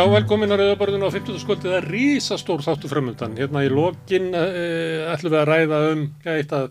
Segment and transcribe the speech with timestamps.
[0.00, 1.34] Já, velkomin að Rauðaborðinu á 50.
[1.42, 3.34] skvöldi, það er rísastór þáttu framöndan.
[3.36, 6.70] Hérna í lokin uh, ætlum við að ræða um, já, eitt af,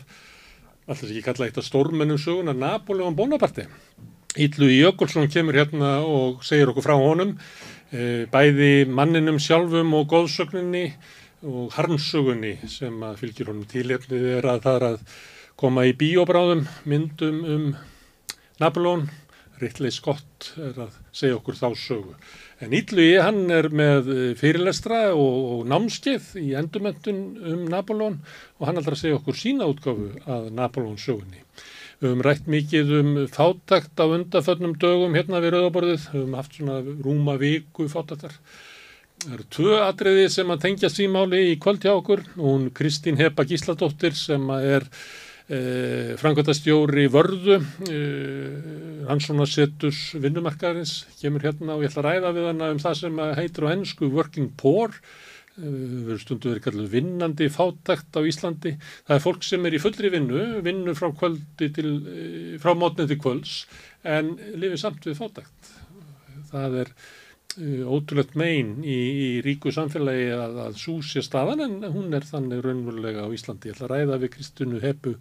[0.88, 3.68] alltaf ekki kalla eitt af stórmennum söguna, Napoleon Bonaparte.
[4.34, 7.36] Ítlu Jökulsson kemur hérna og segir okkur frá honum,
[7.94, 10.88] uh, bæði manninum sjálfum og góðsögninni
[11.46, 15.18] og harmsögunni sem að fylgjur honum tílefnið er að það er að
[15.68, 17.74] koma í bíobráðum myndum um
[18.58, 19.12] Napoleon.
[19.60, 22.14] Rittley Scott er að segja okkur þá sögu.
[22.60, 24.10] En Ítlugi hann er með
[24.40, 28.18] fyrirlestra og, og námskeið í endurmentun um Napoleon
[28.60, 31.40] og hann aldrei að segja okkur sína útgáfu að Napoleon sögunni.
[32.00, 36.60] Við höfum rætt mikið um fátakt á undaföllnum dögum hérna við Rauðaborðið, við höfum haft
[36.60, 38.36] svona rúma viku fátaktar.
[39.24, 42.24] Það eru tvö atriði sem að tengja símáli í kvöld hjá okkur.
[42.40, 44.88] Hún Kristín Hepa Gísladóttir sem er
[45.50, 47.56] Eh, frangvöldastjóri vörðu
[47.90, 53.22] eh, Hanssonasetturs vinnumarkaðarins kemur hérna og ég ætla að ræða við hana um það sem
[53.40, 54.94] heitir á ennsku working poor.
[55.58, 58.76] Eh, við verðum stundu verið kallið vinnandi fátakt á Íslandi.
[59.10, 61.10] Það er fólk sem er í fullri vinnu vinnu frá
[61.58, 63.60] til eh, frá mótnið til kvölds
[64.06, 65.74] en lifið samt við fátakt
[66.50, 66.94] það er
[67.58, 73.26] ótrúlegt megin í, í ríku samfélagi að, að súsja staðan en hún er þannig raunverulega
[73.26, 73.72] á Íslandi.
[73.72, 75.16] Ég ætla að ræða við Kristunu Heppu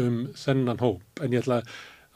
[0.00, 1.02] um þennan hóp.
[1.24, 1.62] En ég ætla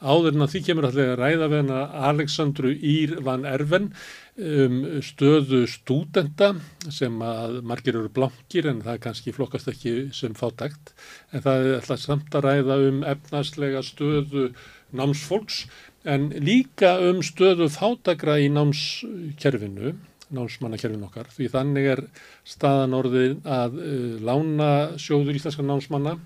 [0.05, 3.89] áður en að því kemur að ræða við hana Aleksandru Ír van Erven
[4.35, 6.51] um stöðu stúdenda
[6.91, 10.93] sem að margir eru blankir en það kannski flokkast ekki sem fátækt.
[11.31, 14.49] En það er alltaf samt að ræða um efnaslega stöðu
[14.95, 15.65] námsfólks
[16.05, 19.95] en líka um stöðu fátakra í námskerfinu,
[20.35, 22.01] námsmannakerfinu okkar, því þannig er
[22.47, 24.71] staðan orðið að uh, lána
[25.01, 26.17] sjóður íslenska námsmanna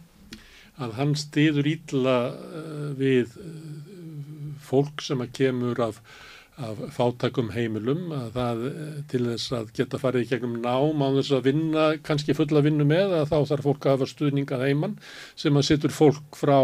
[0.79, 3.47] að hann stiður ítla uh, við uh,
[4.69, 6.01] fólk sem að kemur af,
[6.59, 8.64] af fátakum heimilum að það
[9.12, 12.88] til þess að geta farið í gegnum nám á þess að vinna, kannski fulla vinnu
[12.88, 14.98] með að þá þarf fólk að hafa stuðninga heimann
[15.40, 16.58] sem að setur fólk frá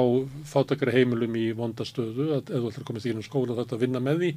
[0.52, 3.86] fátakari heimilum í vondastöðu að ef þú ætlar að komast í gennum skóla þetta að
[3.86, 4.32] vinna með því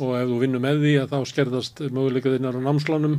[0.00, 3.16] og ef þú vinnur með því að þá skerðast möguleikaðinnar á námslánum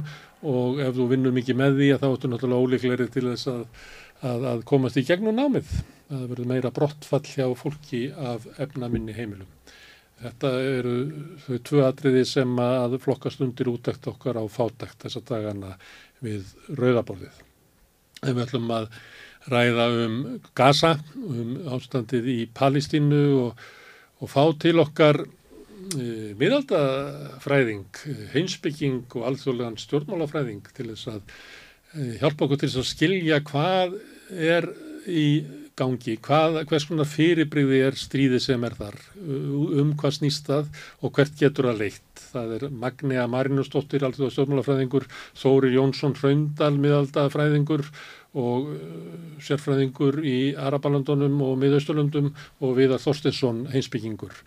[0.51, 3.63] og ef þú vinnur mikið með því að þá ertu náttúrulega ólíklegri til þess að,
[4.21, 5.73] að, að komast í gegnum námið.
[6.11, 9.49] Það verður meira brottfall hjá fólki af efnaminni heimilum.
[10.21, 10.95] Þetta eru
[11.41, 15.73] þau tvö atriði sem að flokkast undir útækt okkar á fátækt þessa dagana
[16.21, 17.39] við rauðaborðið.
[18.21, 18.89] En við ætlum að
[19.49, 20.17] ræða um
[20.57, 23.63] Gaza, um ástandið í Palestínu og,
[24.21, 28.03] og fá til okkar e, miðaldafræðing,
[28.35, 33.97] heimsbygging og alþjóðlegan stjórnmálafræðing til þess að e, hjálpa okkur til þess að skilja hvað
[34.37, 34.69] er
[35.09, 35.25] í
[35.81, 38.97] gangi, hvað, hvers konar fyrirbreyði er stríði sem er þar,
[39.81, 40.71] um hvað snýst það
[41.01, 42.25] og hvert getur það leitt.
[42.31, 45.07] Það er Magnea Marinusdóttir, alltaf stjórnmálafræðingur,
[45.41, 47.83] Þóri Jónsson Hraundal, miðaldafræðingur
[48.37, 52.29] og uh, sérfræðingur í Arabalandunum og miðausturlundum
[52.63, 54.37] og Viðar Þorstinsson heimsbyggingur,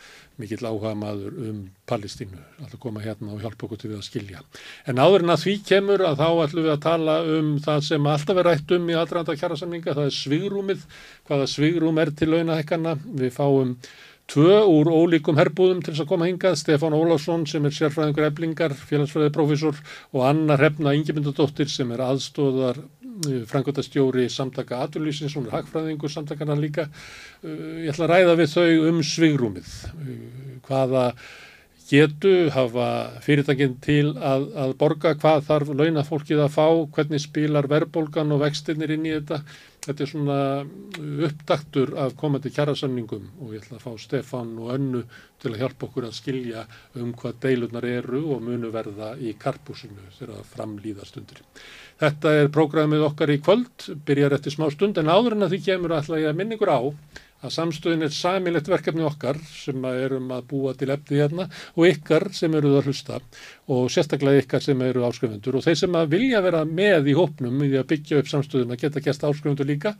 [0.40, 1.58] mikill áhuga maður um
[1.90, 4.40] Palestínu, alltaf koma hérna og hjálpa okkur til við að skilja.
[4.88, 8.10] En áður en að því kemur að þá ætlum við að tala um það sem
[8.14, 10.88] alltaf er rætt um í aðranda kjærasamninga, það er svigrúmið,
[11.28, 13.78] hvaða svigrúm er til launahekkarna, við fáum
[14.24, 18.72] Tvö úr ólíkum herbúðum til þess að koma hingað, Stefán Ólásson sem er sérfræðingur eblingar,
[18.72, 19.80] félagsfræðið profesor
[20.16, 22.80] og Anna Hrefna Ingemyndadóttir sem er aðstóðar
[23.50, 26.88] frangotastjóri samtaka aturlýsins, hún er hagfræðingur samtakana líka.
[27.44, 29.74] Ég ætla að ræða við þau um svigrúmið,
[30.68, 31.08] hvaða
[31.84, 32.86] getu hafa
[33.24, 36.66] fyrirtækinn til að, að borga, hvað þarf launafólkið að fá,
[36.96, 39.42] hvernig spilar verðbólgan og vextinnir inn í þetta.
[39.84, 40.38] Þetta er svona
[41.26, 45.02] uppdaktur af komandi kjærasamningum og ég ætla að fá Stefan og Önnu
[45.42, 46.62] til að hjálpa okkur að skilja
[46.96, 51.44] um hvað deilurnar eru og munu verða í karpúsinu þegar það framlýða stundir.
[52.04, 55.60] Þetta er prógramið okkar í kvöld, byrjar eftir smá stund en áður en að því
[55.70, 56.80] kemur ætla ég að minningur á
[57.44, 62.28] að samstöðin er samilegt verkefni okkar sem erum að búa til efni hérna og ykkar
[62.36, 63.20] sem eruð að hlusta
[63.72, 67.64] og sérstaklega ykkar sem eru áskrifundur og þeir sem að vilja vera með í hópnum
[67.64, 69.94] í að byggja upp samstöðum að geta gæst áskrifundur líka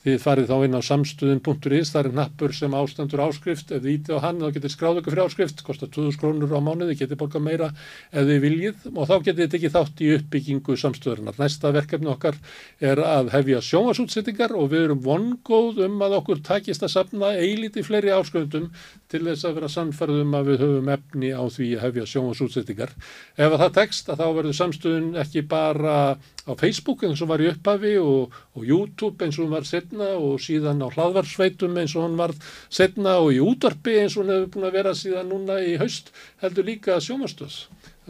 [0.00, 4.16] Þið farið þá inn á samstuðin.is, það er nappur sem ástandur áskrift, ef þið ítið
[4.16, 7.44] á hann þá getur skráð ykkur fyrir áskrift, kostar 2000 krónur á mánuði, getur borgað
[7.44, 7.68] meira
[8.08, 11.36] ef þið viljið og þá getur þið tekið þátt í uppbyggingu samstöðurinnar.
[11.42, 12.40] Næsta verkefni okkar
[12.80, 17.84] er að hefja sjónasútsettingar og við erum vongóð um að okkur takist að sapna eiliti
[17.84, 18.72] fleiri áskrifundum
[19.12, 22.96] til þess að vera sannferðum að við höfum efni á því að hefja sjónasútsettingar.
[23.36, 27.50] Ef það tekst að þá verður samstöðun ekki bara á Facebook eins og var í
[27.50, 32.16] upphafi og, og YouTube eins og var setna og síðan á hlaðvarsveitum eins og hún
[32.18, 32.30] var
[32.70, 36.12] setna og í útvarpi eins og hún hefur búin að vera síðan núna í haust
[36.40, 37.66] heldur líka sjómastöðs.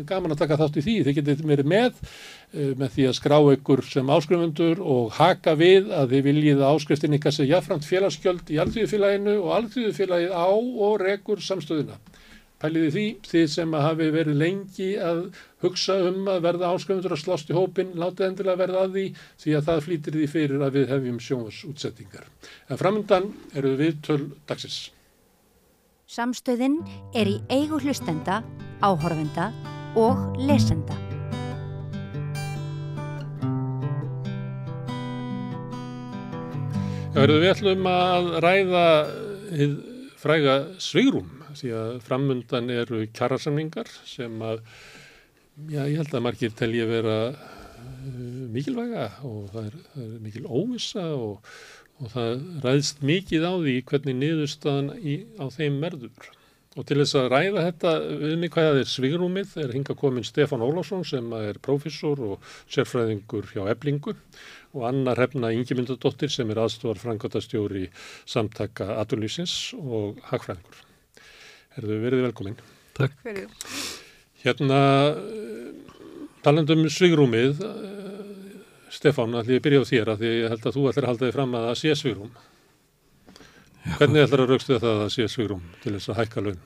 [0.06, 0.96] gaman að taka þátt í því.
[1.04, 5.90] Þið getið verið með uh, með því að skrá ykkur sem áskrifundur og haka við
[5.92, 11.40] að þið viljið áskriftin ykkar sem jáframt félagskjöld í alltíðufélaginu og alltíðufélagið á og rekur
[11.40, 11.96] samstöðuna.
[12.60, 15.20] Pæliði því, þið sem hafi verið lengi að
[15.64, 19.04] hugsa um að verða áskrifundur að slást í hópin, látið endilega verða að því
[19.40, 22.26] því að það flýtir því fyrir að við hefjum sjónvarsútsettingar.
[22.68, 24.18] En framöndan eru við töl
[24.50, 24.90] dagsins.
[26.10, 26.76] Samstöðin
[27.16, 28.42] er í eigu hlustenda,
[28.84, 29.48] áhorfenda
[29.96, 31.00] og lesenda.
[37.10, 38.86] Já, við ætlum að ræða
[40.20, 44.62] fræga svigrum því að framundan eru kjærasamningar sem að,
[45.66, 50.46] já, ég held að margir telji vera uh, mikilvæga og það er, það er mikil
[50.48, 51.52] óvisa og
[52.00, 56.30] og það ræðst mikið á því hvernig niðurstaðan í, á þeim merður.
[56.78, 57.92] Og til þess að ræða þetta
[58.22, 63.50] við mig hvað er svigrúmið er hinga komin Stefan Ólásson sem er professor og sérfræðingur
[63.50, 67.88] hjá Eblingu og Anna Hrefna Ingemyndadóttir sem er aðstofar frangotastjóri
[68.22, 70.89] samtaka Aturlýsins og Hagfræðingur.
[71.78, 72.56] Erðu verið velkominn.
[72.98, 73.46] Takk fyrir.
[74.42, 74.80] Hérna
[76.42, 77.60] talandum svigrúmið
[78.90, 81.12] Stefán, ætlum ég að byrja á þér að því ég held að þú ætlar að
[81.12, 82.32] halda þig fram að það sé svigrum.
[84.00, 86.60] Hvernig ætlar að raukstu það að það sé svigrum til þess að hækka laun?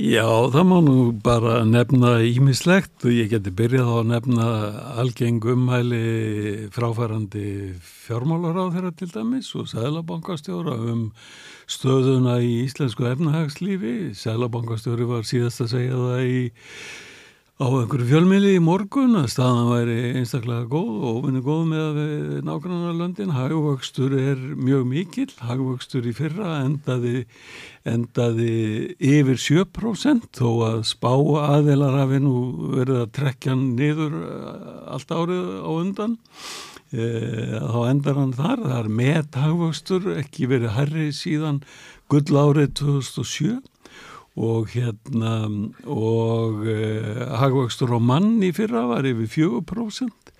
[0.00, 4.50] Já, það má nú bara nefna ímislegt og ég geti byrjað á að nefna
[5.02, 6.04] algeng umhæli
[6.76, 7.46] fráfærandi
[7.80, 11.08] fjármálar á þeirra til dæmis og sælabankastjóra um
[11.70, 13.94] stöðuna í íslensku efnahagslífi.
[14.18, 16.42] Sælabankastjóri var síðast að segja það í
[17.60, 21.98] á einhverju fjölmiðli í morgun að staðan væri einstaklega góð og ofinni góð með að
[22.46, 25.28] nákvæmlega löndin hagvöxtur er mjög mikill.
[25.44, 27.26] Hagvöxtur í fyrra endaði,
[27.84, 28.54] endaði
[28.96, 32.34] yfir 7% þó að spá aðeilar hafi nú
[32.78, 36.16] verið að trekja niður eh, allt árið á undan.
[36.16, 38.64] e, þá endar hann þar.
[38.66, 41.60] Það er met hagvöxtur ekki verið herri síðan
[42.10, 43.60] gull árið 2007
[44.40, 45.34] og hérna
[45.90, 50.32] og eh, hagvöxtur á mann í fyrra var yfir 4%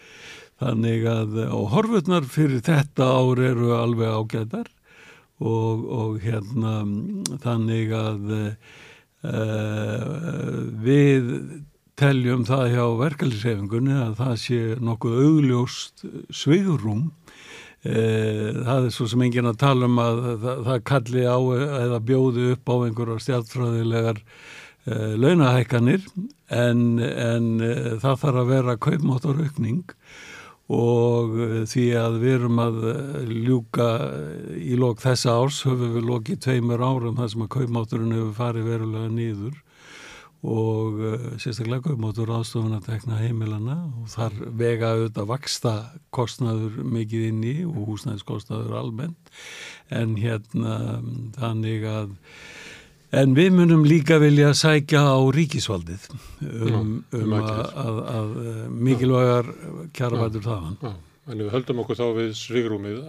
[0.60, 4.68] þannig að og horfurnar fyrir þetta ár eru alveg ágæðar
[5.40, 6.84] og, og hérna
[7.42, 8.54] þannig að eh,
[10.86, 11.34] við
[12.00, 16.04] teljum það hjá verkefliðsefingunni að það sé nokkuð augljóst
[16.34, 17.08] svigurum
[17.80, 21.38] Eh, það er svo sem engin að tala um að það, kalli á
[21.80, 26.04] eða bjóði upp á einhverjar stjálfræðilegar eh, launahækkanir
[26.52, 29.96] en, en eh, það þarf að vera kaupmáttaraukning.
[30.70, 31.32] Og
[31.66, 32.76] því að við erum að
[33.32, 33.88] ljúka
[34.54, 38.68] í lók þessa árs höfum við lókið tveimur árum þar sem að kaupmátturinn hefur farið
[38.68, 39.56] verulega nýður
[40.40, 45.74] og uh, sérstaklega kaupmáttur aðstofun að tekna heimilana og þar vega auðvitað vaksta
[46.16, 49.34] kostnaður mikið inni og húsnæðiskostnaður almennt.
[49.92, 50.78] En hérna
[51.36, 52.14] þannig að
[53.20, 56.08] en við munum líka vilja sækja á ríkisvaldið
[56.46, 57.50] um, um að,
[57.84, 59.52] að, að uh, mikilvægar
[59.98, 60.80] kjaravætur þaðan.
[60.80, 60.94] Já,
[61.28, 63.04] en við höldum okkur þá við svigrúmið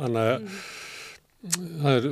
[0.00, 0.28] Anna,
[1.82, 2.08] það er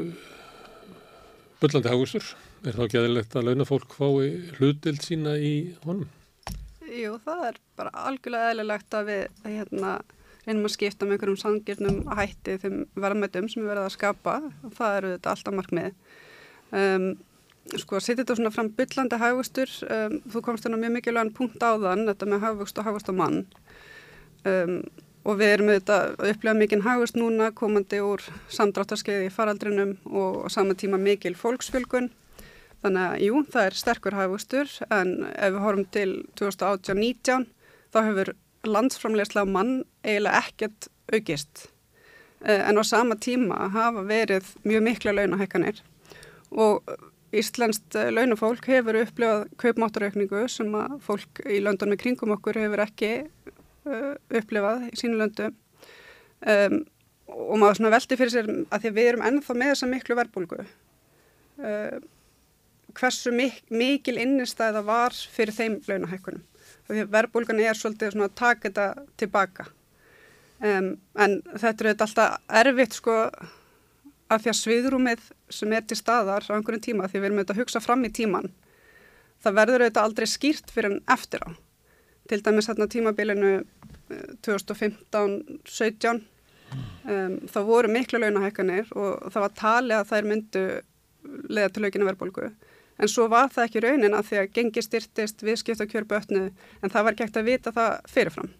[1.62, 2.34] byllandi hagustur
[2.66, 5.52] Er þá ekki aðeinlegt að launafólk fái hlutild sína í
[5.84, 6.08] honum?
[6.88, 9.92] Jú, það er bara algjörlega aðeinlegt að við hérna,
[10.46, 14.36] reynum að skipta með einhverjum sangirnum að hætti þeim verðmættum sem við verðum að skapa
[14.48, 15.90] og það eru þetta alltaf markmið.
[16.68, 17.08] Um,
[17.76, 21.78] sko, setið þetta svona fram byllandi hagvöxtur, um, þú komst hérna mjög mikilvægan punkt á
[21.78, 23.42] þann, þetta með hagvöxt og hagvöxt á mann
[24.48, 24.80] um,
[25.28, 28.24] og við erum auðvitað að upplega mikinn hagvöxt núna komandi úr
[28.54, 32.10] samdráttarskeiði í faraldrinum og á sama tíma mikil fólksfjölgun
[32.84, 37.48] Þannig að jú, það er sterkur hafustur en ef við horfum til 2018-19
[37.94, 38.32] þá hefur
[38.68, 39.74] landsframlegslega mann
[40.06, 41.68] eiginlega ekkert aukist.
[42.44, 45.82] Eh, en á sama tíma hafa verið mjög mikla launahækkanir
[46.50, 46.86] og
[47.28, 53.10] Íslenskt launafólk hefur upplifað kaupmáttaraukningu sem að fólk í löndunum í kringum okkur hefur ekki
[53.20, 56.78] uh, upplifað í sínu löndu um,
[57.28, 60.64] og maður veldi fyrir sér að því við erum ennþá með þessa miklu verbulgu.
[61.60, 61.98] Uh,
[62.98, 66.44] hversu mik mikil innistæða var fyrir þeim launahækkunum.
[66.88, 68.86] Verðbólgan er svolítið að taka þetta
[69.20, 69.68] tilbaka.
[70.58, 73.18] Um, en þetta er alltaf erfitt sko
[74.28, 77.54] að því að sviðrúmið sem er til staðar á einhverjum tíma því við erum auðvitað
[77.54, 78.50] að hugsa fram í tíman
[79.44, 81.50] það verður auðvitað aldrei skýrt fyrir en eftir á.
[82.28, 83.52] Til dæmis hérna tímabilinu
[84.44, 90.64] 2015-17 um, þá voru miklu launahækkanir og það var talið að þær myndu
[91.48, 92.50] leða til aukina verðbólgu
[92.98, 96.44] en svo var það ekki raunin að því að gengi styrtist viðskipt og kjör bötnu
[96.48, 98.50] en það var ekkert að vita það fyrirfram.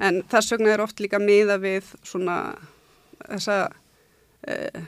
[0.00, 2.36] En þess vegna er oft líka miða við svona
[3.26, 3.58] þessa
[4.48, 4.86] eh,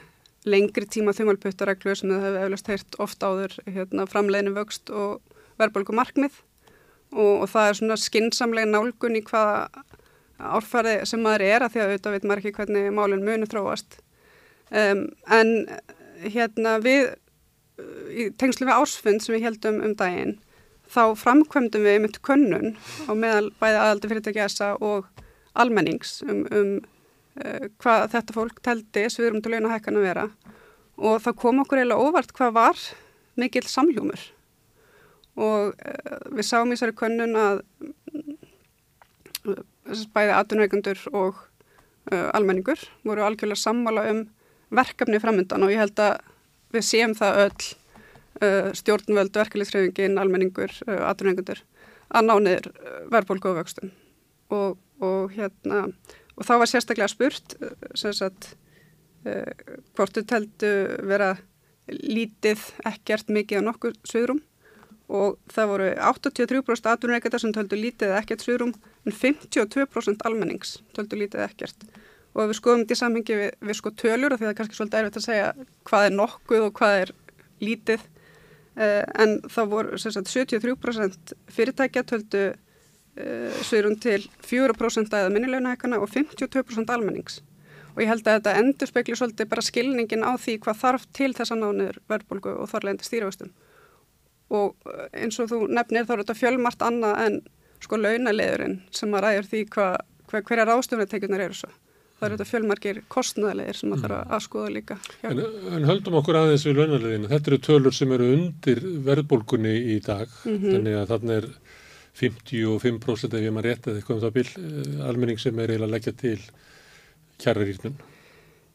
[0.49, 5.21] lengri tíma þumalputtareglu sem þau hefur eflust heyrt oft áður hérna, framleginu vöxt og
[5.61, 6.39] verðbólku markmið.
[7.13, 9.83] Og, og það er svona skinsamlega nálgun í hvaða
[10.43, 13.99] árfæri sem maður er að því að auðvitað veit maður ekki hvernig málun munu þróast.
[14.73, 15.53] Um, en
[16.23, 17.13] hérna við
[18.13, 20.35] í tengslu við ársfund sem við heldum um daginn
[20.93, 22.75] þá framkvæmdum við mynd könnun
[23.09, 25.07] á meðal bæði aðaldi fyrirtæki ESA og
[25.57, 26.73] almennings um, um
[27.41, 30.27] uh, hvað þetta fólk teldi sviðrum til launahækkan að vera.
[31.01, 32.83] Og það kom okkur eiginlega óvart hvað var
[33.39, 34.27] mikill samljúmur
[35.33, 37.63] og uh, við sáum í þessari könnun að
[39.49, 39.63] uh,
[40.13, 41.41] bæði aðunveikundur og
[42.35, 44.17] almenningur voru algjörlega sammála um
[44.75, 46.17] verkefni framöndan og ég held að
[46.73, 47.71] við séum það öll
[48.75, 51.61] stjórnvöld, verkefliðsreyfingin, almenningur, aðunveikundur
[52.13, 52.69] að ná niður
[53.13, 53.91] verðbólku og vöxtum.
[54.53, 55.85] Og, og hérna
[56.33, 57.55] og þá var sérstaklega spurt
[57.97, 58.53] sagt,
[59.27, 59.51] uh,
[59.95, 60.71] hvort þú teldu
[61.09, 61.35] vera
[61.89, 64.41] lítið ekkert mikið á nokkur sviðrum
[65.13, 68.71] og það voru 83% atvinnureikata sem töldu lítið ekkert sviðrum
[69.03, 71.83] en 52% almennings töldu lítið ekkert
[72.33, 74.99] og við skoðum þetta í samhengi við, við sko tölur því það er kannski svolítið
[74.99, 75.47] erfitt að segja
[75.89, 77.13] hvað er nokkuð og hvað er
[77.63, 86.01] lítið uh, en það voru sagt, 73% fyrirtækja töldu uh, sviðrum til 4% aðeða minnilegnahækana
[86.01, 87.41] og 52% almennings
[87.93, 91.29] og ég held að þetta endur spekli svolítið bara skilningin á því hvað þarf til
[91.37, 93.53] þess að nániður verðbólgu og þarlegandi stýrafustum
[94.53, 97.39] og eh, eins og þú nefnir þá er þetta fjölmart annað en
[97.83, 99.87] sko launaleðurinn sem að ræður því hva,
[100.31, 101.71] hva, hverja ráðstöfnateikunar eru svo.
[102.23, 104.43] Það eru þetta fjölmarkir kostnæðilegir sem að þarf að mm.
[104.45, 104.95] skoða líka.
[105.27, 105.39] En,
[105.75, 107.31] en höldum okkur aðeins við launaleðinu.
[107.33, 110.77] Þetta eru tölur sem eru undir verðbólgunni í dag, mm -hmm.
[110.77, 111.49] þannig að þarna er
[112.21, 115.89] 55% ef ég maður rétt eða eitthvað um það bíl, eh, almenning sem er eiginlega
[115.89, 116.39] að leggja til
[117.43, 117.99] kjærarýrnum.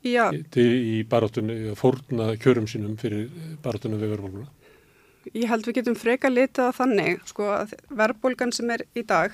[0.04, 3.28] Í barátunni, fórna kjörum sínum fyrir
[3.64, 4.48] barátunum við verðbólguna.
[5.32, 9.32] Ég held við getum freka litið að þannig, sko, að verðbólgan sem er í dag,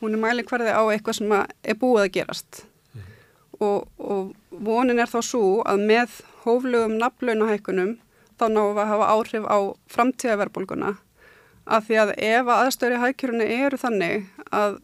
[0.00, 2.64] hún er mælinn hverði á eitthvað sem er búið að gerast.
[3.62, 7.96] Og, og vonin er þá svo að með hóflugum nafnlaunahækkunum
[8.40, 9.58] þá náum við að hafa áhrif á
[9.92, 10.94] framtíða verðbólguna
[11.66, 14.80] að því að ef aðstöri hækjurinu eru þannig að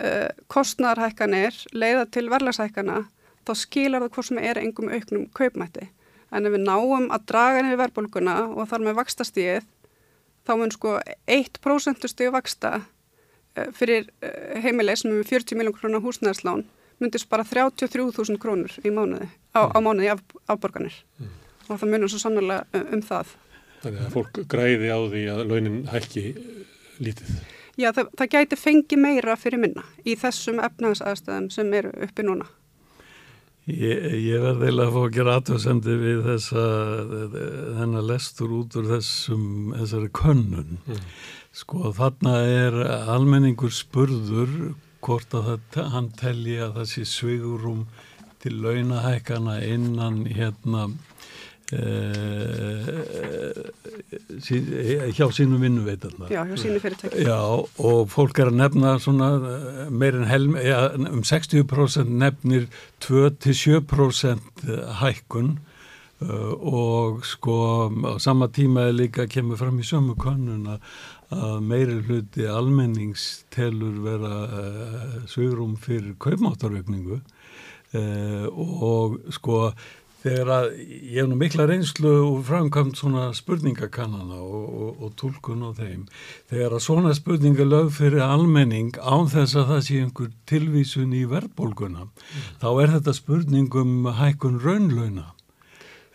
[0.00, 3.04] uh, kostnarhækkanir leiða til verðlagsækkana
[3.46, 5.90] þá skilar það hvort sem er engum auknum kaupmætti.
[6.34, 9.68] En ef við náum að draga niður verðbólguna og þar með vakstastíð
[10.46, 10.96] þá mun sko
[11.30, 12.80] 1% stíu vaksta
[13.76, 16.66] fyrir uh, heimileg sem er með 40 miljón krónar húsnæðarslán
[17.02, 21.34] myndir spara 33.000 krónur í mánuði, á, á mánuði af, afborganir mm.
[21.68, 23.34] og það munum svo sannlega um, það.
[23.82, 26.26] Þannig að fólk græði á því að launin hækki
[27.02, 27.34] lítið.
[27.76, 32.48] Já, það, það gæti fengi meira fyrir minna í þessum efnagsaðstæðum sem eru uppi núna.
[33.66, 36.64] Ég, ég verði eða að fá að gera aðtöðsendi við þessa
[37.80, 41.00] þennar lestur út úr þessum þessari könnun mm.
[41.60, 42.76] sko þarna er
[43.10, 44.52] almenningur spurður
[45.04, 47.86] hvort að það, hann telji að það sé svigurum
[48.42, 50.88] til launahækana innan hérna
[51.72, 52.78] Eh,
[55.10, 57.24] hjá sínum vinnuveitarna Já, hjá sínu fyrirtæki.
[57.26, 57.42] Já,
[57.82, 62.68] og fólk er að nefna svona eh, meirinn helm, ja, um 60% nefnir
[63.02, 64.62] 2-7%
[65.00, 65.58] hækkun
[66.22, 67.58] uh, og sko
[67.90, 70.80] á sama tíma er líka kemur fram í sömu konuna að
[71.60, 79.72] meiri hluti almenningstelur vera uh, svigrum fyrir kaupmáttarökningu uh, og sko
[80.26, 85.66] þegar að ég hef nú mikla reynslu og framkvæmt svona spurningakannana og, og, og tólkun
[85.66, 86.06] á þeim.
[86.50, 91.24] Þegar að svona spurninga lög fyrir almenning án þess að það sé einhver tilvísun í
[91.30, 92.50] verðbólguna mm.
[92.62, 95.30] þá er þetta spurningum hækkun raunlauna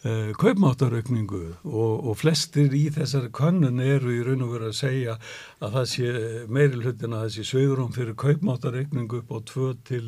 [0.01, 5.13] Uh, kaupmáttaraukningu og, og flestir í þessari kannun eru í raun og veru að segja
[5.61, 6.07] að það sé
[6.49, 10.07] meiri hlutin að það sé sögurum fyrir kaupmáttaraukningu upp á 2 til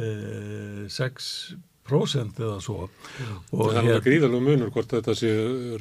[0.00, 1.28] uh, 6
[1.88, 2.88] prósent eða svo.
[3.52, 4.02] Og það er hér...
[4.04, 5.32] gríðalegu munur hvort þetta sé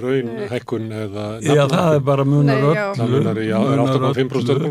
[0.02, 4.70] raunhækkun eða já það er bara munar öll það munar í 8,5%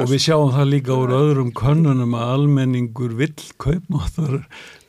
[0.00, 4.40] og við sjáum það líka úr öðrum könnunum að almenningur vill kaupmáttar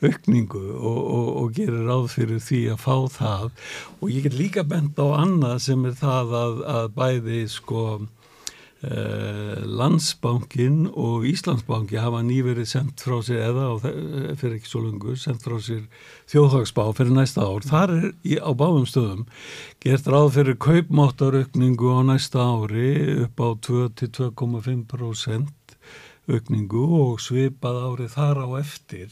[0.02, 3.44] aukningu og, og, og gerir ráð fyrir því að fá það.
[4.00, 7.84] Og ég get líka bent á annað sem er það að, að bæði sko
[8.82, 15.42] Landsbankin og Íslandsbanki hafa nýverið sendt frá sér eða þe- fyrir ekki svo lungu sendt
[15.46, 15.84] frá sér
[16.32, 17.62] þjóðhagsbá fyrir næsta ár.
[17.62, 19.22] Þar er í, á báðum stöðum
[19.84, 25.46] gert ráð fyrir kaupmáttaraukningu á næsta ári upp á 2-2,5%
[26.30, 29.08] aukningu og svipað árið þar á eftir.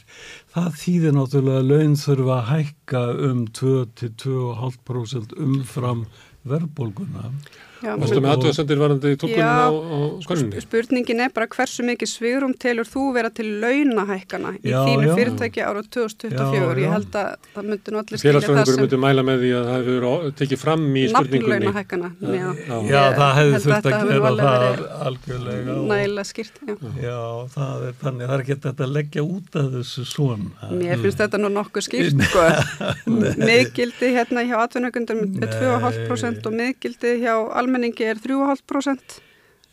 [0.51, 6.01] Það þýðir náttúrulega að laun þurfa að hækka um 2-2,5% umfram
[6.47, 7.23] verðbólguna.
[7.31, 7.33] Já,
[7.81, 9.97] Varstu með aðtöðasendir varandi tólkunum Já, á, á
[10.29, 10.61] konunni?
[10.61, 15.13] Spurningin er bara hversu mikið svigrum telur þú vera til launahækana í þínu já.
[15.17, 16.37] fyrirtæki ára 2024.
[16.37, 16.85] Já, já.
[16.85, 19.69] Ég held að það myndi nú allir skilja það sem myndi mæla með því að
[19.71, 21.71] það hefur tekið fram í spurningunni.
[21.71, 22.11] nafnlaunahækana.
[22.21, 22.75] Já, Já.
[22.91, 25.75] Já, Ég það hefði held þurft að gera það algjörlega.
[25.77, 26.61] og- nægilega skýrt.
[26.67, 26.75] Já.
[27.01, 27.19] Já,
[27.55, 30.71] það er þannig, það er ekki þetta að leggja út af þessu svona.
[30.71, 32.45] Mér finnst þetta nú nokkuð skýrt sko.
[33.49, 37.35] miðgildi hérna hjá atvinnökundum er 2,5% og miðgildi hjá
[37.71, 39.19] almenningi er 3,5%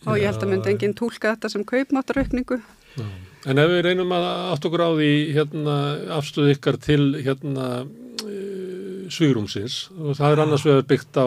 [0.07, 2.61] og ég held að myndi enginn tólka þetta sem kaupmáttaraukningu.
[3.49, 5.75] En ef við reynum að átt okkur á því hérna,
[6.19, 7.67] afstöðu ykkar til hérna,
[9.13, 11.27] svígrumsins og það er annars vegar byggt á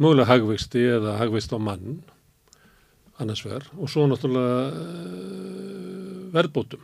[0.00, 2.00] mögulega hagvexti eða hagvext á mann
[3.20, 6.82] annars vegar og svo náttúrulega uh, verðbótum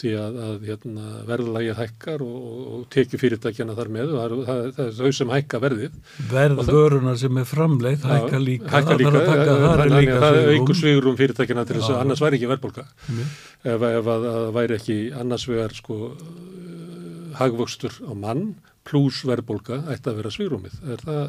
[0.00, 4.62] því að, að hérna, verðlægið hækkar og, og, tekið fyrirtækjana þar með og það, það,
[4.76, 5.98] það er þau sem hækka verðið.
[6.30, 8.70] Verð Og það- vörunar sem er framleitt hækka líka.
[8.74, 12.50] hækka líka, þannig að líka það aukur svigrum fyrirtækjana til þess að annars væri ekki
[12.54, 16.16] verðbólka ef, ef að það væri ekki annars vegar sko uh,
[17.40, 18.48] hagvöxtur á mann
[18.88, 20.80] pluss verðbólka ætti að vera svigrúmið.
[20.96, 21.22] Er það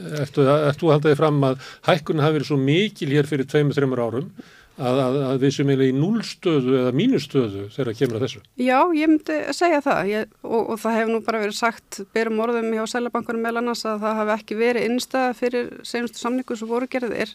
[0.00, 4.00] Ertu, að halda því fram að hækkunni hafi verið svo mikil hér fyrir tveimur, þreimur
[4.00, 4.30] árum
[4.78, 8.42] að, að, að við sem eiginlega í núlstöðu eða mínustöðu þegar kemur að þessu?
[8.60, 10.00] Já, ég myndi segja það.
[10.10, 13.84] Ég, og, og það hefur nú bara verið sagt berum orðum hjá Sælabankunum meðal annars
[13.88, 17.34] að það hafi ekki verið innstæða fyrir senustu samningu sem voru gerðir.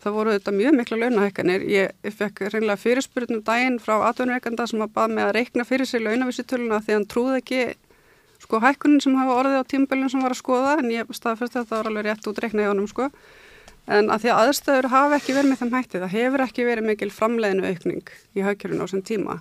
[0.00, 1.68] Það voru þetta mjög mikla launahækkanir.
[1.68, 6.00] Ég, fekk reynilega fyrirspurnum daginn frá atvinnureikanda sem að bað með að reikna fyrir sig
[6.06, 7.62] launavísitöluna því hann trúði ekki
[8.40, 11.66] sko hækkunin sem hafa orðið á tímabölinn sem var að skoða en ég staðfyrst að
[11.66, 13.10] þetta var alveg rétt út reikna í honum sko
[13.90, 16.88] en að því að aðstöður hafa ekki verið með þeim hætti það hefur ekki verið
[16.90, 19.40] mikil framleiðinu aukning í hagkjörinu á þessum tíma.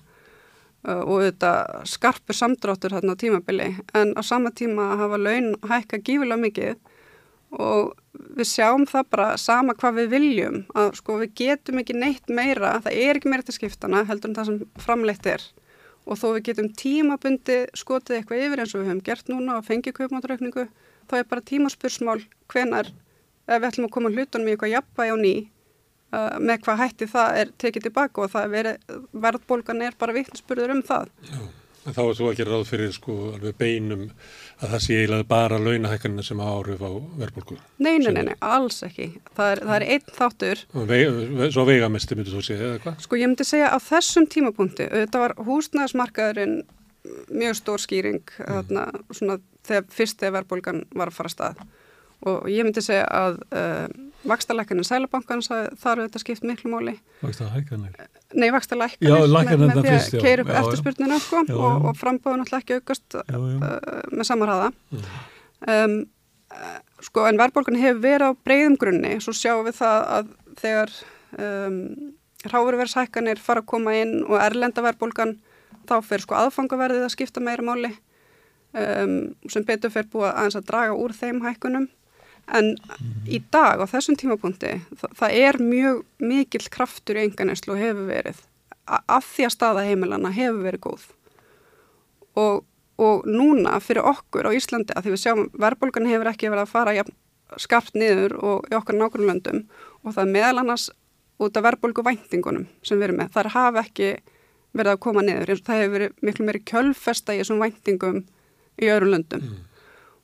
[0.79, 1.51] Uh, og þetta
[1.91, 3.69] skarpur samdráttur þarna á tímabili.
[3.99, 6.77] En á sama tíma hafa laun hækka gífilega mikið
[7.59, 7.95] og
[8.37, 12.75] við sjáum það bara sama hvað við viljum að sko við getum ekki neitt meira
[12.85, 15.43] það er ekki meira til skiptana heldur en það sem framleitt er.
[16.09, 19.67] Og þó við getum tímabundi skotið eitthvað yfir eins og við höfum gert núna og
[19.67, 20.67] fengið kaupmáttaraukningu
[21.09, 22.21] þá er bara tímaspursmál
[22.53, 22.93] hvenar
[23.49, 25.35] ef við ætlum að koma hlutunum í eitthvað jafnvægi á ný
[26.15, 28.69] uh, með hvað hætti það er tekið tilbaka og það er
[29.25, 31.09] verðbólgan er bara vittnspurður um það.
[31.87, 34.01] En þá er þú að gera ráð fyrir sko alveg beinum
[34.59, 37.55] að það sé eiginlega bara launahækkanina sem á áhrif á verðbólku.
[37.79, 39.07] Nei, nei, nei, nei, alls ekki.
[39.37, 40.99] Það er, það er einn þáttur Og Vei,
[41.55, 42.99] svo veigamesti myndir þú segja eða hvað?
[43.07, 46.59] Sko ég myndi segja á þessum tímapunkti, þetta var húsnæðismarkaðurinn
[47.31, 48.85] mjög stór skýring þarna,
[49.15, 51.61] svona, þegar fyrst þegar verðbólgan var að fara stað
[52.27, 53.87] og ég myndi segja að uh,
[54.27, 56.95] vakstarlækkanin Sælabankans þar þetta skipt miklu máli.
[57.21, 58.07] Vakst það hækkanir?
[58.35, 62.63] Nei, vakstarlækkanir Já, með, með því að keira upp eftirspurnina sko, og, og frambóðun alltaf
[62.63, 63.39] ekki aukast Já, já.
[63.39, 64.71] uh, með samarhaða.
[65.69, 65.95] Um,
[66.51, 70.95] uh, sko en verðbólgan hefur verið á breyðum grunni, svo sjáum við það að þegar
[71.39, 71.79] um,
[72.47, 75.37] ráververðshækkanir fara að koma inn og erlenda verðbólgan
[75.89, 77.91] þá fer sko aðfangaverðið að skipta meira máli
[78.73, 79.15] um,
[79.51, 81.87] sem betur fer búið aðeins að draga úr þeim hækkunum
[82.57, 82.71] en
[83.29, 88.07] í dag á þessum tímapunkti það, það er mjög mikill kraftur í enganæslu og hefur
[88.09, 88.39] verið
[88.87, 91.05] a- af því að staða heimilana hefur verið góð
[92.39, 92.63] og,
[92.99, 96.73] og núna fyrir okkur á Íslandi að því við sjáum verðbólgan hefur ekki verið að
[96.73, 97.15] fara jafn,
[97.57, 99.63] skarpt niður og í okkar nákvæmlöndum
[100.05, 100.89] og það meðal annars
[101.39, 103.29] út af verðbólgu væntingunum sem við erum með.
[103.35, 104.09] Það hafa ekki
[104.75, 105.53] verið að koma niður.
[105.63, 108.17] Það hefur verið miklu meiri kjölfesta í þessum væntingum
[108.79, 109.45] í öðrum löndum.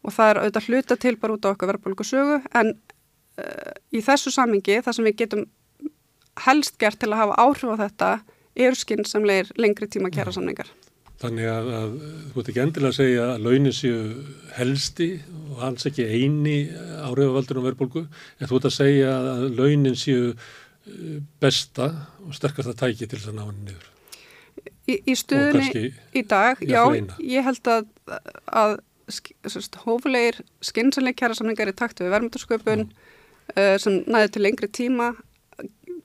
[0.06, 2.74] Og það er auðvitað hluta til bara út á okkar verðbólgu sögu en
[3.42, 5.46] uh, í þessu samingi það sem við getum
[6.46, 8.10] helst gert til að hafa áhrif á þetta
[8.56, 10.70] eru skynnsamlegir lengri tíma kjæra samningar.
[11.20, 11.94] Þannig að, að
[12.34, 14.00] þú ert ekki endilega að segja að launin séu
[14.58, 15.10] helsti
[15.54, 16.56] og alls ekki eini
[17.08, 18.04] áhrifavaldurinn á verðbólgu,
[18.40, 21.88] en þú ert að segja að launin séu eh, besta
[22.26, 23.92] og sterkasta tæki til þess að ná henni niður.
[24.86, 26.84] Í, í kannski í dag, já,
[27.24, 27.88] ég held að,
[28.52, 28.76] að
[29.84, 35.14] hófulegir skynnsamleik kjæra samningar í takt við verðmyndarsköpun uh, sem næði til lengri tíma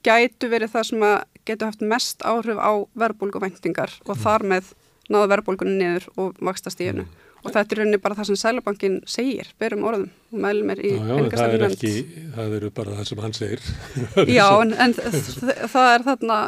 [0.06, 1.16] gætu verið það sem að
[1.48, 4.70] getur haft mest áhrif á verðbólguvæntingar og þar með
[5.10, 7.08] náðu verðbólgunni niður og vaksta stíðinu
[7.40, 10.08] og þetta er rauninni bara það sem Sælabankin segir, berum orðum.
[10.30, 13.62] Og meðlum er í Já, já, en það er eru bara það sem hann segir.
[14.38, 16.38] Já, en, en það er þarna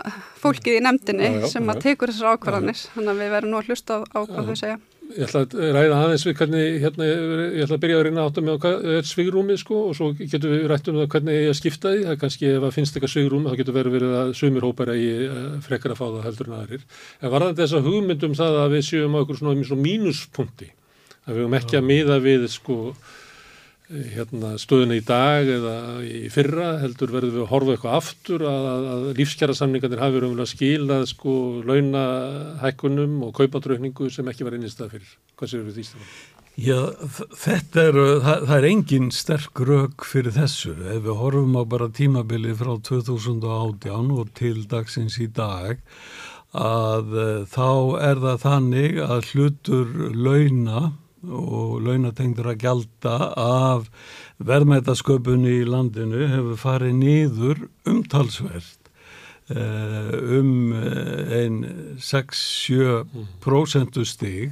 [0.43, 3.61] fólkið í nefndinni já, já, sem að tekur þessar ákvarðanir, þannig að við verðum nú
[3.63, 4.81] að hlusta á, á hvað þau segja.
[5.13, 8.39] Ég ætla að ræða aðeins við hvernig, hérna, ég ætla að byrja að reyna átt
[8.41, 11.93] að með hvað svigrúmið sko og svo getur við rætt um það hvernig ég skipta
[11.93, 14.93] því, það kannski ef það finnst eitthvað svigrúm þá getur verið verið að sumir hópar
[14.93, 15.35] að ég
[15.67, 16.87] frekar að fá það heldur en aðrir.
[17.21, 20.71] En varðan þess að hugmyndum það að við séum á einhver svona mínuspunkti,
[21.27, 22.79] að við höfum ekki að miða við sko
[23.91, 25.75] hérna, stöðuna í dag eða
[26.07, 30.31] í fyrra heldur verður við að horfa eitthvað aftur að, að, lífskjara samningarnir hafi verið
[30.31, 31.35] umvel að skila sko
[31.69, 35.19] launahækkunum og kaupadraukningu sem ekki var einnigst að fyrir.
[35.37, 36.15] Hvað séu við því stafan?
[36.53, 36.79] Já,
[37.41, 40.75] þetta er, það, það er engin sterk rauk fyrir þessu.
[40.85, 45.81] Ef við horfum á bara tímabili frá 2018 og til dagsins í dag
[46.53, 47.69] að uh, þá
[48.05, 50.91] er það þannig að hlutur launa
[51.29, 53.81] og launatengdur að gjalda af
[54.43, 57.59] verðmætasköpunni í landinu hefur farið nýður
[57.89, 58.83] umtalsvert
[59.53, 61.65] eh, um einn
[62.03, 64.51] 6-7% stig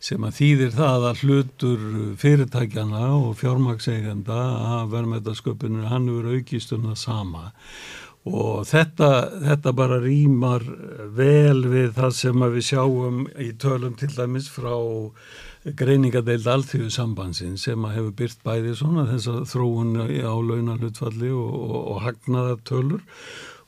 [0.00, 1.80] sem að þýðir það að hlutur
[2.20, 4.40] fyrirtækjana og fjármaksegenda
[4.80, 7.44] af verðmætasköpunni hann eru aukist um það sama.
[8.28, 9.10] Og þetta,
[9.44, 10.64] þetta bara rýmar
[11.16, 14.74] vel við það sem við sjáum í tölum til dæmis frá
[15.64, 21.54] greiningadeild alþjóðu sambansin sem að hefur byrt bæði svona þess að þróun á launalutfalli og,
[21.54, 23.02] og, og hagnaðartölur.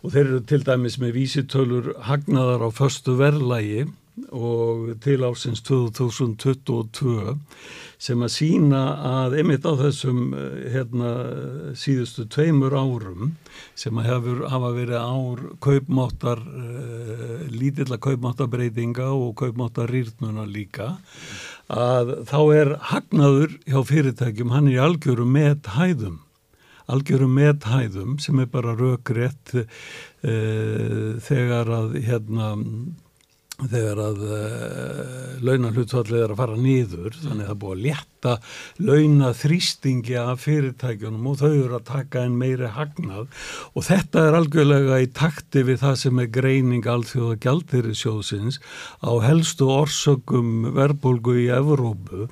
[0.02, 3.84] Og þeir eru til dæmis með vísitölur hagnaðar á förstu verðlægi
[4.32, 7.36] og til ásins 2022
[8.02, 10.34] sem að sína að einmitt á þessum
[10.72, 11.12] hérna,
[11.78, 13.36] síðustu tveimur árum
[13.78, 20.96] sem að hefur hafa verið ár kaupmáttar, uh, lítilla kaupmáttarbreytinga og kaupmáttar rýrnuna líka
[21.70, 26.18] að þá er hagnaður hjá fyrirtækjum, hann er í algjörum með hæðum,
[26.90, 30.34] algjörum með hæðum sem er bara rökrétt e,
[31.22, 32.52] þegar að hérna
[33.70, 38.34] þegar að uh, eh, launahlutvallið er að fara nýður þannig að það búið að létta
[38.88, 45.00] launaþrýstingi af fyrirtækjunum og þau eru að taka einn meiri hagnað og þetta er algjörlega
[45.02, 48.60] í takti við það sem er greining alþjóða gældirir sjóðsins
[49.02, 52.28] á helstu orsökum verbulgu í Evrópu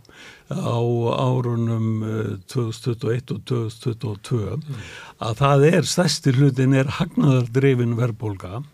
[0.50, 0.82] á
[1.14, 2.02] árunum
[2.50, 4.82] 2021 og 2022 mm.
[5.22, 8.64] að það er, stærsti hlutin er hagnaðardrefin verbulga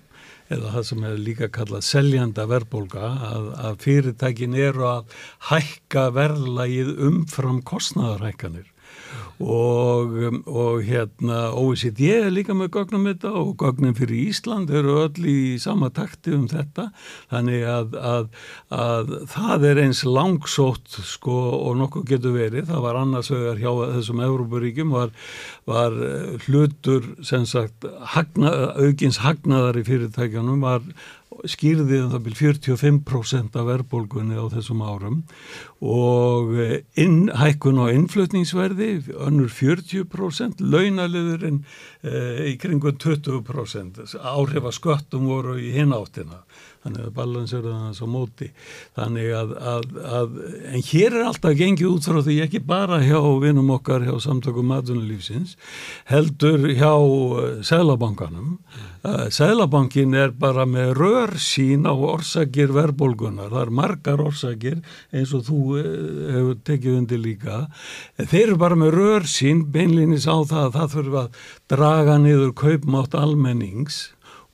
[0.53, 5.19] eða það sem er líka kallað seljanda verðbólka að, að fyrirtækin eru að
[5.51, 8.73] hækka verðlagið umfram kostnæðarhækkanir
[9.43, 10.15] og,
[10.49, 15.39] og hérna OECD er líka með gögnum þetta og gögnum fyrir Ísland eru öll í
[15.63, 16.89] sama takti um þetta.
[17.33, 18.31] Þannig að, að,
[18.73, 23.71] að það er eins langsótt sko og nokkuð getur verið, það var annars vegar hjá
[23.99, 25.13] þessum Európaríkjum var,
[25.69, 26.01] var
[26.47, 30.85] hlutur sem sagt hagna, aukins hagnaðar í fyrirtækjanum var
[31.45, 35.19] skýrði um það byrj 45% af verðbólgunni á þessum árum
[35.85, 38.91] og eh, inn, hækkun á innflutningsverði
[39.27, 41.61] önnur 40%, launaliðurinn
[42.03, 42.15] e,
[42.53, 46.43] í kringum 20%, áhrif að sköttum voru í hináttina
[46.87, 48.51] þannig að balansera það svo móti.
[48.97, 49.87] Þannig að, að,
[50.21, 50.37] að
[50.73, 54.71] en hér er alltaf gengið út frá því ekki bara hjá vinum okkar hjá samtökum
[54.71, 55.57] matunulífsins
[56.11, 58.87] heldur hjá eh, Sælabankanum mm.
[59.03, 64.81] uh, Sælabankin er bara með rör sín á orsakir verðbólgunar, það er margar orsakir
[65.13, 65.87] eins og þú uh,
[66.37, 67.63] hefur tekið undir líka.
[68.21, 71.41] Þeir eru bara með rör sín beinlinis á það að það þurfa að
[71.73, 74.05] draga niður kaupmátt almennings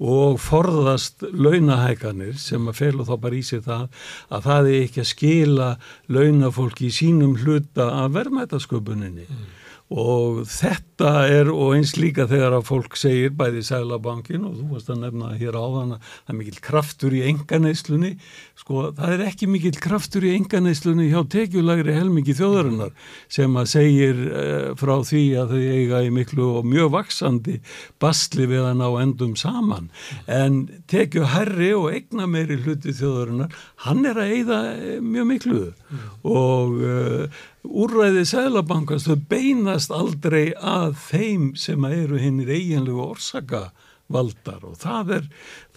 [0.03, 3.89] og forðast launahækanir sem að felu þá bara í sig það
[4.35, 5.73] að það er ekki að skila
[6.11, 9.29] launafólki í sínum hluta af verðmætasköpuninni.
[9.31, 9.62] Mm
[9.93, 14.93] og þetta er og eins líka þegar að fólk segir bæði Sælabankin og þú varst
[14.93, 18.13] að nefna hér áðan að það er mikill kraftur í enganeislunni
[18.59, 22.95] sko það er ekki mikill kraftur í enganeislunni hjá tekjulagri helmingi þjóðarinnar
[23.33, 27.59] sem að segir uh, frá því að þau eiga í miklu og mjög vaksandi
[28.03, 29.91] bastli við að ná endum saman.
[30.27, 33.55] En tekju herri og egna meiri hluti þjóðarinnar
[33.87, 35.63] hann er að eigða eh, mjög miklu.
[35.93, 36.05] Mm.
[36.25, 43.69] og uh, úrræðið Sælabankast þau beinast aldrei að þeim sem eru hinnir eiginlegu orsaka
[44.13, 45.29] valdar og það er,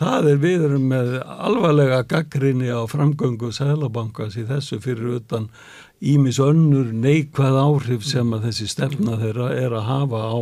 [0.02, 5.46] það er við erum með alvarlega gaggrinni á framgöngu Sælabankas í þessu fyrir utan
[6.04, 10.40] ímis önnur neikvæð áhrif sem að þessi stefna þeirra er að hafa á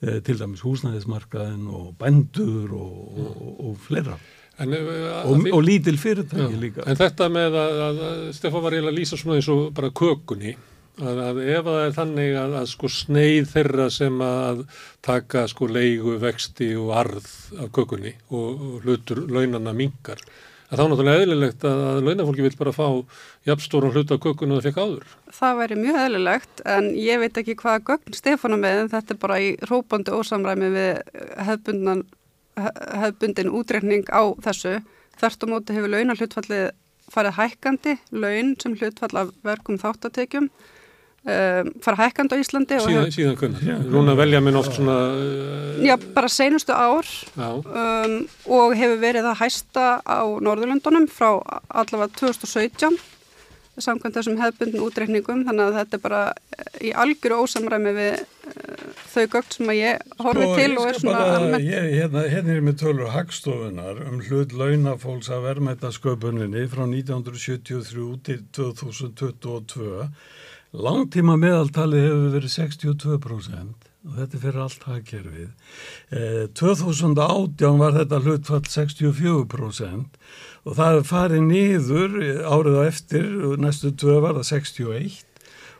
[0.00, 4.16] e, til dæmis húsnæðismarkaðin og bendur og, og, og, og fleira.
[4.56, 6.86] En, uh, og, því- lítil fyrirtæki Já, líka.
[6.88, 9.92] En þetta með að, að, að Stefán var eiginlega að lýsa svona eins og bara
[9.92, 10.54] kökunni
[11.02, 14.66] að, að ef það er þannig að, að sko sneið þeirra sem að
[15.04, 17.30] taka sko leigu, vexti og arð
[17.62, 20.22] af kökunni og, og hlutur launana mingar
[20.66, 22.86] að þá náttúrulega eðlilegt að, að launafólki vil bara fá
[23.46, 25.12] jafnstóran hlut af kökunni og það fekk áður.
[25.36, 29.20] Það væri mjög eðlilegt en ég veit ekki hvaða gögn Stefánu með en þetta er
[29.22, 32.02] bara í rópandi ósamræmi við hefbundan,
[33.04, 34.80] hefbundin útreikning á þessu.
[35.20, 36.66] Þert á móti hefur launarhlutfallið
[37.14, 40.50] farið hækkandi, laun sem hlutfall af verkum þáttatekjum
[41.26, 43.90] um, farið hækkandi á Íslandi og Síðan, síðan hvernig.
[43.92, 44.96] Núna velja minn oft svona...
[45.16, 51.30] Uh, já, bara seinustu ár um, og hefur verið að hæsta á Norðurlöndunum frá
[51.68, 52.98] allavega 2017
[53.76, 55.42] samkvæmt þessum hefbundin útreikningum.
[55.44, 56.20] Þannig að þetta er bara
[56.80, 61.18] í algjöru ósamræmi við uh, þau gögn sem að ég horfi til og er svona
[61.18, 66.64] bara, almennt ég, hérna, hérna er með tölur hagstofunar um hlut launafólks að verðmæta sköpuninni
[66.72, 70.08] frá 1973 til 2022
[70.74, 75.48] langtíma meðaltali hefur verið 62% og þetta fyrir allt hagkerfið.
[76.14, 80.20] Eh, 2018 var þetta hlutfall 64%
[80.66, 83.26] og það farið niður árið á eftir,
[83.58, 85.24] næstu tvö var það 61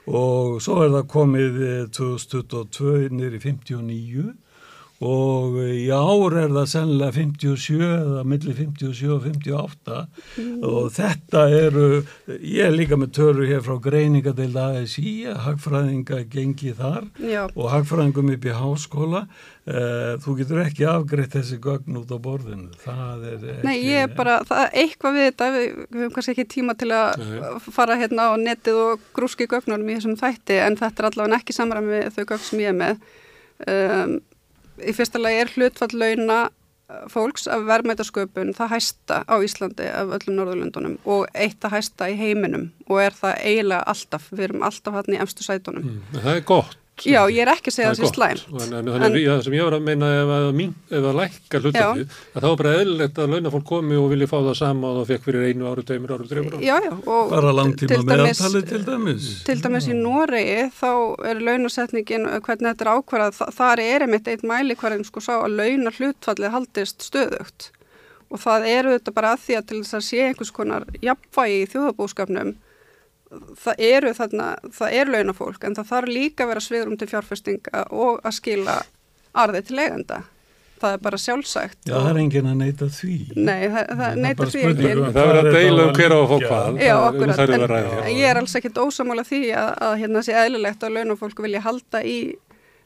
[0.06, 4.26] og svo er það komið eh, 2022 niður í 59
[5.04, 9.98] og eh, í ár er það sennilega 57 eða millir 57 og 58
[10.64, 11.88] og þetta eru,
[12.40, 15.12] ég er líka með tölu hér frá greiningadeild ASI,
[15.44, 19.26] hagfræðinga gengi þar Já, og hagfræðingum upp í háskóla.
[19.66, 22.68] Uh, þú getur ekki afgreitt þessi gögn út á borðinu.
[22.84, 26.12] Það er ekki nei ég er bara, það er eitthvað við þetta, við, við höfum
[26.14, 27.40] kannski ekki tíma til að Nei.
[27.74, 31.56] fara hérna á netið og grúski gögnunum í þessum þætti en þetta er allavega ekki
[31.56, 33.02] samræmi þau gögn sem ég er með.
[33.66, 34.14] Um,
[34.82, 40.14] í fyrsta lagi er hlutfall launa uh, fólks af verðmætasköpun það hæsta á Íslandi af
[40.18, 44.66] öllum Norðurlöndunum og eitt að hæsta í heiminum og er það eiginlega alltaf, við erum
[44.66, 45.86] alltaf hann í efstu sætunum.
[45.86, 46.82] mm, það er gott.
[47.04, 48.42] Já, ég er ekki að segja Það það sé slæmt.
[48.48, 48.62] gott.
[48.66, 51.16] En, en, en, en, það sem ég var að meina ef að, mín, ef að
[51.18, 54.88] lækka hlutaflið, að þá er bara eðlilegt að launafólk komi og vilja fá það sama
[54.88, 56.62] og það fekk fyrir einu áru, tveimur áru, þreimur áru.
[56.64, 56.92] Já, já.
[56.96, 60.90] og bara langtíma til dæmis- meðaltali til dæmis Til dæmis í Noregi þá
[61.28, 65.20] er launasetningin, uh, hvernig þetta er ákvarðað, þa- þar er einmitt eitt mæli hverjum sko
[65.20, 67.70] sá að launa hlutfallið haldist stöðugt
[68.32, 71.60] og það eru þetta bara að því að til þess að sé einhvers konar jafnvægi
[71.62, 72.56] í þjóðabúskapnum
[73.64, 74.46] það eru þarna,
[74.78, 78.78] það er launafólk en það þarf líka að vera sviðrum til fjárfestinga og að skila
[79.36, 80.22] arði til eigenda.
[80.76, 81.78] Það er bara sjálfsagt.
[81.88, 83.14] Já, það er enginn að neyta því.
[83.36, 84.90] Nei, það, það Það bara því ekki.
[84.92, 86.80] um- Það verður að deila um hver á að fá að hvað.
[86.84, 87.38] Já, um akkurat,
[88.04, 91.62] en ég er alls ekkit ósamála því að, að hérna sé eðlilegt að launafólk vilja
[91.64, 92.18] halda í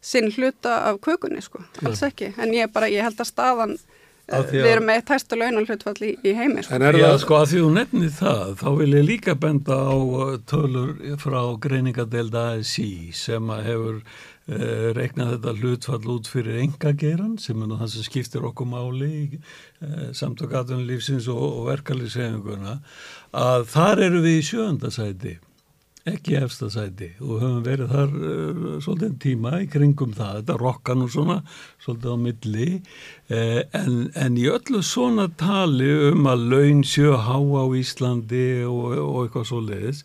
[0.00, 3.74] sinn hluta af kökunni, sko, alls ekki en ég bara, ég held að staðan
[4.30, 6.74] við að- erum með tæsta launalhlutfall í, í heimi, sko.
[6.78, 9.78] En er Já, það, sko, að því þú nefnir það, þá vil ég líka benda
[9.80, 16.62] á uh, tölur frá greiningadeild ASI sem að hefur uh, reiknað þetta hlutfall út fyrir
[16.64, 22.78] engageiran sem er það sem skiptir okkur máli í uh, samtökatunum lífsins og, og verkalýsefinguna
[23.36, 25.36] að þar eru við í sjöndasæti
[26.08, 30.96] ekki efsta sæti og höfum verið þar uh, svolítið tíma í kringum það, þetta rokka
[30.96, 31.40] nú svona
[31.82, 37.36] svolítið á milli uh, en, en í öllu svona tali um að laun sjö há
[37.36, 40.02] á Íslandi og, og eitthvað svo leiðis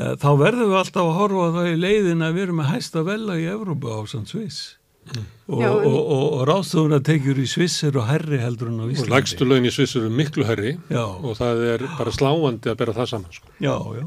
[0.00, 3.06] uh, þá verðum við alltaf að horfa það í leiðin að við erum að hæsta
[3.12, 4.64] vela í Evrópu á sann Sviss
[5.06, 9.12] og, og, og, og ráðstofuna tekjur í Sviss eru hærri heldur en á og Íslandi
[9.12, 11.04] lægstu laun í Sviss eru miklu herri Já.
[11.04, 13.36] og það er bara sláandi að bera það saman.
[13.36, 13.52] Sko.
[13.60, 14.06] Já, já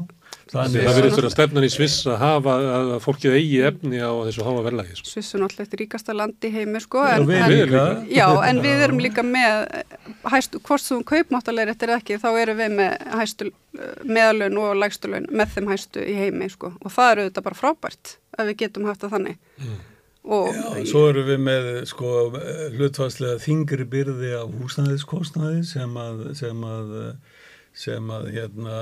[0.50, 4.10] Þannig það verður að stefnan í Sviss að hafa að að fólkið eigi efni á
[4.26, 4.96] þessu háa verðlagi.
[4.98, 5.10] Sko.
[5.12, 7.84] Svissu náttúrulega eitt ríkasta land í heimi, sko Já, en, við en, líka.
[8.10, 9.68] já, en við erum líka með
[10.32, 13.50] hæstu, hvort þú kaupmáttalegir eftir ekki, þá erum við með hæstu
[14.10, 17.60] meðalun og lægstu laun með þeim hæstu í heimi, sko og það eru þetta bara
[17.60, 19.38] frábært að við getum haft það þannig
[20.30, 22.10] og Já, svo erum við með sko
[22.76, 26.90] hlutfarslega þingri byrði af húsnæðiskostnaði sem að, sem að,
[27.76, 28.78] sem að hérna,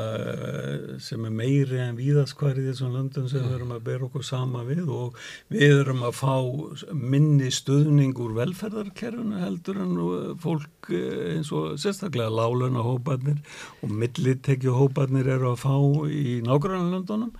[1.02, 4.64] sem er meiri en víðaskvar í þessum löndum sem við erum að bera okkur sama
[4.68, 5.18] við og
[5.52, 9.94] við erum að fá minni stuðning úr velferðarkerfinu heldur en
[10.40, 13.38] fólk eh, eins og sérstaklega láluna hóparnir
[13.82, 15.74] og millitekju hóparnir eru að fá
[16.08, 17.30] í nágrannlöndunum.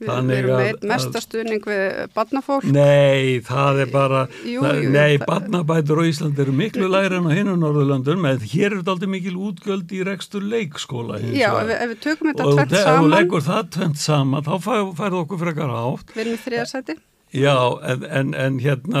[0.00, 4.92] við, við erum með mesta stuðning við barnafólk Nei, það er bara, Jú, það, jú,
[4.96, 8.96] nei, barnabætur á Íslandi eru miklu læri en á hinu Norðurlöndum, en hér eru þetta
[8.96, 11.20] aldrei mikil útgjöld í rekstur leikskóla.
[11.32, 14.00] Já, ef við, ef við tökum þetta og tvert þegar þú saman leggur það tvent
[14.04, 16.16] saman, þá fær, færðu okkur frekar átt.
[16.16, 16.98] við erum í þriðarsæti
[17.34, 19.00] Já, en, en, en hérna,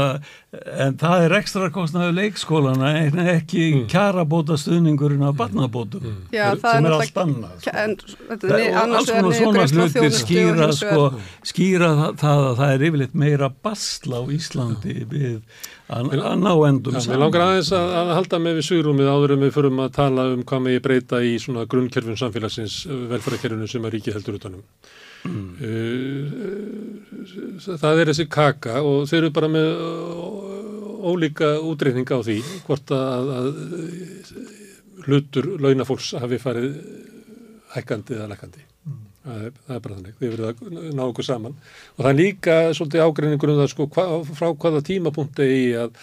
[0.82, 3.84] en það er ekstra kostnaðu leikskólana en ekki mm.
[3.92, 7.54] kjarabóta stuðningurinn af barnabótum Já, sem það er er allt annað.
[7.62, 7.74] sko.
[7.84, 7.94] En,
[8.32, 12.86] þetta, Það- og alls konar svona hlutir skýra, sko, vegar- skýra það, að það er
[12.90, 15.40] yfirleitt meira basla á Íslandi við
[15.86, 19.36] að, að ná endum Já, mér langar aðeins að, að halda með við sugrúmið áður
[19.36, 23.70] en við förum að tala um hvað með ég breyta í svona grunnkerfun samfélagsins velferðarkerfunu
[23.70, 24.66] sem að ríkið heldur utanum.
[25.26, 26.26] Uh,
[27.64, 29.68] það er þessi kaka og þeir eru bara með
[31.06, 33.48] ólíka útreikninga á því hvort að, að
[35.06, 36.72] hlutur launafólks hafi farið
[37.74, 38.64] hækkandi eða lækkandi.
[39.26, 42.18] Það er, það er bara þannig, við verðum að ná okkur saman og það er
[42.20, 44.04] líka svolítið ágreiningur um það sko, hva,
[44.38, 45.96] frá hvaða tímapunkti í að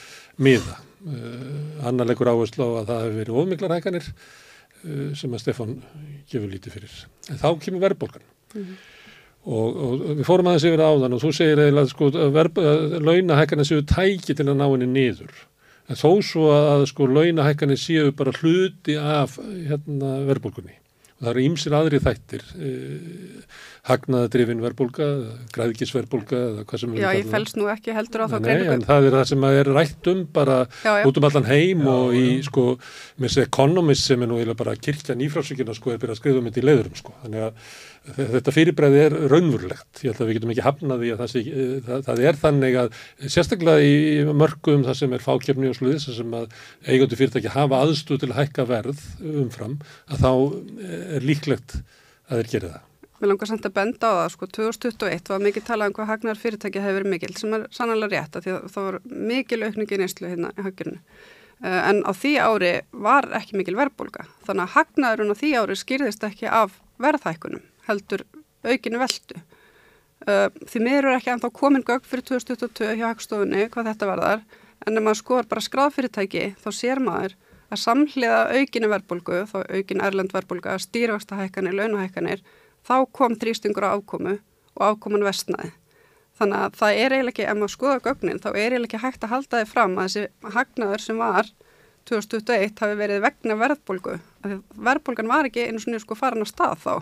[0.44, 0.80] miða.
[1.04, 5.74] Uh, annar leggur áherslu á að það hefur verið ofmiklar hækkanir uh, sem að Stefán
[6.32, 7.00] gefur lítið fyrir.
[7.32, 8.28] En þá kemur verðbólgan.
[9.44, 13.68] Og, og við fórum aðeins yfir það áðan og þú segir eiginlega sko, að, launahækkanir
[13.68, 15.34] séu tæki til að ná henni niður.
[15.92, 20.78] En þó svo að sko launahækkanir séu bara hluti af hérna, verðbólgunni.
[21.14, 23.44] Og það eru ýmsir aðri þættir, eh,
[23.88, 24.64] hagnaðadrifin
[26.82, 27.32] sem við Já, ég það.
[27.36, 30.10] fels nú ekki heldur á þá Nei, en það er það sem að er rætt
[30.12, 31.06] um bara Já, já.
[31.08, 32.66] út um allan heim og í sko,
[33.20, 36.50] með þessi economist sem er nú bara kirkjan ífrásvíkina sko er byrjað að skrifa um
[36.50, 37.16] þetta í leiðurum sko.
[37.24, 37.54] Þannig að
[38.18, 40.04] þetta fyrirbræði er raunverulegt.
[40.04, 42.40] Ég held að við getum ekki hafnað því að það, sé, eh, það, það er
[42.44, 43.02] þannig að
[43.36, 43.98] sérstaklega í
[44.44, 48.40] mörgum það sem er fákjöfni og sluðis sem að eigandi fyrirtæki hafa aðstöð til að
[48.42, 49.78] hækka verð umfram
[50.12, 50.32] að þá
[51.20, 51.78] er líklegt
[52.30, 52.90] að þeir gera það.
[53.24, 56.40] Mér langar samt að benda á það, sko, 2021 var mikið talað um hvað hagnar
[56.40, 58.98] fyrirtæki hefur verið mikil, sem er sannlega rétt, að það var
[59.32, 61.00] mikil aukningi neyslu hérna í haggjörnu.
[61.64, 62.72] Uh, en á því ári
[63.06, 68.26] var ekki mikil verðbólga, þannig að hagnaðurinn á því ári skýrðist ekki af verðhækkunum, heldur
[68.64, 69.40] aukinu veldu.
[70.24, 74.44] Uh, því miður er ekki ennþá komin gögn fyrir 2022 hjá hagstofunni hvað þetta verðar,
[74.88, 77.36] en ef maður skoðar bara skráðfyrirtæki, þá sér maður
[77.74, 82.44] að samhliða aukinu verðbólgu, þá aukin erlend verðbólga, stýrivaksta hækkanir, launahækkanir,
[82.88, 84.38] þá kom þrýstingur á afkomu
[84.78, 85.74] og afkoman vestnaði.
[86.40, 89.26] Þannig að það er eiginlega ekki, ef maður skoða gögnin, þá er eiginlega ekki hægt
[89.26, 91.52] að halda þið fram að þessi hagnaður sem var
[92.10, 94.16] 2021 hafi verið vegna verðbólgu.
[94.88, 96.96] Verðbólgan var ekki einu svona sko farin að stað þá.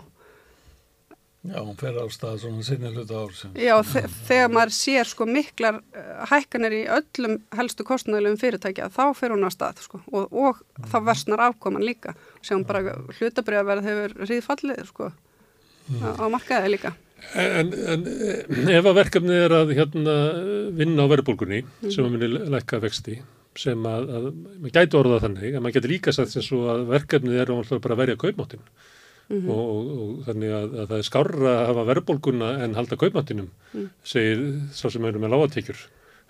[1.42, 3.54] Já, hún fer á stað svona sinni hluta ár sem.
[3.58, 9.02] Já, þe þegar maður sér sko miklar uh, hækkanir í öllum helstu kostnæðilegum fyrirtækja, þá
[9.18, 10.60] fer hún að stað sko og, og
[10.92, 12.14] þá versnar afkoman líka.
[12.46, 16.94] Sjáum bara hlutabriðaverð hefur ríðfallið sko á, á markaði líka.
[17.38, 20.16] En, en eh, ef að verkefni er að hérna,
[20.78, 23.18] vinna á verðbólgunni sem að muni lækka vexti
[23.58, 26.86] sem að, að maður gæti orðað þannig en maður getur líka sagt sem svo að
[26.94, 28.18] verkefnið er að verja
[29.32, 33.00] kaupmáttin og, og, og þannig að, að það er skárra að hafa verðbólguna en halda
[33.00, 33.50] kaupmáttinum
[34.04, 35.82] segir sá sem eru með lágatekjur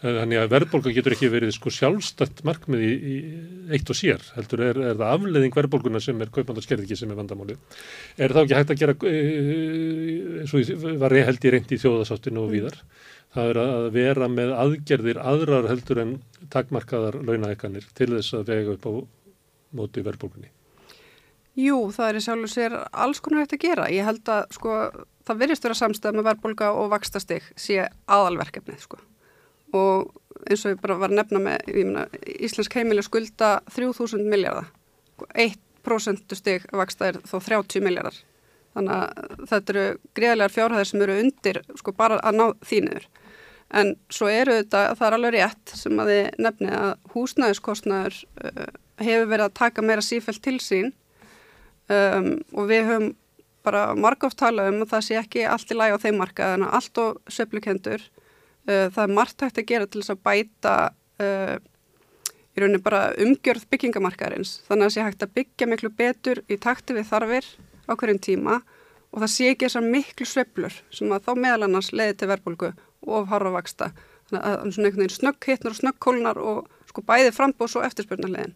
[0.03, 3.17] þannig að verðbólga getur ekki verið sko sjálfstætt markmið í, í
[3.77, 7.55] eitt og sér heldur er, er það afleðing verðbólguna sem er kaupmáttaskerðiki sem er vandamáli
[8.19, 8.97] er þá ekki hægt að gera
[10.43, 12.81] eins og ég var ég held ég reynd í þjóðasáttinu og víðar
[13.33, 16.17] það er að vera með aðgerðir aðrar heldur en
[16.53, 18.93] takmarkaðar launahækkanir til þess að vega upp á
[19.79, 20.51] móti verðbólgunni
[21.59, 23.89] Jú, það er í sjálf og sér alls konar hægt að gera.
[23.93, 24.77] Ég held að sko,
[25.29, 29.01] það virðist vera samstæð með verðbólga og vakstastig sé aðalverkefnið sko.
[29.77, 30.13] Og
[30.49, 32.07] eins og ég bara var að nefna með, ég meina,
[32.41, 34.71] Íslensk heimili skulda 3000 miljardar.
[35.37, 38.17] 1% stig vaksta er þó 30 miljardar.
[38.73, 39.85] Þannig að þetta eru
[40.17, 43.11] greiðlegar fjárhæðir sem eru undir sko bara að ná þínuður.
[43.77, 48.67] En svo eru þetta, það er alveg rétt sem að þið nefni að húsnæðiskostnaður uh,
[49.05, 50.93] hefur verið að taka meira sífælt til sín
[51.93, 53.11] um, og við höfum
[53.63, 56.67] bara margóft talað um að það sé ekki allt í læg á þeim markað en
[56.67, 60.77] allt og söflukendur uh, það er margt hægt að gera til þess að bæta
[61.23, 61.57] uh,
[62.53, 64.59] í rauninni bara umgjörð byggingamarkaðarins.
[64.67, 67.49] Þannig að það sé hægt að byggja miklu betur í takti við þarfir
[67.89, 68.61] á hverjum tíma
[69.13, 72.73] og það sé ekki þessar miklu sveplur sem að þá meðal annars leiði til verðbólgu
[73.13, 73.91] og hára vaksta
[74.31, 77.87] þannig að svona einhvern veginn snögg hittnar og snögg kólnar og sko bæði frambóðs og
[77.89, 78.55] eftirspurnarlegin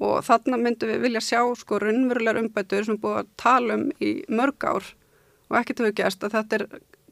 [0.00, 4.12] og þarna myndum við vilja sjá sko raunverulegar umbætur sem búið að tala um í
[4.32, 4.86] mörg ár
[5.50, 6.66] og ekkert hefur gæst að þetta er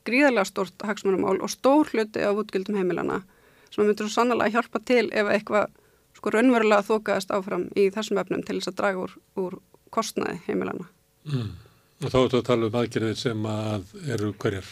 [0.08, 3.20] gríðarlega stort hagsmunumál og stór hluti á útgjöldum heimilana
[3.68, 5.70] sem myndur svo sannlega hjálpa til ef eitthvað
[6.16, 9.58] sko raunverulega þókaðast áfram í þessum efnum til þess að draga úr, úr
[9.94, 10.88] kostnaði heimilana.
[11.28, 11.50] mm.
[12.04, 14.70] og þá er þetta að tala um aðgerðir sem að eru hverjar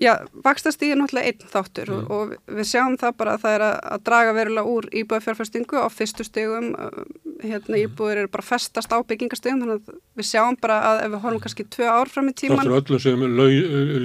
[0.00, 2.06] Já, vakstastíð er náttúrulega einn þáttur Mm.
[2.08, 5.76] og, og við sjáum það bara að það er að, að draga verulega úr íbúðafjárfæstingu
[5.76, 7.02] á fyrstu stigum, uh,
[7.44, 7.82] hérna Mm.
[7.84, 11.42] íbúður eru bara festast á byggingastigum þannig að við sjáum bara að ef við horfum
[11.44, 13.26] kannski tvö ár fram í tíman Þáttur öllu sem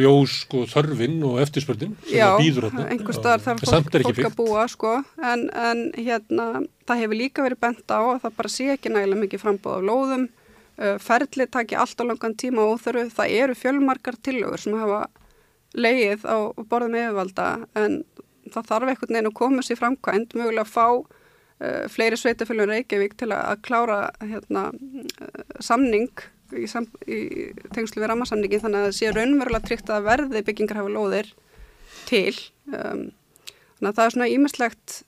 [0.03, 2.87] ljós sko, þörfin og eftirspörnin sem Já, það býður þarna.
[2.91, 4.93] einhver staðar þarf fólk, er fólk að búa sko,
[5.23, 6.47] en, en hérna,
[6.87, 9.85] það hefur líka verið bent á að það bara sé ekki nægilega mikið frambóð af
[9.89, 10.27] lóðum,
[10.99, 15.05] ferli taki allt á langan tíma og óþörfu, það eru fjölmarkar tillögur sem hafa
[15.75, 16.37] leið á
[16.69, 17.47] borðum yfirvalda
[17.77, 18.01] en
[18.53, 23.31] það þarf einhvern veginn að koma sér framkvæmt, mögulega fá uh, fleiri sveitafélum Reykjavík til
[23.35, 26.11] að, klára hérna, uh, samning
[26.53, 30.81] í, sam, í tengslu við rammarsamningin þannig að það sé raunverulega tryggt að verði byggingar
[30.81, 31.31] hafa lóðir
[32.05, 32.35] til
[32.69, 33.09] um,
[33.79, 34.99] þannig að það er svona ímislegt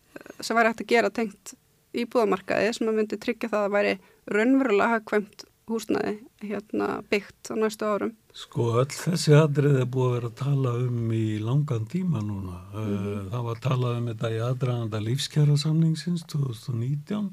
[0.42, 1.54] sem væri hægt að gera tengt
[1.98, 3.94] íbúðamarkaði sem að myndi tryggja það að væri
[4.34, 10.14] raunverulega hagkvæmt húsnæði hérna byggt á næstu árum Sko öll þessi atrið er búið að
[10.14, 12.60] vera að tala um í langan tíma núna.
[12.76, 17.32] Mm Það var að tala um þetta í aðdraganda lífskjara samningsins 2019.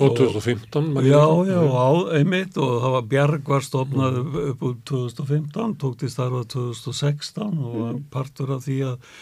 [0.00, 0.88] Og 2015.
[0.94, 5.98] man Já, já, á, einmitt og það var Bjarg var stofnað upp úr 2015, tók
[6.00, 9.12] til starfa 2016 og var partur af því að,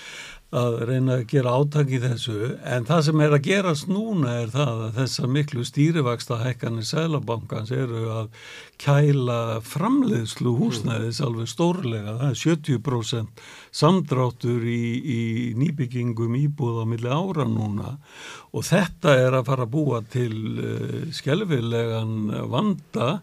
[0.51, 4.51] að reyna að gera átak í þessu en það sem er að gerast núna er
[4.51, 8.33] það að þessar miklu stýrivaksta hækkanir Sælabankans eru að
[8.83, 15.21] kæla framleiðslu húsnæðis alveg stórlega, það er 70% samdráttur í, í
[15.59, 17.97] nýbyggingum íbúð á milli ára núna.
[18.51, 23.21] Og þetta er að fara að búa til uh, skelfilegan vanda,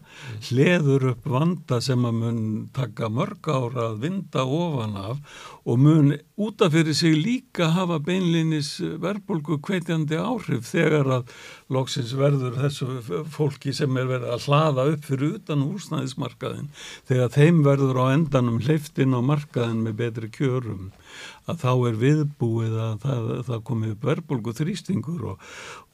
[0.48, 2.42] hleður upp vanda sem að mun
[2.76, 5.20] taka mörg ára að vinda ofan af
[5.68, 11.32] og mun útaf fyrir sig líka hafa beinlinis verðbólgu kveitjandi áhrif þegar að
[11.74, 16.70] loksins verður þessu fólki sem er verið að hlaða upp fyrir utan húsnæðismarkaðin
[17.10, 20.88] þegar þeim verður á endanum hleyftinn á markaðin með betri kjörum
[21.48, 25.46] að þá er viðbúið að það, það komi upp verðbólgu þrýstingur og,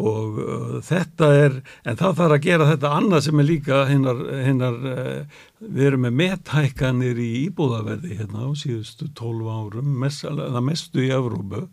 [0.03, 4.23] og uh, þetta er, en það þarf að gera þetta annað sem er líka hinnar,
[4.49, 10.63] hinnar uh, við erum með methækkanir í íbúðaverði hérna á síðustu 12 árum, mest, það
[10.67, 11.65] mestu í Evrópu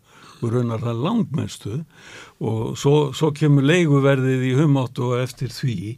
[0.42, 1.76] og raunar það langmestu
[2.42, 5.98] og svo, svo kemur leiguverðið í humáttu og eftir því.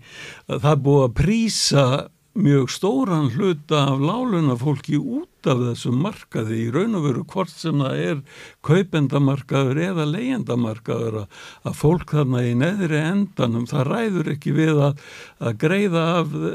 [0.52, 1.86] Að það búið að prísa
[2.34, 7.52] mjög stóran hluta af láluna fólki út af þessum markaði í raun og veru hvort
[7.54, 8.22] sem það er
[8.66, 15.04] kaupendamarkaður eða leyendamarkaður að, fólk þarna í neðri endanum það ræður ekki við að,
[15.46, 16.54] að greiða af uh,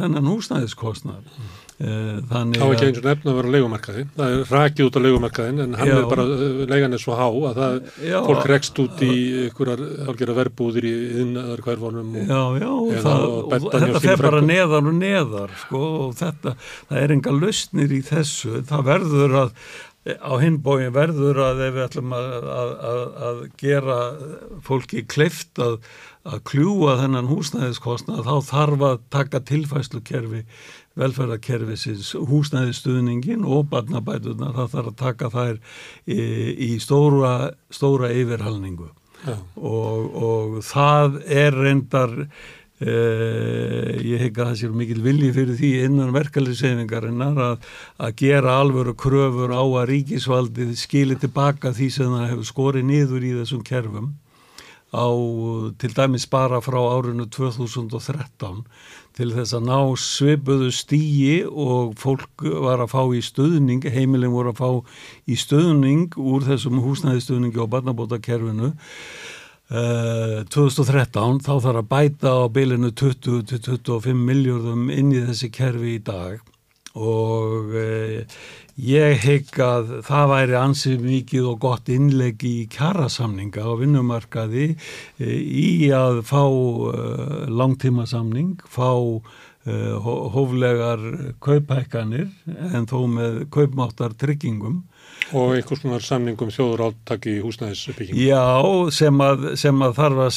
[0.00, 1.57] þennan húsnæðiskostnar mm.
[1.78, 2.58] Þannig að...
[2.58, 4.04] Það var ekki eins og nefn að vera leikumarkaði.
[4.16, 5.94] Það er rakið út á leikumarkaðin en hann já.
[5.94, 6.24] er bara,
[6.72, 9.10] leigan er svo há að það, já, fólk rekst út í
[9.44, 12.16] einhverjar algjörða verbúðir í innaðar hverfónum.
[12.18, 16.56] Já, já, og, það, og þetta fer bara neðar og neðar, sko, og þetta,
[16.90, 18.64] það er enga lausnir í þessu.
[18.72, 19.54] Það verður að,
[20.18, 24.02] á hinbóin verður að ef við ætlum að, að, að gera
[24.66, 25.78] fólki kleift að
[26.28, 30.42] að kljúa þennan húsnæðiskostnað þá þarf að taka tilfæslukerfi
[30.98, 35.58] velferðarkerfisins húsnæðistuðningin og barnabætunar það þarf að taka þær
[36.06, 36.20] í,
[36.68, 37.34] í stóra,
[37.70, 38.90] stóra yfirhalningu.
[39.58, 42.12] Og, og það er reyndar
[42.78, 47.66] eh, ég hef ekki að það sér mikil vilji fyrir því innan verkefliðseyfingarinnar að,
[47.98, 53.26] að gera alvöru kröfur á að ríkisvaldið skilir tilbaka því sem það hefur skorið niður
[53.26, 54.14] í þessum kerfum.
[54.88, 55.04] Á
[55.76, 58.62] til dæmis bara frá árinu 2013
[59.18, 64.52] til þess að ná svipuðu stíi og fólk var að fá í stöðning, heimilin voru
[64.54, 64.70] að fá
[65.26, 68.70] í stöðning úr þessum húsnæðistöðningi og barnabótakerfinu.
[69.68, 76.04] Uh, 2013 þá þarf að bæta á bylinu 20-25 miljardum inn í þessi kerfi í
[76.06, 76.38] dag
[76.96, 78.38] og uh,
[78.78, 85.26] ég hygg að það væri ansið mikið og gott innlegg í kjarasamninga á vinnumarkaði uh,
[85.26, 86.44] í að fá
[87.48, 89.20] langtímasamning, fá
[89.68, 91.02] hóflegar
[91.44, 92.30] kaupækkanir
[92.72, 94.78] en þó með kaupmáttar tryggingum
[95.36, 98.20] Og einhvers konar samningum þjóður átaki í húsnæðisbygging.
[98.22, 98.44] Já,
[98.96, 100.30] sem að, sem að þarf að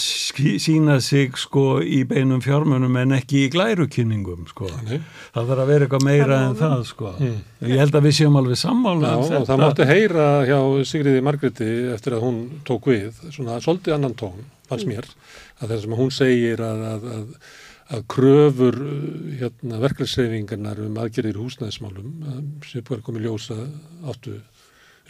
[0.66, 4.68] sína sig sko í beinum fjármunum en ekki í glærukynningum sko.
[4.90, 5.00] Nei.
[5.32, 7.14] Það þarf að vera eitthvað meira en það sko.
[7.22, 7.40] Mm.
[7.72, 9.16] Ég held að við séum alveg sammála.
[9.16, 10.60] Já, og það mátti heyra hjá
[10.92, 15.08] Sigriði Margreti eftir að hún tók við, svona svolítið annan tón, fannst mér,
[15.62, 17.28] að það sem hún segir að, að, að
[17.92, 18.78] að kröfur
[19.40, 22.12] hérna, verkefnsreyfingarnar um aðgerðir húsnæðismálum
[22.64, 23.58] sem búið að koma í ljósa
[24.08, 24.38] áttu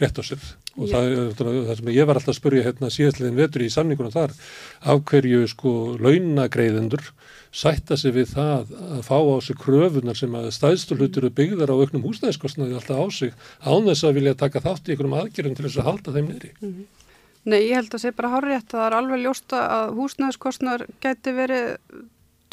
[0.02, 0.42] rétt á sér.
[0.76, 4.14] Og það, er- það sem ég var alltaf að spurja hérna síðastliðin vetur í samningunum
[4.14, 4.32] þar
[4.92, 5.72] af hverju sko
[6.02, 7.04] launagreiðendur
[7.52, 11.72] sætta sig við það að fá á sig kröfunar sem að stæðstu hlutur eru byggðar
[11.72, 15.56] á auknum húsnæðiskostnaði alltaf á sig án þess að vilja taka þátt í einhverjum aðgerðum
[15.58, 16.52] til þess að halda þeim niðri.
[17.44, 21.32] Nei, ég held að sé bara hárétt að það er alveg ljósta að húsnæðiskostnar geti
[21.36, 21.72] verið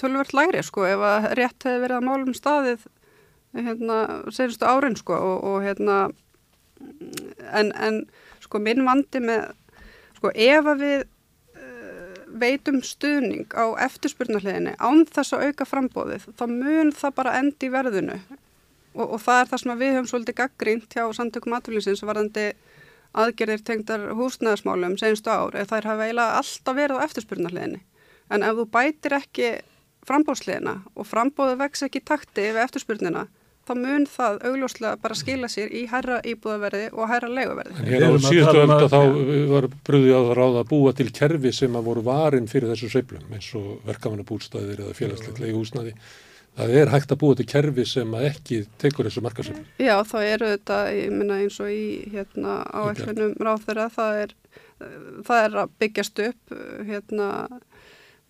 [0.02, 2.86] tölvert lægri sko ef að rétt hefði verið að málum staðið
[3.56, 4.00] hérna
[4.36, 6.00] senstu árin sko og, og hérna
[6.80, 8.04] en, en
[8.44, 9.50] sko minn vandi með
[10.18, 16.46] sko ef að við uh, veitum stuðning á eftirspurnarleginni án þess að auka frambóðið þá
[16.52, 18.20] mun það bara endi í verðinu.
[18.98, 22.50] Og, og það er það sem við höfum svolítið gaggrínt hjá samtökum atvölusins varðandi
[23.18, 27.80] aðgerðir tengdar húsnæðismálum senstu ár eða þær hafa eiginlega alltaf verið á eftirspurnarleginni
[28.30, 29.50] en ef þú bætir ekki
[30.08, 33.26] frambóðslegina og frambóðu vex ekki takti við eftirspurnina
[33.70, 37.76] þá mun það augljóslega bara skila sér í herra íbúðaverði og herra leiguverði.
[37.80, 40.70] En Við hér á síðustu um ölda að- þá var bröðið á það ráð að
[40.74, 45.40] búa til kerfi sem að voru varin fyrir þessu sveiflum eins og verkafannabúlstæðir eða félagslegt
[45.46, 45.94] leiguhúsnaði.
[46.60, 49.68] Það er hægt að búa til kerfi sem að ekki tekur þessu markasveiflum.
[49.80, 54.34] Já, þá eru þetta, ég minna eins og í hérna áætlunum ráðherra, það er,
[55.30, 56.58] það er að byggjast upp
[56.90, 57.30] hérna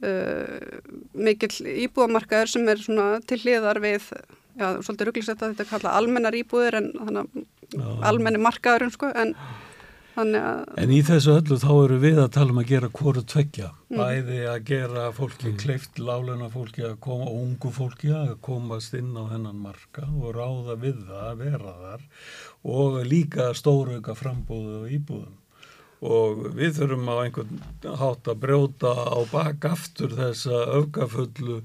[0.03, 0.81] uh,
[1.17, 1.55] mikill
[1.87, 4.11] íbúðamarkaður sem er svona til hliðar við,
[4.60, 7.26] já, svolítið rugglisett að þetta kalla almennar íbúðir en þannig
[7.80, 9.34] að almenni markaðurinn sko, en
[10.16, 13.24] þannig að, En í þessu öllu þá eru við að tala um að gera hvoru
[13.34, 13.72] tveggja.
[13.89, 19.12] Bæði að gera fólki kleift, láluna fólki að koma, og ungu fólki að komast inn
[19.16, 22.07] á hennan marka og ráða við það að vera þar
[22.70, 25.38] og líka stórauka frambúðu og íbúðum.
[25.99, 27.64] Og við þurfum á einhvern
[27.99, 31.60] hátt að brjóta á bak aftur þessa öfgafullu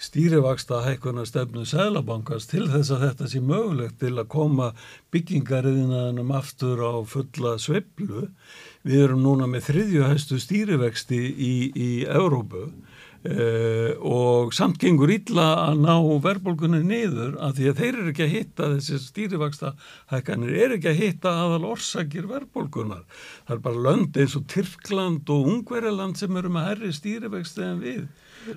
[0.00, 4.72] stýrivaksta hækkuna stefnu Sælabankast til þess að þetta sé mögulegt til að koma
[5.14, 8.28] byggingariðinaðanum aftur á fulla sveiflu.
[8.84, 15.84] Við erum núna með þriðjuhæstu stýrivexti í, í Evrópu uh, og samt gengur illa að
[15.86, 15.94] ná
[16.26, 19.72] verðbólgunni niður af því að þeir eru ekki að hitta þessi stýrivaksta
[20.12, 23.06] hækkanir eru ekki að hitta aðal orsakir verðbólgunar.
[23.46, 27.82] Það er bara lönd eins og Tyrkland og Ungverjaland sem eru með herri stýrivexti en
[27.84, 28.04] við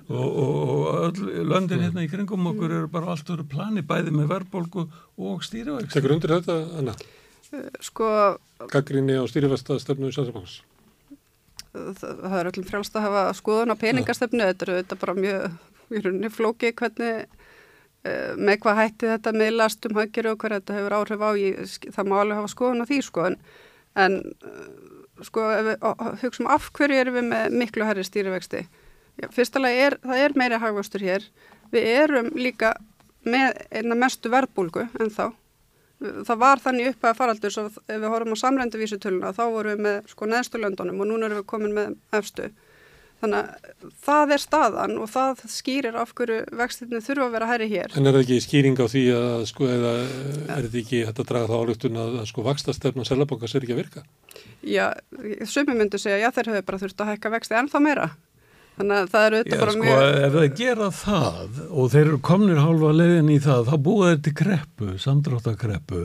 [0.07, 4.15] og, og, og öll löndin hérna í kringum okkur eru bara allt öru plani bæði
[4.15, 5.93] með verðbólgu og stýrivexti.
[5.97, 6.97] Tekur undir þetta, Anna?
[7.79, 8.07] sko,
[8.71, 10.59] Gaggrinni á stýrifesta stefnu í Sæðarbankans?
[11.77, 15.57] það, er öllum frjálst að hafa skoðun á peningastefnu, þetta eru þetta bara mjög,
[15.93, 17.27] í rauninni flóki hvernig
[18.07, 21.77] eh, með hvað hætti þetta miðlast um haggeru og hvað þetta hefur áhrif á ég,
[21.95, 23.39] það má alveg hafa skoðun á því sko en,
[24.05, 24.67] en eh,
[25.27, 25.87] sko ef við
[26.23, 28.65] hugsaum af hverju erum við með miklu herri stýrivexti
[29.17, 31.25] Já, fyrstulega er, það er meiri hagvöxtur hér.
[31.73, 32.75] Við erum líka
[33.27, 35.33] með einna mestu verðbólgu en þá
[35.97, 39.73] það var þannig upp að faraldur svo ef við horfum á samrændu vísutöluna þá vorum
[39.73, 42.51] við með sko neðstu löndunum og núna erum við komin með efstu.
[43.17, 47.69] Þannig að það er staðan og það skýrir af hverju vextinu þurfa að vera hæri
[47.71, 47.95] hér.
[47.97, 51.29] En er það ekki skýring á því að sko eða er þetta ekki hægt að
[51.31, 54.05] draga þá álugtun að, sko vakstastefna Sæðarbankans er ekki að virka?
[54.61, 54.85] Já,
[55.49, 58.11] sumi myndu segja já þeir höfðu bara þurft að hækka vexti ennþá meira
[58.77, 62.19] þannig að það eru auðvitað bara sko, mjög ef þeir gera það og þeir eru
[62.31, 66.03] komnir hálfa leiðin í það, þá búa þeir til kreppu, samdráttarkreppu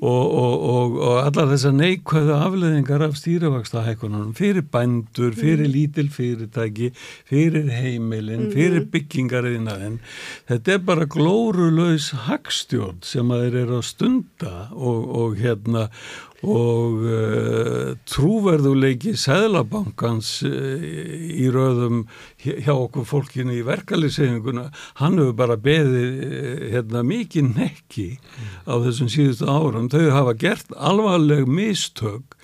[0.00, 6.90] og, og, og, og allar þessar neikvæðu afleðingar af stýrivakstahækunum fyrir bændur, fyrir lítil fyrirtæki,
[7.28, 9.98] fyrir heimilin, fyrir byggingariðinaðin.
[10.48, 15.88] Þetta er bara glórulaus hagstjórn sem að þeir eru að stunda og, og hérna
[16.40, 22.06] og uh, trúverðuleiki Sæðlabankans uh, í röðum
[22.40, 24.70] hjá okkur fólkinu í verkaliðsefinguna,
[25.02, 28.08] hann hefur bara beðið uh, hérna, mikið nekki
[28.64, 29.90] á þessum síðustu árum.
[29.92, 32.38] Þau hafa gert alvarleg mistök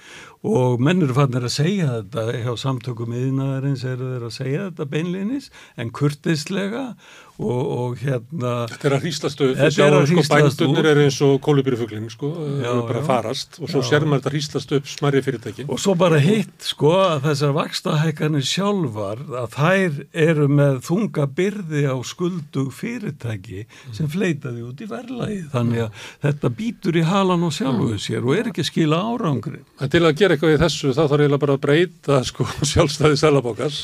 [0.46, 4.86] og menn eru fannir að segja þetta hjá samtökum yðnaðarins eru þeir að segja þetta
[4.92, 5.48] beinlinis
[5.80, 7.00] en kurtislega og,
[7.42, 12.30] og hérna Þetta er að hríslast upp, sko bændunir er eins og kólubýrufuglinn sko,
[12.62, 13.06] Já, bara já.
[13.06, 15.68] farast og svo sér maður þetta hríslast upp smarri fyrirtækin.
[15.68, 21.84] Og svo bara hitt, sko, að þessar vakstahækkanir sjálfar, að þær eru með þunga byrði
[21.92, 25.42] á skuldug fyrirtæki sem fleitaði út í verðlagi.
[25.52, 29.60] Þannig að þetta býtur í halan og sjálfuðu sér og er ekki að skila árangri.
[29.80, 33.20] En til að gera eitthvað í þessu þá þarf eiginlega bara að breyta sko sjálfstæði
[33.20, 33.80] Sæðarbankans.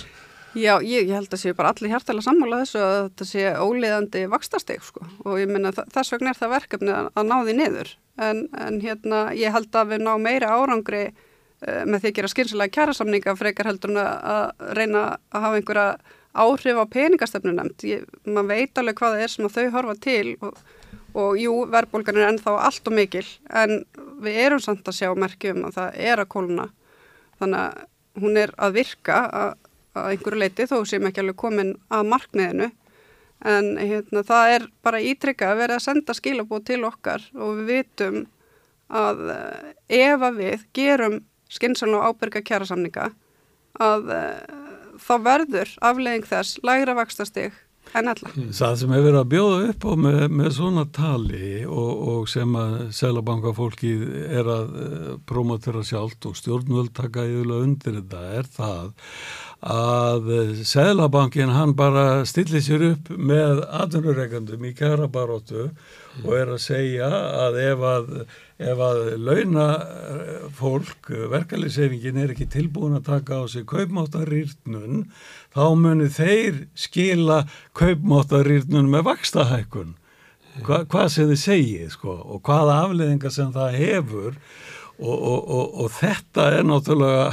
[0.53, 4.23] Já, ég, ég held að séu bara allir hjartalega sammála þessu að þetta sé óleiðandi
[4.29, 5.05] vakstasteg sko.
[5.25, 7.93] Og ég minna þess vegna er það verkefni að, að ná því niður.
[8.21, 12.33] En, en hérna ég held að við ná meira árangri uh, með því að gera
[12.35, 15.87] skynsilega kjærasamninga frekar heldur en að, reyna að hafa einhverja
[16.33, 17.89] áhrif á peningastöfnu nefnd.
[18.29, 20.61] Maður veit alveg hvað það er sem þau horfa til og,
[21.17, 23.83] og jú, verðbólgan er ennþá allt og mikil en
[24.23, 26.69] við erum samt að sjá merkjum að það er að kóluna
[27.41, 29.53] þannig að hún er að virka að,
[29.97, 32.71] að einhverju leiti þó sem ekki alveg komin að markmiðinu
[33.53, 37.73] en hérna, það er bara ítrykka að vera að senda skilabóð til okkar og við
[37.73, 38.23] vitum
[38.93, 39.73] að eh,
[40.05, 41.19] ef að við gerum
[41.53, 43.11] skynnsalna og ábyrga kjærasamninga
[43.81, 44.41] að uh,
[45.01, 47.53] þá verður aflegging þess lægra vakstastig
[47.99, 48.33] en alla.
[48.33, 52.57] Það sem hefur verið að bjóða upp á með, með svona tali og, og sem
[52.57, 54.05] að selabankafólkið
[54.41, 58.93] er að uh, promotera sjálft og stjórnvöld taka yfirlega undir þetta er það
[59.63, 66.25] að Sælabankin hann bara stillir sér upp með atvinnureikandum í kæra baróttu mm.
[66.25, 67.11] og er að segja
[67.45, 68.09] að ef að,
[68.59, 69.67] ef að launa
[70.59, 75.05] fólk, verkefliðsefingin er ekki tilbúin að taka á sig kaupmáttarýrnun
[75.55, 77.45] þá muni þeir skila
[77.79, 79.99] kaupmáttarýrnun með vakstahækun
[80.67, 84.35] Hva, hvað sem þið segið sko og hvaða afleðingar sem það hefur
[84.99, 87.31] og, og, og, og þetta er náttúrulega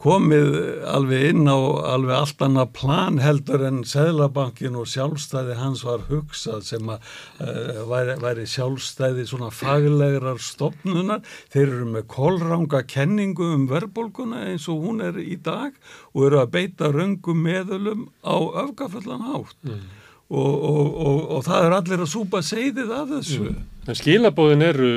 [0.00, 0.54] komið
[0.88, 1.58] alveg inn á
[1.92, 7.04] alveg allt annað plan heldur en Sæðlabankin og sjálfstæði hans var hugsað sem að
[7.44, 11.20] uh, væri, væri sjálfstæði svona faglegar stopnunar.
[11.52, 15.76] Þeir eru með kolranga kenningu um verðbólguna eins og hún er í dag
[16.14, 19.58] og eru að beita röngum meðölum á öfgafallan hátt.
[19.68, 19.88] Mm.
[20.30, 23.42] Og, og, og, og það er allir að súpa segðið af þessu.
[23.50, 23.64] Mm.
[23.90, 24.92] En skilabóðin eru,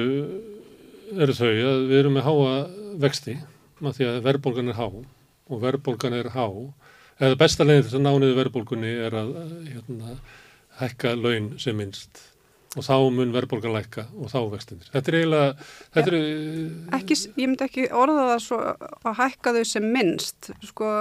[1.18, 2.54] eru þau að við erum með háa
[3.04, 3.42] vexti
[3.90, 6.46] að því að verðbólgan er há og verðbólgan er há
[7.22, 9.34] eða besta leginn þess að nániðu verðbólgunni er að
[9.70, 10.14] hérna,
[10.80, 12.30] hækka laun sem minnst.
[12.74, 14.88] Og þá mun verðbólgan lækka og þá vextinir.
[14.90, 15.50] Þetta er eiginlega
[15.94, 20.50] þetta ja, er, ekki, Ég myndi ekki orða það svo að hækka þau sem minnst.
[20.66, 20.94] Sko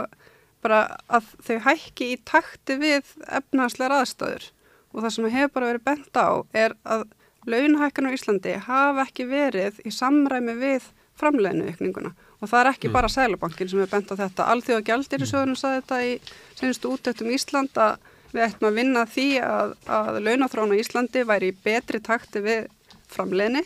[0.63, 4.51] bara að þau hækki í takti við efnahanslegar aðstöður
[4.93, 7.07] og það sem hefur bara verið bent á er að
[7.49, 12.13] launahækkan á Íslandi hafa ekki verið í samræmi við framleginu ykninguna
[12.43, 12.97] Og það er ekki mm.
[12.97, 14.49] bara Sælabankin sem er bent á þetta.
[14.51, 16.15] Alþjóða gældir í sögurnum saði þetta í
[16.59, 21.57] senstu útöktum Ísland að við ættum að vinna því að, að launáþróna Íslandi væri í
[21.65, 22.67] betri takti við
[23.13, 23.63] framleginni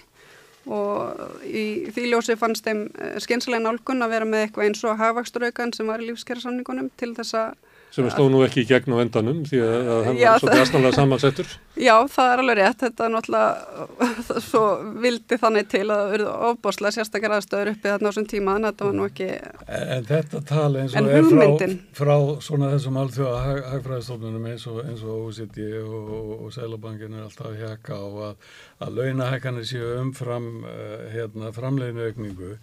[0.66, 4.98] og í því ljósi fannst þeim eh, skynsalega nálgun að vera með eitthvað eins og
[4.98, 7.52] hafvaksturaukan sem var í lífskerrasamningunum til þess að
[7.94, 11.52] sem stóð nú ekki í gegn á endanum því að hann var svo gæstanlega samansettur.
[11.76, 14.62] Já, það er alveg rétt, þetta er náttúrulega svo
[15.04, 18.68] vildi þannig til að það verði ofboslega sérstakar aðstöður uppi þarna á þessum tíma en
[18.68, 19.28] þetta var nú ekki
[19.76, 22.16] En þetta tala eins og er frá, frá
[22.48, 27.56] svona þessum alþjóða hag, hagfræðistofnunum eins og, eins og OCD og, og Sælabankin er alltaf
[27.56, 28.52] hjekka á að,
[28.86, 32.56] að launahekkanir séu umfram uh, hérna, framleginu aukningu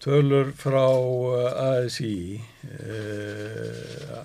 [0.00, 3.80] Tölur frá uh, ASI eh,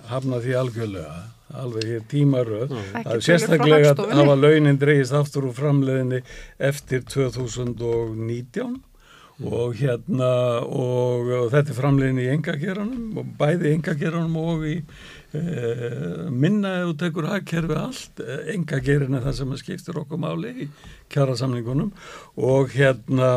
[0.08, 1.16] hafna því algjörlega,
[1.52, 2.72] alveg hér tímaröð,
[3.02, 6.22] að sérstaklega hafa launin dreyist aftur úr framleðinni
[6.56, 9.50] eftir 2019 mm.
[9.50, 10.32] og hérna
[10.64, 16.94] og, og þetta er framleðinni í engageranum og bæði engageranum og í eh, minna ef
[16.94, 18.24] þú tekur hagkerfi allt,
[18.54, 20.70] engagerin er það sem skiptir okkur máli í
[21.12, 21.92] kjara samningunum
[22.40, 23.34] og hérna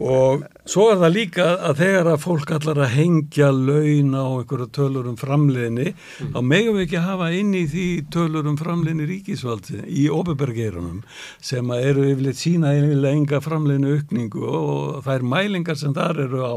[0.00, 4.68] og svo er það líka að þegar að fólk allar að hengja laun á einhverju
[4.76, 6.28] tölur um framleginni mm.
[6.36, 11.00] þá megum við ekki hafa inn í því tölur um framleginni ríkisvaldi í ofinbergerunum
[11.42, 16.46] sem eru yfirleitt sína yfirleitt enga framleginu aukningu og það er mælingar sem þar eru
[16.46, 16.54] á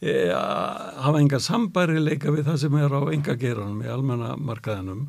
[0.00, 0.16] e,
[1.04, 5.04] hafa enga sambærileika við það sem er á enga gerunum í almennamarkaðinum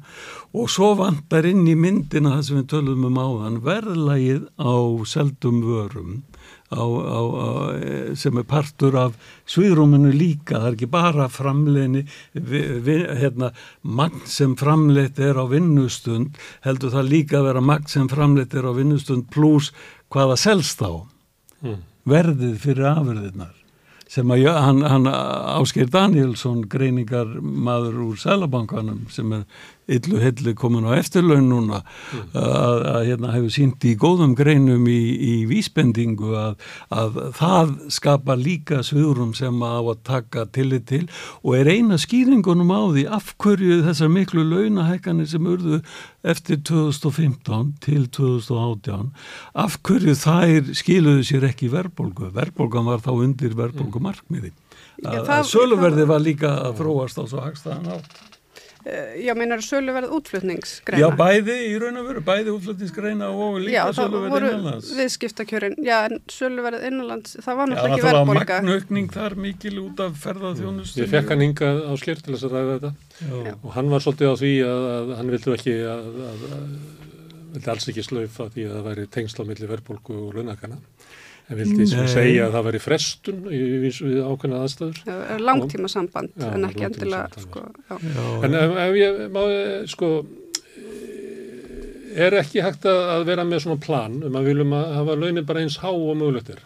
[0.51, 4.75] og svo vandar inn í myndina það sem við tölum um áðan verðlægið á
[5.15, 6.23] seldum vörum
[6.71, 7.47] á, á, á,
[8.15, 9.17] sem er partur af
[9.49, 12.05] sviðrúminu líka, það er ekki bara framleginni,
[13.19, 13.51] hérna,
[13.81, 18.69] magn sem framleitt er á vinnustund, heldur það líka að vera magn sem framleitt er
[18.69, 19.73] á vinnustund pluss
[20.13, 21.03] hvaða selst á,
[21.65, 21.83] mm.
[22.09, 23.53] verðið fyrir afurðirnar
[24.13, 29.45] sem að hann, hann Ásker Danielsson greiningar maður úr Sælabankanum sem er
[29.91, 32.29] illu hellu komin á eftirlaun núna mm.
[32.39, 36.55] að, að hérna hefur sínt í góðum greinum í, í vísbendingu að,
[36.93, 41.03] að það skapa líka svörum sem á að taka tillit til
[41.41, 45.81] og er eina skýringunum á því af hverju þessar miklu launahækkanir sem urðu
[46.23, 49.11] eftir 2015 til 2018
[49.65, 54.53] af hverju þær skiluðu sér ekki verðbólgu verðbólgan var þá undir verðbólgumarkmiði
[55.03, 58.32] að söluverði var líka að fróast á svo hagstaðan átt
[59.23, 61.01] já, meinar söluverð útflutningsgreina?
[61.01, 64.89] Já, bæði í raun og veru, bæði útflutningsgreina og líka söluverð innanlands.
[64.89, 68.39] Já, það voru viðskiptakjörin, já, en söluverð innanlands, það var náttúrulega ekki verðbólka.
[68.39, 71.05] Já, það var magnaukning þar mikil út af ferðarþjónustunni.
[71.05, 72.93] Ég fekk hann hingað á skýrt til þess að ræða þetta
[73.29, 73.55] já.
[73.55, 76.45] og hann var svolítið á því að, að hann vildu ekki að, að
[77.53, 80.79] vildi alls ekki slaufa því að það væri tengsla millir verðbólgu og launakana
[81.49, 84.99] en vildi sem segja að það væri frestun í, við, við ákveðna aðstæður.
[85.09, 87.95] Já, langtíma samband Já, en ekki endilega sko, já.
[87.99, 90.11] Já, En ef, ef ég má, eh, sko,
[90.73, 95.17] eh, er ekki hægt að, að vera með svona plan um að viljum að hafa
[95.19, 96.61] launin bara eins há og mögulegt er?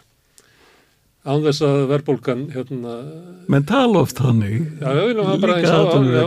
[1.28, 2.92] Án þess að verðbólgan, hérna,
[3.52, 5.80] menn tala oft þannig já, við viljum hafa bara eins há,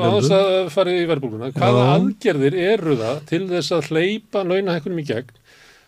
[0.03, 1.53] án þess að fara í verðbólguna.
[1.55, 5.31] Hvaða aðgerðir eru það til þess að hleypa launahækkunum í gegn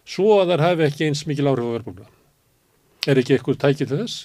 [0.08, 2.10] svo að þær hafi ekki eins mikil áhrif á verðbólguna?
[3.08, 4.22] Er ekki eitthvað tækið til þess?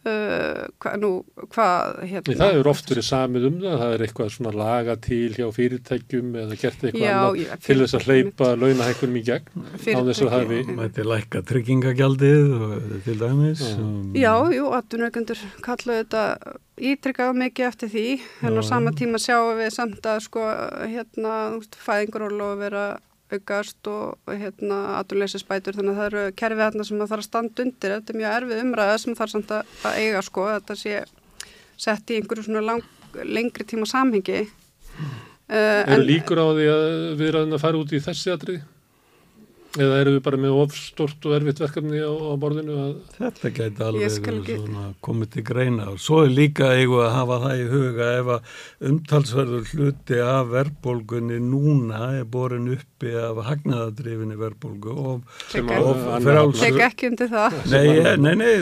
[0.00, 1.08] Uh, hva, nú,
[1.52, 4.94] hvað Nei, hérna það hefur oft verið samið um það, það er eitthvað svona laga
[5.04, 9.22] til hjá fyrirtækjum eða gert eitthvað Já, annað já, til þess að hleypa launahækkunum í
[9.26, 10.72] gegn á þess að hafi, já.
[10.78, 12.72] Mætti lækka tryggingagjaldið og,
[13.04, 13.76] til dæmis Já.
[13.76, 16.24] um, Já, jú, atvinnureikendur kallu þetta
[16.80, 18.06] ítrykkað mikið eftir því
[18.48, 20.48] en á sama tíma sjáum við samt að sko
[20.80, 21.36] hérna
[21.76, 22.88] fæðingarólu og vera
[23.36, 27.64] aukast og hérna atvinnuleysisbætur þannig að það eru kerfið hérna sem það þarf að standa
[27.64, 30.96] undir þetta er mjög erfið umræða sem þarf samt að, að eiga sko þetta sé
[31.80, 32.84] sett í einhverju svona lang,
[33.24, 36.84] lengri tíma samhengi uh, eru líkur á því að
[37.20, 38.62] við erum að fara út í þessi atriði?
[39.78, 43.84] Eða eru við bara með ofstort og erfitt verkefni á, á borðinu að Þetta gæti
[43.86, 45.84] alveg komið til greina.
[45.92, 48.56] Og svo er líka eigu að hafa það í huga ef að
[48.90, 55.22] umtalsverður hluti af verðbólgunni núna er borin uppi af hagnaðadrifinni verðbólgu og
[55.60, 57.56] Og frjáls- tek ekki undir það.
[57.70, 58.52] Nei, nei, nei,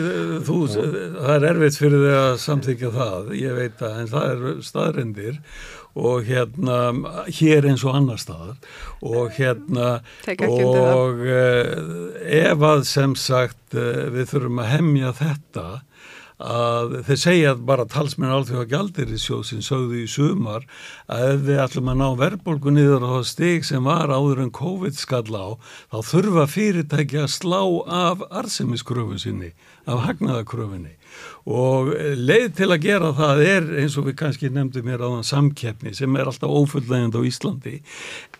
[0.45, 4.61] þú, það er erfitt fyrir þig að samþykja það, ég veit það, en það er
[4.61, 5.78] staðrendir og
[6.27, 6.79] hérna,
[7.27, 8.57] hér eins og annar staðar.
[9.01, 9.99] Og hérna,
[10.45, 11.75] og uh,
[12.23, 15.67] ef að sem sagt uh, við þurfum að hemja þetta
[16.39, 20.63] að þeir segja bara talsmenn alþjóða gjaldir í sjóðsinn sögðu í sumar
[21.11, 24.53] að ef við ætlum að ná verðbólgu niður á það stig sem var áður en
[24.55, 25.59] COVID skall á
[25.91, 27.59] þá þurfa fyrirtæki að slá
[27.91, 29.51] af arsemiskröfu sinni,
[29.83, 30.95] af hagnaðakröfunni
[31.49, 35.93] og leið til að gera það er eins og við kannski nefndum hér áðan samkeppni
[35.97, 37.79] sem er alltaf ófulllegend á Íslandi.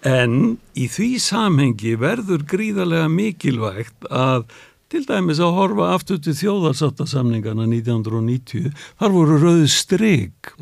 [0.06, 4.48] En í því samhengi verður gríðarlega mikilvægt að
[4.90, 10.56] til dæmis að horfa aftur til þjóðarsáttasamningana 1990 þar voru rauð stryk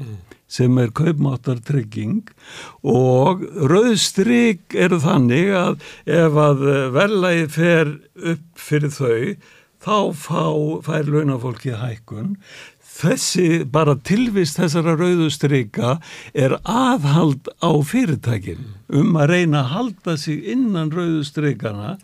[0.47, 2.23] sem er kaupmáttartrygging.
[2.87, 5.87] Og rauð stryk eru þannig að
[6.17, 6.65] ef að
[6.95, 7.93] verðlagi fer
[8.33, 9.19] upp fyrir þau
[9.87, 10.43] þá fá,
[10.83, 12.35] fær launafólki hækkun.
[12.97, 15.97] Þessi bara tilvist þessara rauðu strika
[16.33, 18.73] er aðhald á fyrirtækin.
[18.89, 21.97] Um að reyna að halda sig innan rauðu strikana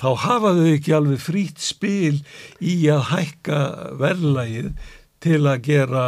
[0.00, 2.22] þá hafa þau ekki alveg frýtt spil
[2.58, 3.60] í að hækka
[4.00, 4.72] verðlægið
[5.20, 6.06] til að gera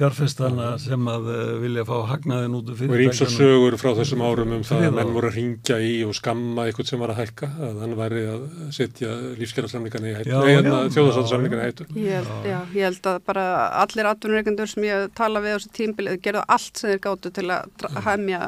[0.00, 3.36] fjárfestana sem að eh, vilja fá hagnaðin út af og er ímsa fyrirtækjunum.
[3.36, 6.90] sögur frá þessum árum um það að menn voru að ringja í og skamma eitthvað
[6.90, 8.46] sem var að hækka, að hann væri að
[8.76, 11.88] setja lífskjærasamlingana í hættu, hérna já, þjóðarsáttasamlingana í hættu.
[12.00, 13.46] Ég held, já, ég held að bara
[13.84, 17.46] allir atvinnureikendur sem ég tala við á þessu tímbilið gerðu allt sem þeir gáttu til
[17.52, 18.42] að dra- hemja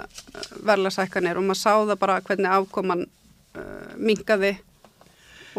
[0.64, 3.62] verðlagsækkanir og maður sá það bara hvernig afkoman uh,
[4.00, 4.55] minkaði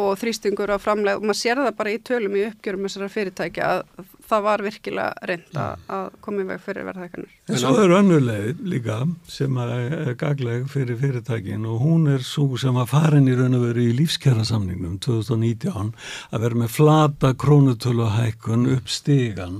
[0.01, 3.67] og þrýstingur á framleið og maður sér það bara í tölum í uppgjörum þessara fyrirtækja
[3.69, 7.33] að það var virkilega reynd að, að koma í veg fyrir verðhækkanir.
[7.49, 8.97] En svo er önnur leið líka
[9.29, 13.65] sem er gagleg fyrir fyrirtækin og hún er svo sem að farin í raun og
[13.67, 15.91] veru í lífskjara samningnum 2019
[16.31, 19.59] að vera með flata krónutöluhækkun upp stigan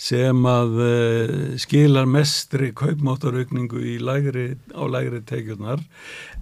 [0.00, 5.82] sem að uh, skilar mestri kaupmáttaraukningu í lægri, á lægri tekjurnar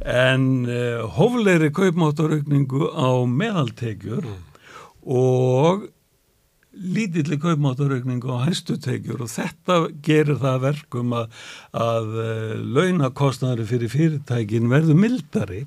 [0.04, 4.28] en uh, hóflegri kaupmáttaraukningu á meðaltekjur
[5.04, 5.88] og
[6.74, 11.38] lítilli kaupmáttaraukningu á hæstu tekjur og þetta gerir það að verkum að,
[11.72, 15.64] að uh, launakostnari fyrir fyrirtækin verður mildari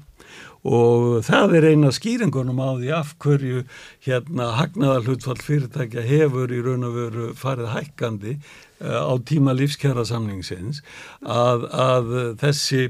[0.68, 3.64] og það er eina skýringunum á því af hverju
[4.04, 8.38] hérna hagnaðalhutfall fyrirtækja hefur í raun og veru farið hækkandi
[8.82, 10.84] á tíma lífskjara samningsins
[11.22, 12.14] að, að
[12.44, 12.84] þessi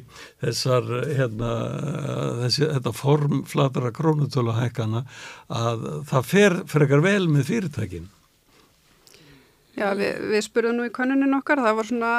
[0.44, 1.54] þessar hérna
[2.44, 5.06] þessi, þetta form flatara krónutölu hækkana
[5.48, 8.12] að það fer frekar vel með fyrirtækin
[9.78, 12.12] Já, við, við spurðum nú í könnunin okkar, það var svona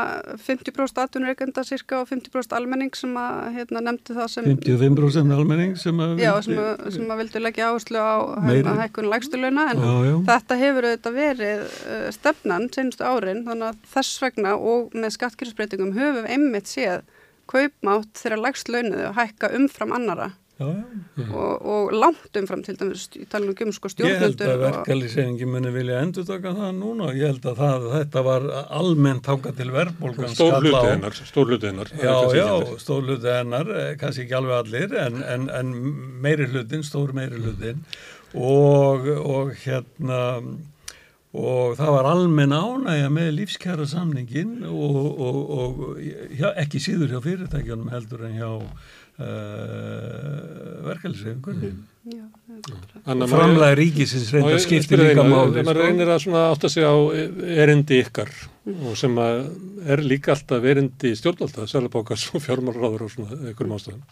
[0.45, 6.03] 50% atvinnureikenda cirka og 50% almenning sem að hérna, nefndi það sem 55% almenning sem
[6.05, 8.15] að Já, sem að, sem að vildu leggja áherslu á
[8.47, 10.15] hérna, hækkun lægstuluna en Já, já.
[10.31, 15.97] þetta hefur auðvitað verið uh, stefnan senstu árin þannig að þess vegna og með skattkýrsbreytingum
[15.99, 17.03] höfum við einmitt séð
[17.51, 20.67] kaupmátt þeirra lægstlaunuðu hækka umfram annara Já,
[21.15, 21.27] já.
[21.31, 25.71] og, og langt umfram til dæmis, nú ekki um sko Ég held að verkalýseiningi muni
[25.71, 27.13] vilja endur taka það núna.
[27.15, 28.47] Ég held að það, þetta var
[28.81, 30.91] almennt þáka til verðbólgan Stór hluti skall á.
[30.91, 32.81] hennar, Já, já, ekki allir.
[32.83, 35.73] stór hluti hennar, eh, kannski ekki alveg allir, en, en, en
[36.27, 37.85] meiri hlutin, stór meiri hlutin
[38.35, 40.25] og, og hérna
[41.39, 45.83] og það var almenn ánægja með lífskjara samningin og, og, og
[46.35, 48.49] já, ekki síður hjá fyrirtækjunum heldur en hjá
[49.19, 51.71] uh, verkeflisefingunni.
[52.09, 52.25] Já,
[53.05, 55.63] Anna María- Framlega ríkisins reynda ég skipti spyrja líka máli.
[55.63, 55.83] maður sko.
[55.83, 56.95] reynir að svona átta sig á
[57.65, 58.31] erindi ykkar
[58.89, 59.37] og sem að
[59.89, 64.03] er líka alltaf erindi stjórnvalda, sælabókars og fjármálráður og svona einhverjum ástæðum.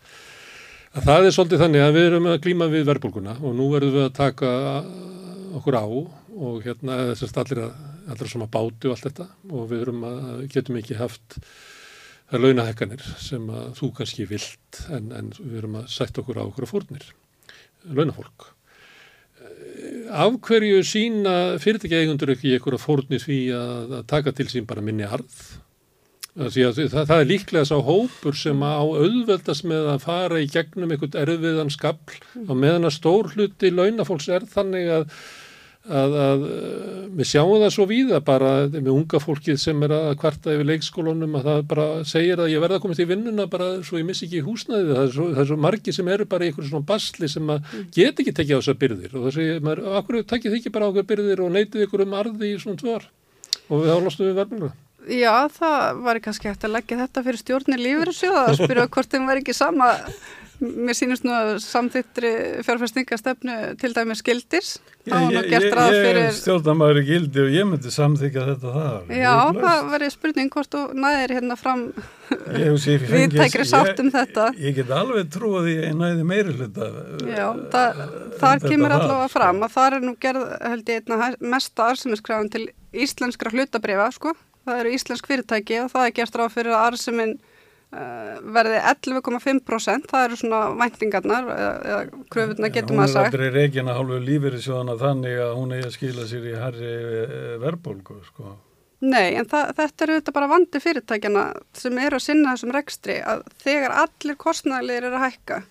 [0.96, 3.96] Að það er svolítið þannig að við erum að glíma við verðbólguna og nú verðum
[3.98, 4.52] við að taka
[5.56, 5.86] okkur á
[6.36, 7.72] og hérna þessast allir að
[8.06, 11.38] allir sem að bátu og allt þetta og við erum að getum ekki haft
[12.30, 16.44] það launahekkanir sem að þú kannski vilt en, en við erum að sætta okkur á
[16.48, 17.06] okkur fórnir,
[17.86, 18.50] launafólk.
[20.10, 24.66] Af hverju sína fyrirtækja eigundur ekki ykkur að fórni því að, að taka til sín
[24.66, 25.38] bara minni arð?
[26.36, 30.48] Því að það, það er líklega sá hópur sem á auðveldast með að fara í
[30.52, 35.06] gegnum einhvern erfiðan skabl á meðan að stór hluti launafólks er þannig að,
[35.86, 36.44] að, að
[37.16, 41.36] við sjáum það svo víða bara með unga fólkið sem er að kvarta yfir leikskólunum
[41.38, 44.26] að það bara segir að ég verða að komast í vinnuna bara svo ég missi
[44.28, 44.94] ekki húsnæðið.
[44.94, 47.52] Það er svo, það er svo margi sem eru bara í einhverju svona basli sem
[47.56, 49.12] að get ekki tekið á þessar byrðir.
[49.14, 52.06] Og það segir maður, akkur takið þið ekki bara á okkur byrðir og neytið ykkur
[52.06, 53.06] um arði í svona tvö ár?
[53.66, 54.74] Og þá lostum við verðmjölu
[55.06, 59.28] Já, það var kannski hægt að leggja þetta fyrir stjórnir lífeyrissjóða að spyrja hvort þeim
[59.30, 59.92] var ekki sama
[60.60, 62.30] mér sínist nú að samþyttri
[62.64, 64.76] fjárfæstingastefnu til dæmi skildis
[65.50, 69.10] gert ráð Ég fyrir er stjórnamaður í gildi og ég myndi samþykja þetta þar.
[69.12, 71.82] Já, það ég spurning hvort þú næðir hérna fram
[72.56, 74.46] Ég ég fengi- viðtækri sátt um ég- þetta.
[74.64, 75.28] Ég get alveg
[75.66, 76.88] því að ég næði meiri hluta.
[77.28, 78.00] Já, það,
[78.40, 79.34] þar þetta kemur allavega sko.
[79.38, 81.02] fram að það er nú gerð held ég
[81.54, 82.64] mesta arðseminskrafan til
[82.96, 84.32] íslenskra hlutabrifa sko.
[84.66, 87.52] það eru íslensk fyrirtæki og það er gert ráð fyrir að arðsemin uh,
[88.56, 93.50] verði 11,5% það eru svona væntingarnar eða, eða kröfurna getur maður Hún er sagt aldrei
[93.54, 96.94] reygin að hálfu lífeyrissjóðana þannig að hún eigi að skila sér í herri
[97.62, 98.56] verðbólgu, sko.
[99.06, 101.44] Nei, en það, þetta er auðvitað bara vandi fyrirtækjana
[101.76, 105.62] sem eru að sinna þessum rekstri að þegar allir kostnæðilegir eru að hækka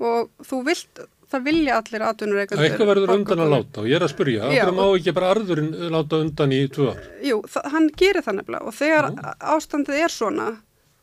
[0.00, 2.64] og þú vilt, það vilja allir atvinnureikandur.
[2.66, 4.64] Eitthvað verður undan að láta og ég er að spyrja, Já.
[4.64, 7.06] okkur má ekki bara arðurinn láta undan í tvö ár.
[7.26, 9.10] Jú, það, hann gerir það nefnilega og þegar
[9.54, 10.48] ástandið er svona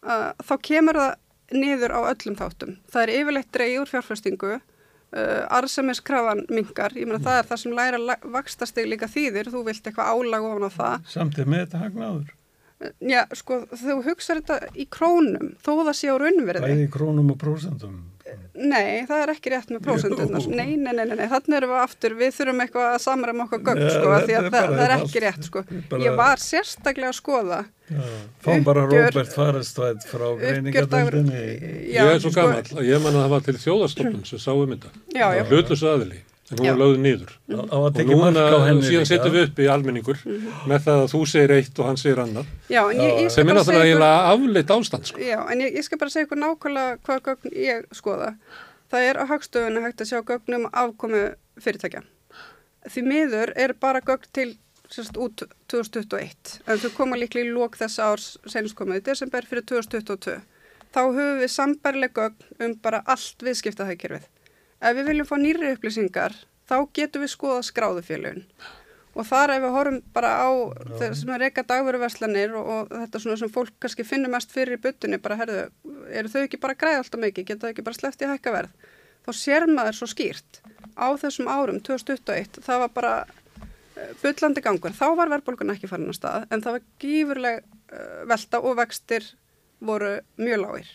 [0.06, 1.14] uh, þá kemur það
[1.58, 2.74] niður á öllum þáttum.
[2.92, 7.78] Það er yfirleitt dreigi úr fjárfestingu, uh, arðsemiskrafan mingar, ég meina það er það sem
[7.78, 11.08] læra vakstastig líka þýðir, þú vilt eitthvað álag ofan á það.
[11.16, 12.34] Samt er með þetta hagnaður.
[13.02, 16.68] Já, sko, þú hugsaður þetta í krónum, þó það sé á raunverði.
[16.68, 17.96] Bæði í krónum og prósentum.
[18.58, 20.46] Nei, það er ekki rétt með prósendunar.
[20.50, 23.64] Nei, nei, nei, nei, nei, þannig erum við aftur, við þurfum eitthvað að samræma okkar
[23.70, 25.66] gögn, sko, af því að það, er ekki rétt, sko.
[26.02, 27.64] Ég var sérstaklega að skoða
[28.44, 31.44] Fáum bara Róbert Farestvæð frá greiningadöldinni.
[31.94, 34.50] Ég er svo sko, gammal að ég man að það var til þjóðarstofnun sem sá
[34.52, 34.92] um þetta.
[35.16, 35.44] Já, já.
[35.48, 37.32] Hlutlus aðili, en hún var lögð
[37.68, 40.22] að Og núna á henni síðan setjum við upp í almenningur
[40.70, 42.48] með það að þú segir eitt og hann segir annar.
[42.72, 45.20] Já, en ég, ég skal Sem er bara segja náttúrulega ykkur, eiginlega afleitt ástand, sko.
[45.20, 48.30] já, en ég, ég skal bara segja ykkur nákvæmlega hvað gögn ég skoða.
[48.88, 51.24] Það er á hagstöfunni hægt að sjá gögnum afkomu
[51.60, 52.06] fyrirtækja.
[52.88, 54.50] Því miður er bara gögn til
[54.88, 59.44] sérst, út 2021, en þau koma líklega í lók þess árs senast komið í desember
[59.50, 60.38] fyrir 2022.
[60.96, 64.30] Þá höfum við sambærleg gögn um bara allt viðskiptahækjörfið.
[64.78, 66.36] Ef við viljum fá nýri upplýsingar,
[66.70, 68.44] þá getum við skoða skráðufélögin.
[69.18, 70.50] Og þar ef við horfum bara á
[71.18, 74.82] sem er reyka dagveruverslanir og, og þetta svona sem fólk kannski finnur mest fyrir í
[74.84, 75.64] buttunni, bara herðu,
[76.14, 78.86] eru þau ekki bara að græða alltaf mikið, geta þau ekki bara sleppt í hækkaverð?
[79.26, 80.62] Þá sér maður svo skýrt.
[80.94, 84.94] Á þessum árum, 2021, það var bara eh, bullandi gangur.
[84.94, 89.26] Þá var verðbólgun ekki farin á stað, en það var gífurleg uh, velta og vextir
[89.82, 90.94] voru mjög lágir.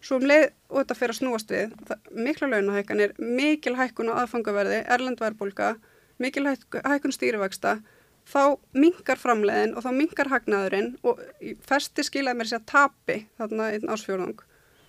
[0.00, 4.20] Svo um leið og þetta fyrir að snúast við, það, mikla launahækkanir, mikil hækkun á
[4.22, 5.72] aðfangaverði, erlend verðbólga,
[6.22, 7.78] mikil hæk- hækkun stýrivexta,
[8.28, 8.42] þá
[8.78, 11.18] minkar framleiðin og þá minkar hagnaðurinn og
[11.66, 14.44] festi skilaði mér sér að tapi þarna einn ásfjörðung.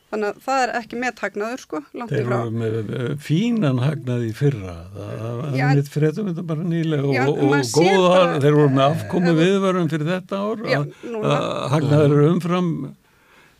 [0.09, 2.37] Þannig að það er ekki með hagnaður sko, langt í Þeir frá.
[2.41, 4.73] eru með eh, fínan hagnað í fyrra.
[4.95, 8.85] Það er mitt fréttum þetta bara nýlega Já, og, og góða, bara- þeir voru með
[8.87, 10.63] afkomu viðvörun fyrir þetta ár.
[10.65, 12.71] Já, að- að Hagnaður eru umfram,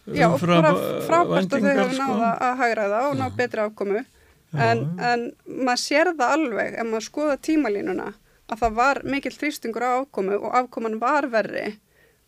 [0.05, 2.07] Já, og bara eh, frábært að þau hefur sko.
[2.07, 4.05] náða að hagraða og ná betri afkomu.
[4.49, 8.07] En, en maður sér það alveg ef maður skoða tímalínuna
[8.49, 11.75] að það var mikill þrýstingur á afkomu og afkoman var verri.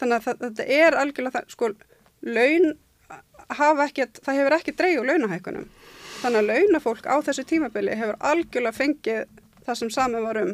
[0.01, 1.72] Þannig að það, þetta er algjörlega það, sko,
[2.38, 2.67] laun
[3.57, 5.69] hafa ekkert, það hefur ekki dreigð úr launahækkunum.
[6.22, 10.53] Þannig að launafólk á þessu tímabili hefur algjörlega fengið það sem saman var um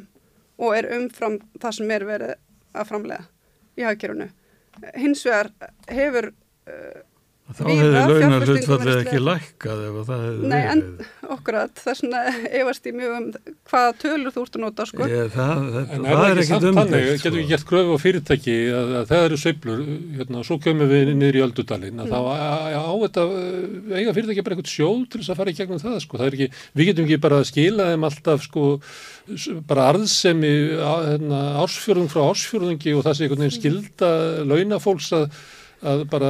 [0.58, 2.34] og er umfram það sem er verið
[2.78, 3.28] að framlega
[3.78, 4.30] í hagkerfunu.
[4.98, 5.52] Hins vegar
[5.92, 7.02] hefur uh,
[7.48, 11.12] Þá hefði launar fjárfestingum hlutfallið verið ekki lækkað ef að það hefði Nei, en verið.
[11.38, 12.24] okkur að það er svona
[12.60, 13.28] efast í mjög um
[13.72, 15.08] hvaða tölur þú ert að nota, sko.
[15.08, 17.16] Ég, það, það, En það er það ekki þannig, sko.
[17.24, 19.84] getur við gert gröfu á fyrirtæki að, að það eru sveiflur,
[20.18, 24.58] hérna, svo komum við niður í öldudalinn, að þá á þetta, uh, eiga fyrirtæki bara
[24.58, 27.08] eitthvað sjóð til þess að fara í gegnum það, sko, það er ekki, við getum
[27.08, 28.66] ekki bara að skila þeim alltaf, sko,
[29.72, 34.12] bara arðsemi, hérna, ársfjörðung frá ársfjörðungi og það sé einhvern veginn skilda
[34.48, 35.32] launafólks að,
[35.86, 36.30] að bara,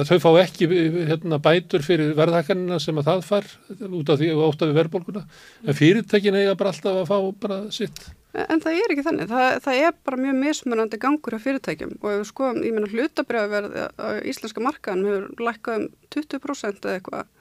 [0.00, 0.68] að þau fá ekki
[1.08, 3.50] hérna, bætur fyrir verðhækkanina sem að það far
[3.86, 5.24] út af því og ótt af við verðbólguna,
[5.64, 8.02] en fyrirtækin eiga bara alltaf að fá bara sitt.
[8.38, 11.94] En það er ekki þannig, það, það er bara mjög mismunandi gangur á fyrirtækjum.
[12.02, 16.98] Og ef við skoðum, ég meina hlutabrjáverð á íslenska markaðan hefur lækkað um 20% eða
[16.98, 17.32] eitthvað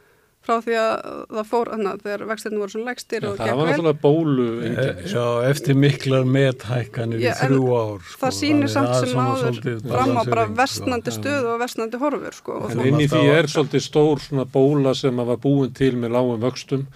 [0.47, 0.91] frá því að
[1.37, 4.45] það fór, þannig að þegar vextirnir voru svona lægstir Já, og það var náttúrulega bólu
[4.67, 7.99] E, já, eftir miklar methækkanir í þrjú ár.
[8.07, 11.21] Sko, Það sýnir samt sem áður fram á bara balansering, vestnandi sko.
[11.21, 12.57] stöðu og vestnandi horfur sko.
[12.63, 15.73] og En inn í því alltaf- er svolítið stór svona bóla sem að var búin
[15.73, 16.87] til með lágum vöxtum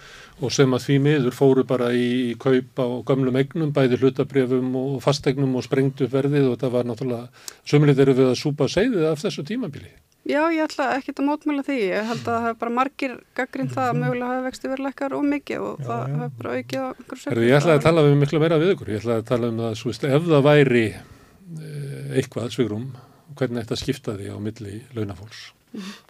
[0.42, 4.72] og sem að því miður fóru bara í, í kaup á gömlum eignum, bæði hlutabrefum
[4.78, 8.68] og fastegnum og sprengdu upp verðið og þetta var náttúrulega, sömulegt eru við að súpa
[8.72, 9.92] seiðið af þessu tímabili.
[10.22, 13.72] Já, ég ætla ekki að mótmæla því, ég held að það hef bara margir gaggrind
[13.74, 16.18] það að mögulega hafa vexti verið lækkar og mikið og Já, það já.
[16.20, 18.92] hef bara aukið á einhverju Herðu, ég ætlaði að tala um miklu meira við ykkur,
[18.92, 22.86] ég ætlaði að tala um það, svo veist, ef það væri eh, eitthvað svigrum,
[23.34, 25.42] hvernig þetta skipta því á milli launafólks,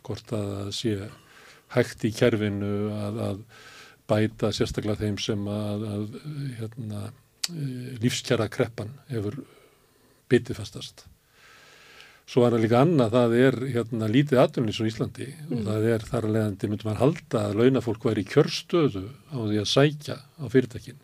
[0.05, 0.95] hvort að það sé
[1.73, 3.43] hægt í kerfinu að, að
[4.13, 6.19] bæta sérstaklega þeim sem að, að
[6.61, 7.07] hérna,
[7.49, 9.41] eh, lífskjara kreppan hefur
[10.33, 11.07] bitið fastast.
[12.33, 16.05] Svo er það líka annað, það er hérna, lítið atvinnlýs á Íslandi og það er
[16.09, 19.03] þar að leiðandi myndum að halda að launafólk væri í kjörstöðu
[19.35, 21.01] á því að sækja á fyrirtækin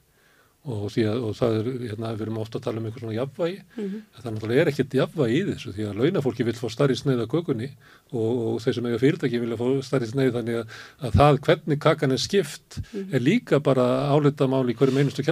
[0.69, 3.17] og, því að, og það er, hérna, við erum ofta að tala um eitthvað svona
[3.19, 3.97] jafnvægi, Mhm.
[4.15, 7.23] en það náttúrulega er ekkert jafnvægi í þessu því að launafólki vil fá starri sneið
[7.25, 7.69] af kökunni
[8.13, 11.79] og, og þeir sem eiga fyrirtæki vilja fá starri sneið þannig að, að það hvernig
[11.89, 12.79] kakan er skipt
[13.13, 15.25] er líka bara álitamál í hverjum einustu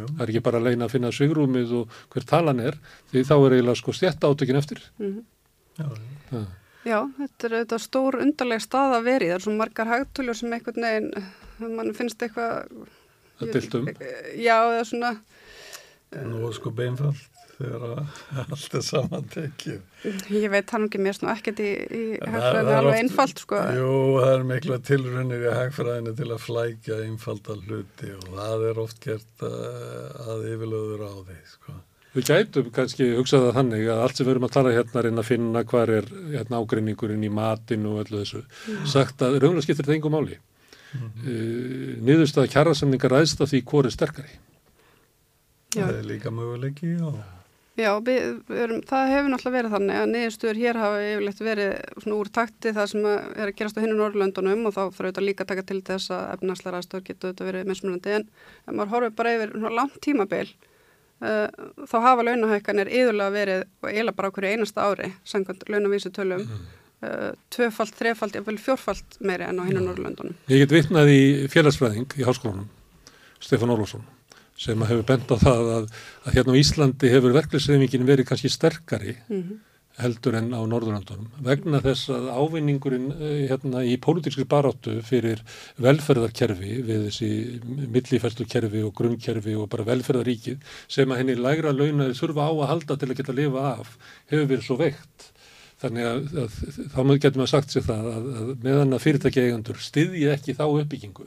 [0.00, 0.06] jú.
[0.16, 2.78] Það er ekki bara að leina að finna svigrúmið og hver talan er,
[3.12, 4.80] því þá er eiginlega sko stjætt átökin eftir.
[4.98, 5.20] Mhm.
[5.78, 6.00] Já, já.
[6.32, 6.46] Ja.
[6.80, 10.52] Já, þetta er þetta stór undarleg stað að veri, það er svo margar hagtölur sem
[10.56, 11.10] einhvern veginn,
[11.76, 12.64] mann finnst eitthvað...
[13.40, 13.90] Það deilt um.
[14.36, 15.12] Já, eða svona,
[16.10, 17.20] Nú er sko beinfald
[17.60, 19.80] þegar að allt er samantekið.
[20.32, 23.58] ég veit hann ekki mér svona ekkert í, í Það- hagfræðinu það alveg einfalt sko.
[23.76, 28.80] Jú, það er mikla tilrunir í hagfræðinu til að flækja einfalda hluti og það er
[28.86, 31.76] oft gert uh, að yfirlöður á því, sko.
[32.16, 35.08] Við gætum kannski hugsað það þannig að allt sem við erum að tala hérna er
[35.12, 38.40] inn að finna hvar er hérna, ágreiningurinn í matinu og öllu þessu.
[38.90, 40.40] Sagt að raunlega skiptir þetta engum máli.
[40.90, 42.04] Mm Mhm.
[42.06, 44.32] niðurstaða kjærasamningar ræðst af því hvort er sterkari.
[45.76, 45.84] Já.
[45.86, 47.12] Það er líka möguleiki, já.
[47.78, 51.70] Já, við, við erum, það hefur náttúrulega verið þannig að niðurstöður hér hafa yfirleitt verið
[52.02, 55.26] svona úr takti það sem er að gerast á hinnu Norrlöndunum og þá þarf auðvitað
[55.28, 58.26] líka að taka til þess að efnarslega aðstöður getur auðvitað verið mismunandi en
[58.66, 60.50] ef maður horfið bara yfir svona langt tímabil
[61.22, 61.48] uh,
[61.86, 66.44] þá hafa launahækkanir yðurlega verið og eiginlega bara á hverju einasta ári samkvæmt launavísu tölum
[67.06, 70.36] uh, tvöfalt, þrefalt, jafnvel fjórfalt meiri en á hinnu Norrlöndunum.
[70.52, 71.22] Ég get vitnað í
[71.52, 72.68] félagsfræðing í háskólanum,
[73.40, 74.04] Stefán Orlásson,
[74.60, 75.90] sem hefur bent á það að,
[76.26, 79.58] að hérna á Íslandi hefur verklisreifingin verið kannski sterkari Mm
[80.00, 85.42] heldur en á Norðurlandunum vegna þess að ávinningurinn eh, hérna í pólitíkskri baráttu fyrir
[85.82, 87.30] velferðarkerfi við þessi
[87.64, 92.98] millifærslukerfi og grunnkerfi og bara velferðaríkið sem að henni lægra launaði þurfa á að halda
[93.00, 93.92] til að geta að lifa af
[94.32, 95.29] hefur verið svo veikt
[95.80, 96.58] þannig að, að
[96.92, 100.64] þá getum við sagt sér það að, að meðan að fyrirtæki eigendur styðji ekki þá
[100.68, 101.26] uppbyggingu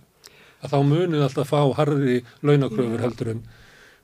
[0.63, 3.43] að þá munið alltaf fá harri launakröfur heldur en.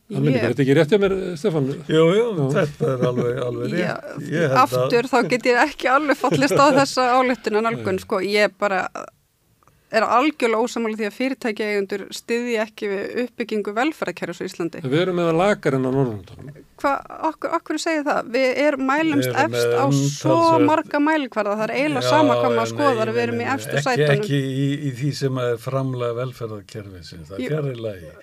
[0.09, 1.67] Ég- Þetta er ekki rétt hjá mér, Stefán?
[1.85, 2.45] Jú, jú, Já.
[2.55, 4.39] þetta er alveg, alveg Já, rétt.
[4.49, 8.87] Að- aftur þá get ég ekki alveg fallist á þessa ályktuna nálgun sko, ég bara
[9.91, 14.81] er algjörlega ósamála því að fyrirtæki eigundur styðji ekki við uppbyggingu velferðarkerfis í Íslandi.
[14.85, 16.65] Við erum með að lagar en á Norðurlandunum.
[16.79, 18.27] Hvað, okkur, okkur segir það?
[18.31, 22.09] Við erum mælumst Við erum efst á svo umtalsvert- marga mælikvarða, það er eiginlega Já,
[22.13, 24.13] sama hvað maður en skoðar, við erum í efstu ekki, sætunum.
[24.23, 28.13] Ekki í, í því sem er framlega velferðarkerfisins, það er fjarrir lagi.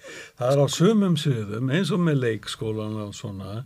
[0.41, 3.59] Það er á sumum sviðum, eins og með leikskólan og svona,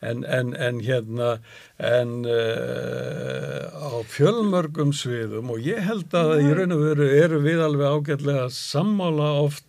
[0.00, 1.32] en, en, en hérna,
[1.82, 7.62] en uh, á fjölmörgum sviðum og ég held að í raun og veru eru við
[7.66, 9.64] alveg ágætlega sammála oft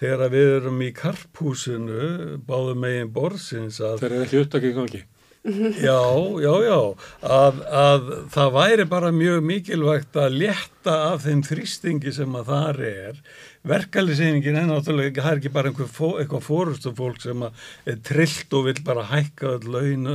[0.00, 2.10] þegar við erum í karphúsinu,
[2.48, 5.02] báðum megin borsins að Þeir eru ekki upptakið gangi.
[5.40, 6.00] Já,
[6.44, 6.80] já, já,
[7.24, 12.80] að, að það væri bara mjög mikilvægt að létta af þeim þrýstingi sem að þar
[12.90, 13.22] er
[13.68, 18.80] verkefliðseiningin er náttúrulega það er ekki bara eitthvað fórustu fólk sem er trillt og vil
[18.86, 20.08] bara hækka öll laun,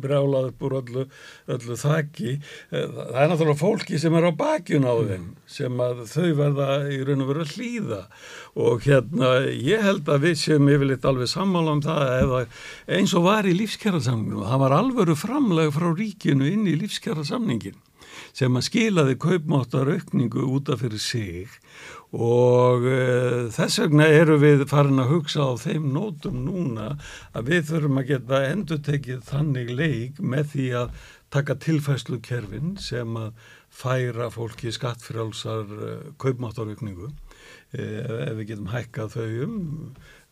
[0.00, 1.04] brjálað upp úr öllu,
[1.52, 2.38] öllu þakki
[2.70, 5.28] það er náttúrulega fólki sem er á bakjun á þeim
[5.58, 8.00] sem að þau verða í raun og veru að hlýða.
[8.56, 12.44] Og hérna ég held að við séum yfirleitt alveg sammála um það eða
[12.96, 17.76] eins og var í lífskjærasamninginu það var alvöru framleg frá ríkinu inn í lífskjærasamningin
[18.36, 21.52] sem að skilaði kaupmáttar aukningu útaf fyrir sig
[22.14, 26.92] og uh, þess vegna eru við farin að hugsa á þeim nótum núna
[27.34, 31.04] að við þurfum að geta endur tekið þannig leik með því að
[31.34, 33.32] taka tilfæslu kerfin sem að
[33.76, 37.16] færa fólki skattfrjálsar uh, kaupmáttaraukningu uh,
[37.74, 39.58] ef við getum hækkað þau um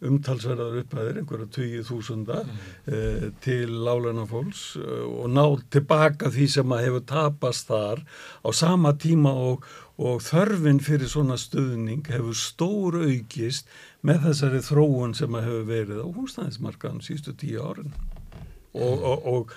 [0.05, 3.37] umtalsverðar upphæðir, einhverja 20.000 mm.
[3.45, 8.03] til láleina fólks og ná tilbaka því sem að hefur tapast þar
[8.45, 9.65] á sama tíma og,
[10.01, 13.69] og þörfin fyrir svona stuðning hefur stór aukist
[14.03, 17.95] með þessari þróun sem að hefur verið á húsnæðismarkaðum síðustu tíu árin
[18.75, 19.55] og, og, og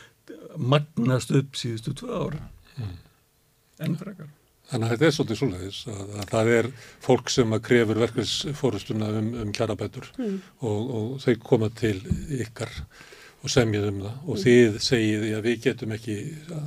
[0.57, 2.97] magnast upp síðustu tvö árin mm.
[3.85, 4.29] enn frekar.
[4.67, 6.71] Þannig að þetta er svolítið svoleiðis að, að það er
[7.05, 10.39] fólk sem að krefur verkefnisfórustuna um, um kjarabætur mm.
[10.59, 11.95] og, og þau koma til
[12.41, 12.73] ykkar
[13.43, 16.15] og semjað um það og þið segið að við getum ekki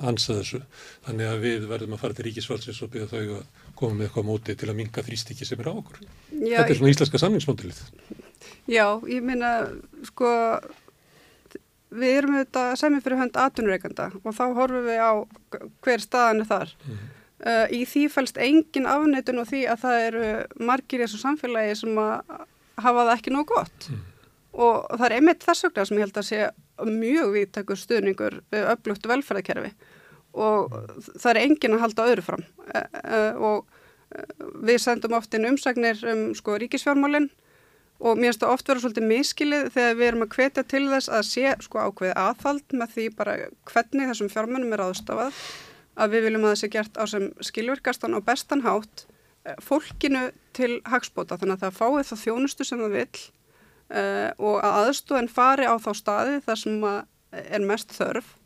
[0.06, 0.60] ansað þessu
[1.06, 4.28] þannig að við verðum að fara til ríkisfalsins og byrja þau að koma með eitthvað
[4.28, 6.04] móti til að minga þrýstikki sem er á okkur.
[6.30, 7.80] Já, þetta er svona íslenska samningsmótilið.
[8.70, 9.52] Já, ég minna
[10.06, 10.30] sko
[11.90, 15.12] við erum auðvitað semjað fyrir hönd atunreikanda og þá horfum við á
[15.82, 16.76] hver staðan er þar.
[16.86, 17.08] Mm.
[17.40, 20.24] Uh, í því fælst engin afnettun og því að það eru
[20.60, 22.34] margir í þessu samfélagi sem að
[22.80, 24.02] hafa það ekki nóg gott mm.
[24.52, 26.40] Og það er einmitt þess vegna sem ég held að sé
[26.90, 29.74] mjög viðtakur stuðningur upplugt velferðarkerfi.
[30.40, 30.74] Og
[31.18, 32.42] það er engin að halda öðru fram.
[32.70, 33.78] Uh, uh, og
[34.66, 37.30] við sendum oft inn umsagnir um sko ríkisfjármálinn
[38.00, 41.10] og mér finnst það oft vera svolítið miskilið þegar við erum að hvetja til þess
[41.12, 43.34] að sé sko ákveði aðfald með því bara
[43.70, 45.42] hvernig þessum fjármennum er aðstafað
[46.00, 49.04] að við viljum að það sé gert á sem skilvirkastan og bestan hátt
[49.44, 53.22] eh, fólkinu til hagspóta þannig að það fái það þjónustu sem það vil
[53.90, 56.84] uh, og að aðstúðin fari á þá staði þar sem
[57.30, 58.36] er mest þörf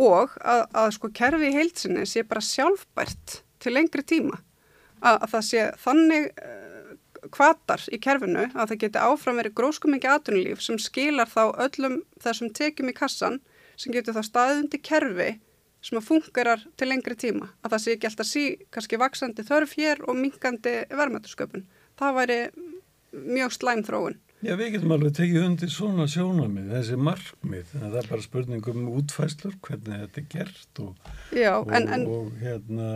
[0.00, 4.38] og að, að sko kerfi í heilsinni sé bara sjálfbært til lengri tíma.
[5.00, 6.94] Að, að það sé þannig uh,
[7.34, 12.00] kvatar í kerfinu að það geti áfram verið gróskum ekki aðtunulíf sem skilar þá öllum
[12.22, 13.40] þessum tekjum í kassan
[13.80, 15.30] sem getur þá staðundi kerfi
[15.84, 17.48] sem að fungerar til lengri tíma.
[17.64, 21.64] Að það sé ekki alltaf sí kannski vaksandi þörf hér og minkandi verðmættusköpun
[22.00, 22.40] það væri
[23.12, 27.96] mjög slæm þróun Já, við getum alveg tekið undir svona sjónamið, þessi markmið, en það
[28.00, 32.30] er bara spurningum um útfæslur, hvernig þetta er gert og, Já, og, en, en, og
[32.40, 32.86] hérna,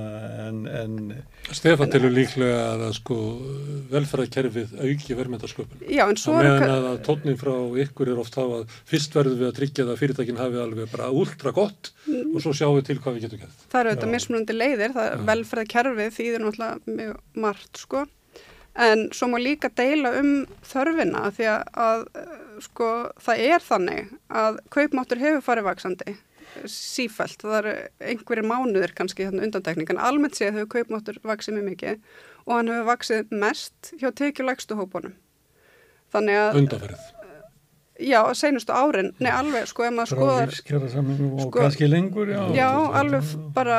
[0.46, 0.62] en...
[0.72, 3.18] en Stefan tilur líklega að að sko
[3.92, 5.84] velferðarkerfið auki verðmyndarsköpun.
[5.84, 6.38] Já, en svo...
[6.38, 9.56] Það meðan að, að tónnin frá ykkur er oft á að fyrst verður við að
[9.60, 13.18] tryggja það að fyrirtækinn hafi alveg bara últra gott og svo sjáum við til hvað
[13.20, 13.68] við getum gert.
[13.68, 18.06] Það eru þetta mismunandi leiðir, það er velferðarkerfið þýðir náttúrulega mjög margt, sko
[18.74, 20.30] en svo má líka deila um
[20.66, 22.04] þörfina því að, að
[22.64, 22.90] sko,
[23.22, 26.16] það er þannig að kaupmáttur hefur farið vaksandi
[26.70, 27.74] sífælt, það eru
[28.12, 31.98] einhverjir mánuður kannski þannig undantekning en almennt séð hefur kaupmáttur vaksið mjög mikið
[32.44, 35.16] og hann hefur vaksið mest hjá tekjulegstu hópunum.
[36.14, 37.13] Undanferð
[37.94, 41.86] Já, seinustu árin, nei alveg sko ef maður skoðar Frá lífskjara samlingum og sko, kannski
[41.86, 43.76] lengur Já, já alveg bara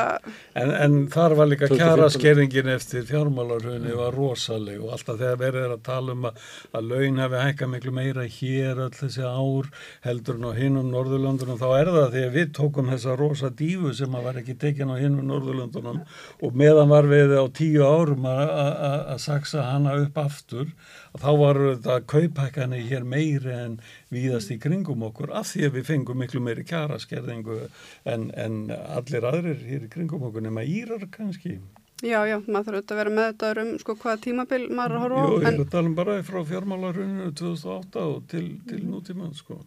[0.56, 5.76] en, en þar var líka kjara skerringin eftir fjármálarhunni var rosaleg og alltaf þegar verður
[5.76, 6.40] að tala um að,
[6.80, 9.68] að laun hefði hækka miklu meira hér öll þessi ár
[10.08, 13.92] heldur en á hinnum Norðurlöndunum þá er það því að við tókum þessa rosa dífu
[14.00, 16.06] sem að var ekki tekin á hinnum Norðurlöndunum
[16.40, 20.72] og meðan var við á tíu árum að saksa hana upp aftur
[21.16, 23.78] þá var þetta kaupækani hér meiri en
[24.14, 27.62] víðast í kringum okkur af því að við fengum miklu meiri kjara skerðingu
[28.06, 31.60] en, en allir aðrir hér í kringum okkur nema Írar kannski.
[32.04, 35.26] Já, já, maður þurft að vera með þetta um sko hvaða tímabil maður horfa á.
[35.26, 39.62] Jú, ég er að tala um bara frá fjármálaruninu 2008 og til, til nútíman sko.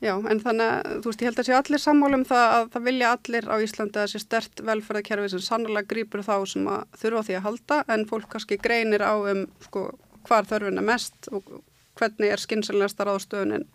[0.00, 2.84] Já, en þannig að þú veist, ég held að sé allir sammálum það að það
[2.88, 7.24] vilja allir á Íslandi að sé stert velferðarkerfi sem sannlega grýpur þá sem að þurfa
[7.26, 9.82] því að halda en fólk kannski greinir á um sko
[10.28, 11.52] hvar þörfin er mest og
[12.00, 13.66] hvernig er skynsalinnasta ráðstöðunin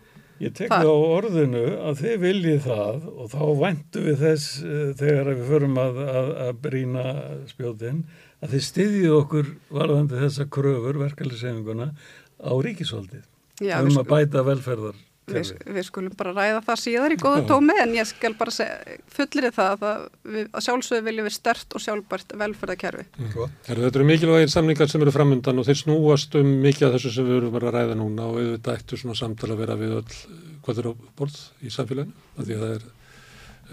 [0.42, 4.82] Ég tek það á orðinu að þið viljið það og þá væntu við þess uh,
[4.98, 7.04] þegar við förum að, að, að brína
[7.48, 8.02] spjótin
[8.44, 11.88] að þið styðjið okkur varðandi þessa kröfur verkefliðsefinguna
[12.36, 13.24] á ríkisvaldið
[13.64, 17.94] um að bæta velferðar við, við skulum bara ræða það síðar í góðu tómi en
[17.96, 18.66] ég skal bara
[19.12, 23.06] fullir það að, við, að sjálfsögðu viljum við stert og sjálfbært velferðarkerfi.
[23.18, 23.54] Mm.
[23.66, 27.28] Þetta eru mikilvægir samlingar sem eru framöndan og þeir snúast um mikið af þessu sem
[27.28, 30.20] við erum að ræða núna og auðvitað ættu svona samtala að vera við öll
[30.66, 32.14] hvað er á borð í samfélaginu?
[32.46, 32.86] Er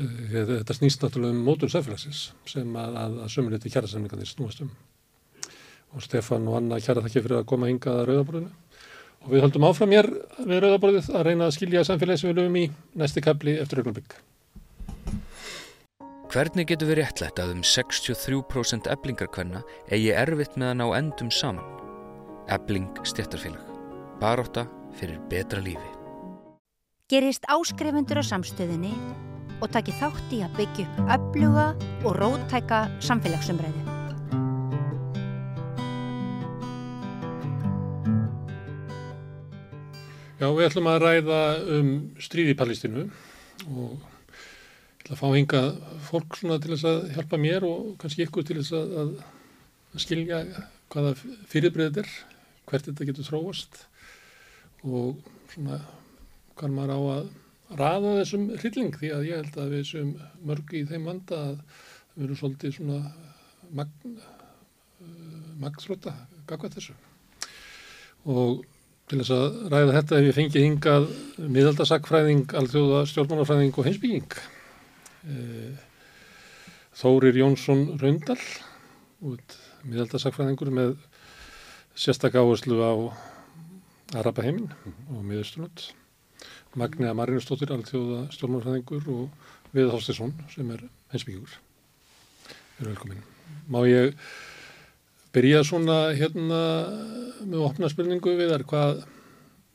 [0.02, 4.74] uh, þetta snýst náttúrulega um mótun samfélagsins sem að, að, að sömuleyti kjærasamlingarnir snúast um.
[5.94, 8.50] Og Stefan og Anna kjæra þakki fyrir að koma hingað að rauðaborðinu
[9.24, 10.10] og við höldum áfram hér
[10.44, 12.66] við rauðaborðið að reyna að skilja samfélagi sem við lögum í
[13.00, 14.16] næsti kapli eftir augnabygg.
[16.34, 19.62] Hvernig getur við réttlætt að um 63% eblingarkvenna
[19.94, 21.68] eigi erfitt með að ná endum saman?
[22.52, 23.62] Ebling stjættarfélag.
[24.18, 24.66] Baróta
[24.98, 25.92] fyrir betra lífi.
[27.14, 28.96] Gerist áskrifundur á samstöðinni
[29.62, 31.72] og taki þátt í að byggja upp öfluga
[32.02, 33.93] og rótæka samfélagsumræðu.
[40.44, 41.36] Já, við ætlum að ræða
[41.72, 41.90] um
[42.20, 43.04] stríði í Palestínu
[43.72, 45.62] og ég ætla að fá hinga
[46.04, 49.14] fólk svona til þess að hjálpa mér og kannski ykkur til þess að, að,
[50.04, 50.42] skilja
[50.92, 51.14] hvaða
[51.54, 52.12] fyrirbreyðið er,
[52.68, 53.80] hvert þetta getur þróast
[54.84, 55.80] og svona
[56.60, 60.14] hvað maður á að ræða þessum hrylling því að ég held að við séum
[60.52, 61.58] mörg í þeim vanda að
[62.18, 63.00] við erum svolítið svona
[63.80, 64.20] magn,
[65.64, 66.18] magþróta
[66.52, 67.00] gagvað þessu.
[68.28, 68.66] Og
[69.12, 71.08] til þess að ræða þetta ef ég fengi hingað
[71.56, 74.38] miðaldasakfræðing, alþjóða stjórnmálafræðing og heimsbygging.
[75.30, 75.90] Eh,
[76.94, 78.38] Þórir Jónsson Raundal,
[79.90, 80.94] miðaldasakfræðingur með
[81.98, 82.94] sérstak áherslu á
[84.22, 84.70] Arabaheimin
[85.10, 85.90] og miðausturlund.
[86.78, 91.54] Magniða Marinustóttir, alþjóða stjórnmálafræðingur og Við Þorstinsson sem er heimsbyggingur.
[92.78, 93.24] Velkomin.
[93.66, 94.14] Má ég
[95.34, 96.62] byrja svona hérna
[97.44, 99.02] með opna spurningu við þar hvað,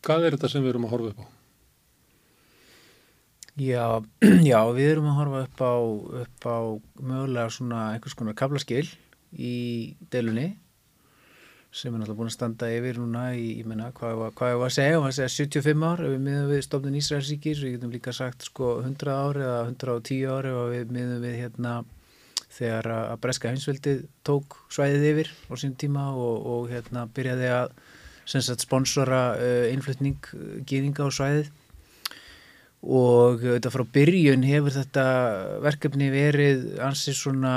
[0.06, 1.26] hvað er þetta sem við erum að horfa upp á?
[3.58, 3.86] Já,
[4.52, 5.74] já við erum að horfa upp á,
[6.22, 6.58] upp á
[7.02, 8.86] mögulega svona einhvers konar kablaskil
[9.34, 9.58] í
[10.12, 10.52] delunni
[11.74, 14.76] sem er náttúrulega búin að standa yfir núna í, ég menna, hvað, ég var að
[14.78, 18.14] segja, var að segja 75 ár ef við miðum við stofnun Ísraelsíkir, við getum líka
[18.16, 21.74] sagt sko 100 ári eða 110 ári og við miðum við hérna
[22.52, 27.72] þegar að Breska heimsveldið tók svæðið yfir á sín tíma og, og hérna byrjaði að
[28.28, 31.50] sagt, sponsora uh, innflutning uh, gýðinga á svæðið.
[32.78, 35.06] Og þetta frá byrjun hefur þetta
[35.64, 37.54] verkefni verið ansið svona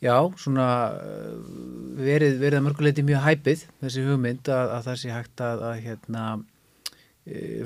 [0.00, 1.32] já, svona uh,
[1.98, 5.82] verið, verið að mörguleiti mjög hæpið þessi hugmynd að, að það sé hægt að, að
[5.88, 6.57] hérna Eh,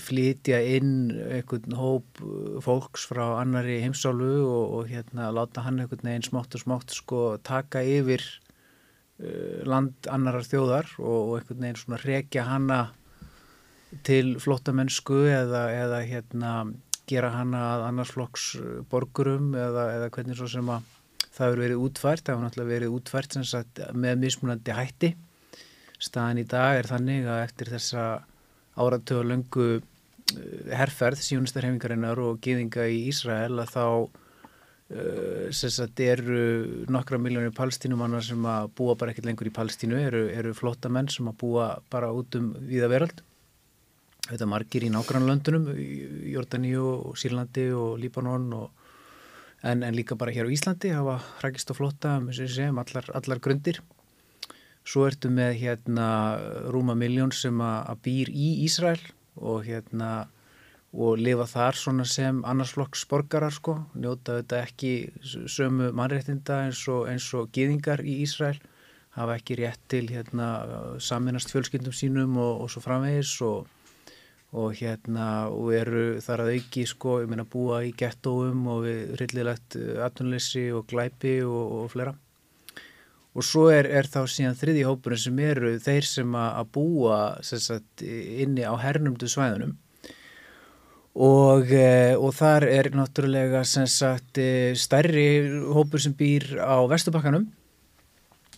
[0.02, 6.08] flytja inn einhvern hóp eh, fólks frá annari heimsálu og, og hérna láta hann einhvern
[6.08, 8.24] veginn smátt og smátt sko taka yfir
[9.22, 12.80] uh, land annarar þjóðar og, og einhvern veginn svona rekja hanna
[14.06, 16.54] til flottamennsku eða, eða hérna
[17.10, 18.48] gera hanna að annarsflokks
[18.90, 20.88] borgurum eða, eða hvernig svo sem að
[21.32, 25.14] það hefur verið útvært, það hefur náttúrulega verið útvært sagt, með mismunandi hætti.
[26.02, 28.04] Staðan í dag er þannig að eftir þessa
[28.78, 33.86] áratöðu löngu eh, herrferð síunistarhefingarinnar og gýðinga í Ísrael að þá
[34.92, 40.24] uh, sagt, eru nokkra miljónir palestínumannar sem að búa bara ekkert lengur í Palestínu eru,
[40.32, 43.22] eru flotta menn sem að búa bara út um viða veröld.
[44.28, 45.66] Þetta margir í nágrannlöndunum
[46.30, 48.84] Jórdaníu og Sírlandi og Líbanon og,
[49.66, 53.82] en, en líka bara hér á Íslandi hafa hrækist og flotta um allar, allar grundir
[54.82, 56.06] Svo ertu með hérna
[56.74, 58.98] rúma miljón sem að býr í Ísræl
[59.38, 60.12] og hérna
[60.92, 64.90] og lifa þar svona sem annarsflokks borgarar sko, njóta þetta ekki
[65.48, 68.58] sömu mannréttinda eins og, eins og gýðingar í Ísræl,
[69.16, 70.48] hafa ekki rétt til hérna
[71.00, 73.70] saminast fjölskyldum sínum og, og svo framvegis og,
[74.52, 79.16] og hérna og eru þar að auki sko, ég meina búa í gettóum og við
[79.22, 82.16] rillilegt aðtunleysi og glæpi og flera
[83.32, 88.04] og svo er, er þá síðan þriði hópurinn sem eru þeir sem að búa sagt,
[88.04, 89.78] inni á hernumdu svæðunum.
[91.12, 95.26] Og, e, og þar er náttúrulega sagt, e, stærri
[95.72, 97.50] hópur sem býr á Vestubakkanum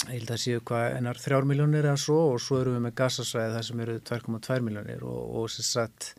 [0.04, 3.54] ég held að séu hvað ennar þrjármiljónir eða svo og svo eru við með gasasvæði
[3.54, 6.10] þar sem eru 2,2 miljónir og, og sem sagt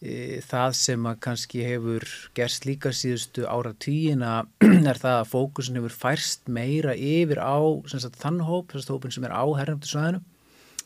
[0.00, 2.06] það sem að kannski hefur
[2.36, 4.46] gerst líka síðustu ára tíina
[4.90, 9.12] er það að fókusin hefur færst meira yfir á sagt, þann hóp, þess að hópin
[9.12, 10.22] sem er á herrnumtu svæðinu,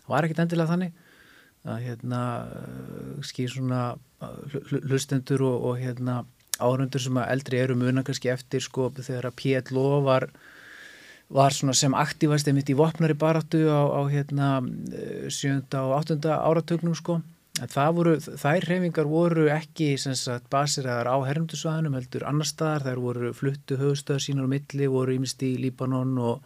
[0.00, 0.96] það var ekkit endilega þannig
[1.64, 2.22] að hérna
[3.24, 3.84] skýr svona
[4.90, 6.24] hlustendur og, og hérna
[6.58, 10.26] árundur sem að eldri eru muna kannski eftir sko þegar að PLO var
[11.34, 14.48] var svona sem aktivast einmitt í vopnari baratu á, á hérna
[15.30, 15.62] 7.
[15.80, 16.18] og 8.
[16.34, 17.20] áratögnum sko
[17.54, 23.78] voru, þær reyfingar voru ekki sagt basiraðar á herrumdusvæðanum heldur annar staðar, þær voru fluttu
[23.78, 26.42] höfustöðar sínar á milli, voru ímest í Líbanon og,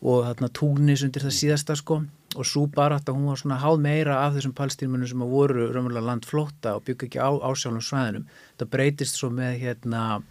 [0.00, 2.00] og þarna túnis undir það síðasta sko.
[2.34, 6.08] Og svo bara að hún var svona háð meira af þessum palstýrmunum sem voru raunverulega
[6.08, 8.24] landflóta og byggja ekki á ásjálfum svæðinum.
[8.58, 10.22] Það breytist svo með hérna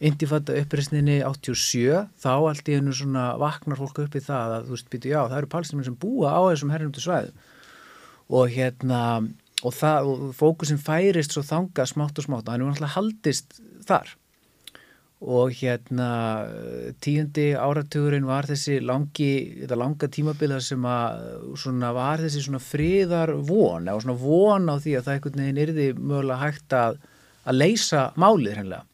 [0.00, 4.76] Indifata uppreysninni 87, þá allt í hennu svona vaknar fólk upp í það að þú
[4.78, 7.48] veist, býtu já, það eru palstýrmunum sem búa á þessum herrumdu svæðum
[8.30, 9.02] og hérna
[9.60, 13.60] og, það, og fókusin færist svo þanga smátt og smátt og hann er náttúrulega haldist
[13.88, 14.16] þar.
[15.20, 16.08] Og hérna
[17.04, 21.26] tíundi áratugurinn var þessi langi, þetta langa tímabila sem að
[21.60, 25.62] svona var þessi svona fríðar von eða svona von á því að það einhvern veginn
[25.66, 26.96] yrði mögulega hægt að,
[27.44, 28.86] að leysa málið hreinlega.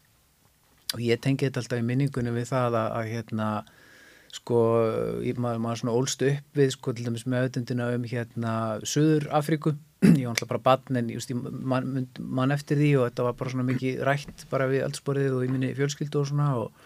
[0.97, 3.49] Og ég tengi þetta alltaf í minningunum við það að, að hérna
[4.35, 4.61] sko,
[5.39, 9.77] maður, maður svona ólst upp við sko til dæmis með auðvendina um hérna Suður Afríku
[10.05, 11.31] ég var alltaf bara batn en ég
[11.73, 15.47] mann man eftir því og þetta var bara svona mikið rætt bara við aldsporið og
[15.47, 16.83] í minni fjölskyldu og svona og,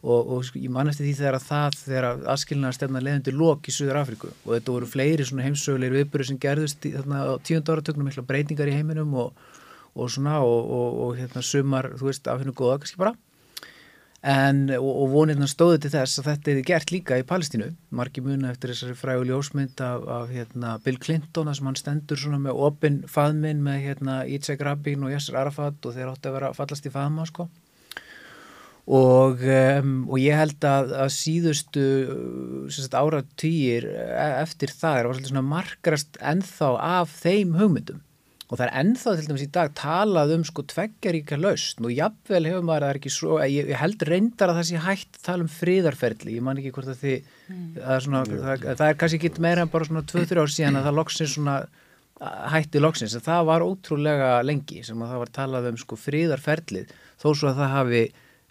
[0.00, 3.68] og, og ég mann eftir því þegar að það þegar að aðskilnaðar stefna leðandi lok
[3.68, 7.32] í Suður Afríku og þetta voru fleiri svona heimsögulegir viðbyrju sem gerðust í, þarna á
[7.44, 9.44] tíund áratögnum mikla breytingar í heiminum og,
[9.92, 13.12] og svona og hérna sumar, þú veist, af hennu góða kannski bara
[14.24, 18.22] En, og, og vonirna stóðu til þess að þetta hefði gert líka í Palestínu margi
[18.24, 22.62] muna eftir þessari frægu ljósmynd af, af hérna, Bill Clinton sem hann stendur svona með
[22.70, 26.88] opinn faðminn með hérna, Yitzhak Rabin og Yasser Arafat og þeir átti að vera fallast
[26.88, 27.50] í faðma sko.
[28.88, 31.84] og, um, og ég held að, að síðustu
[32.96, 34.08] ára týjir e,
[34.40, 38.00] eftir það er að markrast ennþá af þeim hugmyndum
[38.48, 41.86] og það er ennþá til dæmis í dag talað um sko tveggjaríka lausn.
[41.86, 45.18] Og jafnvel hefur maður það ekki svo, ég, ég held reyndar að það sé hægt
[45.18, 47.62] að tala um fríðarferðli, ég man ekki hvort að þið mm.
[47.78, 50.80] það, er svona, það, það er kannski ekki meira en bara svona 2-3 ár síðan
[50.80, 51.56] að það loksins svona
[52.52, 56.92] hætti loksins, en það var ótrúlega lengi sem að það var talað um sko fríðarferðlið
[57.20, 58.04] þó svo að það hafi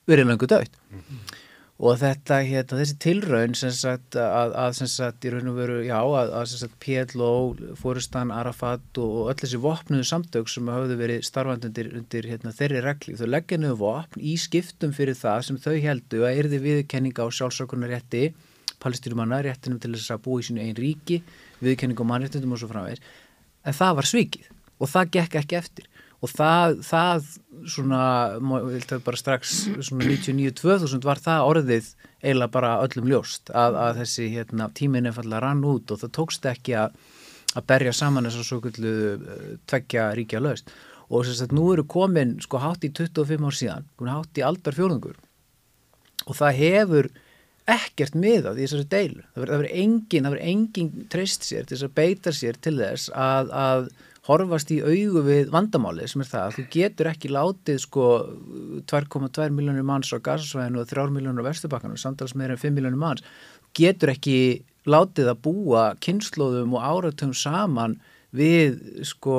[0.10, 1.40] verið langu dögt mm
[1.84, 5.80] og þetta, hérna, þessi tilraun sem sagt að, að sem sagt í raun og veru,
[5.84, 7.32] já, að, að sem sagt PLO,
[7.80, 12.84] Fórustan, Arafat og öll þessi vopnuðu samtök sem hafðu verið starfandi undir, undir hérna, þeirri
[12.86, 17.28] regli, þau leggja niður vopn í skiptum fyrir það sem þau heldu að erði viðkenninga
[17.28, 18.30] á sjálfsökunar rétti
[18.84, 21.20] palestýrumanna, réttinum til þess að búa í sínu einn ríki,
[21.64, 23.04] viðkenninga á mannréttindum og svo framvegir,
[23.64, 24.50] en það var svikið
[24.80, 25.93] og það gekk ekki eftir
[26.24, 27.26] og það, það
[27.74, 28.04] svona,
[29.04, 31.90] bara strax svona 99-2000 var það orðið
[32.24, 36.16] eiginlega bara öllum ljóst að, að þessi hérna, tímin fallið að rann út og það
[36.20, 36.96] tókst ekki að,
[37.58, 40.72] að berja saman þessar svo kullu uh, tveggja ríkja löst
[41.10, 44.80] og þess að nú eru komin sko hátt í 25 ár síðan, hátt í aldar
[44.80, 45.20] fjórðungur
[46.24, 47.12] og það hefur
[47.70, 49.22] ekkert miðað í þessari deilu.
[49.34, 53.88] Það verður engin, engin treyst sér til þess að beita sér til þess að, að
[54.28, 58.06] horfast í augu við vandamáli sem er það að þú getur ekki látið sko
[58.92, 63.02] 2,2 miljónir manns á gasasvæðinu og 3 miljónir á Vesturbakkanum samtals meira en 5 miljónir
[63.02, 63.26] manns
[63.76, 64.38] getur ekki
[64.88, 67.98] látið að búa kynnslóðum og áratum saman
[68.34, 69.38] við sko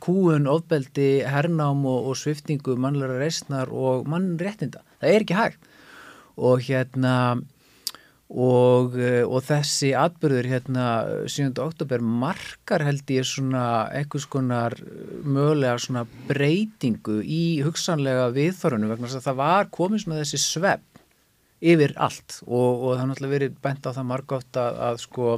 [0.00, 4.80] kúun, ofbeldi, hernám og, og sviftingu, mannlega reysnar og mannréttinda.
[5.02, 5.68] Það er ekki hægt
[6.40, 7.16] og hérna
[8.32, 10.86] og, eh, og þessi atbyrður hérna
[11.28, 11.60] 7.
[11.60, 14.76] oktober markar held ég svona eitthvað skonar
[15.22, 21.02] mögulega svona breytingu í hugsanlega viðþorunum vegna þess að það var komið svona þessi svepp
[21.64, 25.28] yfir allt og, og það er náttúrulega verið bent á það margótt að, að sko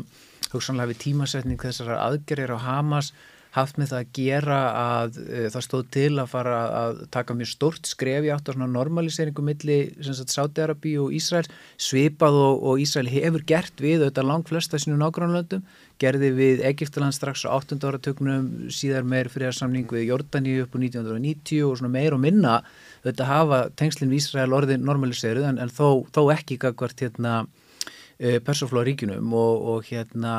[0.52, 3.12] hugsanlega við tímasetning þessar aðgerðir á Hamas
[3.56, 7.50] haft með það að gera að uh, það stóð til að fara að taka mjög
[7.52, 11.46] stort skref í átt á svona normaliseringu milli Sátiarabi og Ísrael
[11.80, 15.64] svipað og, og Ísrael hefur gert við auðvitað langt flesta sínum nágrannlöndum
[16.02, 17.78] gerði við Egiptaland strax á 8.
[17.80, 22.58] áratögnum síðar meir friðarsamning við Jordani upp á 1990 og svona meir og minna
[23.04, 28.38] auðvitað hafa tengslinn við Ísrael orðin normaliseruð en, en þó, þó ekki gagvart hérna uh,
[28.44, 30.36] persóflóríkinum og, og hérna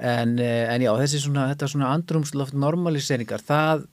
[0.00, 3.86] en, eh, en já, þessi svona, þetta svona andrumsloft normaliseringar, það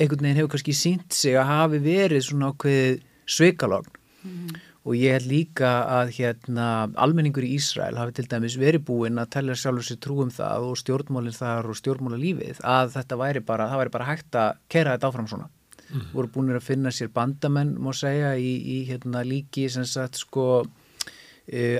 [0.00, 3.90] einhvern veginn hefur kannski sínt sig að hafi verið svona ákveð sveikalogn
[4.24, 4.60] mm.
[4.88, 6.68] og ég held líka að hérna
[7.04, 10.68] almenningur í Ísrael hafi til dæmis verið búinn að tella sjálfur sér trú um það
[10.70, 14.96] og stjórnmálinn þar og stjórnmálalífið að þetta væri bara, það væri bara hægt að kera
[14.96, 15.50] þetta áfram svona.
[15.92, 16.06] Mm.
[16.14, 20.64] voru búinir að finna sér bandamenn, má segja, í, í hérna líki sem sagt sko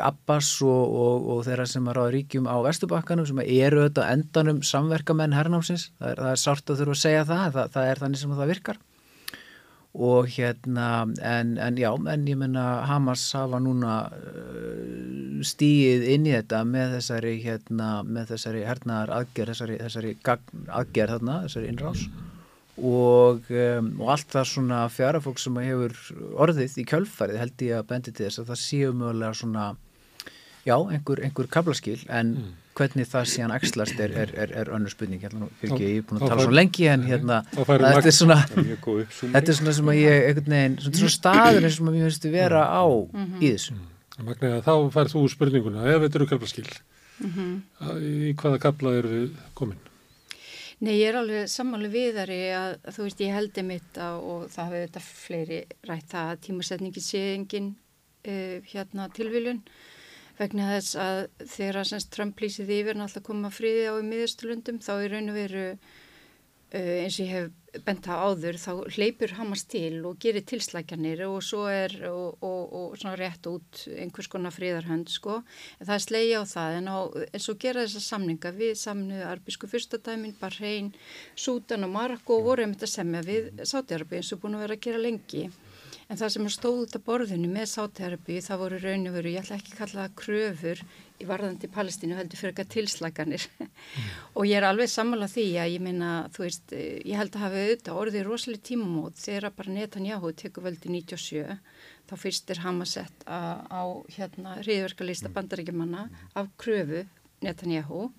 [0.02, 4.62] Abbas og, og, og þeirra sem er á ríkjum á Vestubakkanum sem eru auðvitað endanum
[4.66, 8.02] samverkamenn hernámsins, það er, það er sárt að þurfa að segja það, það, það er
[8.02, 8.80] þannig sem það virkar.
[9.92, 10.88] Og hérna
[11.20, 16.96] en, en já, en ég menna Hamas hafa núna uh, stíið inn í þetta með
[16.96, 20.14] þessari hérna, með þessari hernaðar aðgerð þessari, þessari
[20.80, 22.06] aðgerð þarna, þessari innrás
[22.80, 25.96] og, um, og allt það svona fjarafólk sem hefur
[26.40, 29.66] orðið í kjölfarið held ég að bendi til þess að það séu mögulega svona
[30.64, 32.48] já, einhver, einhver kablaskil en mm.
[32.78, 36.22] hvernig það síðan axlast er, er, er, er önnur spurning hérna, fyrir ég er búin
[36.22, 40.28] að tala svo lengi en hérna þetta er svona þetta er svona sem að ég
[40.30, 43.32] einhvern veginn svona staður eins og maður finnst að vera á mm.
[43.36, 43.88] í þessu mm.
[44.22, 46.68] Magniða, þá færð þú spurninguna ef þetta eru kablaskil
[47.22, 47.54] -hmm.
[48.00, 49.80] í hvaða kabla eru við komin?
[50.82, 54.64] Nei, ég er alveg sammáli viðari að þú veist, ég heldi mitt á, og það
[54.66, 57.68] hafi þetta fleiri rætt það að tímasetningi sé engin
[58.26, 59.60] uh, hérna tilviljun
[60.40, 61.20] vegna þess að
[61.52, 65.38] þegar að Trump lýsið yfir náttúrulega koma fríði á í miðurstulundum þá er raun og
[65.38, 70.44] veru uh, eins og ég hef bent á áður þá hleypur Hamas til og gerir
[70.44, 75.38] tilslækjanir og svo er og, og, og svona rétt út einhvers konar fríðarhönd sko.
[75.80, 76.98] En það er slegi á það en, á,
[77.32, 80.92] en svo gera þessa samninga við samnuðu arbísku fyrstadæmin, Bahrein,
[81.32, 84.76] Sútan og Marokko og voru um þetta semja við Sátiarbi eins og búin að vera
[84.76, 85.46] að gera lengi.
[86.10, 89.46] En það sem stóð út af borðinu með Sátiarbi það voru raun og veru, ég
[89.46, 90.84] ætla ekki að kalla það kröfur
[91.22, 93.70] í varðandi Palestínu heldur fyrir eitthvað tilslaganir mm.
[94.36, 97.62] og ég er alveg sammálað því að ég minna, þú veist, ég held að hafa
[97.62, 101.58] auðvitað orðið rosalega tímamót þegar bara Netanyahu tekur völdi 97
[102.10, 103.82] þá fyrst er Hamasett á
[104.16, 105.36] hérna hriðverkalista mm.
[105.38, 107.06] bandaríkjumanna af kröfu
[107.42, 108.10] Netanyahu.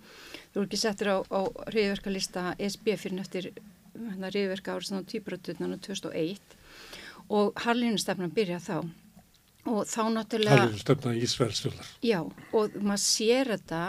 [0.52, 6.58] Þú eru ekki settir á, á hriðverkalista SB fyrir hérna, hriðverka árið svona týpuratundan 2001
[7.34, 8.78] og Harlínustefnan byrja þá
[9.70, 10.60] og þá náttúrulega...
[10.60, 11.90] Það er stöfnað í Ísverðstjóðar.
[12.04, 12.20] Já,
[12.60, 13.82] og maður sér þetta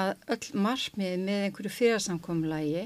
[0.00, 2.84] að öll margmið með einhverju fyrirsamkomlægi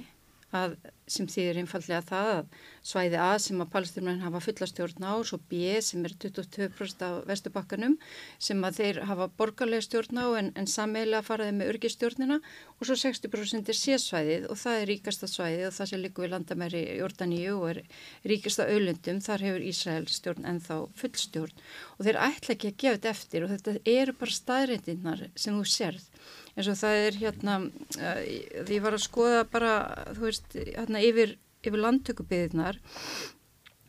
[1.10, 5.78] sem þýðir einfallega það að svæði A sem að palesturmenn hafa fullastjórn á svo B
[5.84, 7.96] sem er 22% af vestubakkanum
[8.38, 12.38] sem að þeir hafa borgarlega stjórn á en, en sammeila faraði með örgistjórnina
[12.76, 16.34] og svo 60% er C-svæðið og það er ríkasta svæðið og það sem likur við
[16.34, 17.82] landamæri Jórdaníu og er
[18.28, 21.64] ríkasta auðlundum þar hefur Ísrael stjórn en þá fullstjórn
[21.96, 25.64] og þeir ætla ekki að gefa þetta eftir og þetta eru bara staðrindinnar sem þú
[25.68, 26.08] sérð.
[26.54, 27.54] Eins og það er hérna
[27.98, 29.72] því ég var að skoða bara
[30.14, 31.34] þú veist hérna yfir,
[31.70, 32.80] yfir landtökubiðnar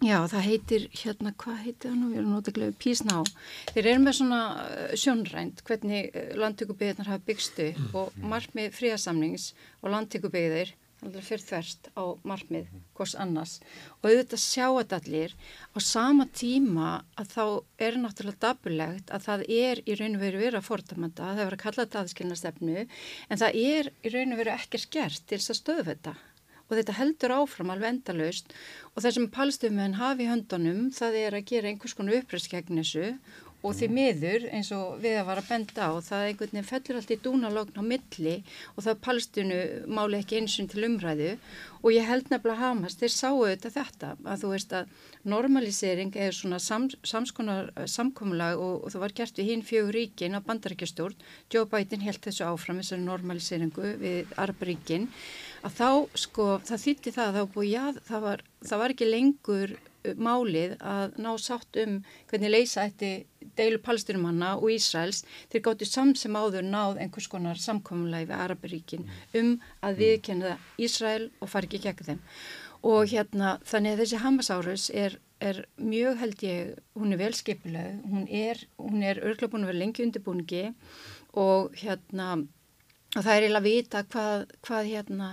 [0.06, 3.22] já það heitir hérna hvað heitir það nú, ég er náttúrulega písná
[3.72, 7.92] þeir eru með svona uh, sjónrænt hvernig uh, landtökubiðnar hafa byggstu mm.
[7.96, 13.60] og margmið fríasamnings og landtökubiðir fyrir þverst á margmið hvors annars.
[14.02, 15.34] Og auðvitað sjá þetta allir.
[15.76, 17.46] Á sama tíma að þá
[17.88, 21.58] er náttúrulega dabulegt að það er í raun og veru verið að fordamanda, það er
[21.58, 25.54] að kalla þetta aðskilnastefnu en það er í raun og veru ekki skert til þess
[25.54, 26.16] að stöðu þetta
[26.70, 28.54] og þetta heldur áfram alveg endalaust.
[28.96, 32.82] Og það sem palstuminn hafi í höndunum það er að gera einhvers konar uppröðs gegn
[32.82, 33.10] þessu.
[33.66, 37.00] Og því miður eins og við að vara að benda á það einhvern veginn fellur
[37.00, 38.36] allt í dúnalogn á milli
[38.76, 39.58] og það palstinu
[39.90, 41.32] máli ekki einsum til umræðu.
[41.82, 44.94] Og ég held nefnilega Hamas, þeir sáu auðvitað þetta að þú veist að
[45.34, 49.98] normalisering er svona sams, samskonar eh, samkomulag og, og það var gert við hinn fjögur
[49.98, 51.18] ríkin á bandarækjastjórn,
[51.54, 55.10] Joe Biden held þessu áfram þessari normaliseringu við Arabríkin
[55.66, 55.90] að þá
[56.26, 59.76] sko það þýtti það að búið, já, það, var, það var ekki lengur
[60.22, 61.96] málið að ná sátt um
[62.30, 65.24] hvernig leysa þetta deilu palestinumanna og Ísraels.
[65.52, 69.10] Þeir gáttu samt sem áður náð einhvers konar samkominlega við Araparíkin
[69.40, 69.56] um
[69.86, 72.24] að viðkenna Ísrael og fari ekki gegn þeim.
[72.86, 78.28] Og hérna þannig að þessi Hamas-árus er, er mjög held ég, hún er velskipileg hún
[78.30, 80.66] er, hún er örgla búin að vera lengi undirbúningi
[81.42, 82.36] og hérna
[83.16, 85.30] og það er eiginlega að vita hvað, hvað hérna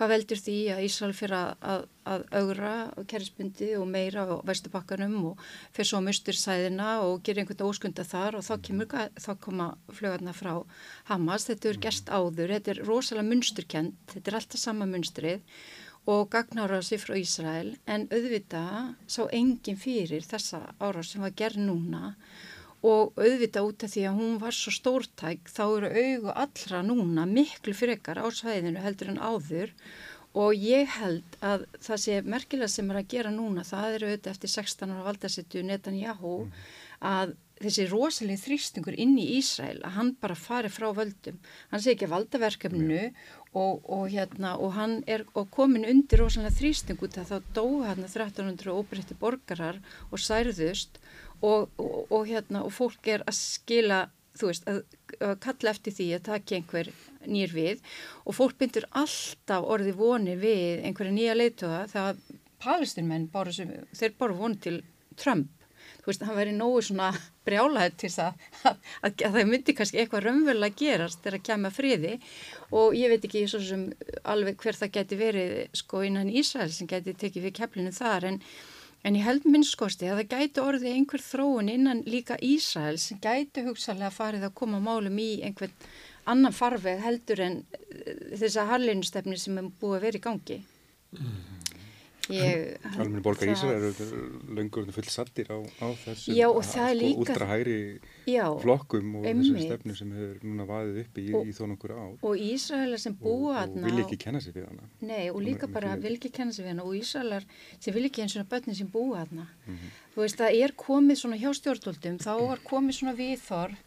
[0.00, 2.70] hvað veldur því að Ísrael fyrir að, að, að augra
[3.10, 5.42] kerrisbundi og meira á vestubakkanum og
[5.76, 8.88] fyrir svo mustur sæðina og gerir einhvern óskunda þar og þá, kemur,
[9.20, 10.54] þá koma flögarna frá
[11.10, 11.44] Hamas.
[11.50, 15.44] Þetta er gerst áður, þetta er rosalega munsturkend, þetta er alltaf sama munstrið
[16.08, 17.74] og gagnára sér frá Ísrael.
[17.84, 18.64] En auðvita
[19.04, 22.14] sá engin fyrir þessa ára sem var gerð núna.
[22.14, 27.26] og auðvita út af því að hún var svo stórtæk þá eru auðu allra núna
[27.28, 29.74] miklu frekar á svæðinu heldur en áður
[30.38, 34.32] og ég held að það sé merkilega sem er að gera núna það eru auðvitað
[34.32, 36.52] eftir 16 ára valdarsettu Netanyahu mm.
[37.10, 41.40] að þessi rosalega þrýstingur inn í Ísrael að hann bara fari frá völdum
[41.72, 43.18] hann sé ekki að valdaverkefnu mm.
[43.52, 47.88] og, og, hérna, og hann er og komin undir rosalega þrýsting út að þá dói
[47.90, 51.02] hann 1300 óbreytti borgarar og særðust
[51.40, 54.00] og, og, og hérna og fólk er að skila
[54.40, 54.82] þú veist að,
[55.20, 56.90] að kalla eftir því að taka einhver
[57.28, 57.80] nýr við.
[58.24, 62.20] Og fólk bindur alltaf orði voni við einhverja nýja leituða þegar
[62.60, 64.82] palestinmenn þeir bara voni til
[65.20, 65.50] Trump.
[66.00, 67.10] Þú veist, hann væri nógu svona
[67.44, 71.46] brjálaðið til þess að, að, að, að það myndi kannski eitthvað raunverulega gerast þegar að
[71.48, 72.12] kemja friði.
[72.80, 73.86] Og ég veit ekki svo sem
[74.32, 78.40] alveg hver það geti verið sko innan Ísrael sem geti tekið við keflinu þar en,
[79.04, 83.64] en ég held minnskosti að það gæti orðið einhver þróun innan líka Ísrael sem gæti
[83.66, 85.72] hugsalega farið að koma málum í einhvern
[86.30, 87.62] annan farveg heldur en
[88.36, 90.60] þessa harlinustefni sem er búið að vera í gangi.
[91.16, 91.59] Mm.
[92.28, 93.90] Almenni borgar Ísra eru
[94.56, 97.24] löngur full sattir á, á þessu já, sko, líka...
[97.24, 97.78] útrahæri
[98.62, 102.12] flokkum og þessari stefnu sem hefur núna vaðið upp í, og, í þó nokkur ár.
[102.20, 104.88] og Ísraelar sem búa og, og vil ekki kenna sig við hana.
[105.00, 106.86] Nei og líka og, bara vil ekki kenna sig við hana.
[106.86, 107.46] Og Ísraelar
[107.78, 109.90] sem vil ekki eins og börnin sem búa hana mm -hmm.
[110.14, 113.78] þú veist það er komið svona hjá stjórnvöldum þá er komið svona viðþorf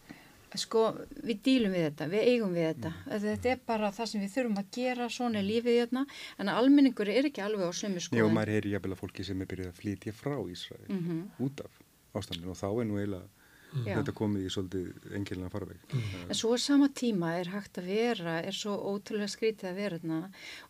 [0.60, 0.84] sko
[1.24, 3.22] við dílum við þetta, við eigum við þetta mm.
[3.24, 6.04] þetta er bara það sem við þurfum að gera svona er lífið hérna,
[6.38, 9.40] en almenningur er ekki alveg á sömu sko Já, maður heyri jafnvel að fólki sem
[9.40, 11.24] er byrjuð að flytja frá Ísraði mm -hmm.
[11.46, 11.80] út af
[12.14, 13.28] ástandinu og þá er nú eiginlega
[13.74, 13.88] mm.
[13.88, 15.82] þetta komið í svolítið engilina farveg.
[16.28, 20.20] En svo sama tíma er hægt að vera er svo ótrúlega skrítið að vera þarna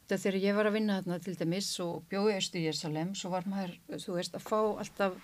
[0.09, 3.77] þegar ég var að vinna þarna til dæmis og bjóði Östu Jérsalem, svo var maður
[3.93, 5.19] þú veist, að fá alltaf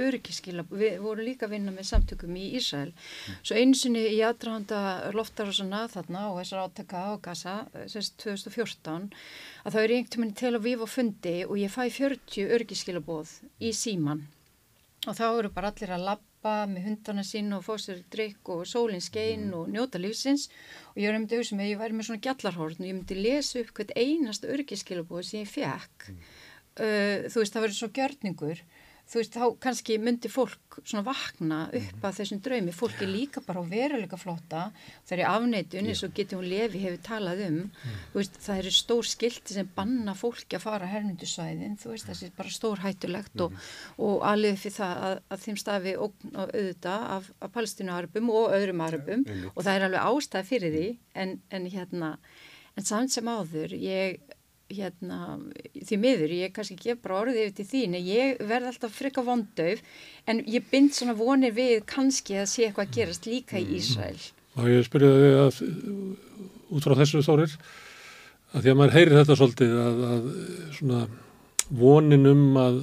[0.00, 2.92] öryggiskila, við vorum líka að vinna með samtökum í Ísrael,
[3.42, 7.56] svo einsinni í aðdrahanda loftarásana þarna og þessar átaka á Gaza
[7.90, 9.10] sérst 2014,
[9.64, 13.36] að það er einhvern veginn til að við var fundi og ég fæ 40 öryggiskilabóð
[13.62, 14.26] í síman
[15.08, 18.64] og þá eru bara allir að lappa með hundana sín og fá sér drikk og
[18.68, 20.48] sólins gein og njóta lífsins.
[20.94, 23.60] Og ég var um sem að ég væri með svona gjallarhórn og ég myndi lesa
[23.60, 26.22] upp hvert einasta öryggiskilabóð sem ég fekk, mm.
[26.84, 28.64] uh, þú veist það verður svo gjörningur
[29.04, 32.04] þú veist, þá kannski myndi fólk svona vakna upp mhm.
[32.08, 34.62] að þessum draumi fólk er líka bara á veruleika flotta
[35.04, 37.98] það er afneitun eins og getur hún lefi hefur talað um, mm.
[38.14, 42.34] veist, það eru stór skilti sem banna fólki að fara hernundusvæðin, þú veist, það er
[42.38, 43.44] bara stór hættulegt mm.
[43.44, 44.08] og, mhm.
[44.08, 49.28] og alveg fyrir það að, að þeim stafi auðvita af, af palestinuarabum og öðrum arabum
[49.28, 50.88] ja, og það er alveg ástæð fyrir því
[51.20, 52.16] en, en hérna
[52.74, 54.33] en samt sem áður, ég
[54.72, 55.38] hérna,
[55.74, 59.74] því miður, ég kannski ekki bara orðið yfir til þín, ég verð alltaf freka vondau,
[60.30, 64.16] en ég bind svona vonir við kannski að sé eitthvað að gerast líka í Ísrael.
[64.54, 65.60] Og ég spyrjaði að
[66.74, 67.56] út frá þessu þórir,
[68.54, 70.28] að því að maður heyri þetta svolítið að, að
[70.78, 71.02] svona
[71.74, 72.78] vonin um að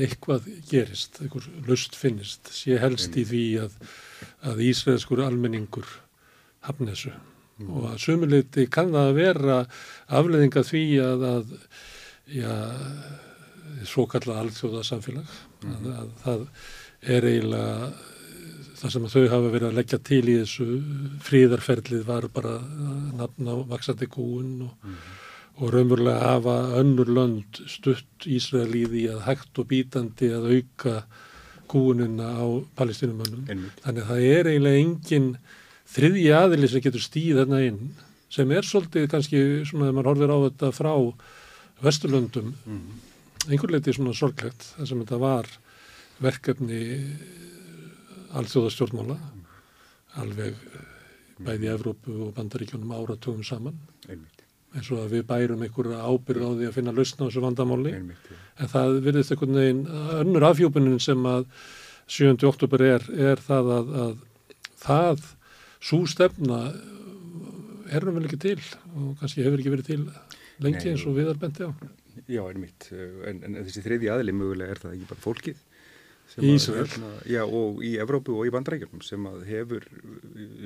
[0.00, 3.76] eitthvað gerist, einhver lust finnist, sé helst í því að,
[4.46, 5.88] að Ísraelskur almenningur
[6.64, 7.12] hafn þessu
[7.60, 7.70] mm.
[7.76, 9.58] og að sumuleiti kann það að vera
[10.20, 11.56] afleðinga því að, að
[12.40, 12.54] já,
[13.88, 15.74] svo kalla alþjóða samfélag mm.
[15.74, 16.46] að, að það
[17.16, 17.90] er eiginlega
[18.80, 20.66] það sem þau hafa verið að leggja til í þessu
[21.26, 22.54] fríðarferlið var bara
[23.18, 25.00] nafn á vaksandi kúun og, mm.
[25.60, 30.94] og raunverulega hafa önnur lönd stutt Ísrael í því að hægt og bítandi að auka
[31.70, 32.46] kúunina á
[32.78, 33.44] palestinumönnum.
[33.84, 35.28] Þannig að það er eiginlega enginn
[35.90, 37.80] þriðji aðili sem getur stíð þarna inn
[38.30, 40.92] sem er svolítið kannski svona þegar maður horfir á þetta frá
[41.80, 42.82] Vesturlöndum mm.
[43.48, 45.48] einhver leiti svona sorglegt þar sem þetta var
[46.20, 46.82] verkefni
[48.38, 49.48] alþjóðastjórnmála mm.
[50.22, 50.60] alveg
[51.40, 54.44] bæði Evrópu og Bandaríkjónum áratögum saman Einmitt.
[54.76, 57.94] eins og að við bærum einhverja ábyrð á því að finna lausna á þessu vandamáli
[57.96, 59.84] Einmitt, en það virðist einhvern veginn
[60.20, 61.46] önnur afhjópunin sem að
[62.10, 62.34] 7.
[62.46, 64.16] oktober er, er það að, að
[64.82, 65.28] það
[65.80, 66.60] svo stefna
[67.90, 68.60] er hann vel ekki til
[68.94, 70.04] og kannski hefur ekki verið til
[70.60, 71.72] lengi Nei, eins og við erum bendið á.
[72.30, 75.60] Já, er mitt, en, en þessi þriði aðli mögulega er það ekki bara fólkið.
[76.38, 76.84] Í Ísrael.
[76.86, 79.86] Hérna, já, og í Evrópu og í bandrækjum sem hefur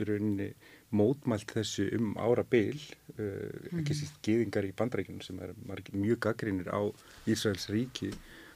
[0.05, 0.51] rauninni
[0.95, 2.77] mótmælt þessu um ára byl,
[3.17, 3.23] uh,
[3.71, 3.97] ekki mhm.
[3.97, 5.55] síst geðingar í bandrækjum sem er
[5.95, 6.85] mjög gaggrínir á
[7.31, 8.13] Ísraels ríki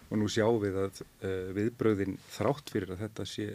[0.09, 3.47] og nú sjáum við að uh, viðbröðin þrátt fyrir að þetta sé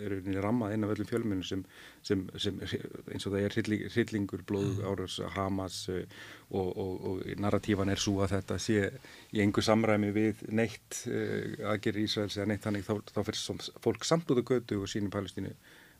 [0.43, 1.63] rammað inn af öllum fjölmunum sem,
[2.05, 6.03] sem, sem eins og það er hrylling, hryllingur, blóð, áras, Hamas uh,
[6.51, 8.89] og, og, og narratífan er svo að þetta sé
[9.33, 14.05] í engu samræmi við neitt uh, aðgerri Ísraels eða neitt þannig þá, þá fyrir fólk
[14.07, 15.55] samt út á götu og sínum palestínu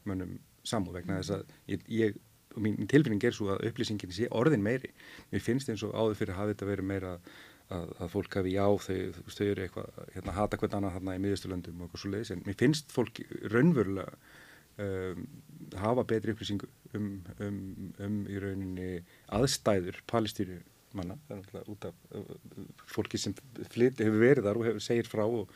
[0.05, 2.21] mönnum samú vegna þess að ég, ég
[2.53, 4.91] og mín tilfinning er svo að upplýsingin sé orðin meiri.
[5.31, 7.31] Mér finnst eins og áður fyrir að hafa þetta verið meira að,
[7.73, 8.97] að fólk hafi já, þau,
[9.33, 12.43] þau eru eitthvað, hérna, hata hvern annan þarna í miðusturlöndum og eitthvað svo leiðis, en
[12.47, 13.21] mér finnst fólk
[13.53, 14.17] raunverulega
[14.83, 15.25] um,
[15.81, 17.07] hafa betri upplýsingu um,
[17.39, 17.61] um,
[18.03, 18.89] um í rauninni
[19.33, 20.59] aðstæður palestýru
[20.97, 23.37] manna, það er náttúrulega út af uh, fólki sem
[23.73, 25.55] flyt, hefur verið þar og hefur segir frá og,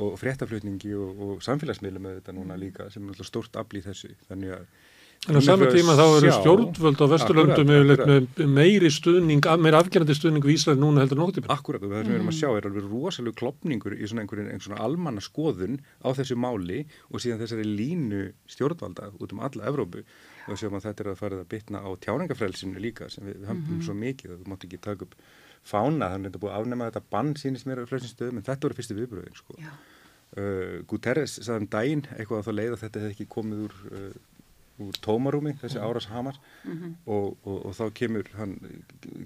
[0.00, 4.14] og fréttaflutningi og, og samfélagsmiðlum með þetta núna líka sem er náttúrulega stort aflýð þessu,
[4.28, 4.70] þannig að
[5.28, 10.46] En á saman tíma þá eru stjórnvöld á Vesturlöndum með meiri stuðning, meiri afgerandi stuðning
[10.46, 11.50] við Ísrael núna heldur nokkur tíma.
[11.52, 14.48] Akkurat og það sem við erum að sjá er alveg rosalega klopningur í svona einhverjum
[14.54, 20.06] einhver almanna skoðun á þessu máli og síðan þessari línu stjórnvalda út um alla Evrópu
[20.48, 23.60] og sjáum að þetta er að fara að bitna á tjáningafrælsinu líka sem við höfum
[23.60, 23.84] mm -hmm.
[23.84, 25.14] svo mikið að þú mátt ekki taka upp
[25.60, 28.48] fána þannig að þetta búið að afnema þetta bann sínist mér á flestin stöðum en
[28.48, 29.54] þetta voru fyrstu viðbröðin sko.
[30.30, 33.74] Uh, Guterres sagði um daginn eitthvað að það leið að þetta hefði ekki komið úr
[33.90, 34.12] uh,
[34.80, 35.86] úr tómarúmi, þessi mm.
[35.86, 36.92] Áras Hamar mm -hmm.
[37.06, 38.58] og, og, og þá kemur hann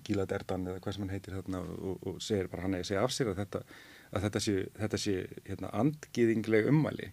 [0.04, 3.04] Gílad Erdan eða hvað sem hann heitir þarna og, og segir bara hann eða segja
[3.04, 3.60] af sér að þetta,
[4.12, 5.14] að þetta sé, þetta sé
[5.44, 7.12] hérna, andgiðingleg ummæli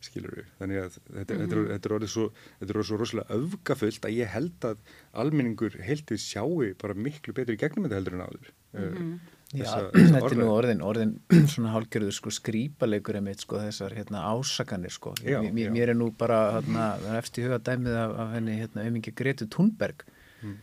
[0.00, 1.66] skilur við, þannig að þetta, mm -hmm.
[1.70, 2.30] þetta er orðið svo,
[2.60, 4.78] þetta er orðið svo rosalega öfgafullt að ég held að
[5.12, 9.18] almenningur heldið sjáu bara miklu betur í gegnum þetta heldur en áður -hmm.
[9.50, 11.16] Já, þetta er nú orðin, orðin
[11.52, 15.16] svona hálgjörður sko skrýpalegur emitt sko þessar hérna ásakanir sko.
[15.24, 15.72] Já, mér, já.
[15.74, 16.86] mér er nú bara hérna,
[17.18, 20.04] eftir huga dæmið af, af henni hérna auðvitað Gretu Thunberg
[20.44, 20.56] mm.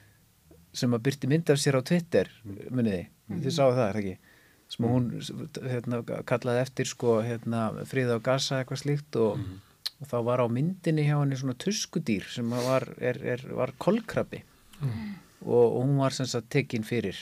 [0.79, 2.59] sem að byrti mynd af sér á Twitter mm.
[2.79, 3.43] muniði, mm.
[3.43, 4.17] þið sáu það er ekki
[4.67, 5.05] sem hún
[5.63, 9.59] hérna kallaði eftir sko hérna fríða á gasa eitthvað slíkt og, mm.
[10.03, 14.41] og þá var á myndinni hjá henni svona tuskudýr sem var, er, er, var kolkrabi
[14.79, 15.11] mm.
[15.45, 17.19] og, og hún var sem sagt tekinn fyrir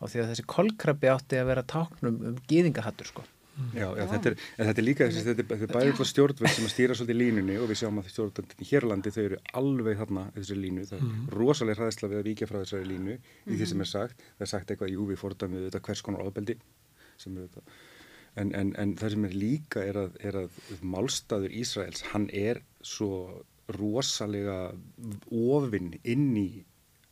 [0.00, 3.24] og því að þessi kolkrabbi átti að vera táknum um gýðingahattur sko.
[3.72, 6.72] Já, já þetta, er, þetta er líka þessi, þetta er, er bæðið stjórnveld sem að
[6.74, 10.84] stýra svolítið línunni og við sjáum að stjórnvöldin hérlandi þau eru alveg þarna þessi línu,
[10.90, 11.22] það er mm.
[11.32, 13.30] rosalega hraðislega við að víkja frá þessari línu mm.
[13.48, 16.28] í því sem er sagt, það er sagt eitthvað í úvi fordamið þetta hvers konar
[16.28, 16.58] ábeldi
[18.36, 22.60] en, en, en það sem er líka er að, er að málstaður Ísraels, hann er
[22.84, 23.40] svo
[23.72, 24.58] rosalega
[25.32, 26.50] ofinn inn í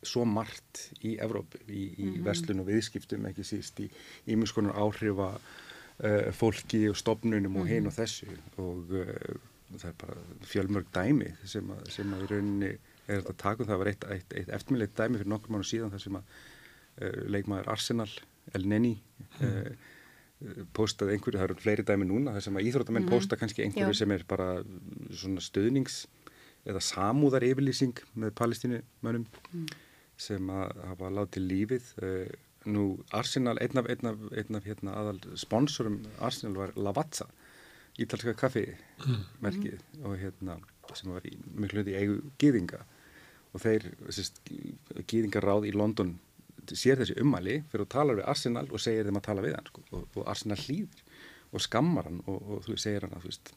[0.07, 2.25] svo margt í Evrópu, í, í mm -hmm.
[2.25, 3.89] verslun og viðskiptum, ekki síst í
[4.27, 7.61] ímjömskonar áhrifa uh, fólki og stopnunum mm -hmm.
[7.61, 8.27] og hinn og þessu
[8.57, 9.35] og uh,
[9.77, 12.77] það er bara fjölmörg dæmi sem að, sem að í rauninni
[13.07, 15.91] er að taka um það var eitt, eitt, eitt eftirmilegt dæmi fyrir nokkur mánu síðan
[15.91, 16.23] þar sem að
[17.01, 18.09] uh, leikmaður Arsenal,
[18.53, 19.01] El Neni
[19.39, 19.77] mm.
[20.73, 23.09] postaði einhverju, það eru fleiri dæmi núna þar sem að íþróttamenn -hmm.
[23.09, 23.97] posta kannski einhverju Já.
[23.97, 24.63] sem er bara
[25.11, 26.05] svona stöðnings
[26.65, 29.65] eða samúðar yfirlýsing með palestínumönnum mm
[30.17, 31.89] sem að hafa látið lífið.
[32.03, 32.35] Eh,
[32.65, 37.27] nú Arsenal, einn af, einn af, einn af hérna, aðal sponsorum Arsenal var Lavazza,
[38.01, 40.05] ítalska kaffimerkið mm.
[40.05, 40.57] og hérna
[40.95, 42.81] sem var í, mjög hluti eigu gýðinga
[43.55, 43.87] og þeir,
[45.09, 46.15] gýðingaráð í London
[46.73, 49.69] sér þessi ummæli fyrir að tala við Arsenal og segir þeim að tala við hann
[49.69, 51.03] sko, og, og Arsenal hlýðir
[51.51, 53.53] og skammar hann og, og þú segir hann að þú veist,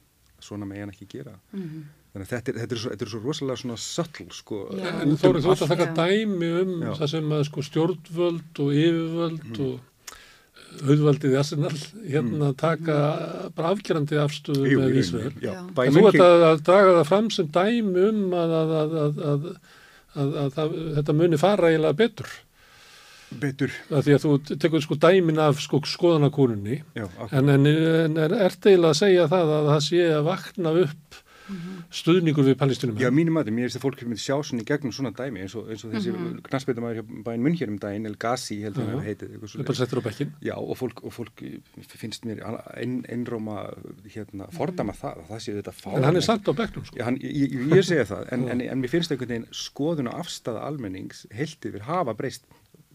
[0.48, 1.84] svona með hann ekki gera mm -hmm.
[2.18, 4.56] Þannig að þetta er, þetta er, svo, þetta er svo rosalega svona söll sko.
[4.74, 6.88] En þá er þetta að taka dæmi um Já.
[6.98, 9.60] það sem að sko stjórnvöld og yfirvöld mm.
[9.68, 12.56] og auðvaldið í Arsenal hérna mm.
[12.58, 12.96] taka
[13.54, 15.38] bara afgerandi afstöðu Jú, með.
[15.44, 19.48] En þú ert að, að draga það fram sem dæmi um að, að,
[20.18, 22.34] að þetta muni fara eiginlega betur.
[23.38, 23.78] Betur.
[23.92, 28.90] Það því að þú tekur sko dæmin af sko skoðanakúrunni en, en, en er eiginlega
[28.90, 31.24] að segja það að það sé að vakna upp
[31.98, 34.94] stuðningur við palestinum Já, mínum aðeins, mér finnst að fólk myndi sjá svona í gegnum
[34.94, 36.42] svona dæmi eins og, eins og þessi mm -hmm.
[36.48, 39.68] knastbeitamæður hjá bæinn munn hér um daginn El Ghazi heldur hann að heitið Það er
[39.70, 41.44] bara settur á bekkin Já, og fólk, og fólk
[41.88, 42.42] finnst mér
[42.76, 43.72] ein, einróma
[44.04, 46.98] hérna, fordama það, það sé þetta fá En hann er satt á bekknum sko.
[46.98, 50.20] Já, hann, ég, ég segja það, en, en, en mér finnst einhvern veginn skoðun og
[50.20, 52.44] afstæða almennings heldið við hafa breyst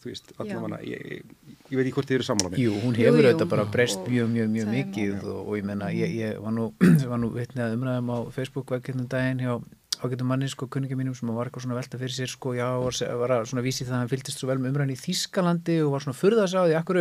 [0.03, 1.21] þú veist, allavega ég,
[1.69, 4.33] ég veit ekki hvort þið eru á mig Jú, hún hefur auðvitað bara breyst mjög,
[4.33, 6.67] mjög, mjög mikið og, og ég menna, ég, ég var nú,
[7.23, 9.55] nú veitnið umræðum á Facebook vekkjörnum daginn hjá
[10.03, 12.97] ágættum manni, sko, kunningum mínum sem var eitthvað svona velta fyrir sér, sko, já, var,
[13.21, 15.93] var að svona vísi það að hann fylgist svo vel með umræðin í Þískalandi og
[15.93, 16.99] var svona því, akkur,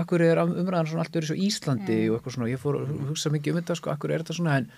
[0.00, 1.98] akkur er umræðin svona allt verið svo Íslandi?
[1.98, 2.14] Mm.
[2.14, 4.56] og eitthvað svona, ég fór að hugsa mikið um þetta, sko, akkur er þetta svona,
[4.62, 4.70] en,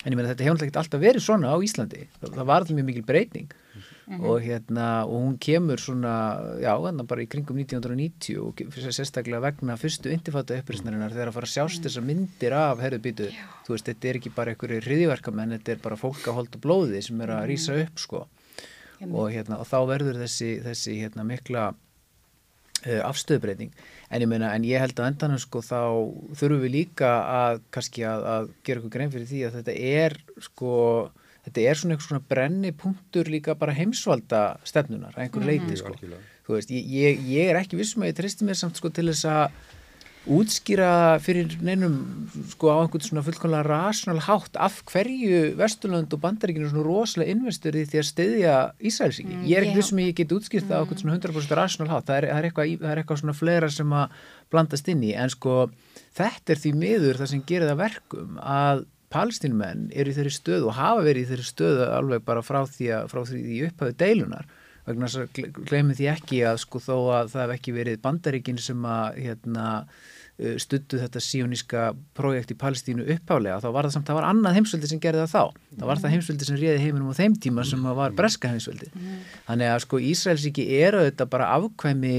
[0.00, 2.90] en ég menna þetta hefur alltaf verið svona á Íslandi, það, það var alltaf mjög
[2.94, 3.52] mikil breyting.
[3.74, 4.24] Mm -hmm.
[4.24, 9.76] og hérna og hún kemur svona já, hérna bara í kringum 1990 og sérstaklega vegna
[9.76, 11.84] fyrstu intifáta upprýsnarinnar þegar að fara að sjást -hmm.
[11.84, 13.28] þessar myndir af herðubítu,
[13.66, 17.02] þú veist, þetta er ekki bara einhverju hriðiverkamenn, þetta er bara fólk að holda blóði
[17.02, 17.50] sem er að mhm.
[17.50, 18.26] rýsa upp sko
[19.00, 23.70] og hérna, og þá verður þessi þessi hérna mikla uh, afstöðbreyting,
[24.10, 25.80] en ég meina en ég held að endanum sko þá
[26.34, 27.10] þurfum við líka
[27.44, 30.18] að kannski að, að gera eitthvað grein fyrir því að þetta er
[30.48, 30.74] sko
[31.48, 35.80] þetta er svona eitthvað svona brenni punktur líka bara heimsvalda stefnunar að einhver leiti mm.
[35.80, 35.96] sko.
[36.52, 39.58] veist, ég, ég, er ekki vissum að ég tristi mér samt sko til þess að
[40.28, 41.94] útskýra fyrir neinum
[42.52, 47.78] sko á einhvern svona fullkonlega rasnal hátt af hverju Vesturland og Bandaríkinu svona rosalega investur
[47.78, 48.56] í því að steyðja
[48.90, 49.32] Ísælsíki.
[49.38, 51.88] Mm, ég er ekki vissum að ég get útskýrt það á einhvern svona 100% rasnal
[51.92, 52.08] hátt.
[52.10, 54.20] Það er, það er, eitthvað, það er eitthvað svona fleira sem að
[54.52, 55.56] blandast inn í en sko
[56.18, 60.70] þetta er því miður það sem gerir það verkum að palestinmenn eru í þeirri stöðu
[60.70, 64.48] og hafa verið í þeirri stöðu alveg bara frá því að frá því upphafið deilunar
[64.88, 68.60] vegna þess að glemir því ekki að sko þó að það hef ekki verið bandaríkin
[68.62, 69.66] sem að hérna
[70.62, 71.84] stuttu þetta síoníska
[72.14, 75.32] projekt í Palestínu upphálega þá var það samt, það var annað heimsveldi sem gerði það
[75.32, 75.62] þá.
[75.78, 78.90] Það var það heimsveldi sem réði heiminum á þeim tíma sem var breska heimsveldi
[79.48, 82.12] þannig að sko Ísraelsíki eru þetta bara afkvæmi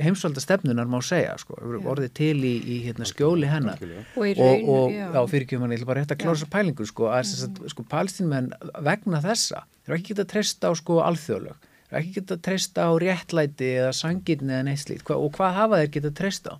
[0.00, 1.58] heimsveldastefnunar má segja sko,
[1.92, 3.82] orðið til í, í hérna, skjóli hennar.
[4.16, 7.34] og, og, og fyrirkjöfum ég ætla bara rétt að klása pælingu sko, að
[7.68, 8.48] sko Palestínumenn
[8.80, 12.86] vegna þessa, þeir eru ekki getað að treysta á sko alþjóðlög ekki geta að treysta
[12.88, 15.10] á réttlæti eða sangirni eða neitt slíkt.
[15.14, 16.54] Og hvað hafa þeir geta að treysta?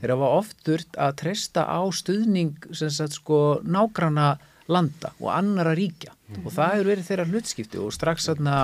[0.00, 4.30] Þeir hafa ofturt að treysta á stuðning sagt, sko, nágrana
[4.70, 6.14] landa og annara ríkja.
[6.30, 6.44] Mm.
[6.46, 7.80] og það hefur verið þeirra hlutskipti.
[7.82, 8.56] Og strax aðna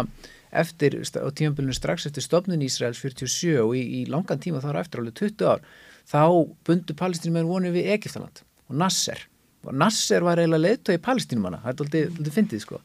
[0.54, 4.80] eftir, á tímanbylunum strax eftir stofnun Ísraels 47 og í, í langan tíma þá er
[4.84, 5.64] eftir alveg 20 ár
[6.06, 6.22] þá
[6.66, 9.24] bundu palestinumennir vonið við Egiptaland og Nasser.
[9.66, 12.80] Og Nasser var eiginlega leðtögi palestinumanna, það er aldrei fyndið sko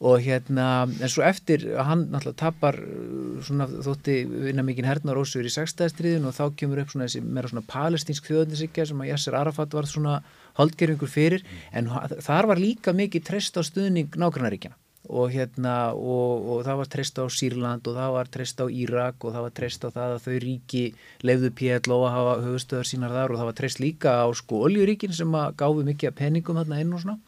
[0.00, 4.16] og hérna en svo eftir hann náttúrulega tapar uh, svona þótti
[4.48, 8.88] vinna mikinn hernarósur í sextæðastriðin og þá kemur upp svona þessi meira svona palestínsk þjóðnisikja
[8.90, 10.20] sem að Yasser Arafat var svona
[10.58, 11.44] holdgerfingur fyrir.
[11.72, 11.90] En
[12.22, 17.18] þar var líka mikið treyst á stuðning nágrannaríkjana og hérna og, og það var treyst
[17.20, 20.22] á Sýrland og það var treyst á Írak og það var treyst á það að
[20.24, 20.84] þau ríki
[21.28, 23.34] lefðu PLO að hafa höfustöðar sínar þar.
[23.34, 26.96] Og það var treyst líka á sko oljuríkin sem að gáfi mikið peningum þarna inn
[26.96, 27.20] og svona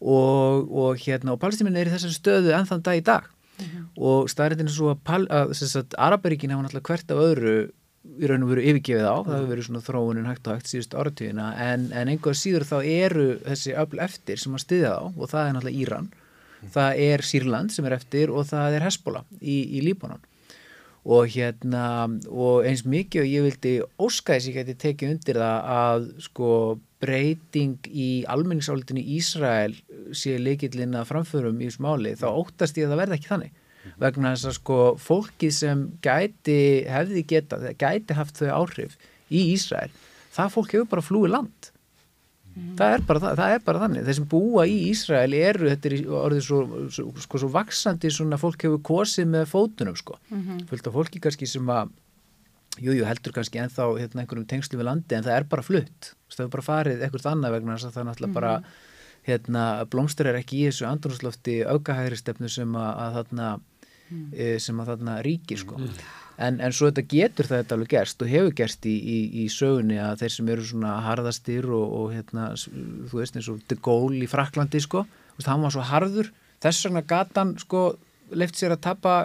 [0.00, 3.26] og, og hérna og palestíminn er í þessari stöðu ennþann dag í dag.
[3.58, 3.86] Mm -hmm.
[3.96, 7.54] og staðrættin er svo að, að, að Araparíkin hafa náttúrulega hvert af öðru
[8.16, 10.94] í raun og veru yfirgefið á, það hefur verið svona þróunin hægt og hægt síðust
[10.94, 15.30] áratíðina en, en einhver síður þá eru þessi öll eftir sem að styðja á og
[15.32, 16.70] það er náttúrulega Íran, mm.
[16.76, 20.22] það er Sýrland sem er eftir og það er Hesbóla í, í Líbanon
[21.08, 21.84] og hérna
[22.28, 23.72] og eins mikið og ég vildi
[24.04, 26.50] óskæðis ég geti tekið undir það að sko
[27.00, 29.76] breyting í almenningsáldinu í Ísrael
[30.16, 33.56] sé leikillin að framförum í þessu máli þá óttast ég að það verða ekki þannig.
[34.02, 36.60] Vegna þess að sko fólkið sem gæti
[36.90, 38.98] hefði geta, gæti haft þau áhrif
[39.32, 39.92] í Ísrael
[40.34, 41.70] það fólk hefur bara flúið land
[42.58, 42.74] mm.
[42.80, 45.90] það, er bara, það, það er bara þannig þeir sem búa í Ísrael eru þetta
[45.90, 46.58] er orðið svo,
[46.96, 50.66] svo, sko, svo vaksandi svona fólk hefur kosið með fótunum sko, mm -hmm.
[50.70, 51.94] fullt af fólki kannski sem að
[52.78, 56.12] jújú jú, heldur kannski ennþá hérna, einhverjum tengslu við landi en það er bara flutt
[56.34, 58.40] það er bara farið ekkert annað vegna þess að það er náttúrulega mm -hmm.
[58.40, 58.68] bara mhm.
[59.28, 63.48] hérna, blómstur er ekki í þessu andrúnslofti aukahægri stefnu sem að, að þarna
[64.10, 64.32] mm.
[64.32, 65.90] e, sem að þarna ríkir sko mm.
[66.38, 69.46] En, en svo þetta getur það þetta alveg gerst og hefur gerst í, í, í
[69.52, 72.50] sögunni að þeir sem eru svona harðastir og, og hérna,
[73.10, 75.04] þú veist eins og De Gaulle í Fraklandi sko,
[75.46, 76.30] hann var svo harður.
[76.62, 77.82] Þess vegna gatan sko
[78.34, 79.18] leift sér að tappa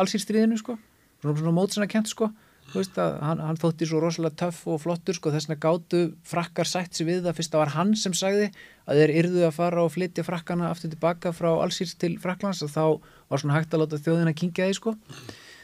[0.00, 0.78] allsýrstriðinu sko
[1.20, 2.30] svona, svona mótsana kent sko
[2.68, 6.98] Veist, hann, hann þótti svo rosalega töff og flottur sko, þess vegna gáttu frakkar sætt
[6.98, 7.36] sér við það.
[7.38, 8.50] Fyrst að var hann sem sagði
[8.84, 12.72] að þeir yrðu að fara og flytja frakkana aftur tilbaka frá allsýrs til Fraklands og
[12.74, 12.82] þá
[13.32, 14.94] var svona hægt að láta þjóðina kingja því sko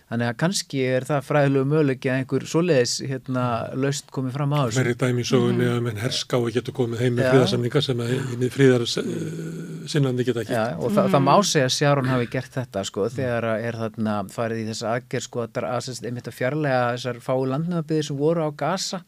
[0.04, 3.44] Þannig að kannski er það fræðilegu möguleiki að einhver svoleiðis hérna
[3.80, 4.82] laust komið fram á þessu.
[4.82, 8.02] Mér er dæmi í sögunni að menn herska og getur komið heim með fríðarsamninga sem
[8.04, 10.52] að fríðar sinnandi geta ekki.
[10.52, 10.98] Já, og mm.
[10.98, 14.68] það, það má segja að Sjárun hafi gert þetta sko þegar er þarna farið í
[14.68, 19.02] þessa aðgerð sko að einmitt að fjarlæga þessar fái landnöðabíðir sem voru á Gaza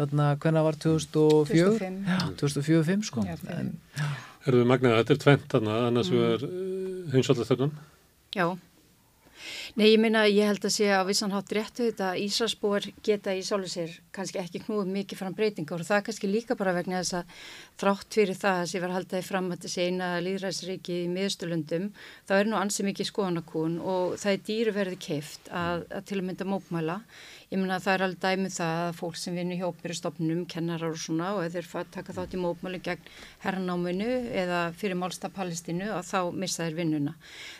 [0.00, 1.70] þarna hvernig var 2004?
[1.76, 2.02] 2005.
[2.08, 3.24] Já, 2004-05 sko.
[4.48, 6.18] Erðu magnaða, þetta er tvent þarna annars mm.
[6.18, 6.46] við er
[7.12, 7.74] heimsvallastörnum?
[8.32, 8.46] Já.
[9.72, 13.38] Nei, ég minna, ég held að sé að vissan hátt réttu þetta Ísraelsbúar geta í
[13.40, 17.16] sálu sér kannski ekki knúið mikið fram breytingar og það kannski líka bara vegna þess
[17.22, 17.38] að
[17.80, 21.88] þrátt fyrir það að sé var haldaði fram að þessi eina líðræðsriki í miðstulundum
[22.28, 26.20] þá er nú ansið mikið skoðanakún og það er dýru verið keift að, að til
[26.20, 26.98] að mynda mópmæla
[27.52, 30.94] Ég menna að það er alveg dæmið það að fólk sem vinur hjá byrjastofnum, kennarar
[30.94, 33.10] og svona og eða þeir taka þátt í mópmáli gegn
[33.42, 34.06] herrnáminu
[34.40, 37.12] eða fyrir málsta Palestínu og þá missa þeir vinnuna.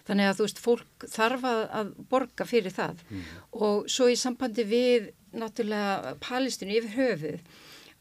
[0.09, 3.24] Þannig að þú veist, fólk þarf að borga fyrir það mm.
[3.66, 7.40] og svo í sambandi við náttúrulega Palestínu yfir höfuð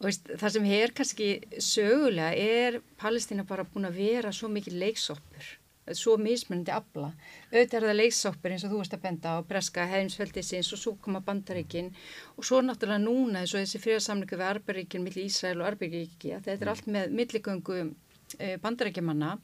[0.01, 4.79] og veist, það sem er kannski sögulega er Palestína bara búin að vera svo mikið
[4.81, 5.57] leiksoppur
[5.97, 7.09] svo mismunandi afla.
[7.51, 10.93] Auðvitað er það leysáppir eins og þú veist að benda á breska heimsveldisins og svo
[11.01, 11.91] koma bandaríkin
[12.35, 16.57] og svo náttúrulega núna eins og þessi fríðarsamlingu við Arberíkin millir Ísrael og Arberíki þetta
[16.57, 19.35] er allt með milligöngu e, bandaríkjamanna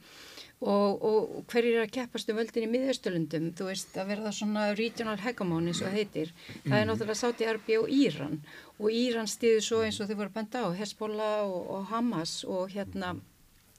[0.62, 4.68] og, og hver er að keppast um völdin í miðaustölundum, þú veist að verða svona
[4.78, 6.34] regional hegemon eins og heitir.
[6.66, 6.92] Það er mm.
[6.92, 8.40] náttúrulega Sáti Arbi og Íran.
[8.82, 12.74] Og Íran stýður svo eins og þau voru benda á Hezbollah og, og Hamas og
[12.74, 13.16] hérna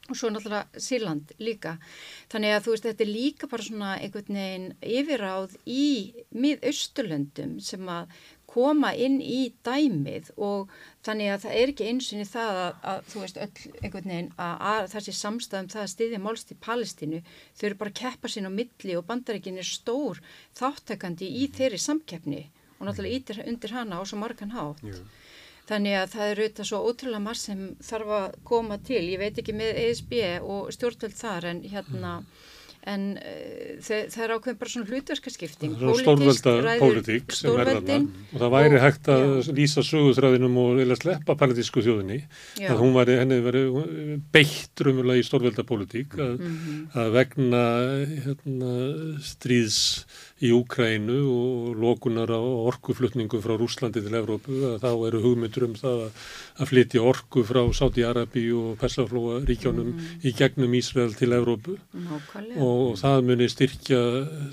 [0.09, 1.76] og svo náttúrulega Sýrland líka.
[2.32, 5.86] Þannig að þú veist þetta er líka bara svona einhvern veginn yfiráð í
[6.32, 8.14] mið austurlöndum sem að
[8.48, 10.72] koma inn í dæmið og
[11.09, 13.51] þannig að það er ekki einsinni það að, að þú veist öll
[13.82, 17.94] einhvern veginn að, að þessi samstæðum það að styðja málst í Palestínu þau eru bara
[17.94, 20.20] að keppa sín á milli og bandaríkin er stór
[20.60, 22.43] þáttakandi í þeirri samkeppni
[22.78, 24.85] og náttúrulega ítir undir hana á svo margan hátt.
[24.86, 25.01] Jú.
[25.68, 29.02] Þannig að það er auðvitað svo ótrúlega marg sem þarf að koma til.
[29.05, 32.47] Ég veit ekki með ESB og stjórnveld þar en hérna mm
[32.86, 37.98] en uh, það er ákveðin bara svona hlutverkaskipting það er stórvelda pólitík sem er þarna
[38.05, 39.50] og það væri og, hægt að já.
[39.59, 42.68] lýsa sögurþræðinum og vilja sleppa palitísku þjóðinni já.
[42.70, 43.64] að hún væri, henni væri
[44.34, 46.80] beitt rumurlega í stórvelda pólitík að, mm -hmm.
[47.02, 47.64] að vegna
[48.28, 48.72] hérna,
[49.26, 49.80] stríðs
[50.44, 55.74] í Úkrænu og lokunar á orkuflutningum frá Rúslandi til Evrópu að þá eru hugmyndur um
[55.78, 56.05] það
[56.59, 60.09] að flytja orku frá Sáti-Arabi og Persaflóa ríkjónum mm.
[60.23, 62.62] í gegnum Ísrael til Evrópu Nákvæmlega.
[62.62, 64.02] og það muni styrkja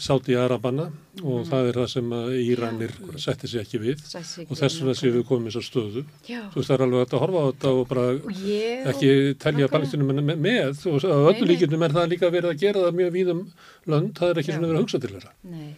[0.02, 0.90] Sáti-Arabana
[1.22, 1.45] og mm.
[1.52, 3.22] það er það sem Íranir ja.
[3.28, 6.41] setti sér ekki við ekki og þess vegna séum við komið þessar stöðu Já.
[6.49, 8.07] þú veist það er alveg að horfa á þetta og bara
[8.41, 9.14] ég, ekki
[9.45, 13.16] telja palestinum með, með og öllu líkjum er það líka verið að gera það mjög
[13.16, 13.41] víðum
[13.86, 15.74] lönd, það er ekki svona verið að hugsa til þeirra Nei.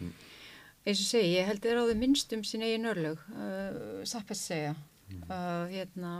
[0.88, 4.04] Eins og segi, ég held að það er á því minnstum sín eigin örlög uh,
[4.08, 5.24] satt að segja mm.
[5.28, 6.12] uh, hérna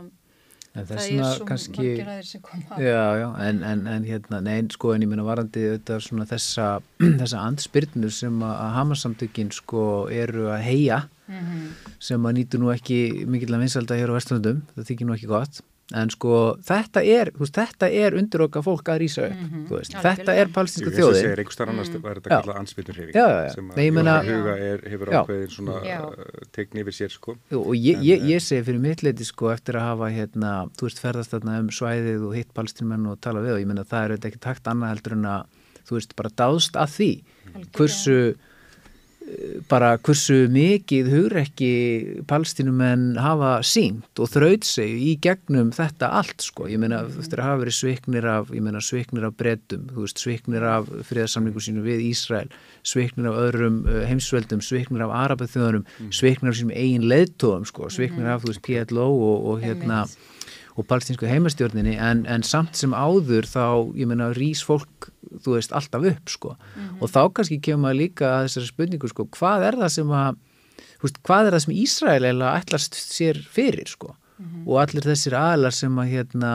[0.76, 4.68] það er svo kannski, margir aðeins sem koma já, já, en, en, en hérna nein,
[4.72, 6.68] sko, en ég minna varandi auðvitað svona þessa,
[7.22, 9.82] þessa andspyrnu sem að Hamarsamtökin sko
[10.12, 11.96] eru að heia mm -hmm.
[12.10, 15.32] sem að nýtu nú ekki mikill að vinsalda hér á vestlundum, það þykir nú ekki
[15.32, 15.62] gott
[15.96, 16.38] en sko
[16.68, 20.00] þetta er, veist, þetta er undir okkar fólk að rýsa upp mm -hmm.
[20.04, 21.16] þetta er palestinsku þjóðin.
[21.16, 22.02] Ég segir einhver starf annars mm.
[22.02, 22.58] var þetta kallað?
[22.62, 23.14] Ansveiturhefing
[23.54, 26.10] sem að Jóhann Huga er, hefur ákveðin svona uh,
[26.52, 27.36] tegni yfir sér sko.
[27.50, 30.90] Jú, og ég, ég, ég segi fyrir mitt leiti sko eftir að hafa hérna, þú
[30.90, 34.04] veist ferðast þarna um svæðið og hitt palestinmenn og tala við og ég menna það
[34.04, 35.42] er ekki takt annað heldur en að
[35.88, 37.12] þú veist bara dáðst að því
[37.72, 38.18] hversu
[39.68, 41.72] bara hversu mikið hugrekki
[42.30, 47.34] palstinumenn hafa sínt og þraut sig í gegnum þetta allt sko, ég meina þú veist
[47.34, 51.64] það hafa verið sviknir af, ég meina sviknir af brettum, þú veist sviknir af friðarsamlingu
[51.64, 52.48] sínu við Ísrael,
[52.86, 56.10] sviknir af öðrum uh, heimsveldum, sviknir af Arabaþjóðanum, mm.
[56.20, 58.32] sviknir af sínum eigin leðtóðum sko, mm -hmm.
[58.32, 60.06] af þú veist PLO og, og hérna
[60.78, 63.64] og palestinsku heimastjórninni en, en samt sem áður þá,
[63.98, 65.10] ég meina, rýs fólk
[65.44, 67.02] þú veist, alltaf upp sko mm -hmm.
[67.02, 70.36] og þá kannski kemur maður líka að þessari spurningu sko, hvað er það sem að
[71.02, 74.62] veist, hvað er það sem Ísrael eða ætlast sér fyrir sko mm -hmm.
[74.66, 76.52] og allir þessir aðlar sem að hérna,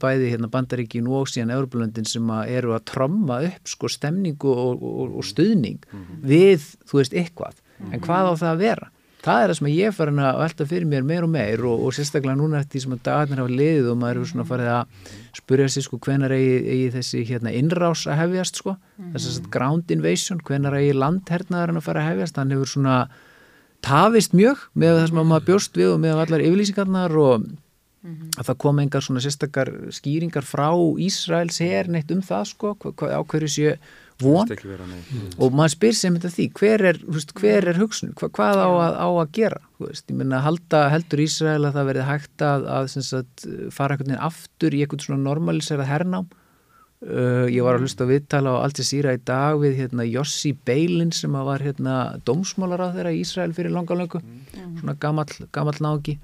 [0.00, 4.82] bæði hérna bandaríkin og síðan Európa-löndin sem að eru að tromma upp sko stemningu og,
[4.82, 6.22] og, og stuðning mm -hmm.
[6.22, 7.54] við, þú veist, eitthvað
[7.92, 8.90] en hvað á það að vera?
[9.24, 11.94] Það er það sem ég farin að velta fyrir mér meir og meir og, og
[11.96, 15.14] sérstaklega núna eftir því sem að dagarnir hafa liðið og maður eru svona farið að
[15.38, 19.12] spurja sér sko hvenar eigi, eigi þessi hérna innrás að hefjast sko mm.
[19.16, 22.98] þess að ground invasion, hvenar eigi landhernaðarinn að fara að hefjast, hann hefur svona
[23.84, 28.18] tafist mjög með það sem maður bjóst við og með allar yfirlýsingarnar og mm.
[28.38, 30.70] að það kom engar svona sérstakar skýringar frá
[31.02, 33.74] Ísraels her neitt um það sko, á hverju séu
[34.22, 34.50] von.
[34.50, 35.28] Vera, mm.
[35.38, 38.14] og maður spyr sem þetta því hver er, veist, hver er hugsun?
[38.18, 39.60] Hva, hvað á að, á að gera?
[39.82, 44.26] Veist, myna, halda, heldur Ísrael að það verði hægt að, að sagt, fara einhvern veginn
[44.28, 46.28] aftur í einhvern svona normaliserað hernám?
[46.98, 50.50] Uh, ég var að hlusta að viðtala á Al Jazeera í dag við hérna, Jossi
[50.66, 54.80] Beilin sem var hérna, dómsmálar á þeirra í Ísrael fyrir langalöngu mm.
[54.80, 56.16] svona gammal, gammal náki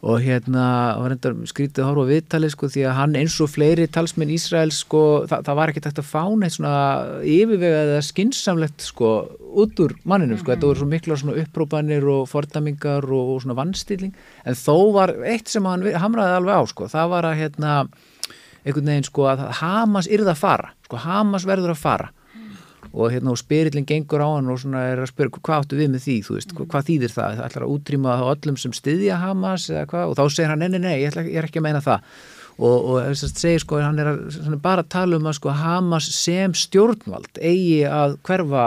[0.00, 0.64] og hérna
[0.96, 4.70] var enda skrítið að horfa viðtali sko því að hann eins og fleiri talsmenn Ísrael
[4.72, 6.76] sko það, það var ekki takt að fána eitt svona
[7.20, 9.10] yfirvegað eða skinsamlegt sko
[9.60, 10.54] út úr manninu sko, mm -hmm.
[10.54, 14.14] þetta voru svo mikla svona upprópanir og fordamingar og, og svona vannstilling
[14.44, 17.88] en þó var eitt sem hann hamraði alveg á sko, það var að hérna
[18.64, 22.08] einhvern veginn sko að Hamas yrða að fara, sko Hamas verður að fara
[22.90, 25.92] og hérna og spyrillin gengur á hann og svona er að spyrja hvað áttu við
[25.92, 26.16] með því?
[26.26, 29.86] Þú veist, hvað þýðir það, það ætlar að útrýma þá öllum sem styðja Hamas eða
[29.92, 30.10] hvað?
[30.10, 32.10] Og þá segir hann, nei, nei, nei, ég, ætla, ég er ekki að meina það.
[32.60, 35.30] Og, og þess að segir sko, hann er, að, hann er bara að tala um
[35.30, 38.66] að sko Hamas sem stjórnvald eigi að hverfa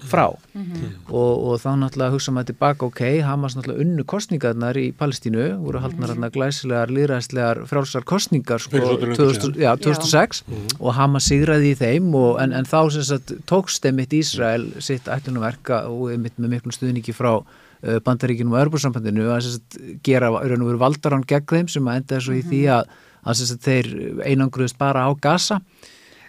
[0.00, 1.12] frá mm -hmm.
[1.12, 5.78] og, og þá náttúrulega hugsa maður tilbaka, ok, Hamas náttúrulega unnu kostningarnar í Palestínu, voru
[5.78, 6.30] haldnar mm -hmm.
[6.30, 10.76] glæsilegar, líðræðslegar, frálsar kostningar sko, 2000, já, 2006 mm -hmm.
[10.80, 15.08] og Hamas sigraði í þeim og, en, en þá sem sagt tókst þeimitt Ísrael sitt
[15.08, 17.44] ætlunumverka og einmitt með miklu stuðningi frá
[17.82, 22.42] uh, bandaríkinum og Örbúrsambandinu að sagt, gera valdarán gegn þeim sem að enda þessu í
[22.42, 22.84] því að,
[23.24, 23.86] að sagt, þeir
[24.24, 25.60] einangruðist bara á Gaza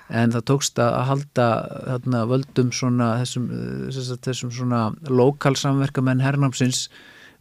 [0.09, 1.47] en það tókst að halda
[1.88, 3.49] þarna, völdum svona þessum,
[4.25, 6.89] þessum svona lokalsamverkamenn hernámsins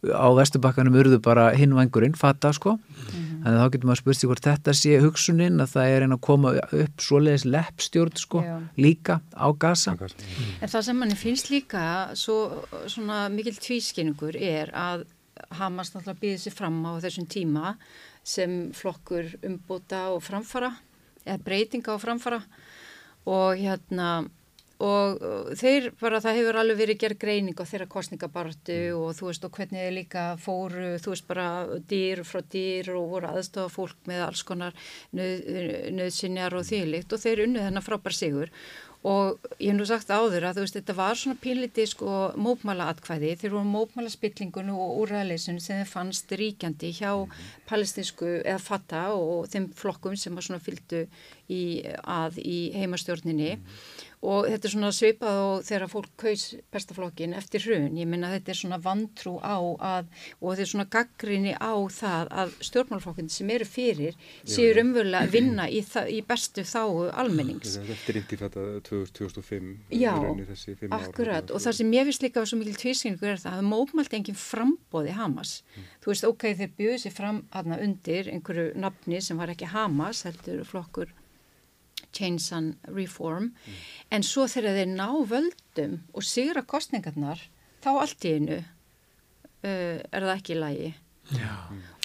[0.03, 3.33] á vestubakkanum urðu bara hinvangurinn, fatta sko mm -hmm.
[3.43, 6.21] Að þá getur maður spurt sig hvort þetta sé hugsunin að það er einn að
[6.23, 8.53] koma upp svoleiðis leppstjórn sko Já.
[8.79, 9.97] líka á gasa.
[10.61, 15.05] En það sem manni finnst líka svo, svona mikil tvískinningur er að
[15.57, 17.75] Hamas náttúrulega býðið sér fram á þessum tíma
[18.23, 20.71] sem flokkur umbúta og framfara
[21.45, 22.41] breytinga og framfara.
[23.23, 24.23] Og hérna
[24.83, 25.21] og
[25.55, 29.53] þeir bara, það hefur alveg verið gerð greining á þeirra kostningabartu og þú veist og
[29.55, 31.45] hvernig þeir líka fóru, þú veist bara
[31.91, 34.75] dýr frá dýr og voru aðstofa fólk með alls konar
[35.15, 35.45] nöð,
[35.99, 38.51] nöðsynjar og þýlikt og þeir unnu þennan frábær sigur
[39.03, 42.87] og ég hef nú sagt áður að þú veist þetta var svona pínliti sko mópmæla
[42.93, 47.11] atkvæði þeir voru mópmæla spillingun og úræðleisun sem þeir fannst ríkjandi hjá
[47.67, 51.03] palestinsku eða fatta og þeim flokkum sem var svona fylgdu
[51.51, 53.57] í, að í heimastjórninni
[54.23, 56.43] og þetta er svona svipað og þegar fólk kaus
[56.73, 60.87] bestaflokkin eftir hrun, ég minna þetta er svona vantrú á að, og þetta er svona
[60.95, 66.63] gaggrinni á það að stjórnmálflokkin sem eru fyrir séu umvölu að vinna í, í bestu
[66.67, 67.75] þáu almennings.
[67.83, 70.13] Eftir intifæta 2005 Já,
[70.95, 74.39] akkurat og það sem ég finnst líka svo mikil tvískinningur er það að mópmælt enginn
[74.39, 75.57] frambóði Hamas.
[76.03, 80.23] Þú veist, ok, þeir bjöðu sér fram aðna undir einhverju nafni sem var ekki Hamas,
[80.27, 81.11] heldur flokkur
[82.13, 83.51] Change and Reform,
[84.11, 87.41] en svo þegar þeir ná völdum og sigra kostningarnar,
[87.83, 90.93] þá allt í einu uh, er það ekki í lagi.
[91.33, 91.51] Já.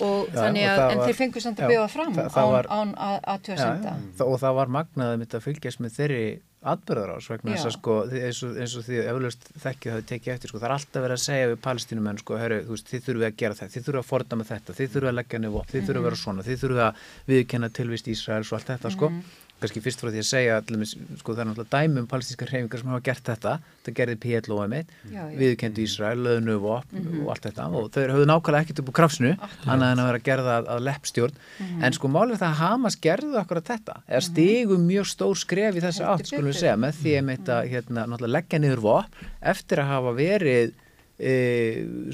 [0.06, 2.52] Og þannig og að, en var- þeir fengur samt að bjóða fram það- það án,
[2.54, 3.94] var- án að aðtjóðsenda.
[4.20, 6.20] Þa- og það var magnaðið mitt að fylgjast með þeirri
[6.68, 10.50] atbyrðarás vegna þess að sko eins og, eins og því eflaust þekkið hafi tekið eftir
[10.50, 13.26] sko það er alltaf verið að segja við palestínumenn sko herru, þú veist, þið þurfum
[13.28, 15.82] að gera þetta, þið þurfum að forda með þetta þið þurfum að leggja nefn þið
[15.86, 16.94] þurfum að vera svona þið þurfum að
[17.30, 19.12] viðkenna tilvist Ísraels og allt þetta sko
[19.58, 22.82] kannski fyrst frá því að segja allumis, sko það er náttúrulega dæmi um palestinska hreyfingar
[22.82, 23.54] sem hafa gert þetta.
[23.86, 25.36] Það gerði PLO eitt Já, já.
[25.40, 27.68] viðkendu Ísrael, löðnu og og allt þetta.
[27.74, 29.32] Og þau höfðu nákvæmlega ekkert upp úr krafsinu
[29.66, 31.38] annað en að vera að gera það að, að leppstjórn.
[31.82, 34.00] En sko málið það að Hamas gerðu akkurat þetta.
[34.06, 37.62] Eða stigu mjög stór skref í þessu átt skulum við segja með því að þetta
[37.72, 40.76] hérna, leggja niður vopn eftir að hafa verið
[41.18, 41.32] e,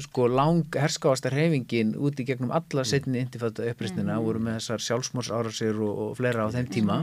[0.01, 5.77] sko lang herskáasta hreyfingin út í gegnum alla setni intifættu upprýstina voru með þessar sjálfsmórsárasir
[5.77, 6.99] og, og fleira á þeim tíma.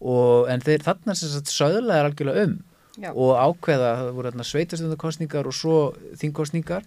[0.00, 2.58] Og en þeir þarna sem sagt söðlaðir algjörlega um
[2.96, 3.10] Já.
[3.12, 5.78] og ákveða, það voru þarna sveitastöndakostningar og svo
[6.20, 6.86] þingkostningar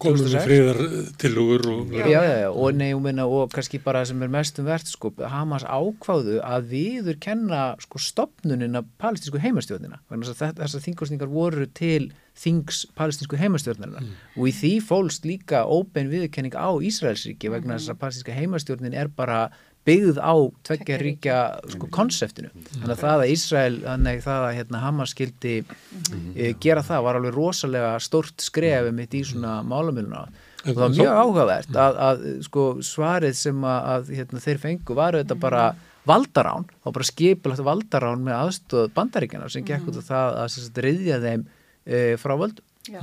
[0.00, 0.46] komum við 2006.
[0.48, 0.80] friðar
[1.20, 4.66] tilugur og já, já, já, og, nei, og, minna, og kannski bara sem er mestum
[4.68, 10.42] verðt sko, Hamas ákváðu að viður kenna sko, stopnunin af palestinsku heimastjórnina vegna þess að
[10.46, 12.10] þetta- þessar þingkostningar voru til
[12.40, 14.00] þings palestinsku heimastjórnina
[14.36, 19.08] og í því fólst líka óbein viðurkenning á Ísraelsríki vegna þess að palestinska heimastjórnin er
[19.08, 19.50] bara
[19.90, 20.34] byggð á
[20.66, 21.38] tveggja Tveggja ríkja
[21.74, 26.84] sko, konseptinu þannig að það að Ísrael, þannig það að hérna, Hamas skildi e, gera
[26.86, 31.78] það var alveg rosalega stórt skref mitt í svona málamiluna og það var mjög áhugavert
[31.84, 35.68] að, að sko, svarið sem að, að hérna, þeir fengu var þetta bara
[36.08, 40.82] valdarán og bara skipilagt valdarán með aðstóð bandaríkjana sem gekk út af það að sagt,
[40.84, 41.46] reyðja þeim
[41.84, 42.66] e, frá völdum.
[42.88, 43.00] Já.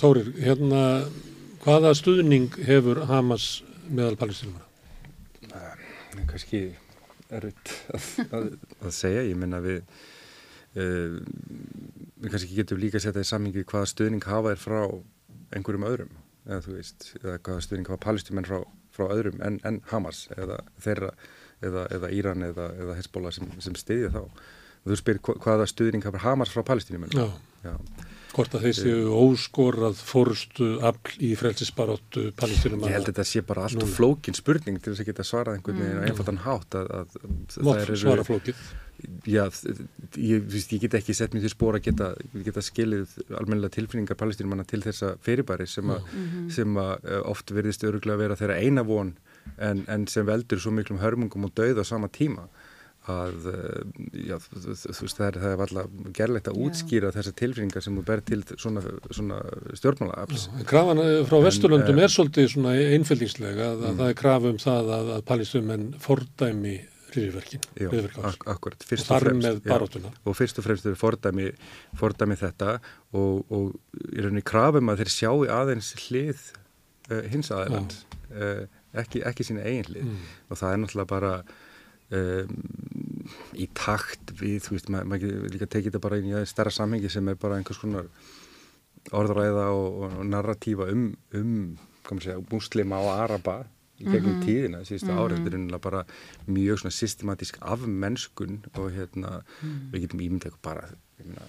[0.00, 0.82] Þórir, hérna
[1.62, 3.50] hvaða stuðning hefur Hamas
[3.88, 4.67] meðal palestinumara?
[6.26, 6.60] Kannski
[7.30, 8.46] erfitt að, að,
[8.88, 9.82] að segja, ég menna við
[10.78, 11.18] uh,
[12.18, 14.80] við kannski getum líka að setja í sammingi hvaða stuðning hafa er frá
[15.56, 16.14] einhverjum öðrum
[16.48, 18.62] eða þú veist, eða hvaða stuðning hafa palestimenn frá,
[18.96, 21.10] frá öðrum en, en Hamas eða þeirra,
[21.60, 24.22] eða, eða Íran eða, eða Hezbollah sem, sem stiðja þá.
[24.78, 27.26] Og þú spyr hva- hvaða stuðning hafa Hamas frá palestinumenn Já,
[27.66, 27.74] Já.
[28.34, 32.92] Hvort að þeir séu óskorað fórstu afl í frelsisbaróttu palestinumara.
[32.92, 35.58] Ég held að þetta sé bara allt og flókin spurning til þess að geta svarað
[35.58, 38.62] einhvern veginn á einfaldan hátt að, að, að Mátt þær svara flókið.
[39.30, 39.44] Já,
[40.18, 44.18] ég, veist, ég get ekki sett mér til spór að geta, geta skilið almennilega tilfinningar
[44.18, 46.00] palestínumanna til þessa fyrirbæri sem, a,
[46.50, 49.12] sem að eh, oft verðist öruglega að vera þeirra eina von
[49.62, 52.48] en, en sem veldur svo miklum hörmungum og dauð á sama tíma
[53.08, 53.78] að eh,
[54.28, 58.42] já, veist, það er, er alltaf gerlegt að útskýra þessar tilfinningar sem þú ber til
[58.54, 59.40] svona, svona
[59.80, 60.48] stjórnmálaafls.
[60.68, 64.62] Krafan eh, frá Vesturlöndum eh, er svolítið svona einfældingslega að, að það er krafa um
[64.62, 66.76] það að, að palestinumenn fordæmi
[67.08, 67.62] hriðverkin,
[68.28, 68.82] ak akkurat.
[68.84, 70.10] og Fyrst þar fremst, með já.
[70.28, 71.46] og fyrst og fremst eru fordæmi,
[71.96, 72.74] fordæmi þetta
[73.16, 76.42] og, og í rauninni krafum að þeir sjáu aðeins hlið
[77.08, 78.66] uh, hins aðeins uh,
[79.00, 80.20] ekki, ekki sína eigin hlið Mm.
[80.52, 81.32] og það er náttúrulega bara
[82.12, 82.52] um,
[83.58, 87.10] í takt við, þú veist, maður mað líka tekið þetta bara inn í stærra samhengi
[87.12, 88.10] sem er bara einhvers konar
[89.14, 91.56] orðræða og, og, og narratífa um, um
[92.16, 93.58] segja, muslima og araba
[93.98, 96.02] í gegnum tíðina síðustu árið, þetta er einhverja bara
[96.46, 99.40] mjög svona systematísk afmennskun og hérna,
[99.92, 100.84] við getum ímyndið bara,
[101.18, 101.46] ég meina,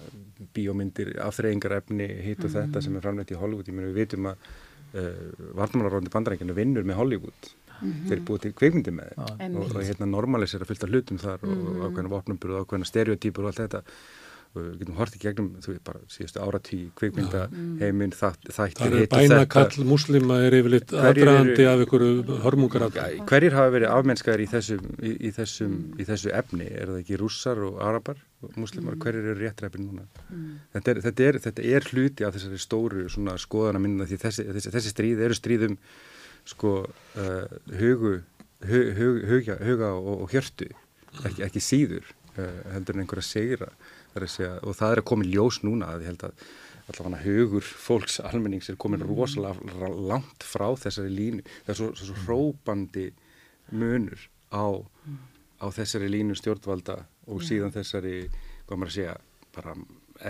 [0.56, 4.42] bíómyndir afþreyingarefni, hitt og þetta sem er framleitt í Hollywood, ég meina við vitum að
[4.98, 5.22] uh,
[5.60, 7.52] vartmálaróndi bandarækjana vinnur með Hollywood
[8.08, 9.36] þeir búið til kveikmyndi með þeim.
[9.40, 9.60] Einmitt.
[9.60, 13.52] og, og hérna normalisera fullt af hlutum þar og ákveðna vopnumburð og ákveðna stereotýpur og
[13.52, 13.84] allt þetta.
[14.50, 17.44] Og við getum hortið gegnum þú veist bara síðustu áratí kveikmynda
[17.78, 22.38] heiminn þætt, Það þættir er hitt og bænakall muslima er yfirleitt eru- aðdraðandi af einhverju
[22.42, 22.86] hörmungar
[23.30, 26.66] hverjir hafa verið afmennskar í í, í, þessum, í þessu efni?
[26.66, 30.08] Er það ekki rússar og arabar og muslimar, hverjir eru réttræfin núna?
[30.74, 34.48] Þetta, er, þetta, er, þetta er hluti af þessari stóru svona skoðana minna því þessi,
[34.50, 35.78] þessi, þessi stríð eru stríðum
[36.48, 37.46] sko uh,
[37.80, 38.14] hugu
[38.64, 40.68] hug, hug, huga, huga og, og hjörtu
[41.26, 42.06] ekki, ekki síður
[42.36, 43.70] uh, heldur en einhverja segra
[44.26, 46.44] segja, og það er að koma í ljós núna að ég held að
[46.90, 51.44] allavega hugur fólks almennings er komin rosalega ra- langt frá þessari línu.
[51.62, 53.04] Það er svo, svo, svo hrópandi
[53.70, 54.18] munur
[54.50, 54.66] á,
[55.62, 56.96] á þessari línu stjórnvalda
[57.30, 58.24] og síðan þessari,
[58.66, 59.14] hvað maður að segja
[59.54, 59.76] bara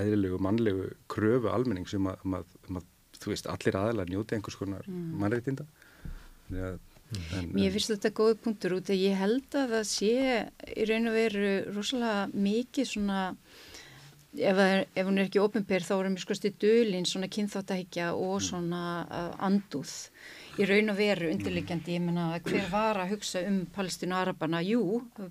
[0.03, 4.37] eðlilegu, mannlegu kröfu almennings um að, um að, um að þú veist, allir aðalega njóti
[4.37, 5.65] einhvers konar mannreitinda
[6.51, 6.79] Að-
[7.39, 10.13] en- Mér finnst þetta góð punktur út að ég held að það sé
[10.77, 13.23] í raun og veru rosalega mikið svona
[14.39, 18.13] ef, er, ef hún er ekki ofinber þá erum við skoðst í dölinn svona kynþáttahykja
[18.15, 19.91] og svona uh, andúð
[20.61, 24.61] í raun og veru undirliggjandi, ég menna hver var að hugsa um Palestínu og Arabana,
[24.65, 24.83] jú,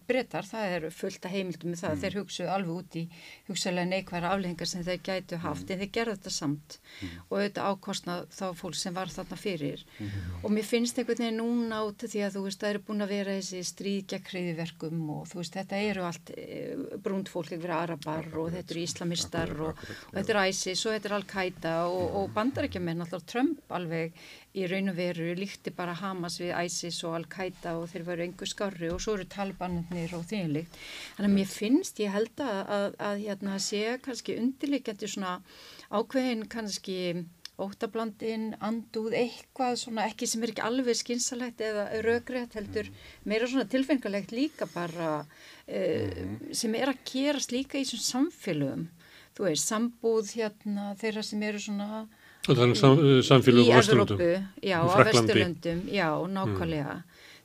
[0.09, 3.03] breytar, það er fullt að heimildum með það, þeir hugsuðu alveg út í
[3.49, 6.77] hugsalega neikværa afleðingar sem þeir gætu haft, en þeir gerðu þetta samt.
[7.27, 9.85] Og auðvitað ákostna þá fólk sem var þarna fyrir.
[10.43, 13.13] Og mér finnst einhvern veginn núna át því að þú veist, það eru búin að
[13.13, 16.59] vera þessi stríð gegn hriðiverkum og þú veist, þetta eru allt e,
[16.97, 20.95] brúnd fólk, þetta eru arabar og þetta eru islamistar og, og þetta er ISIS og
[20.95, 24.15] þetta er Al-Qaida og, og bandarækjumenn, alltaf Trump alveg
[24.57, 28.47] í raun og veru líkti bara Hamas við ISIS og Al-Qaida og þeir veru engu
[28.49, 30.79] skarri og svo eru talibanir og þínlíkt.
[31.17, 35.35] Þannig að mér finnst, ég held að, að, að hérna sé kannski undirleikjandi svona
[35.89, 36.99] ákveðin kannski
[37.59, 42.87] óttablandin, andúð, eitthvað svona ekki sem er ekki alveg skynsalegt eða raugrétt heldur
[43.27, 46.23] meira svona tilfengalegt líka bara uh,
[46.55, 48.87] sem er að gerast líka í svona samfélögum.
[49.35, 52.05] Þú veist, sambúð hérna þeirra sem eru svona
[52.47, 52.95] Er sam,
[53.25, 54.19] samfélög í á Vesturlundum.
[54.19, 55.33] Evrópu, já, Í á Frakklandi.
[55.33, 56.07] Vesturlöndum, já,
[56.37, 56.95] nákvæmlega.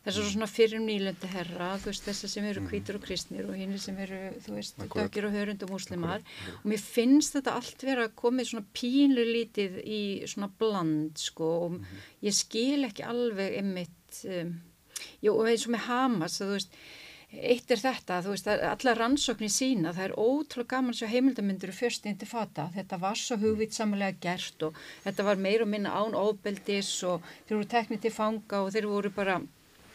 [0.05, 3.57] Þess að svona fyrir nýlöndi herra, þú veist, þessar sem eru hvítur og kristnir og
[3.57, 6.25] hinn sem eru, þú veist, dökir og hörund og múslimar.
[6.61, 11.79] Og mér finnst þetta allt vera komið svona pínu lítið í svona bland, sko, og
[12.25, 14.53] ég skil ekki alveg einmitt, um,
[15.25, 16.77] jú, og eins og með Hamas, þú veist,
[17.35, 21.75] Eitt er þetta, þú veist, allar rannsóknir sína, það er ótrúlega gaman svo heimildamindur í
[21.75, 22.69] fyrst inn til fata.
[22.77, 27.27] Þetta var svo hugvít samanlega gert og þetta var meira og minna án óbeldis og
[27.49, 29.41] þeir voru teknið til fanga og þeir voru bara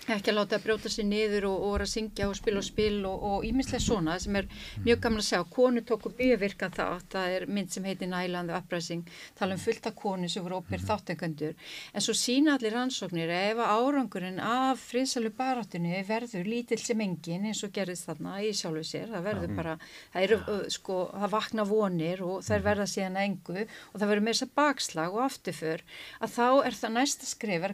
[0.08, 3.06] ekki að láta að brjóta sér niður og, og að syngja og spila og spil
[3.06, 4.48] og, ímislega svona sem er
[4.86, 5.40] mjög gaman að sjá.
[5.54, 9.04] Konu tóku bívirka það, það er mynd sem heitir Nælandi Uprising,
[9.38, 11.54] tala um fullt af konu sem voru óper þáttengandur.
[11.94, 17.64] En svo sína allir rannsóknir ef árangurinn af friðsælu baráttunni verður lítill sem engin eins
[17.68, 19.78] og gerðist þarna í sjálfu sér, það verður bara,
[20.14, 24.38] það eru sko, það vakna vonir og þær verða síðan engu og það verður með
[24.38, 25.86] þess að bakslag og afturför
[26.20, 27.68] að þá er það næsta skrif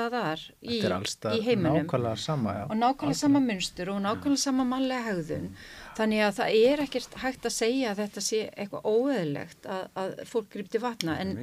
[0.00, 1.84] allstaðar í, allstað í heiminum.
[1.84, 2.64] nákvæmlega sama, já.
[2.66, 5.50] og nákvæmlega sama munstur og nákvæmlega sama mannlega hegðun.
[5.98, 10.14] Þannig að það er ekkert hægt að segja að þetta sé eitthvað óeðlegt að, að
[10.30, 11.18] fólk grípti vatna.
[11.20, 11.34] En,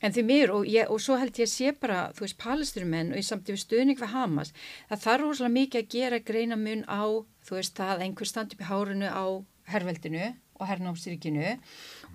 [0.00, 3.12] en því mér og, ég, og svo held ég að sé bara þú veist palisturumenn
[3.14, 4.52] og í samtífi stuðning við Hamas
[4.90, 7.02] það þarf rosalega mikið að gera greina mun á
[7.46, 9.26] þú veist að einhver standi upp í hárunu á
[9.72, 11.56] herrveldinu og herrnámsríkinu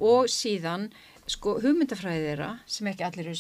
[0.02, 0.90] og síðan
[1.30, 3.40] sko hugmyndafræði þeirra sem ekki allir eru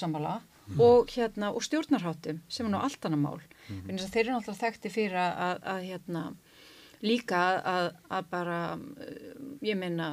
[0.72, 3.41] sammála og hérna og stjórnarháttum sem er nú allt annað mál.
[3.69, 6.23] Mm þeir eru náttúrulega þekkti fyrir að, að, að hérna
[7.02, 10.07] líka að, að bara uh, ég meina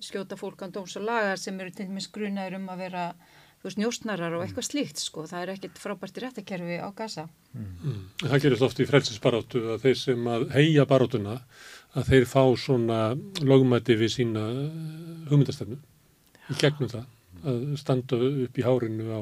[0.00, 3.14] skjóta fólk án dóms og lagar sem eru til dæmis grunaður um að vera
[3.64, 5.24] veist njóstnarar og eitthvað slíkt sko.
[5.28, 8.08] Það er ekkert frábært í réttakerfi á gasa Mm.
[8.18, 11.36] Það gerist oft í frelsisbaráttu að þeir sem að heia baráttuna
[11.94, 13.00] að þeir fá svona
[13.46, 14.72] logmæti við sína eh,
[15.30, 15.78] hugmyndastefnu
[16.50, 17.04] í gegnum það
[17.44, 19.20] að standa upp í hárinu á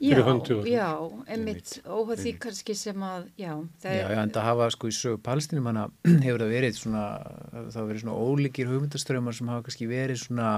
[0.00, 0.72] Já, fyrir hönd þjóðarinnar.
[0.72, 0.88] já,
[1.34, 1.72] einmitt.
[1.84, 3.52] Óhað því kannski sem að já,
[3.82, 5.86] það Já, já, en það hafa sko í sögu palestinum hana
[6.26, 7.04] hefur það verið svona,
[7.52, 10.48] það hafa verið svona ólíkir hugmyndaströmmar sem hafa kannski verið svona,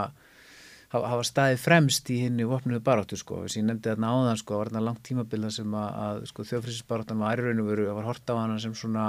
[0.94, 4.40] hafa, hafa staðið fremst í henni vopnuðu baráttu sko, þess að ég nefndi þarna áðan
[4.42, 7.70] sko, það var þarna langt tímabilda sem að, að sko þjóðfrísisbaráttan var í raun og
[7.74, 9.06] veru, það var hort á hana sem svona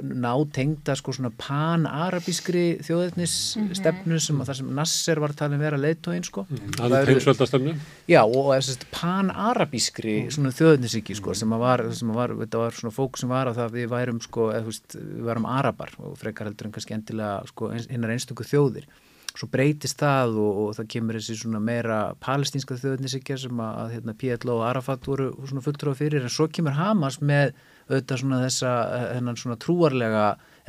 [0.00, 3.34] nátengda sko svona pan-arabískri þjóðetnis
[3.76, 6.44] stefnu sem að það sem Nasser var talin vera leiðtóin sko.
[6.78, 7.74] Hann heimsveldastefnu.
[8.10, 12.34] Já, og, og þess að pan-arabískri svona þjóðetnisíki sko, sem að var, sem að var,
[12.42, 15.24] þetta var svona fók sem var að það við værum sko, eða þú veist, við
[15.30, 18.88] værum arabar og frekar heldur en kannski endilega sko, hinnar einstöku þjóðir.
[19.32, 23.94] svo breytist það og, og það kemur þessi svona meira palestínska þjóðnisikja sem að, að
[23.94, 27.54] hérna, PLO og Arafat voru svona fulltrúa fyrir en svo kemur Hamas með
[27.90, 28.72] auðvitað svona þessa
[29.16, 30.24] hennan svona trúarlega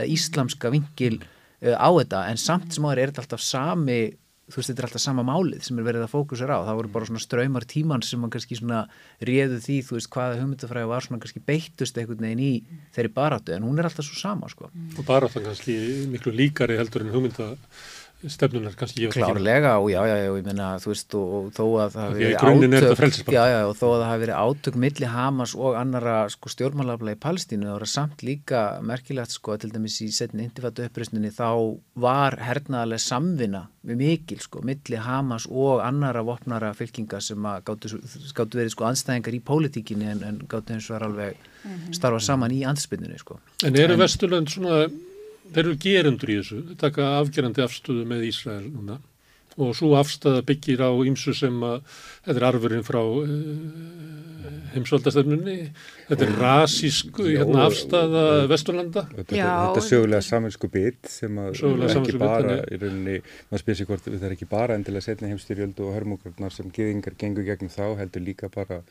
[0.10, 4.02] íslamska vingil uh, á þetta en samt sem áður er þetta alltaf sami
[4.52, 6.91] þú veist, þetta er alltaf sama málið sem er verið að fókusera á það voru
[6.94, 8.81] bara svona ströymar tíman sem mann kannski svona
[9.23, 12.52] réðu því, þú veist, hvaða hugmyndafræði var svona kannski beittust einhvern veginn í
[12.95, 14.68] þeirri baráttu, en hún er alltaf svo sama, sko.
[14.98, 15.77] Og baráttan kannski
[16.11, 17.53] miklu líkari heldur en hugmynda
[18.32, 21.95] stefnunar kannski klárlega og já, já, já, ég menna þú veist og, og þó að
[21.95, 25.56] það hafi verið átök já, já, og þó að það hafi verið átök milli Hamas
[25.56, 30.10] og annara sko stjórnmálafla í Palestínu það voru samt líka merkilegt sko til dæmis í
[30.16, 31.50] setni indifættu uppröstinni þá
[32.00, 37.98] var hernaðarlega samvinna með mikil sko, milli Hamas og annara vopnara fylkinga sem að gáttu,
[38.36, 41.90] gáttu verið sko anstæðingar í pólitíkinni en, en gáttu eins og var alveg mhm.
[41.98, 43.41] starfa saman í anspilninu sko.
[43.68, 44.86] En eru Vesturland svona
[45.53, 48.99] þeir eru gerendur í þessu, taka afgerandi afstöðu með Ísrael núna.
[49.61, 51.84] Og svo afstæða byggir á ýmsu sem að
[52.25, 53.27] þetta er arfurinn frá uh,
[54.73, 55.57] heimsvaldastöfnunni
[56.07, 59.05] þetta er rasísk hérna, afstæða Vesturlanda.
[59.11, 63.19] Þetta, þetta er sögulega saminsku bit sem að ekki bara í rauninni,
[63.51, 67.17] maður spyrir sér hvort þetta er ekki bara endilega setna heimstyrjöldu og hörmugarnar sem geðingar
[67.21, 68.81] gengur gegnum þá heldur líka bara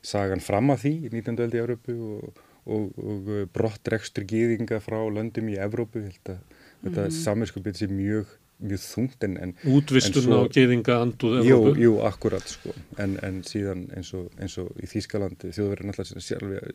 [0.00, 1.42] sagan fram að því í 19.
[1.44, 6.38] öldi Európu og og, og uh, brottrekstur gýðinga frá löndum í Evrópu mm -hmm.
[6.84, 8.26] þetta saminskupið sé mjög,
[8.58, 11.74] mjög þungt en, en Útvistun á gýðinga anduð Evrópu?
[11.76, 16.06] Jú, jú, akkurat sko en, en síðan eins og, eins og í Þýskalandi þjóðverðin alltaf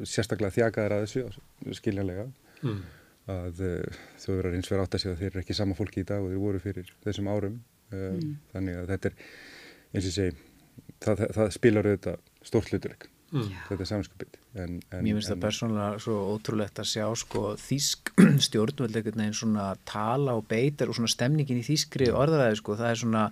[0.03, 2.28] sérstaklega þjakaðar að þessu skiljanlega
[2.62, 2.82] mm.
[3.28, 6.10] að uh, þjóðverðar eins verið átt að segja að þeir eru ekki sama fólki í
[6.10, 8.36] dag og þeir voru fyrir þessum árum mm.
[8.53, 9.16] þannig að þetta er
[9.95, 10.32] eins og segi
[10.99, 13.53] það, það, það spilar auðvitað stórt hluturleik mm.
[13.69, 18.14] þetta er saminskupið Mér finnst það persónulega svo ótrúlegt að sjá sko þýsk
[18.47, 22.77] stjórnvöld ekkert neginn svona tala og beitar og svona stemningin í þýskri orðaræði sko.
[22.80, 23.23] Það er svona,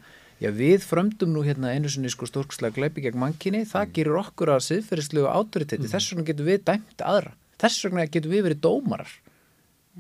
[0.44, 3.94] já við fröndum nú hérna einu sinni sko stórkslega gleipi gegn mankinni, það mm.
[3.96, 5.94] gerur okkur að siðferðislu autoriteti, mm.
[5.96, 9.16] þess vegna getur við dæmt aðra, þess vegna getur við verið dómarar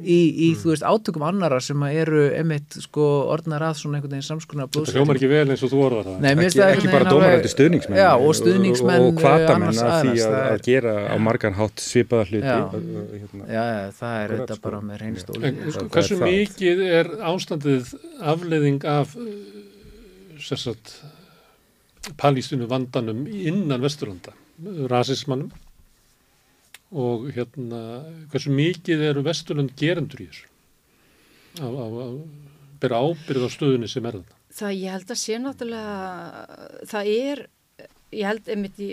[0.02, 0.60] í, í mm.
[0.62, 4.90] þú veist, átökum annara sem eru emitt sko orðnar að svona einhvern veginn samskona blóðsæting.
[4.90, 6.20] Þetta hljómar ekki vel eins og þú orðar það.
[6.24, 8.00] Nei, ekki, ekki bara dómarandi stuðningsmenn.
[8.02, 12.44] Já, og stuðningsmenn og kvatamenn að því að, að gera á margan hátt svipaða hluti.
[12.48, 12.62] Já,
[13.14, 13.48] hérna.
[13.48, 14.64] já, já það er þetta sko.
[14.68, 15.54] bara með reynstóli.
[15.98, 17.94] Hversu mikið er ástandið
[18.34, 19.14] afleiðing af
[20.44, 20.98] sérsagt
[22.20, 24.34] palístinu vandanum innan Vesturlanda,
[24.92, 25.54] rasismannum
[26.94, 27.82] og hérna
[28.32, 30.50] hversu mikið eru Vesturlund gerendur í þessu?
[31.64, 32.22] Að,
[32.82, 37.40] bera ábyrð á stöðunni sem er þetta Það ég held að sé náttúrulega það er,
[38.14, 38.90] ég held einmitt í,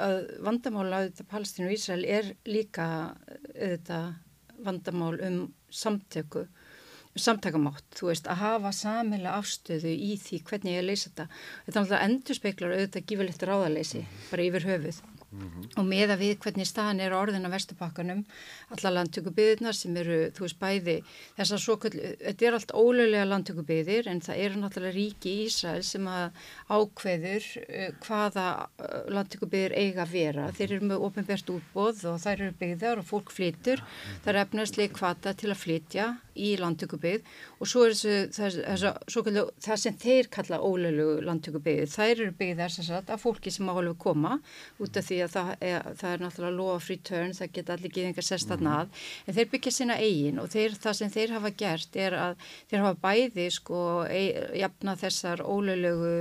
[0.00, 2.86] að vandamála á þetta Palestínu og Ísrael er líka
[3.52, 3.98] þetta
[4.64, 6.46] vandamál um samtöku
[7.16, 11.24] samtakamátt, þú veist, að hafa samilega afstöðu í því hvernig ég leysa þetta.
[11.64, 14.98] Þetta náttúrulega endur speiklar auðvitað gífurlegt ráðaleysi, bara yfir höfuð.
[15.00, 15.70] Mm -hmm.
[15.76, 18.24] og með að við hvernig staðan er orðin á vestupakkanum,
[18.74, 20.96] alla landtökubiðirnar sem eru, þú veist, bæði
[21.36, 25.84] þessar svo kvöld, þetta er allt ólöglega landtökubiðir en það eru náttúrulega ríki í Ísrael
[25.86, 30.50] sem að ákveður uh, hvaða uh, landtökubiðir eiga að vera.
[30.56, 33.84] Þeir eru með ofinbært útbóð og þær eru byggðar og fólk flytur,
[34.24, 37.24] það er efnarslega kvata til að flytja í landtökubið
[37.60, 42.74] og svo er þessu, þessu kvöldu, það sem þeir kalla ólöglu landtökubið, þær eru byggðar
[42.74, 44.36] sem sagt af fólki sem áhulfu koma
[44.82, 47.94] út af því að það er, það er náttúrulega law of return, það geta allir
[47.96, 49.26] geðingar sérstannað, mm.
[49.26, 52.36] en þeir byggja sína eigin og þeir, það sem þeir hafa gert er að
[52.70, 54.22] þeir hafa bæði sko e,
[54.60, 56.12] jafna þessar ólöglegu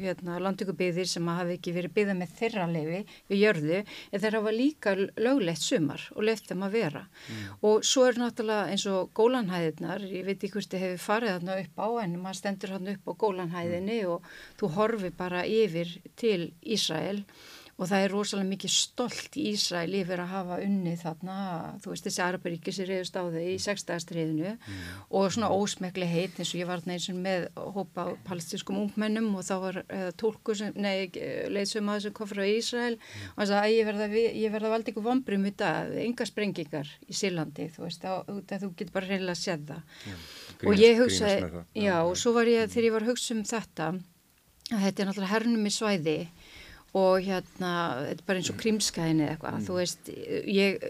[0.00, 3.80] hérna, landtökubiðir sem hafi ekki verið byggða með þeirra lefi við jörðu,
[4.10, 7.42] en þeir hafa líka löglegt sumar og left þeim að vera mm.
[7.62, 11.58] og svo er náttúrulega eins og gólanhæðirnar, ég veit ekki hvort þið hefur farið þarna
[11.64, 14.14] upp á en maður stendur þarna upp á gólanhæðinni mm.
[14.14, 14.30] og
[14.60, 17.53] þú horfi bara yfir til Ísrael og
[17.90, 21.36] það er rosalega mikið stolt í Ísrael yfir að hafa unnið þarna,
[21.82, 24.84] þú veist þessi Araparíki sem reyðust á þau í sexdagarstriðinu mm.
[25.18, 29.46] og svona ósmekli heit eins og ég var eins og með hópa palestinskum ungmennum og
[29.48, 31.10] þá var uh, tólku sem, nei,
[31.50, 33.34] leiðsum að þessum kom frá Ísrael mm.
[33.34, 34.08] og það að ég verða,
[34.54, 38.94] verða valdi ykkur vombrum í dag, enga sprengingar í Sílandi, þú veist, þá, þú getur
[38.94, 40.26] bara reynilega að séð það yeah.
[40.62, 43.94] og ég hugsaði, já, og svo var ég, þegar ég var að hugsa um þetta,
[44.70, 46.18] að þetta er náttúrulega hernum í svæði
[46.94, 47.70] og hérna,
[48.06, 49.64] þetta er bara eins og krimskæðin eða eitthvað, mm.
[49.66, 50.10] þú veist,
[50.54, 50.84] ég,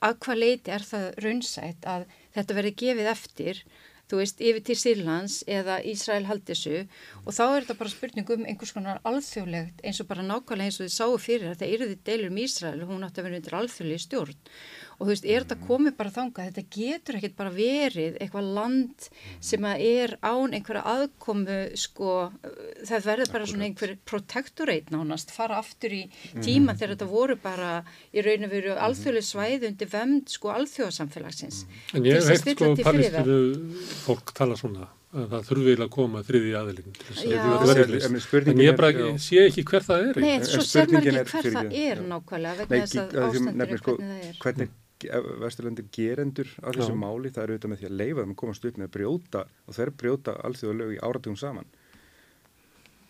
[0.00, 2.06] að hvað leiti er það raunsætt að
[2.36, 3.60] þetta verði gefið eftir,
[4.08, 6.82] þú veist, yfir til Sýrlands eða Ísrael haldissu
[7.24, 10.80] og þá er þetta bara spurning um einhvers konar alþjóðlegt eins og bara nákvæmlega eins
[10.80, 13.40] og þið sáu fyrir að það eruði deilur um Ísrael og hún átti að vera
[13.40, 14.36] undir alþjóðlegi stjórn
[15.04, 19.08] og þú veist, er þetta komið bara þangað, þetta getur ekkert bara verið eitthvað land
[19.44, 22.14] sem að er án einhverja aðkomu sko,
[22.88, 26.02] það verður bara svona einhver protectorate nánast, fara aftur í
[26.40, 27.76] tíma þegar þetta voru bara
[28.14, 31.64] í raun og veru alþjóðlega svæði undir vemd sko alþjóðasamfélagsins.
[31.92, 33.40] En ég hef heilt sko palestínu
[34.06, 37.80] fólk tala svona að það þurfi að koma þriði aðilinn til þess að þetta verður
[37.80, 41.76] verðlist en ég bara sé ekki hver það er Nei, svo maður ekki hver það
[41.82, 44.40] er nákvæmlega vegna þess að ástandur er sko, hvernig það er.
[44.44, 44.72] Hvernig
[45.42, 48.68] Vesturlandir gerendur á þessu máli, það eru auðvitað með því að leifa þeim að komast
[48.68, 51.72] upp með að brjóta og þeir brjóta alþjóðalög í áratugum saman.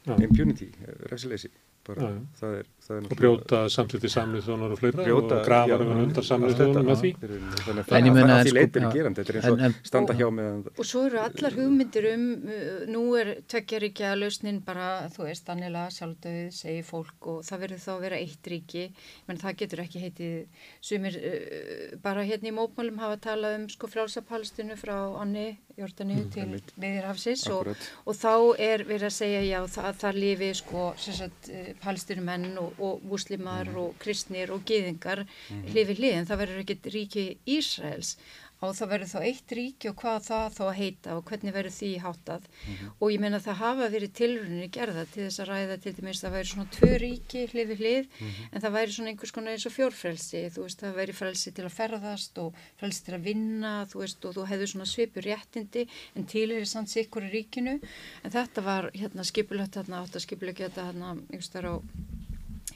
[0.04, 0.68] Impunity,
[1.08, 1.50] refsileysi
[1.86, 6.02] bara, er, það er og brjóta samtliti samlið þjónar og fleira brjóta, og grafa um
[6.02, 7.12] undar samlið þjónar með því.
[7.23, 9.35] Þannig að það er því leitir í gerandi þetta.
[9.35, 13.32] Er eins og standa hjá með og svo eru allar hugmyndir um uh, nú er
[13.51, 18.20] tveggjaríkja lausnin bara þú veist, annila sjálfdöð segir fólk og það verður þá að vera
[18.20, 18.86] eitt ríki.
[19.28, 23.90] Menn það getur ekki heitið sumir uh, bara hérna í mópmálum hafa talað um sko
[23.90, 27.73] frálsapalstinu frá Anni Jórdaníu mm, til Miðirhafsis og,
[28.06, 30.85] og þá er verið að segja já það, það lifi sko
[31.82, 33.80] palestinumenn og, og muslimar mm.
[33.82, 35.66] og kristnir og geðingar mm.
[35.72, 37.26] hlifið hlið en það verður ekkit ríki
[37.56, 38.16] Ísraels
[38.64, 41.90] og það verður þá eitt ríki og hvað það þá heita og hvernig verður því
[42.05, 45.92] hátað mm og ég meina það hafa verið tilrunni gerða til þess að ræða til
[45.96, 48.46] dæmis það væri svona tvö ríki hlið við hlið -hmm.
[48.52, 51.64] en það væri svona einhvers konar eins og fjórfrelsi þú veist það væri frelsi til
[51.64, 55.88] að ferðast og frelsi til að vinna þú veist og þú hefðu svona svipur réttindi
[56.16, 57.80] en til er sann sikkur í ríkinu
[58.24, 61.74] en þetta var hérna skipulögt hérna átt að skipulögt hérna á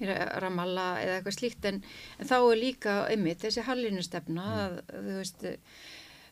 [0.01, 1.81] Ramallah eða eitthvað slíkt en,
[2.19, 4.59] en þá er líka einmitt þessi hallinu stefna mm.
[4.65, 5.47] að þú veist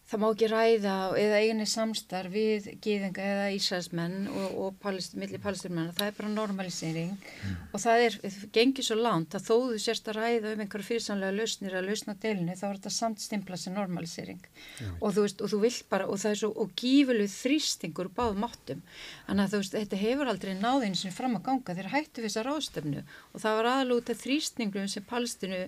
[0.06, 5.40] það má ekki ræða eða eiginni samstarf við gíðinga eða Ísraelsmenn og, og palest, milli
[5.42, 7.56] palesturmenn það er bara normalisering mm.
[7.72, 10.88] og það er, það gengir svo langt að þó þú sérst að ræða um einhverju
[10.90, 14.46] fyrirsamlega lausnir að lausna deilinu þá er þetta samt stimpla sem normalisering.
[14.78, 14.90] Já.
[15.00, 18.40] og þú veist og þú vilt bara og það er svo og gífileg þrýstingur báð
[18.44, 18.82] máttum
[19.26, 21.76] þannig að þú veist þetta hefur aldrei náðinu sem fram að ganga.
[21.76, 25.64] Þeir hættu við þessar ástöfnu og það var aðlúta þrýstingum sem palestinu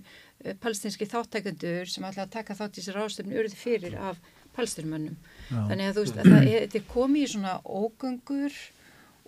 [0.62, 4.20] palestinski þáttækundur sem að taka þátt í þessar ástöfnu urði fyrir af
[4.58, 5.16] palestinumönnum.
[5.50, 8.58] Þannig að þú veist að það er, er komið í svona ógöngur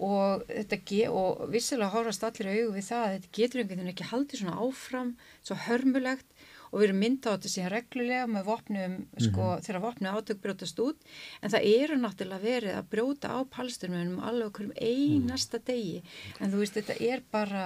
[0.01, 4.09] og þetta og vissilega hórast allir auðu við það að þetta getur einhvern veginn ekki
[4.11, 5.13] haldið svona áfram,
[5.45, 6.27] svo hörmulegt.
[6.71, 9.25] Og við erum mynda á þetta síðan reglulega með vopnum, mm -hmm.
[9.27, 10.99] sko, þegar vopnu átök brjótast út,
[11.43, 16.03] en það eru náttúrulega verið að brjóta á palestinumönnum alveg okkur um einasta degi.
[16.39, 17.65] En þú veist, þetta er bara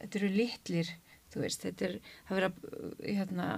[0.00, 0.88] þetta eru litlir
[1.32, 1.96] þú veist, þetta er,
[2.28, 3.48] það verið að hérna,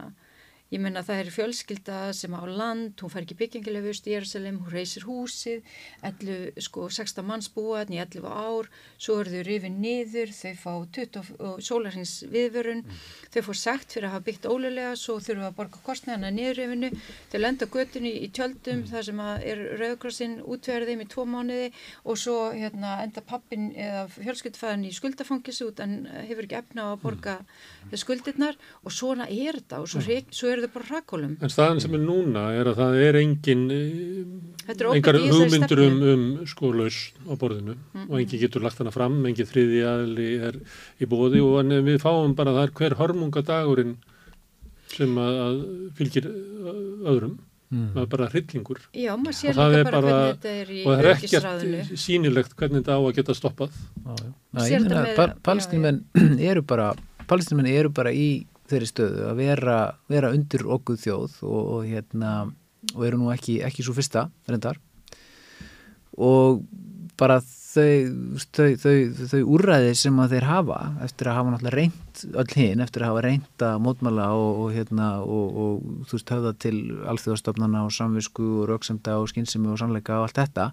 [0.68, 4.58] ég menna það er fjölskylda sem á land, hún fær ekki byggingilega vust í Jérúsalem,
[4.60, 5.62] hún reysir húsið
[6.04, 8.68] 11, sko, 16 manns búaðn í 11 ár,
[9.00, 12.98] svo eru þau rifin niður, þau fá 20 sólarhins viðvörun, mm.
[13.32, 16.92] þau fór sagt fyrir að hafa byggt ólega, svo þurfum við að borga kostnæðana niðurrifinu,
[17.32, 18.92] þau lenda göttunni í tjöldum, mm.
[18.92, 21.70] þar sem er rauðkrossinn útverðið með tvo mánuði
[22.04, 26.92] og svo hérna, enda pappin eða fjölskyldfæðin í skuldafangis út en hefur ekki efna á
[26.92, 27.96] að borga mm.
[28.04, 31.34] skuldirnar og svona er þetta og svo, svo eru þau bara hrakólum.
[31.40, 33.64] En staðan sem er núna er að það er engin
[34.68, 37.78] engar hugmyndur um, um sko laus á borðinu.
[37.78, 38.10] Mm -hmm.
[38.10, 40.60] og engin getur lagt hana fram, engin þriði aðli er
[41.00, 43.98] í bóði og við fáum bara það er hver hörmungadagurinn
[44.88, 45.62] sem að
[45.94, 47.38] fylgir öðrum.
[47.68, 47.88] Mm.
[47.92, 48.78] það er bara hryllingur.
[48.96, 53.34] Já, og það er bara, og það er ekkert sínilegt hvernig þetta á að geta
[53.36, 53.74] stoppað.
[55.44, 56.00] Palestínumenn
[56.50, 56.94] eru bara
[57.28, 59.78] Palestínumenn eru bara í þeirri stöðu að vera,
[60.10, 62.32] vera undir okkur þjóð og, og, hérna,
[62.94, 64.80] og eru nú ekki, ekki svo fyrsta reyndar.
[66.18, 66.62] Og
[67.18, 68.94] bara þau, þau, þau,
[69.32, 73.12] þau úrræði sem að þeir hafa eftir að hafa náttúrulega reynd öll hinn, eftir að
[73.12, 76.76] hafa reynd að mótmala og, og hérna þú veist höfða til
[77.12, 80.70] alþjóðastofnana og samvisku og rauksemda og skynsimi og sannleika og allt þetta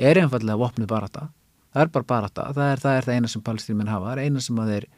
[0.00, 1.28] er einfallega vopnið barata
[1.72, 4.26] það er bara barata, það er það, er það eina sem palestínuminn hafa, það er
[4.26, 4.88] eina sem að þeir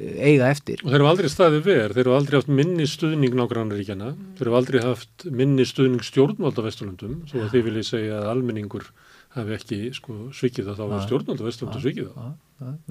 [0.00, 0.80] eiga eftir.
[0.80, 4.56] Og þeir eru aldrei staðið verð, þeir eru aldrei haft minni stuðning nágrannaríkjana, þeir eru
[4.56, 8.86] aldrei haft minni stuðning stjórnvald á Vesturlandum, svo að þið viljið segja að almenningur
[9.36, 12.32] hafi ekki sko, svikið það, þá var stjórnvald á Vesturlandu svikið það.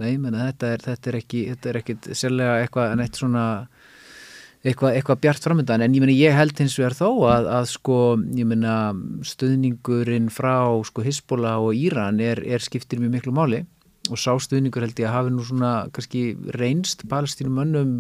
[0.02, 3.46] Nei, menna þetta er, þetta er ekki, þetta er ekkit sérlega eitthvað en eitt svona
[4.62, 8.00] eitthvað, eitthvað bjart framöndan, en ég menna ég held hins vegar þó að, að sko,
[8.38, 8.76] ég menna
[9.26, 10.54] stuðningurinn frá
[10.86, 13.64] sko Hisbóla og Íran er, er skiptir mjög miklu máli
[14.10, 16.24] og sástuðningur held ég að hafi nú svona kannski
[16.58, 17.92] reynst palestínum önnum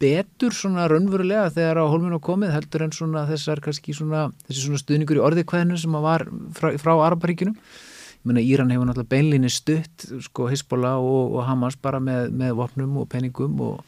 [0.00, 4.80] betur svona raunverulega þegar á holminu komið heldur en svona þessar kannski svona þessi svona
[4.82, 6.26] stuðningur í orðikvæðinu sem var
[6.56, 11.76] frá, frá Araparíkunum ég meina Íran hefur náttúrulega beinlinni stutt sko Hisbola og, og Hamas
[11.80, 13.84] bara með, með vopnum og peningum og,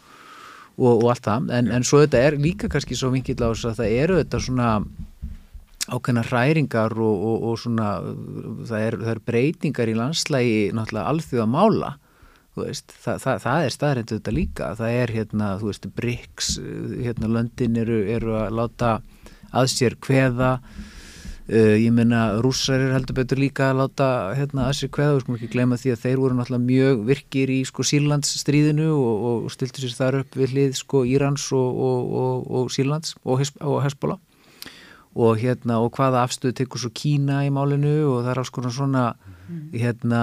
[0.79, 3.73] og, og allt það, en, en svo þetta er líka kannski svo vinkill á þess
[3.73, 4.69] að það eru þetta svona
[5.91, 7.89] ákveðna hræringar og, og, og svona
[8.69, 11.93] það er, það er breytingar í landslægi náttúrulega alþjóða mála
[12.59, 14.71] veist, það, það, það er staðrænt þetta líka.
[14.79, 16.55] Það er hérna, þú veist, BRICS
[17.03, 18.97] hérna löndin eru, eru að láta
[19.53, 24.79] að sér hveða uh, ég menna rússar er heldur betur líka að láta hérna að
[24.81, 27.87] sér hveða, við skulum ekki glemja því að þeir voru náttúrulega mjög virkir í sko
[27.89, 33.45] Sýrlandsstríðinu og, og stiltu sér þar upp við hlið sko Írans og, Sýrlands og
[33.85, 34.21] Hesbóla
[35.13, 38.75] og hérna og hvaða afstöðu tekur svo Kína í málinu og það er alls konar
[38.75, 39.05] svona
[39.73, 40.21] hérna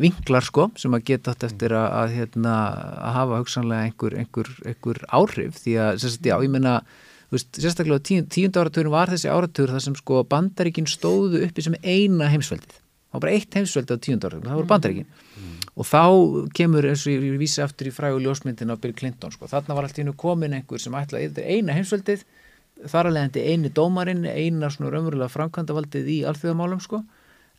[0.00, 2.52] vinklar sko sem að geta átt eftir að, að hérna
[2.96, 5.58] að hafa hugsanlega einhver, einhver, einhver áhrif.
[5.60, 6.76] Því að sérstaklega, já ég menna
[7.32, 11.76] veist, sérstaklega tíund, tíund áraturinn var þessi áratur þar sem sko bandaríkin stóðu uppi sem
[11.82, 12.78] eina heimsveldið.
[13.12, 15.10] Það var bara eitt heimsveldi á tíund áraturinn, það voru bandaríkin.
[15.32, 15.58] Mm.
[15.72, 16.02] og þá
[16.52, 19.86] kemur eins og ég vísi aftur í frægu ljósmyndin á Bill Clinton sko, þarna var
[19.88, 22.26] alltaf komin einhver sem ætlaði eina heimsveldið
[22.90, 27.02] þar alveg endi eini dómarinn, eina svona raunverulega framkvæmdavaldið í alþjóðamálum sko,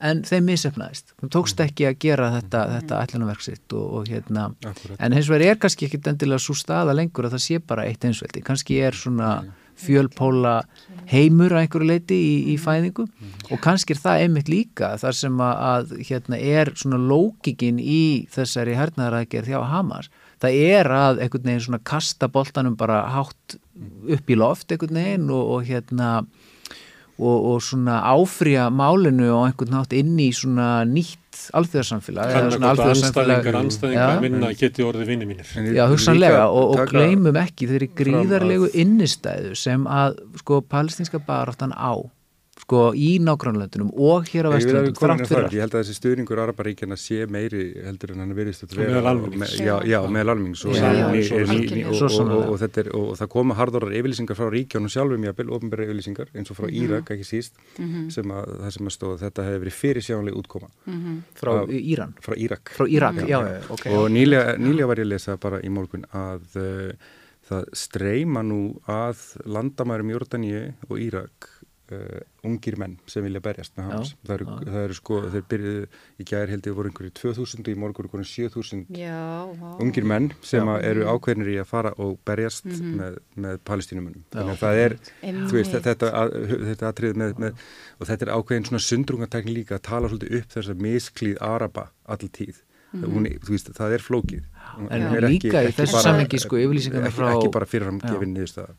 [0.04, 1.70] en þeim misefnaðist þeim tókst mm.
[1.70, 2.78] ekki að gera þetta, mm.
[2.78, 4.48] þetta ætlunarverksitt og, og hérna.
[4.66, 4.98] Akkurat.
[5.00, 8.08] en hins vegar er kannski ekki endilega svo staða lengur að það sé bara eitt
[8.08, 9.36] einsveldi kannski er svona
[9.80, 10.62] fjölpóla
[11.10, 13.06] heimur að einhverju leiti í, í fæðingu.
[13.52, 18.78] Og kannski er það einmitt líka þar sem að, hérna er svona lókikinn í þessari
[18.80, 20.12] hernaðarækjar þjá Hamas.
[20.44, 23.58] Það er að einhvern veginn svona kasta boltanum bara hátt
[24.14, 26.10] upp í loft einhvern veginn og, og hérna
[27.18, 31.20] og, og svona áfrýja málinu og einhvern nátt inn í svona nýtt
[31.58, 35.54] alþjóðarsamfélag Þannig að anstæðingar, anstæðingar minna geti orðið vinni mínir.
[35.74, 41.98] Já, hugsanlega og, og gleymum ekki þeirri gríðarlegu innistæðu sem að sko palestinska baráttan á
[42.74, 45.54] sko í nágrannlöndunum og hér á vesturlöndunum þrátt fyrir allt.
[45.54, 48.90] Ég held að þessi stuðningur Araparíkjana sé meiri heldur en hann verðist að vera.
[48.96, 49.54] Meðal almennings.
[49.62, 50.64] Já, já, meðal almennings
[52.94, 56.78] og það koma hardorar yfirlýsingar frá ríkjónum sjálfum, jábel, ofinbæra yfirlýsingar eins og frá mhm.
[56.82, 58.10] Írak, ekki síst, mhm.
[58.14, 60.70] sem að það sem að stóða þetta hefði verið fyrir sjánlega útkoma.
[60.90, 61.18] Mhm.
[61.40, 62.16] Frá Íran?
[62.24, 62.74] Frá Írak.
[62.78, 63.40] Frá Írak, já,
[63.70, 63.90] ok.
[63.94, 67.12] Og nýlega var ég að lesa bara í morgun að uh,
[67.48, 71.53] það streyma nú að landamærum Jórdaníu og Írak
[71.94, 75.84] Uh, ungir menn sem vilja berjast með hans það eru, það eru sko, þeir byrjuðu
[76.20, 78.84] í gæðir held ég voru einhverju 2000 og í morgur einhverju 7000
[79.84, 82.98] ungir menn sem eru ákveðnir í að fara og berjast mm -hmm.
[83.00, 84.98] með, með palestínumunum þannig að það er
[85.54, 86.12] veist, þetta,
[86.72, 87.64] þetta atrið með, með
[88.00, 91.90] og þetta er ákveðin svona sundrungatækni líka að tala svolítið upp þess að misklíð araba
[92.04, 92.64] all tíð.
[92.94, 93.14] Mm -hmm.
[93.14, 94.44] Hún, veist, það er flókið
[94.90, 98.74] en er líka ekki, í þessu samhengi sko yfirlýsingarna frá ekki bara fyrirfram gefin niðurstaða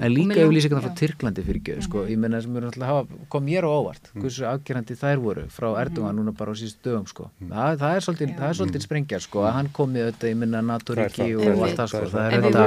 [0.00, 3.46] en líka yfirlýsingarna frá Tyrklandi fyrir ekki sko, ég menna sem eru alltaf hafa, kom
[3.46, 4.22] mér á óvart mm.
[4.24, 5.80] hversu afgerandi þær voru frá mhm.
[5.84, 7.30] Erdogan núna bara á síðust dögum sko.
[7.40, 7.54] Mm.
[7.56, 11.66] það, það er svolítið, svolítið sprengjar sko að hann komið auðvitað, ég menna NATO-ríki og
[11.66, 12.64] allt það sko, það er þetta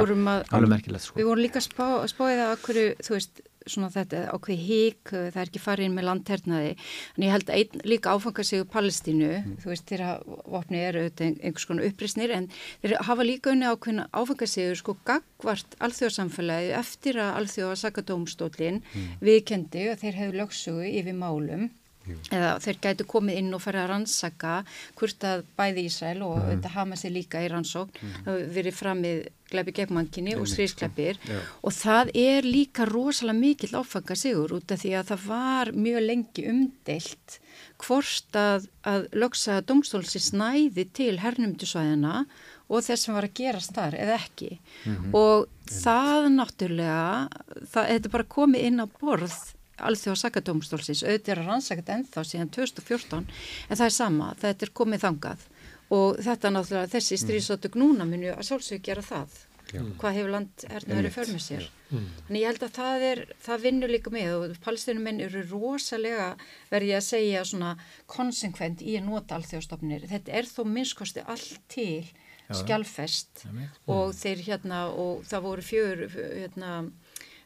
[0.58, 1.18] alveg merkilegt sko.
[1.20, 5.62] Við vorum líka spáðið að hverju, þú veist svona þetta ákveð hík, það er ekki
[5.62, 6.72] farið inn með landhernaði,
[7.14, 9.54] en ég held að einn líka áfanga sig úr Palestínu, mm.
[9.62, 10.10] þú veist þeirra
[10.54, 12.50] vopni eru einhvers konar upprisnir en
[12.82, 19.16] þeir hafa líka unni ákveðin áfanga sig sko gagvart alþjóðsamfélagi eftir að alþjóða sakadómstólin mm.
[19.24, 21.70] viðkendi og þeir hefur lögsugu yfir málum
[22.04, 22.16] Jú.
[22.36, 24.56] eða þeir gætu komið inn og fara að rannsaka
[24.98, 26.50] hvort að bæði Ísrael og mm.
[26.50, 28.26] þetta hama sér líka í rannsókn mm.
[28.52, 29.22] verið framið
[29.54, 31.20] gleipi gegnmankinni og stríðskleipir
[31.64, 36.06] og það er líka rosalega mikill áfanga sigur út af því að það var mjög
[36.08, 37.38] lengi umdelt
[37.84, 42.24] hvort að, að lögsa domstólsi snæði til hernumdusvæðina
[42.68, 45.16] og þess sem var að gerast þar eða ekki mm -hmm.
[45.16, 47.28] og það náttúrulega
[47.72, 52.26] það, þetta er bara komið inn á borð alþjóða sakadómstólsins, auðvitað er að rannsaka ennþá
[52.28, 55.48] síðan 2014 en það er sama, þetta er komið þangað.
[55.94, 57.22] Og þetta náttúrulega, þessi mm.
[57.24, 59.42] stríðsátök núna muni að sjálfsög gera það.
[59.72, 59.80] Já.
[59.98, 61.62] hvað hefur land ernaður í förmið sér?
[61.88, 62.04] Mm.
[62.28, 66.26] en ég held að það er það vinnur líka með og palestinuminn eru rosalega
[66.70, 67.70] verði að segja svona
[68.10, 72.04] konsekvent í að nota alþjóðstofnir, þetta er þó minnskosti allt til
[72.52, 73.46] skjálfest
[73.88, 76.74] og þeir hérna og það voru fjör hérna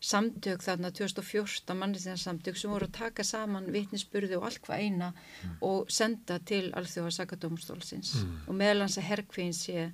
[0.01, 5.57] samtök þarna 2014 mannisinsamtök sem voru að taka saman vitnisspurði og allt hvað eina mm.
[5.67, 8.37] og senda til alþjóða sakadómstólsins mm.
[8.47, 9.89] og meðlans að herkvinn sé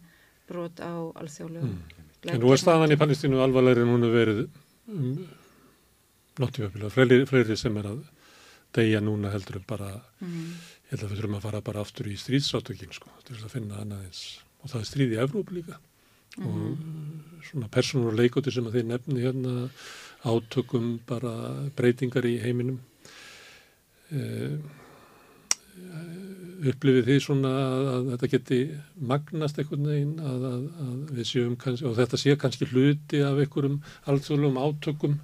[0.49, 2.03] brot á alþjóðlegu mm.
[2.25, 4.39] En nú er staðan í Palestínu alvarlegri en hún er verið
[4.89, 5.27] um,
[6.41, 7.99] nottjóðabilega, fleiri, fleiri sem er að
[8.75, 9.91] degja núna heldur en bara
[10.25, 10.47] mm.
[10.89, 13.83] ég held að við þurfum að fara bara aftur í stríðsátökin sko, til að finna
[13.83, 14.23] annað eins
[14.63, 15.77] og það er stríð í Evróp líka
[16.39, 16.47] mm.
[16.47, 17.43] og mhm.
[17.49, 19.69] svona persónur og leikoti sem að þeir nefni hérna
[20.25, 21.35] átökum bara
[21.77, 22.79] breytingar í heiminum
[24.09, 24.23] e,
[26.65, 28.61] upplifið því svona að, að þetta geti
[29.11, 33.43] magnast einhvern veginn að, að, að við séum kannski, og þetta sé kannski hluti af
[33.43, 33.81] einhverjum
[34.13, 35.19] alþjóðlegum átökum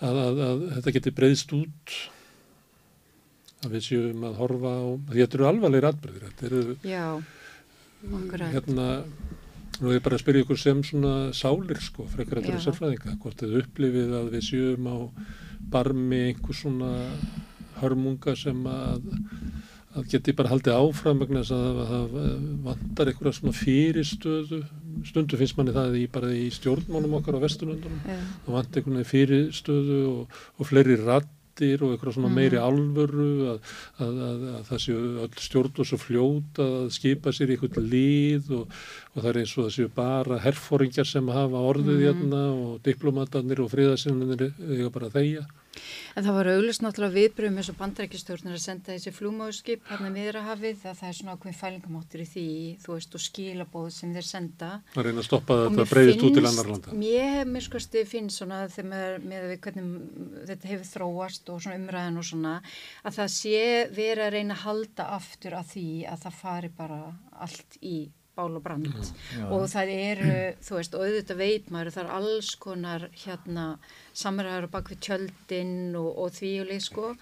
[0.00, 0.40] að
[0.78, 1.94] þetta geti breyðst út
[3.60, 7.06] að við séum að horfa á, þetta eru alvarlegir atbyrðir, þetta eru Já,
[8.54, 8.88] hérna,
[9.80, 13.40] nú er bara að spyrja ykkur sem svona sálir sko, frekar eftir þessar fræðinga, hvort
[13.40, 14.96] þið upplifið að við séum á
[15.72, 16.92] barmi einhver svona
[17.80, 19.08] hörmunga sem að
[19.90, 22.12] að geti bara haldið áfram vegna þess að það
[22.66, 24.60] vantar einhverja svona fyrirstöðu.
[25.08, 30.00] Stundu finnst manni það í bara í stjórnmánum okkar á vestunundunum það vantar einhverja fyrirstöðu
[30.12, 30.98] og, og fleiri
[31.60, 32.38] rattir og einhverja svona mm.
[32.38, 33.70] meiri alvöru að,
[34.00, 38.52] að, að, að það séu öll stjórn og svo fljóta að skipa sér einhvern líð
[38.56, 38.76] og,
[39.14, 42.04] og það er eins og það séu bara herfóringjar sem hafa orðið mm.
[42.06, 45.46] hérna og diplomatarnir og friðarsinnir eiga bara þeia
[46.18, 50.98] En það var auðvist náttúrulega viðbröðum eins og bandrækistjórnir að senda þessi flúmáðskip miðrahafið að
[50.98, 52.46] það er svona ákveðin fælingamáttur í því,
[52.82, 54.70] þú veist, og skilabóð sem þeir senda.
[54.96, 56.98] Það reyna að stoppa þetta breyðist út til annar landa.
[57.04, 59.90] Mér, skoðstu, finnst svona þegar með við hvernig
[60.50, 62.56] þetta hefur þróast og svona umræðin og svona
[63.04, 67.02] að það sé verið að reyna að halda aftur að því að það fari bara
[67.40, 67.98] allt í
[68.40, 68.88] bál og brand.
[68.88, 69.44] Já, já.
[69.52, 70.32] og það eru,
[70.64, 73.66] þú veist, og auðvitað veit maður það er alls konar hérna
[74.16, 77.12] samræður bak við tjöldin og, og því og leið sko.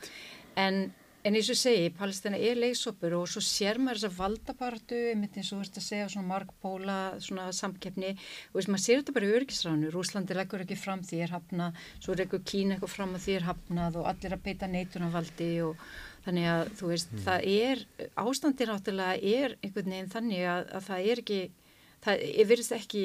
[0.58, 0.80] En,
[1.26, 5.38] en eins og segi, Palestina er leysopur og svo sér maður þess að valdapartu einmitt
[5.38, 8.14] eins og þú veist að segja svona markpóla svona samkeppni.
[8.50, 11.72] Og veist maður sér þetta bara í örgisránu, Rúslandi leggur ekki fram því er hafna,
[11.98, 15.88] svo leggur Kína eitthvað fram að því er hafnað og allir að beita neitunarvaldi og
[16.28, 17.22] þannig að þú veist mm.
[17.24, 17.84] það er,
[18.20, 21.40] ástandir náttúrulega er einhvern veginn þannig að, að það er ekki,
[22.04, 23.04] það verið ekki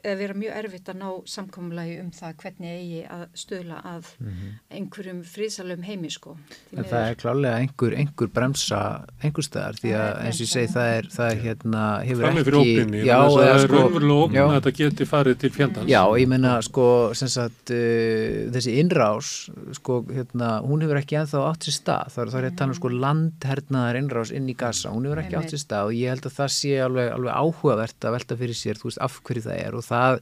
[0.00, 4.52] vera mjög erfitt að ná samkomulagi um það hvernig eigi að stöla að mm -hmm.
[4.78, 6.36] einhverjum frísalum heimi sko.
[6.72, 8.80] En það er klálega einhver, einhver bremsa
[9.22, 12.54] einhver staðar því að eins og ég segi það er, það er hérna hefur ekki
[12.62, 15.88] ópinni, já, það er sko, raunverulega ópinn að þetta geti farið til fjandans.
[15.88, 21.68] Já, ég menna sko sagt, uh, þessi innrás sko hérna, hún hefur ekki enþá átt
[21.68, 22.12] sér stað.
[22.16, 25.36] Það er það að tala um sko landhernaðar innrás inn í gasa, hún hefur ekki
[25.36, 28.56] átt sér stað og ég held að það sé alveg, alveg áhugavert að velta fyrir
[28.56, 30.18] sér, þú veist, af hverju það er og það,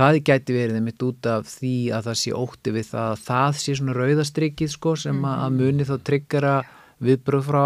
[0.00, 3.56] það gæti verið einmitt út af því að það sé ótti við það að það
[3.62, 6.54] sé svona rauðastrykið sko sem að muni þá tryggjara
[7.00, 7.64] viðbröð frá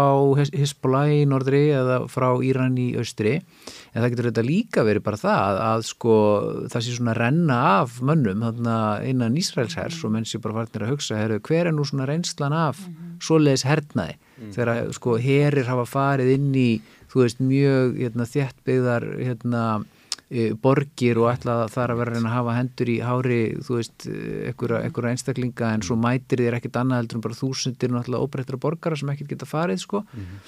[0.55, 5.19] Hisbollah í norðri eða frá Íran í austri en það getur þetta líka verið bara
[5.19, 6.15] það að, sko
[6.71, 8.77] það sé svona renna af mönnum þarna
[9.07, 12.55] innan Ísraelshers og menn sé bara farnir að hugsa heru, hver er nú svona reynslan
[12.55, 13.17] af mm -hmm.
[13.27, 14.53] svoleiðis hernaði mm -hmm.
[14.55, 16.81] þegar sko herir hafa farið inn í
[17.11, 19.63] þú veist mjög hérna, þjættbyggðar hérna
[20.61, 25.73] borgir og ætla er að vera að hafa hendur í hári, þú veist, einhverja einstaklinga
[25.75, 29.35] en svo mætir þér ekkert annað heldur en bara þúsundir náttúrulega óbreyttra borgara sem ekkert
[29.35, 30.39] geta farið, sko mm -hmm.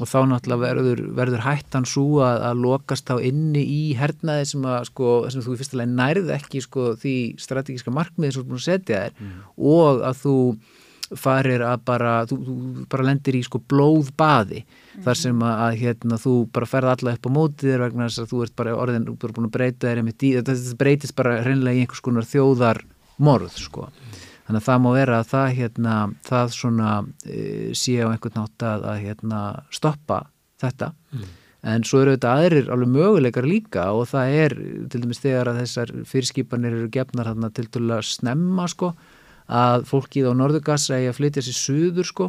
[0.00, 4.64] og þá náttúrulega verður, verður hættan svo að, að lokast þá inni í hernaði sem
[4.64, 8.48] að, sko, sem þú í fyrstulega nærð ekki, sko, því strategíska markmiði sem þú er
[8.48, 9.42] búin að setja þér mm -hmm.
[9.58, 10.36] og að þú
[11.14, 14.85] farir að bara, þú, þú bara lendir í sko blóðbaði mm -hmm.
[15.04, 18.30] Þar sem að, hérna, þú bara ferða alla upp á mótið þér vegna þess að
[18.32, 21.76] þú ert bara orðin, þú ert búin að breyta þér í, þetta breytist bara hreinlega
[21.76, 22.82] í einhvers konar þjóðar
[23.16, 23.88] morð sko.
[24.46, 25.96] Þannig að það má vera að það hérna,
[26.26, 26.92] það svona
[27.26, 27.40] e,
[27.74, 29.40] sé á einhvern nátt að, að hérna
[29.74, 30.20] stoppa
[30.62, 30.92] þetta.
[31.10, 31.34] Mm.
[31.66, 34.54] En svo eru þetta aðrir alveg möguleikar líka og það er
[34.92, 38.92] til dæmis þegar að þessar fyrirskipanir eru gefnar þarna til að snemma sko
[39.46, 42.28] að fólkið á Norðugassa eigi að flytja sér suður sko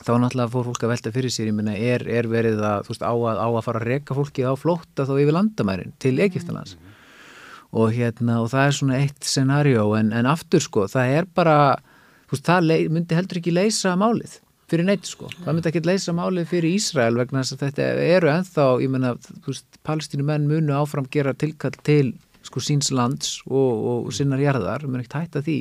[0.00, 3.04] þá náttúrulega fór fólk að velta fyrir sér ég minna er, er verið að, veist,
[3.04, 6.76] á, að, á að fara að reka fólkið á flótta þá yfir landamærin til Egiptalands
[6.76, 7.80] mm -hmm.
[7.80, 11.56] og hérna og það er svona eitt scenario en, en aftur sko það er bara
[12.30, 14.40] veist, það lei, myndi heldur ekki leysa málið
[14.70, 15.44] fyrir neitt sko, mm.
[15.44, 19.14] það myndi ekki leysa málið fyrir Ísrael vegna þess að þetta eru enþá, ég menna,
[19.18, 22.14] þú veist, palestínumenn munu áfram gera tilkall til
[22.46, 25.58] sko síns lands og, og sinnar jarðar, mér er ekkert hægt að því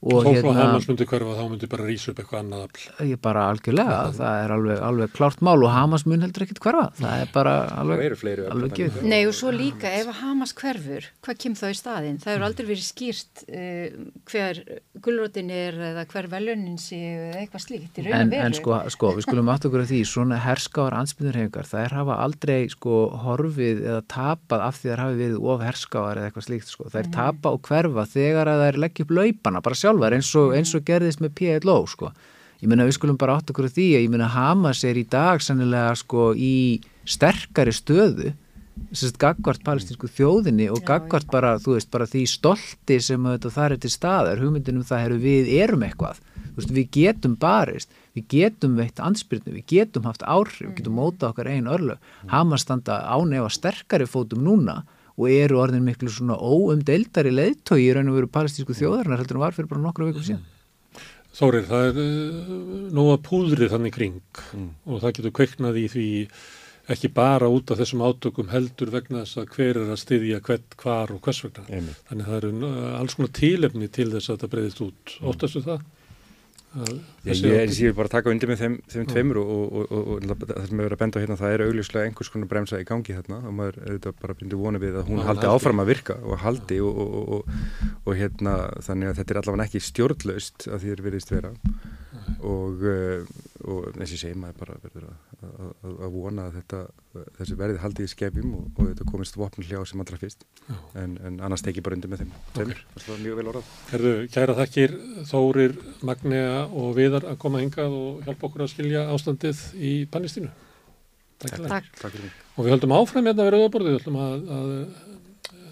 [0.00, 2.84] og þá hérna, Hamas myndi hverfa þá myndi bara rýsa upp eitthvað annað afl.
[3.10, 6.62] Ég bara algjörlega, það, það er alveg, alveg klárt mál og Hamas mun heldur ekkit
[6.64, 6.86] hverfa.
[7.00, 8.00] Það er bara alveg,
[8.48, 9.08] alveg gefið.
[9.12, 12.18] Nei og svo líka ef Hamas hverfur hvað kemur þá í staðin?
[12.22, 13.86] Það eru aldrei verið skýrt uh,
[14.30, 14.62] hver
[15.04, 19.52] gullrótin er eða hver velunin sé eða eitthvað slíkt en, en sko, sko, við skulum
[19.52, 22.94] átt okkur af því svona herskáar ansbyrðurhefingar, það er hafa aldrei sko
[23.24, 26.82] horfið eða tapað af því það hafi verið of herskáar eða eitthvað slíkt sko,
[29.90, 32.12] sjálfar eins og, eins og gerðist með PLO sko.
[32.60, 35.40] Ég meina við skulum bara átt okkur því að ég meina Hamas er í dag
[35.42, 38.34] sannilega sko í sterkari stöðu
[38.96, 43.74] sérst gagvart palestinsku þjóðinni og gagvart bara, þú veist, bara því stolti sem þetta þar
[43.74, 46.20] er til staðar, hugmyndinum það eru við erum eitthvað.
[46.56, 51.28] Veist, við getum barist, við getum veitt ansbyrnu, við getum haft áhrif, við getum móta
[51.28, 52.00] okkar einn örlög,
[52.32, 54.80] Hamas standa ánefa sterkari fótum núna
[55.16, 59.44] og eru orðin miklu svona óumdeildari leiðtói í raun og veru palestísku þjóðarinnar heldur en
[59.44, 60.46] var fyrir bara nokkru vikum síðan.
[61.30, 62.56] Þórir, það er uh,
[62.96, 64.40] nóga púðri þannig kring
[64.86, 66.08] og það getur kveiknað í því
[66.90, 70.74] ekki bara út af þessum átökum heldur vegna þess að hver er að styðja hvert,
[70.80, 71.66] hvar og hvers vegna.
[71.70, 72.02] Einmitt.
[72.08, 75.14] Þannig að það eru alls konar tílefni til þess að þetta breyðist út.
[75.30, 75.84] Óttastu það?
[76.70, 76.90] Að
[77.26, 80.44] ég, átök- ég vil bara taka undir með þeim, þeim tveimur og, og, og, og,
[80.46, 82.86] það sem er verið að benda á hérna, það er augljóslega einhvers konar bremsa í
[82.86, 85.56] gangi hérna og maður auðvitað bara bindur vonu við að hún haldi haldi.
[85.58, 87.42] áfram að virka og haldi og, og, og,
[88.06, 88.54] og hérna
[88.86, 91.52] þannig að þetta er allavega ekki stjórnlaust að því er virðist vera.
[92.46, 93.24] Og, uh,
[93.66, 96.80] og eins og ég segi maður bara verður að, að, að, að vona að þetta,
[97.40, 100.46] þessi verði haldið í skefjum og, og þetta komist vopn hljá sem allra fyrst.
[101.00, 103.72] En, en annars teki bara undir með þeim tveimur, það var mjög vel orðað.
[103.90, 104.94] Herðu, kæra þakkir
[105.30, 105.76] Þórir,
[106.06, 110.50] Magnea og Viðar að koma hingað og hjálpa okkur að skilja ástandið í Palestínu.
[111.40, 111.56] Takk.
[111.56, 111.68] Takk.
[111.68, 111.90] Takk.
[112.02, 114.72] Takk fyrir Og við höldum áfram hérna við rauðaborðið, við höldum að, að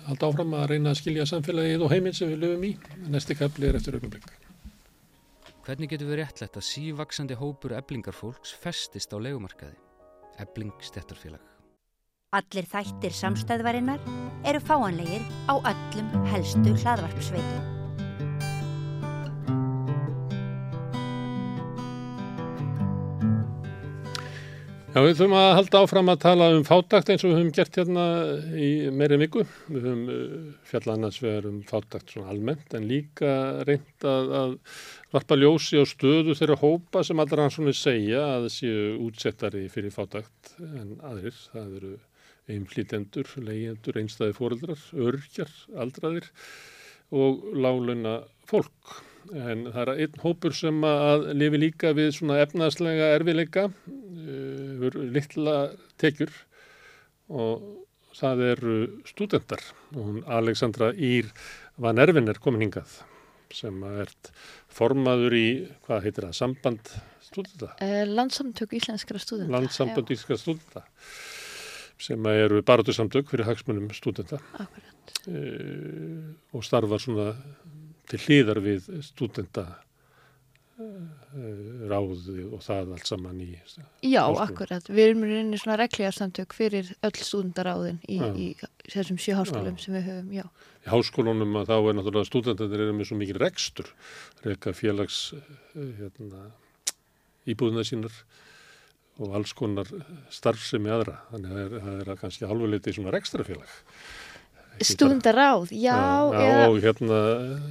[0.09, 2.73] halda áfram að reyna að skilja samfélagið og heiminn sem við löfum í.
[3.12, 4.31] Næsti kapli er eftir augnablik.
[5.69, 9.77] Hvernig getur við réttlætt að sívaksandi hópur eblingarfólks festist á legumarkaði?
[10.40, 11.44] Ebling stjættarfélag.
[12.32, 14.01] Allir þættir samstæðvarinnar
[14.48, 17.78] eru fáanlegir á öllum helstu hlaðvarpsveitum.
[24.89, 27.77] Já, við þurfum að halda áfram að tala um fátakt eins og við höfum gert
[27.77, 28.05] hérna
[28.56, 29.43] í meiri viku.
[29.69, 33.35] Við höfum uh, fjallað annars vegar um fátakt svona almennt en líka
[33.69, 34.55] reynt að, að
[35.12, 39.93] varpa ljósi á stöðu þeirra hópa sem allra hans svona segja að séu útsettari fyrir
[39.93, 41.36] fátakt en aðrir.
[41.52, 41.93] Það eru
[42.56, 46.32] einflýtendur, leyendur, einstæði fóreldrar, örkjar, aldraðir
[47.12, 49.02] og lálauna fólk.
[49.35, 55.59] En það er einn hópur sem að lifi líka við svona efnaðslega erfileika, uh, litla
[56.01, 56.33] tekjur
[57.29, 57.67] og
[58.19, 59.63] það eru stúdendar.
[59.95, 61.29] Og hún Alexandra Ír
[61.79, 63.01] Van Ervin er komin hingað
[63.55, 64.31] sem að ert
[64.73, 65.47] formaður í,
[65.87, 66.91] hvað heitir það, samband
[67.25, 69.53] stúdenda, Uh, landsamtök íslenskara stúdenta.
[69.53, 70.85] landsamband íslenska stúdenda
[71.99, 75.15] sem að eru baráttu samtök fyrir hagsmunum stúdenda akkurat.
[75.29, 77.33] uh, og starfa svona
[78.09, 79.65] til hlýðar við stúdenda
[80.79, 80.87] uh,
[81.91, 84.47] ráði og það allt saman í Já, Háskóla.
[84.47, 84.89] akkurat.
[84.89, 88.29] Við erum rauninni svona reglíjarsamtök fyrir öll stúdendaráðin í, Já.
[88.33, 88.49] í
[88.95, 89.85] þessum sjö háskólum Já.
[89.85, 90.47] sem við höfum, já.
[90.87, 93.91] í háskólunum að þá er náttúrulega stúdendandir eru með svo mikið rekstur
[94.47, 96.47] reyka félags uh, hérna,
[97.49, 98.15] íbúðuna sínar
[99.19, 99.89] og alls konar
[100.31, 105.97] starfsemi aðra þannig að það er, er kannski halvuleiti svona rekstrafélag bara- Stúdendaráð, já,
[106.31, 107.63] já, eða, og hérna eh,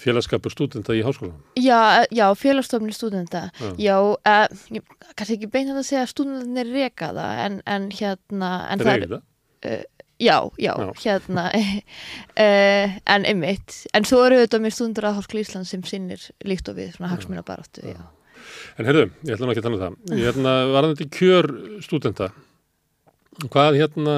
[0.00, 1.38] félagskapur stúdenta í háskólanum.
[1.60, 3.46] já, já, félagsstofni stúdenda.
[3.60, 3.70] Já.
[3.78, 4.82] Já, uh, ég,
[5.16, 9.00] kannski ekki beint að segja að stúdendarnir reka það, en, en hérna, en það er,
[9.06, 9.20] Reyða.
[10.20, 10.92] já, já, Já.
[11.04, 16.28] hérna, uh, en einmitt, en svo eru þetta með stúdendar að Háskóla Ísland sem sinnir
[16.44, 18.00] líkt og við, svona hagsmuna baráttu, já.
[18.80, 19.98] En heyrðu, ég ætla nú ekki að tala um það.
[20.16, 21.48] Ég hérna, var þetta kjör
[21.84, 22.30] stúdenta.
[23.40, 24.14] Hvað hérna,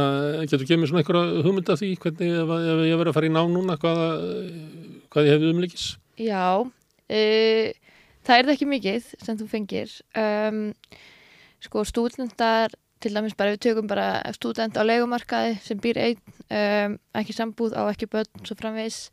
[0.46, 2.52] getur gefið mér svona einhverja hugmynda því hvernig ef,
[2.88, 4.00] ég verið að fara í nám núna, hvað,
[5.12, 5.86] hvað ég hefði umleikis?
[6.20, 7.66] Já, uh,
[8.26, 9.92] það er ekki mikið sem þú fengir.
[10.18, 10.62] Um,
[11.62, 16.96] sko stúdendar, til dæmis bara við tökum bara stúdent á leigumarkaði sem býr einn, um,
[17.18, 19.04] ekki sambúð á ekki börn svo framvegis,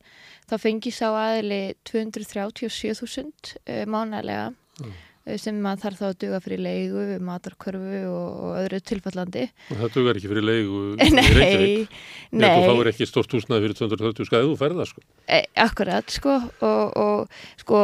[0.50, 4.50] þá fengi sá aðili 237.000 uh, mánælega
[4.80, 4.94] Mm.
[5.28, 9.46] Uh, sem maður þarf þá að duga fyrir leigu, matarkörfu og, og öðru tilfallandi.
[9.74, 12.00] Og það dugar ekki fyrir leigu í Reykjavík.
[12.32, 12.50] Nei, Nei.
[12.56, 12.70] Þú nei.
[12.72, 15.06] fáir ekki stort húsnaði fyrir 230 skæði, þú færði það sko.
[15.28, 16.40] E, akkurat, sko,
[16.72, 17.84] og, og sko,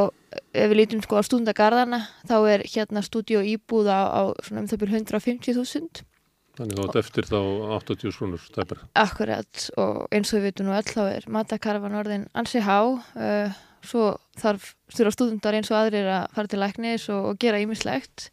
[0.55, 4.69] ef við lítum sko á stúndagarðana, þá er hérna stúdíu íbúð á, á svona um
[4.71, 6.05] það byrjum 150.000,
[6.55, 7.39] Þannig þá eftir þá
[7.75, 8.79] 80 skrúnur tæpar.
[8.95, 13.57] akkurat, og eins og við veitum nú þá er matakarfan orðin ansi há, uh,
[13.89, 14.07] svo
[14.39, 18.29] þarf þurfa stúdendar eins og aðrir að fara til læknis og, og gera ímislegt,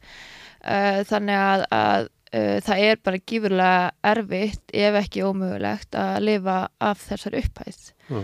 [0.64, 6.56] uh, þannig að, að uh, það er bara gífurlega erfitt, ef ekki ómögulegt, að lifa
[6.82, 7.84] af þessar upphæð.
[8.08, 8.22] Já.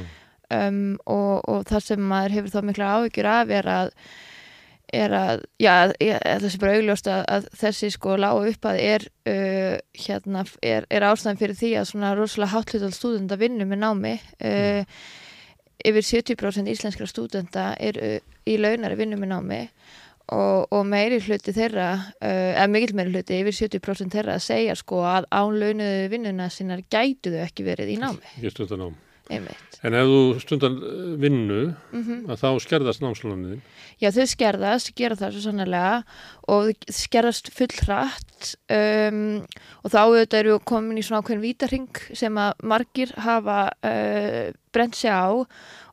[0.61, 3.95] um, og, og það sem maður hefur þá mikla áhyggjur af er að
[4.95, 9.07] er að, já, það sé bara augljóst að, að þessi sko lágu upp að er
[9.29, 14.15] uh, hérna, er, er ástæðan fyrir því að svona rosalega hátlutal stúdenda vinnu með námi
[14.17, 15.03] uh,
[15.85, 19.63] yfir 70% íslenskra stúdenda er uh, í launari vinnu með námi
[20.35, 24.77] og, og meiri hluti þeirra uh, eða mikill meiri hluti yfir 70% þeirra að segja
[24.79, 28.83] sko að án launuðu vinnuna sinnar gætu þau ekki verið í námi Ég stund að
[28.85, 28.97] nám.
[29.29, 29.79] einmitt.
[29.85, 31.59] En ef þú stundan eh, vinnu,
[31.95, 33.61] Mm að þá skerðast námslánuðin.
[34.01, 35.93] Já, þau skerðast, gera það svo sannlega
[36.49, 39.21] og skerðast full hratt um,
[39.85, 44.51] og þá auðvitað eru við komin í svona ákveðin vítarhing sem að margir hafa uh,
[44.75, 45.29] brent sig á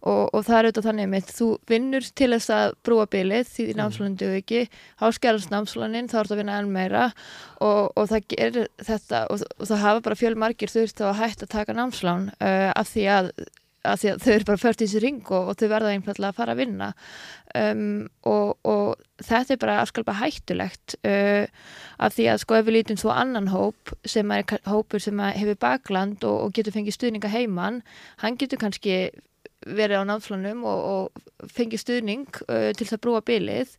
[0.05, 3.65] og, og það er auðvitað þannig með þú vinnur til þess að brúa bilið því
[3.79, 4.63] námslánin duð ekki,
[5.01, 7.05] þá skerðast námslánin, þá er þetta að vinna enn meira
[7.57, 11.21] og, og það gerir þetta og, og það hafa bara fjöl margir þurft á að
[11.23, 13.31] hætta að taka námslán uh, af því að
[13.85, 16.31] að því að þau eru bara fört í þessu ring og, og þau verða einfallega
[16.33, 16.89] að fara að vinna.
[17.55, 17.83] Um,
[18.27, 21.45] og, og þetta er bara afskalpa hættulegt uh,
[22.03, 25.61] af því að sko ef við lítum svo annan hóp sem er hópur sem hefur
[25.61, 27.79] bakland og, og getur fengið stuðninga heiman
[28.23, 28.97] hann getur kannski
[29.65, 33.73] verið á námslánum og, og fengið stuðning uh, til þess að brúa bilið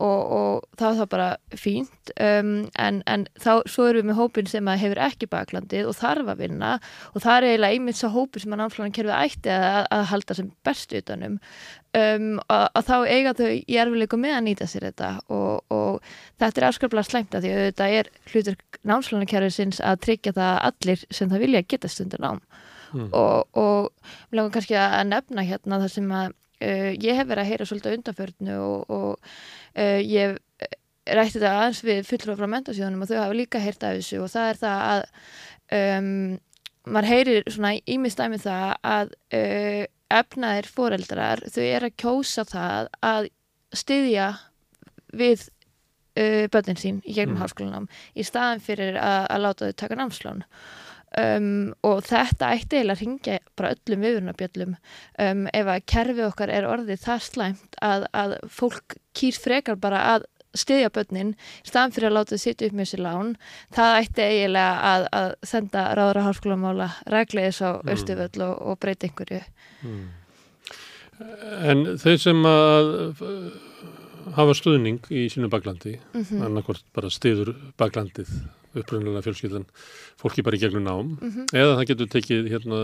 [0.00, 1.28] og, og það er það bara
[1.60, 2.12] fínt.
[2.16, 5.98] Um, en, en þá svo erum við með hópin sem að hefur ekki baklandið og
[5.98, 6.72] þarf að vinna
[7.12, 10.50] og það er eiginlega einmitt svo hópin sem að námslánakerfið ætti að, að halda sem
[10.66, 11.36] best utanum
[11.96, 16.10] um, að, að þá eiga þau í erfileikum með að nýta sér þetta og, og
[16.40, 18.60] þetta er afskaplega slæmt að því að þetta er hlutur
[18.92, 22.44] námslánakerfisins að tryggja það að allir sem það vilja geta stundur nám
[23.12, 23.90] og, og
[24.30, 27.66] mér langar kannski að nefna hérna það sem að uh, ég hef verið að heyra
[27.70, 29.10] svolítið á undanförnu og, og
[29.76, 30.38] uh, ég hef
[31.10, 34.28] rætti þetta aðeins við fulltrúar frá mentasjóðunum og þau hafa líka heyrt af þessu og
[34.30, 35.06] það er það að
[35.78, 36.38] um,
[36.90, 43.30] maður heyrir svona ímistæmi það að uh, efnaðir foreldrar þau eru að kjósa það að
[43.80, 44.28] styðja
[45.16, 45.48] við
[46.18, 47.42] uh, börnin sín í gegnum Mm.
[47.42, 50.44] háskólanám í staðan fyrir að, að láta þau taka námslán
[51.18, 56.52] um, og þetta ætti eiginlega að ringja bara öllum viðurnabjöllum um, ef að kerfið okkar
[56.54, 61.28] er orðið það slæmt að, að fólk kýr frekar bara að styðja börnin
[61.62, 63.28] staðan fyrir að láta þau sitja upp með sér lán
[63.74, 67.92] það ætti eiginlega að, að senda ráðra háskólamála regleiðis á Mm.
[67.94, 69.42] Östuföll og, og breyta einhverju
[71.68, 72.90] En þeir sem að
[73.20, 73.50] uh,
[74.36, 76.42] hafa stuðning í sínu baklandi, Mhm.
[76.46, 78.30] annarkvort bara stiður baklandið,
[78.74, 79.64] upprunalega fjölskyldan,
[80.20, 81.46] fólki bara í gegnum nám, Mhm.
[81.52, 82.80] eða það getur tekið hérna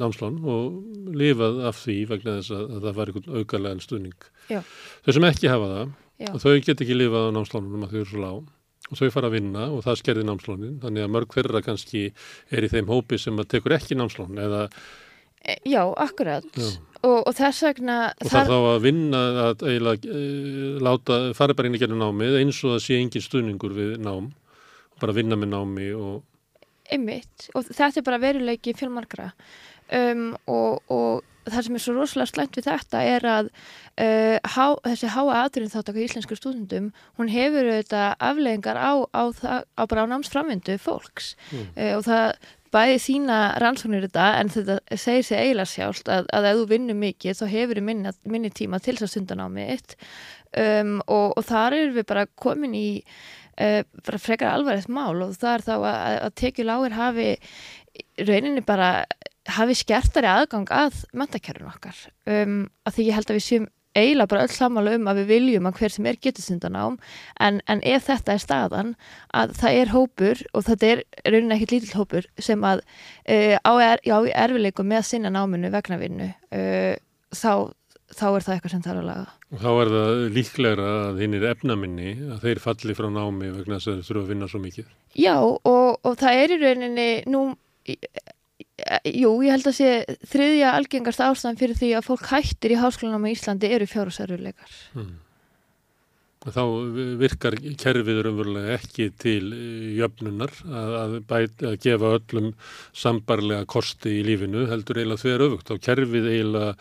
[0.00, 4.28] námslán og lifað af því vegna þess að, að það var einhvern aukalega stuðning.
[4.48, 4.60] Já.
[5.04, 6.30] Þau sem ekki hafa það, Já.
[6.34, 8.46] og þau get ekki lifað á námslánunum að þau eru svo lág
[8.88, 12.06] og þau fara að vinna og það skerði námslánin, þannig að mörg þeirra kannski
[12.50, 14.68] er í þeim hópi sem að tekur ekki námslán eða
[15.46, 16.66] E, Já, akkurat Já.
[17.06, 21.68] og, og þess vegna og það þá að vinna að eiginlega e, láta, fara bara
[21.70, 24.32] inn í gerðum námið eins og það sé engin stuðningur við nám
[25.00, 26.26] bara vinna með námi og
[26.88, 29.32] Einmitt, og þetta er bara veruleiki fjölmarkra
[29.92, 34.66] um, og, og það sem er svo rosalega slæmt við þetta er að uh, há,
[34.86, 39.82] þessi háa aðurinn þáttak í íslensku stúdendum, hún hefur auðvitað afleðingar á, á, það, á
[39.84, 41.34] bara á námsframvindu fólks.
[41.52, 41.66] Mm.
[41.76, 42.24] uh, og það
[42.74, 46.98] bæði þína rannsóknir þetta en þetta segir sig eiginlega sjálft að, að ef þú vinnur
[47.00, 49.94] mikið þá hefur minni, minni tíma til þess að stunda námið
[50.52, 52.88] um, og, og þar erum við bara komin í
[53.58, 57.30] frekar alvarlegt mál og það er þá að, að tekjulágir hafi
[57.98, 58.92] í rauninni bara
[59.56, 61.98] hafi skertari aðgang að mentakerfin okkar.
[62.28, 65.30] Um, að því ég held að við séum eiginlega bara öll samála um að við
[65.32, 66.98] viljum að hver sem er getur stundanám
[67.40, 68.92] en, en ef þetta er staðan
[69.34, 73.72] að það er hópur og þetta er rauninni ekkit lítill hópur sem að uh, á,
[73.88, 76.94] er, í erfileikum með að sinna náminu vegna vinnu uh,
[77.34, 77.52] þá,
[78.14, 81.36] þá er það eitthvað sem þarf að laga Og þá er það líklegra að hinn
[81.38, 84.60] er efnaminni að þeir falli frá námi vegna þess að þeir þurfa að vinna svo
[84.64, 84.90] mikið.
[85.16, 87.44] Já, og, og það er í rauninni nú,
[87.88, 93.30] jú, ég held að sé þriðja algengast ástæðan fyrir því að fólk hættir í háskólanum
[93.30, 94.76] í Íslandi eru fjárhúsarruleikar.
[94.92, 95.16] Hmm.
[96.46, 96.62] Og Þá
[97.18, 102.52] virkar kerfið raunverulega ekki til eh, jöfnunar að, að, bæt, að gefa öllum
[102.96, 105.72] sambarlega kosti í lífinu heldur eiginlega þver öfugt.
[105.72, 106.76] Þá kerfið eiginlega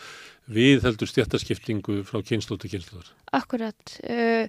[0.48, 3.10] við heldur stjættaskiptingu frá kynslu til kynsluðar.
[3.36, 4.48] Akkurat, uh,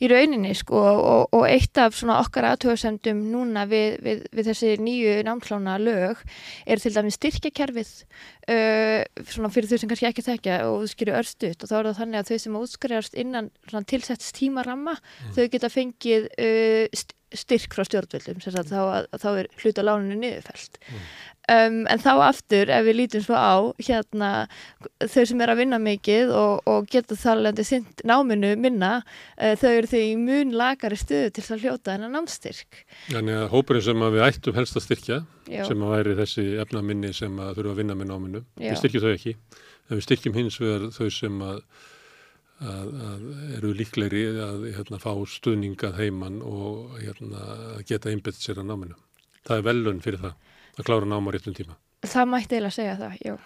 [0.00, 4.74] í rauninni sko og, og eitt af svona okkar aðtöðsendum núna við, við, við þessi
[4.82, 6.22] nýju námslána lög
[6.66, 7.92] er til dæmis styrkjakerfið.
[8.48, 12.00] Uh, svona fyrir þau sem kannski ekki þekkja og skilju örstuðt og þá er það
[12.00, 14.96] þannig að þau sem útskriðast innan svona tilsetts tímaramma
[15.36, 18.38] þau geta fengið uh, st styrk frá stjórnvöldum.
[18.38, 20.78] Þá, þá er hluta láninu niðurfælt
[21.50, 24.30] um, en þá aftur ef við lítum svo á hérna
[25.02, 29.70] þau sem er að vinna mikið og, og geta þarlegandi sint náminu minna uh, þau
[29.70, 34.04] eru þau í mun lagari stöðu til að hljóta hennar námstyrk Þannig að hópurinn sem
[34.04, 35.18] að við ættum helst að styrkja
[35.50, 35.64] Já.
[35.68, 38.42] sem að væri þessi efnaminni sem að þurfa að vinna með náminu.
[38.56, 38.70] Já.
[38.70, 39.34] Við styrkjum þau ekki.
[39.84, 41.60] En við styrkjum hins vegar þau sem að,
[42.72, 43.26] að, að
[43.58, 47.44] eru líklegri að hérna, fá stuðningað heiman og hérna,
[47.88, 48.98] geta einbett sér að náminu.
[49.44, 50.40] Það er velun fyrir það
[50.78, 51.76] að klára náma á réttum tíma.
[52.04, 53.36] það mætti eiginlega segja það, já.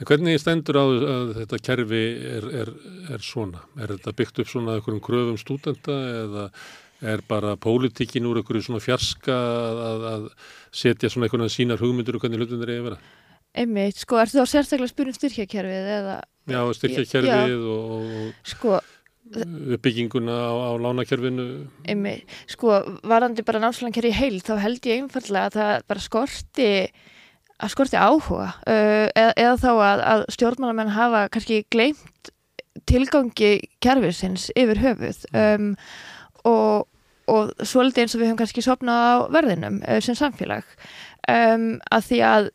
[0.00, 2.04] En hvernig stendur á að þetta kerfi
[2.36, 2.70] er, er,
[3.14, 3.60] er svona?
[3.78, 6.46] Er þetta byggt upp svona einhverjum kröfum stúdenda eða
[7.12, 10.28] er bara pólitíkin úr einhverju svona fjarska að, að
[10.74, 12.98] setja svona einhverjum sínar hugmyndur og hvernig hlutin er að vera?
[13.52, 16.18] Einmitt, sko, ertu þá sérstaklega að spyrja um styrkjakerfið eða?
[16.48, 18.78] Já, styrkjakerfið og sko,
[19.82, 21.46] bygginguna á, á lánakerfinu.
[22.50, 22.76] Sko,
[23.08, 26.70] varandi bara námslæðankerfi heil, þá held ég einfallega að það bara skorti
[27.62, 28.48] að skorti áhuga.
[28.66, 32.32] Uh, eða, eða þá að, að stjórnmálamenn hafa kannski gleimt
[32.88, 33.52] tilgangi
[33.84, 35.20] kerfisins yfir höfuð.
[35.36, 35.68] Um,
[36.48, 36.88] og,
[37.30, 40.66] og svolítið eins og við höfum kannski sopnað á verðinum sem samfélag.
[41.30, 42.50] Um, að því að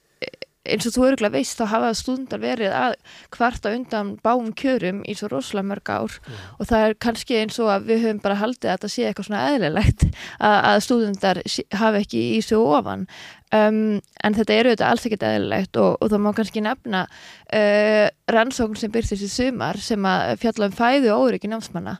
[0.73, 2.97] eins og þú öruglega veist þá hafa stúndar verið að
[3.33, 6.19] kvarta undan báum kjörum í svo rosalega mörg ár.
[6.27, 6.43] Mm.
[6.59, 9.29] og það er kannski eins og að við höfum bara haldið að þetta sé eitthvað
[9.29, 11.41] svona eðlilegt að, að stúdendar
[11.81, 13.07] hafi ekki í svo ofan.
[13.55, 18.07] Um, en þetta eru þetta alls ekkert eðlilegt og, og þá má kannski nefna uh,
[18.27, 21.95] rannsókn sem byrðist í sumar sem að fjalla um fæðu og óryggi námsmanna.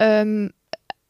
[0.00, 0.48] Um,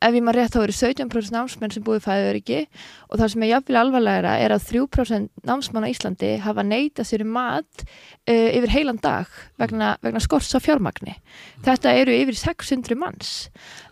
[0.06, 2.60] ef ég maður rétt þá eru 17% námsmenn sem búið fæðuröryggi
[3.08, 7.24] og það sem er jafnvel alvarlegra er að 3% námsmann á Íslandi hafa neyta sér
[7.26, 11.16] um mat uh, yfir heilan dag vegna, vegna skorts á fjármagni.
[11.66, 13.36] Þetta eru yfir 600 manns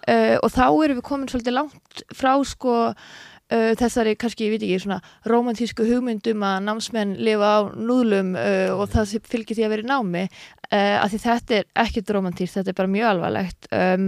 [0.09, 4.67] uh, og þá eru við komin svolítið langt frá sko uh, þessari kannski, ég veit
[4.67, 8.35] ekki, svona romantísku hugmyndum að námsmenn lifa á núðlum
[8.75, 10.27] og það fylgir því að vera í námi
[10.75, 13.69] af því þetta er ekkert romantíst, þetta er bara mjög alvarlegt.
[13.71, 14.07] Um,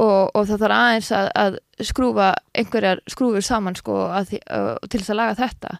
[0.00, 1.58] og, og það þarf aðeins að, að
[1.90, 5.76] skrúfa einhverjar skrúfur saman sko því, uh, til þess að laga þetta.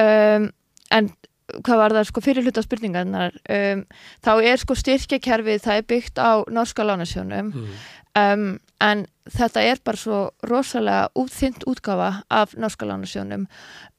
[0.00, 0.50] Um,
[0.94, 1.10] en
[1.44, 3.82] hvað var það sko fyrir hluta spurningarnar um,
[4.24, 7.74] þá er sko styrkjakerfið það er byggt á norska lánasjónum mm.
[8.20, 8.46] um,
[8.84, 13.46] en þetta er bara svo rosalega útþynt útgafa af norska lánasjónum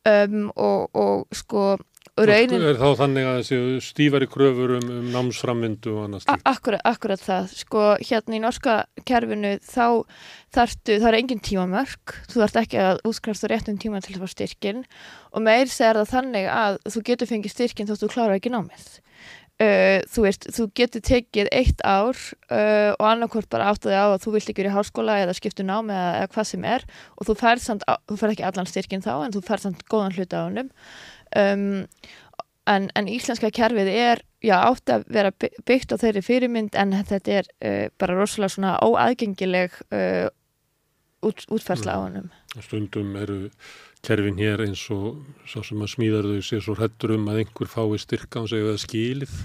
[0.06, 1.76] og, og sko
[2.16, 2.62] Raunin...
[2.64, 6.46] Er þá þannig að þessi stífari kröfur um, um námsframvindu og annað stíkt?
[6.48, 7.50] Akkurat, akkurat það.
[7.60, 9.88] Sko hérna í norska kerfinu þá
[10.56, 14.32] þarftu, það er engin tímamörk, þú þarft ekki að útskræfstu réttum tíma til að fá
[14.32, 14.86] styrkin
[15.36, 18.94] og meir segir það þannig að þú getur fengið styrkin þóttu þú klára ekki námið.
[19.56, 24.26] Uh, þú veist, þú getur tekið eitt ár uh, og annarkort bara áttaði á að
[24.26, 26.84] þú vilt ekki verið í háskóla eða skiptu námi eða, eða hvað sem er
[27.16, 27.70] og þú færð
[28.20, 30.74] færð ekki allan styrkin þá en þú færð samt góðan hluta á hannum
[31.38, 31.84] um,
[32.70, 37.38] en, en íslenska kerfið er já, átt að vera byggt á þeirri fyrirmynd en þetta
[37.42, 40.28] er uh, bara rosalega svona óaðgengileg uh,
[41.26, 42.30] út, útferðsla á hannum.
[42.56, 43.40] Stundum eru
[44.06, 47.72] kerfin hér eins og svo sem að smíðar þau sér svo hættur um að einhver
[47.72, 49.36] fái styrka og segja að skilið.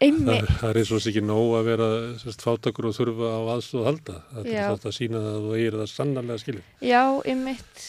[0.00, 1.86] Það, það er eins og þess ekki nóg að vera
[2.22, 4.14] sérst, fátakur og þurfa á aðstóð að halda.
[4.30, 6.70] Það er þetta að sína það að þú eigir það sannarlega skilið.
[6.88, 7.02] Já,
[7.34, 7.82] ymmit.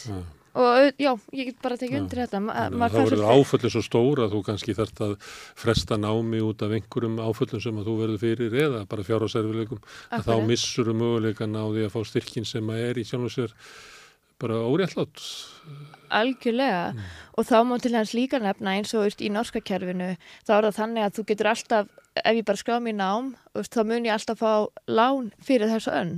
[0.52, 2.40] Og já, ég get bara tekið undir þetta.
[2.44, 5.14] Ma þá verður áföllin svo stóra að þú kannski þarft að
[5.62, 9.80] fresta námi út af einhverjum áföllin sem að þú verður fyrir eða bara fjárháserfileikum
[10.12, 13.30] að þá missur um möguleikan á því að fá styrkin sem að er í sjálf
[13.30, 13.56] og sér
[14.42, 15.24] bara óréttlátt.
[16.12, 16.92] Algjörlega.
[16.92, 17.10] Mm.
[17.38, 20.10] og þá má til hans líka nefna eins og í norska kerfinu
[20.44, 23.82] þá er það þannig að þú getur alltaf ef ég bara skráð mér nám þá
[23.84, 24.52] mun ég alltaf fá
[24.88, 26.14] lán fyrir þessu önn.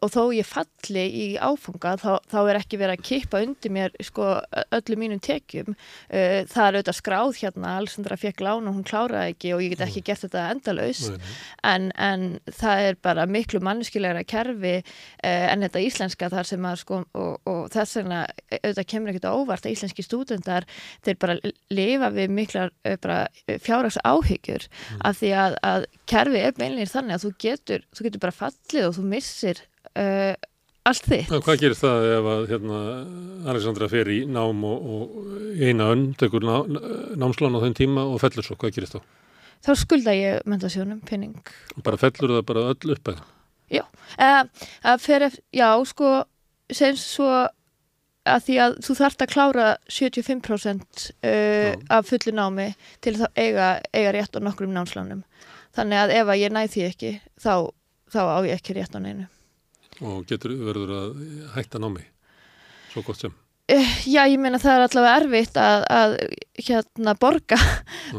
[0.00, 3.92] Og þó ég falli í áfanga þá, þá er ekki verið að kippa undir mér
[4.02, 4.28] sko,
[4.72, 5.76] öllu mínum tekjum.
[6.08, 9.74] Uh, það er auðvitað skráð hérna Alessandra fekk lán og hún kláraði ekki og ég
[9.74, 11.04] get ekki gert þetta endalaus
[11.68, 16.80] en, en það er bara miklu manneskilegra kerfi uh, en þetta íslenska þar sem að
[16.82, 18.24] sko og, og þess vegna
[18.58, 20.66] auðvitað kemur ekkert óvart að íslenski stúdendar
[21.04, 21.38] þeir bara
[21.72, 23.24] lifa við miklar uh,
[23.62, 25.04] fjárhags áhyggjur mm.
[25.08, 28.88] af því að, að kerfi er beinleginir þannig að þú getur, þú getur bara fallið
[28.88, 29.62] og þú missir
[29.98, 30.34] uh,
[30.88, 31.32] allt þitt.
[31.32, 32.80] Hvað gerir það ef að hérna,
[33.52, 36.54] Alexandra fer í nám og, og eina önn, tekur ná,
[37.20, 39.00] námslán á þenn tíma og fellur svo, hvað gerir þá?
[39.62, 41.38] Þá skulda ég mentasjónum pinning.
[41.86, 43.26] Bara fellur það bara öll upp eða?
[43.72, 43.84] Já,
[44.18, 46.16] uh, fyrir, já, sko,
[46.74, 47.30] sem svo
[48.28, 52.68] að því að þú þarfst að klára 75% uh, af fullu námi
[53.04, 55.22] til að eiga, eiga rétt á nokkrum námslánum.
[55.76, 57.54] Þannig að ef að ég næð því ekki þá,
[58.12, 59.28] þá á ég ekki rétt á neinu.
[60.02, 61.22] Og getur verður að
[61.56, 62.04] hætta námi?
[62.92, 63.34] Svo gott sem?
[63.72, 66.14] Uh, já, ég meina það er allavega erfitt að, að
[66.66, 67.58] hérna borga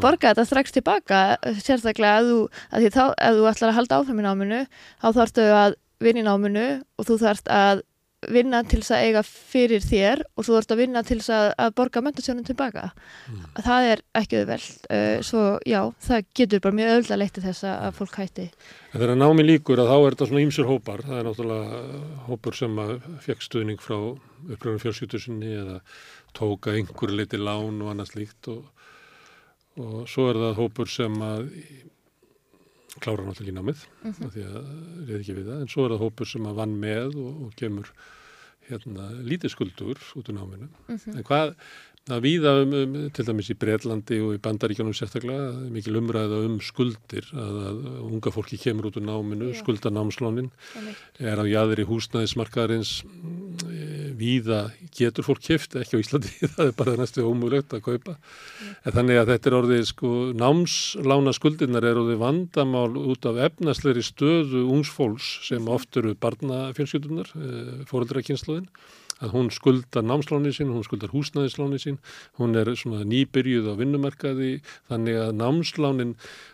[0.03, 1.19] borga þetta strax tilbaka
[1.59, 2.37] sérstaklega að þú,
[2.71, 4.61] að þá, að þú ætlar að halda áfram í náminu
[5.03, 6.65] þá þarfstu að vinna í náminu
[6.97, 7.83] og þú þarfst að
[8.31, 11.47] vinna til þess að eiga fyrir þér og svo þarfst að vinna til þess að,
[11.65, 12.89] að borga mentasjónum tilbaka.
[13.29, 13.43] Mm.
[13.67, 17.67] það er ekki auðveld uh, svo já, það getur bara mjög auðvitað leitt til þess
[17.69, 18.47] að fólk hætti.
[18.93, 21.05] En Þegar námi líkur að þá er þetta svona ímsur hópar.
[21.07, 21.81] Það er náttúrulega
[22.27, 22.93] hópur sem að
[23.25, 23.97] fekk stuðning frá
[24.43, 25.79] upplöfum fjölsýtusinni eða
[26.33, 28.63] tóka einhver liti lán og annað slíkt og,
[29.79, 31.49] og svo er það hópur sem að
[32.99, 34.33] klára náttúrulega ekki námið mm -hmm.
[34.33, 34.59] því að
[35.07, 35.61] reyði ekki við það.
[35.61, 37.93] En svo er það hópur sem að vann með og, og kemur
[38.69, 40.67] hérna lítið skuldur út úr náminu.
[40.87, 41.17] Mm -hmm.
[41.17, 41.55] en hvað
[42.11, 46.57] að víða um, um, til dæmis í Breitlandi og í Bandaríkjónum sérstaklega mikil umræða um
[46.59, 47.77] skuldir að, að
[48.09, 50.49] unga fólki kemur út úr náminu, skulda námslónin
[51.19, 53.05] er á jæðri húsnæðismarkaðarins
[54.23, 54.61] víða
[54.95, 58.15] getur fólk kæft, ekki á Íslandi það er bara næstu ómulögt að kaupa.
[58.83, 64.03] En þannig að þetta er orðið sko námslána skuldirnar er orðið vandamál út af efnasleiri
[64.05, 67.53] stöðu ungsfólks sem oft eru barnafjölskyldunar e,
[67.89, 68.69] fóröldrakynsluðin
[69.23, 71.99] að hún skuldar námsláni sín, hún skuldar húsnæðisláni sín,
[72.39, 74.51] hún er svona nýbyrjuð á vinnumarkaði.
[74.91, 76.13] Þannig að námslánin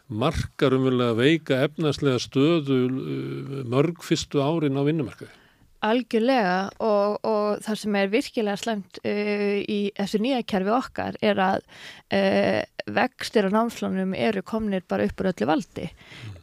[0.10, 5.39] markar umverulega veika efnaslega stöðu uh, mörg fyrstu árin á vinnumarkaði.
[5.86, 11.40] Algjörlega og, og það sem er virkilega slemt uh, í þessu nýja kerfi okkar er
[11.40, 15.86] að uh, vextir á námslánum eru komnir bara upp úr öllu valdi.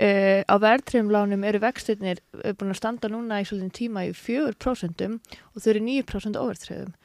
[0.00, 2.22] Uh, á verðtrimlánum eru vextirnir
[2.56, 6.96] búin að standa núna í svolítið tíma í 4% og þau eru 9% overtröðum.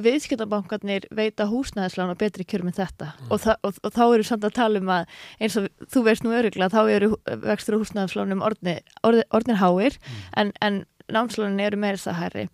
[0.00, 3.32] Viðskiptabankarnir veita húsnæðislána betri kjör með þetta mm.
[3.32, 6.36] og, og, og þá eru samt að tala um að eins og þú veist nú
[6.36, 7.10] öruglega þá eru
[7.48, 10.22] vextir á húsnæðislánum orðnir háir mm.
[10.40, 10.82] en, en
[11.14, 12.44] námslánin eru meira það herri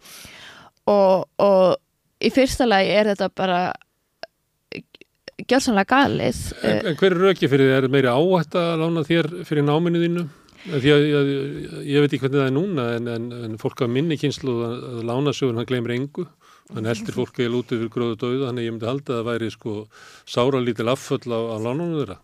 [0.86, 1.76] og, og
[2.22, 3.60] í fyrsta lagi er þetta bara
[5.44, 6.40] gjörsanlega galið.
[6.64, 7.76] En, en hver er röki fyrir þið?
[7.76, 10.26] Er meiri áhætt að lána þér fyrir náminu þínu?
[10.66, 11.28] Því að ég,
[11.86, 15.04] ég veit ekki hvernig það er núna en, en, en fólk af minni kynslu að
[15.06, 16.26] lána sjóðun hann gleymir engu.
[16.74, 19.50] Hann heldur fólk eða lútið fyrir gróðu döðu þannig ég myndi halda að það væri
[19.54, 19.74] sko
[20.26, 22.16] sára lítil afföll á, á lánunum þeirra.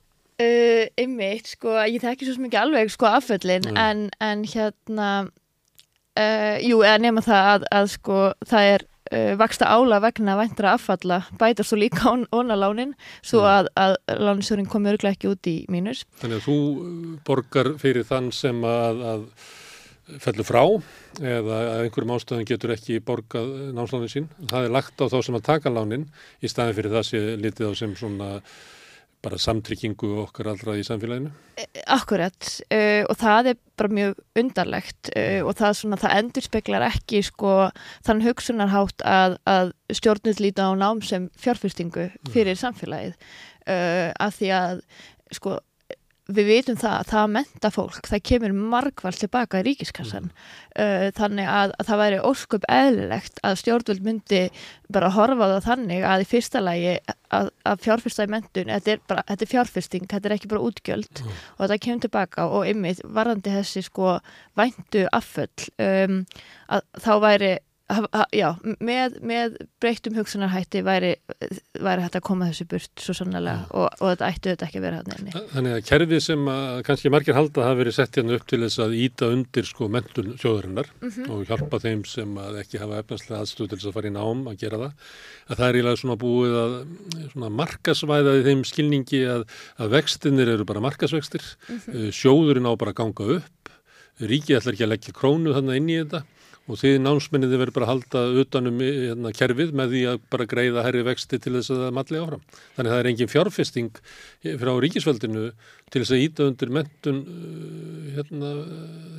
[0.43, 5.11] Uh, Ymmiðt, sko, ég þekki svo mikið alveg sko afföllin en, en hérna
[6.13, 10.75] Uh, jú, eða nema það að, að sko það er uh, vaksta ála vegna væntra
[10.77, 12.93] affalla bætast þú líka on, onalánin
[13.25, 16.03] svo að, að láninsjórin komi örglega ekki út í mínus.
[16.21, 16.59] Þannig að þú
[17.25, 19.25] borgar fyrir þann sem að, að
[20.21, 20.63] fellur frá
[21.23, 24.29] eða að einhverjum ástöðum getur ekki borgað námslánin sín.
[24.51, 26.07] Það er lagt á þá sem að taka lánin
[26.43, 28.31] í staðin fyrir það sé litið á sem svona
[29.23, 31.31] bara samtrykkingu okkar allra í samfélaginu?
[31.57, 36.47] E, akkurat uh, og það er bara mjög undarlegt uh, og það, svona, það endur
[36.49, 37.57] speklar ekki sko,
[38.07, 42.63] þann hugsunarhátt að, að stjórnir líta á nám sem fjárfyrstingu fyrir mm.
[42.65, 44.83] samfélagið uh, að því að
[45.33, 45.59] sko
[46.31, 50.45] við vitum það að það að menta fólk það kemur margvall tilbaka í ríkiskassan mm.
[50.79, 54.43] uh, þannig að, að það væri ósköp eðlilegt að stjórnvöld myndi
[54.95, 56.95] bara horfa það þannig að í fyrsta lagi
[57.35, 60.65] að, að fjárfyrsta í mentun þetta er, bara, þetta er fjárfyrsting, þetta er ekki bara
[60.69, 61.43] útgjöld mm.
[61.57, 64.17] og þetta kemur tilbaka og ymmið varandi þessi sko
[64.59, 66.23] væntu afföll um,
[66.71, 67.53] að þá væri
[68.33, 68.49] já,
[68.81, 71.13] með, með breyttum hugsunarhætti væri,
[71.83, 74.87] væri hægt að koma þessu burt svo sannlega og, og þetta ættu þetta ekki að
[74.87, 75.43] vera hann einni.
[75.53, 78.83] Þannig að kerfið sem að kannski margir halda hafi verið sett hérna upp til þess
[78.85, 81.31] að íta undir sko mentun sjóðurinnar mm -hmm.
[81.35, 84.45] og hjálpa þeim sem að ekki hafa efnarslega aðstöð til þess að fara í nám
[84.49, 84.93] að gera það.
[85.49, 86.77] Að það er ílega svona búið að
[87.33, 89.49] svona markasvæða í þeim skilningi að,
[89.79, 92.13] að vextinir eru bara markasvextir, mm -hmm.
[92.13, 93.75] sjóðurinn á bara að ganga upp,
[94.21, 96.23] ríkið ætlar ekki að leggja krónu þannig inn í þetta
[96.71, 100.85] og því námsminniði verður bara að halda utanum hérna, kerfið með því að bara greiða
[100.87, 102.43] herri vexti til þess að það malli áfram.
[102.77, 104.03] Þannig að það er engin fjárfesting
[104.63, 105.47] frá ríkisveldinu
[105.91, 108.53] til þess að íta undir mentun uh, hérna,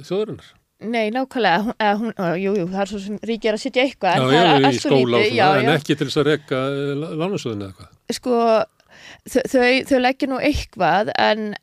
[0.08, 0.52] þjóðurinnar.
[0.84, 4.24] Nei, nákvæmlega, hún, uh, jú, jú, það er svo sem ríkið er að setja eitthvað.
[4.34, 6.64] Já, já, í skóla og svona, en ekki til þess að rekka
[7.22, 7.94] lánasöðinu eða hvað.
[8.18, 8.40] Sko,
[9.32, 11.54] þau, þau leggja nú eitthvað, en,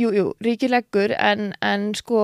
[0.00, 2.22] jú, jú, ríkið leggur, en, en sko,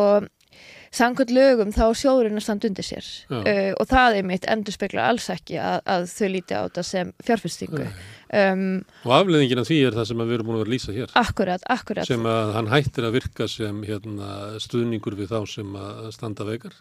[0.97, 3.07] samkvæmt lögum þá sjóðurinn að standa undir sér.
[3.31, 6.85] Uh, og það er mitt endur spekla alls ekki að, að þau líti á þetta
[6.89, 8.67] sem fjárfyrstingu um,
[9.05, 11.15] og afleðingin af því er það sem við erum búin að vera lýsa hér.
[11.21, 12.09] Akkurat, akkurat.
[12.09, 16.77] Sem að hann hættir að virka sem hérna, stuðningur við þá sem að standa veikar.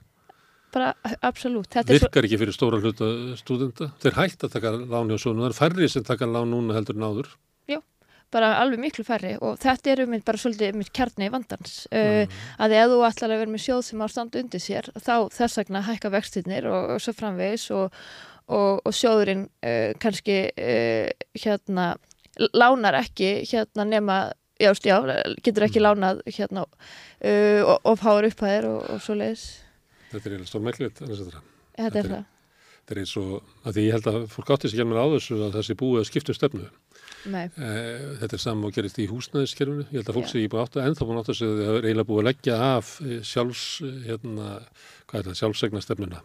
[0.76, 0.92] Bara,
[1.24, 1.72] absolutt.
[1.88, 2.26] Virkar svo...
[2.26, 3.08] ekki fyrir stóra hluta
[3.40, 6.76] stúdenda þeir hætt að taka lán hjá svona, það er færri sem taka lán núna
[6.76, 7.30] heldur náður
[8.34, 11.76] bara alveg miklu færri og þetta er um bara svolítið um kjarni í vandans.
[11.92, 12.38] Uh, mm.
[12.66, 15.60] að ef þú ætlar að vera með sjóð sem á standu undir sér þá þess
[15.62, 18.00] vegna hækka vextinnir og, og svo framvegis og,
[18.48, 21.94] og, og sjóðurinn uh, kannski uh, hérna
[22.56, 24.20] lánar ekki hérna nema
[24.60, 24.98] jást já,
[25.44, 25.86] getur ekki mm.
[25.86, 26.64] lánað hérna
[27.26, 29.45] og fáur upphæðir og svo leiðis
[30.14, 31.00] Þetta er stórmæklið
[31.76, 32.26] Þetta er það.
[32.86, 33.32] Þetta er eins og
[33.66, 36.10] að því ég held að fólk átti sig hjálmur á þessu að þessi búið að
[36.12, 36.68] skiptum stefnu
[37.25, 37.45] Nei.
[37.58, 39.88] Eh, þetta er saman og gerist í húsnæðiskerfunu.
[39.90, 41.64] Ég held að fólk sé ekki búið átt að ennþá búin átt að segja að
[41.66, 44.48] það er eiginlega búið að leggja af eh, sjálfs, eh, hérna,
[45.09, 46.22] hvað er það, sjálfsegna stefnuna.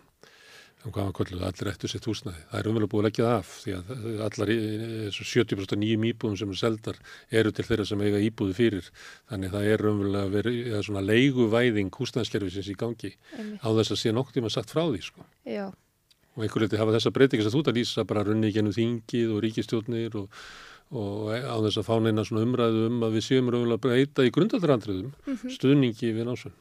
[0.80, 2.38] um hvað var kolluð, allir eftir sitt húsnæði.
[2.50, 6.06] Það er umverulega búið að leggja það af því að allar í- þessu 70% nýjum
[6.08, 6.96] íbúðum sem er seldar
[7.30, 8.88] eru til þeirra sem eiga íbúðu fyrir.
[9.28, 13.60] Þannig það er umverulega verið svona leiguvæðing húsnæðiskerfisins í gangi Einmitt.
[13.60, 15.24] á þess að sé nokk tíma sagt frá því sko.
[15.44, 15.68] Já,
[16.38, 19.32] Og einhver leiti hafa þessa breytingar sem þú ert að lýsa bara runni gennum þingið
[19.34, 20.30] og ríkistjórnir og,
[20.90, 24.24] og á þess að fá neina svona umræðu um að við séum raunverulega að breyta
[24.26, 25.52] í grundaldrandriðum Mhm.
[25.54, 26.54] stuðningi við námsvön.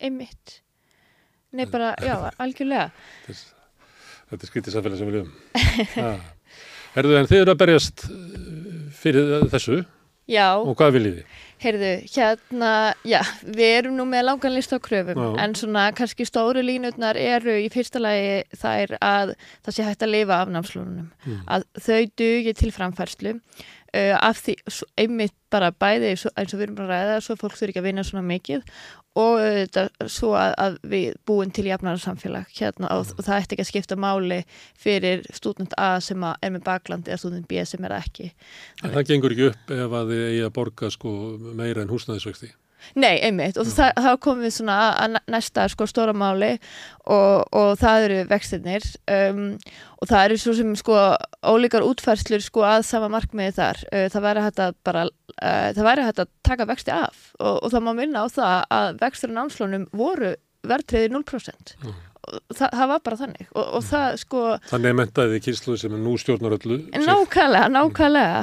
[0.00, 0.60] einmitt.
[1.52, 2.90] Nei, bara, já, algjörlega.
[3.26, 3.44] Þess,
[4.30, 5.30] þetta er skrítið samfélag sem við.
[5.98, 6.12] Ha.
[6.94, 9.84] Herðu, en þið eru að berjast uh, fyrir þessu
[10.28, 11.36] Já, og hvað viljið þið?
[11.62, 12.72] Heyrðu, hérna,
[13.08, 15.30] já, við erum nú með langan list á kröfum, Já.
[15.44, 19.34] en svona kannski stóru línutnar eru í fyrsta lagi þær að
[19.66, 21.42] það sé hægt að lifa af námslunum, Mm.
[21.48, 23.34] að þau dugi til framfærslu
[23.94, 24.54] uh, af því,
[25.00, 27.86] einmitt bara bæði eins og við erum bara að ræða, svo fólk þurfi ekki að
[27.88, 28.62] vinna svona mikið
[29.18, 33.56] og uh, svo að, að við búum til jafnara samfélag hérna og, og það ætti
[33.56, 34.42] ekki að skipta máli
[34.78, 38.30] fyrir stúdent A sem er með baklandi eða stúdent B sem er ekki.
[38.84, 41.12] En það gengur ekki upp ef að þið eigi að borga sko
[41.58, 42.52] meira en húsnæðisvexti.
[42.98, 46.54] Nei, einmitt, og það, þá komum við svona að næ- næsta sko stóra máli
[47.08, 49.44] og, og það eru vextirnir um,
[49.98, 50.96] og það eru svo sem sko
[51.52, 53.84] ólíkar útfærslur sko að sama markmiði þar.
[53.92, 55.06] Uh, það væri hægt að bara,
[55.38, 58.58] uh, það væri hægt að taka vexti af og, og það má minna á það
[58.80, 60.34] að vextur á námslónum voru
[60.68, 61.74] verðtriði 0%.
[61.84, 61.96] Mm.
[62.28, 65.94] Og það, það var bara þannig og, og það sko Þannig er mentaðið kynsluð sem
[65.96, 66.76] er nú stjórnar öllu.
[66.92, 68.42] Nákvæmlega, nákvæmlega.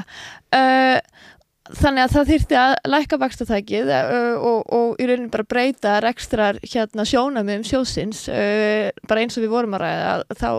[0.56, 1.26] Uh,
[1.74, 6.60] þannig að það þyrfti að lækka vakstatækið uh, og, og í rauninni bara breyta rekstrar
[6.62, 10.52] hérna sjónamum sjósins, uh, bara eins og við vorum að ræða, þá,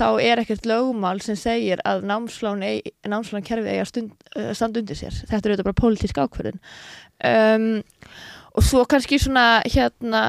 [0.00, 4.80] þá er ekkert lögumál sem segir að námslán, eig, námslán kerfi eiga stund, uh, stand
[4.80, 5.14] undir sér.
[5.28, 6.62] Þetta er auðvitað bara pólitísk ákvörðun.
[7.28, 7.68] Um,
[8.58, 10.22] og svo kannski svona hérna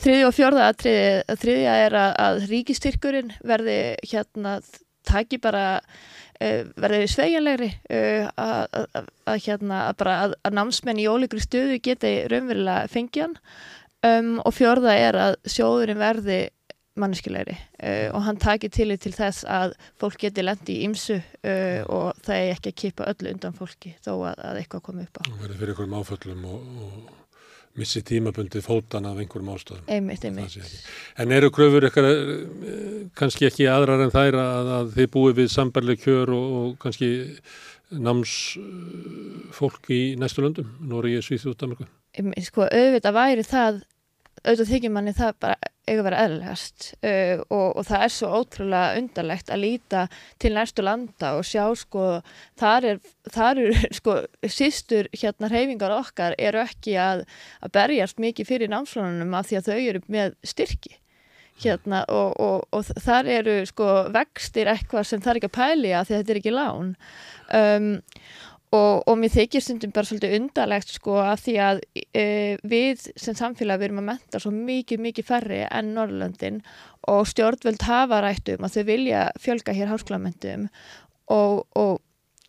[0.00, 4.60] þriði og fjörða að þriðja er að, að ríkistyrkurinn verði hérna
[5.08, 5.82] taki bara
[6.80, 7.68] verði sveigjanlegri?
[7.90, 12.88] Uh, að, að, að hérna að bara að, að námsmenn í ólíkri stöðu geti raunverulega
[12.92, 13.36] fengjan
[14.06, 16.40] um, og fjörða er að sjóðurinn verði
[17.00, 21.80] manneskilegri uh, og hann taki til til þess að fólk geti lendi í ymsu uh,
[21.86, 25.20] og það er ekki að kipa öllu undan fólki þó að, að eitthvað komi upp
[25.20, 25.22] á.
[25.28, 27.19] Og verið fyrir einhverjum áföllum og, og
[27.78, 29.84] missi tímabundið fótan af einhverjum ástöðum.
[29.90, 30.56] Einmitt, einmitt.
[31.20, 32.08] En eru kröfur eitthvað
[33.18, 37.08] kannski ekki aðrar en þær að, að þið búið við sambarleg kjör og, og kannski
[37.90, 41.84] námsfólk í næstu löndum, Nóri, Svíþjóð, Danmarku?
[42.42, 43.74] Sko, auðvitað væri það
[44.40, 45.56] auðvitað þykir manni það bara
[45.90, 50.04] eiga að vera eðlilegast uh, og, og það er svo ótrúlega undarlegt að líta
[50.40, 52.06] til næstu landa og sjá sko
[52.60, 53.02] þar er,
[53.32, 57.26] þar er sko sístur hérna reyfingar okkar eru ekki að,
[57.60, 60.96] að berjast mikið fyrir námslunum af því að þau eru með styrki.
[61.60, 65.90] Hérna og, og, og þar eru sko vextir eitthvað sem það er ekki að pæli
[65.92, 66.94] að því að þetta er ekki lán.
[67.60, 67.90] Um,
[68.76, 71.80] og, og mér þykir stundum bara svolítið undarlegt sko að því að
[72.14, 72.26] e,
[72.70, 76.60] við sem samfélag við erum að menta svo mikið, mikið færri enn Norrlöndin
[77.10, 80.68] og stjórnvöld hafa rætt um að þau vilja fjölga hér háskólamentum
[81.34, 81.98] og, og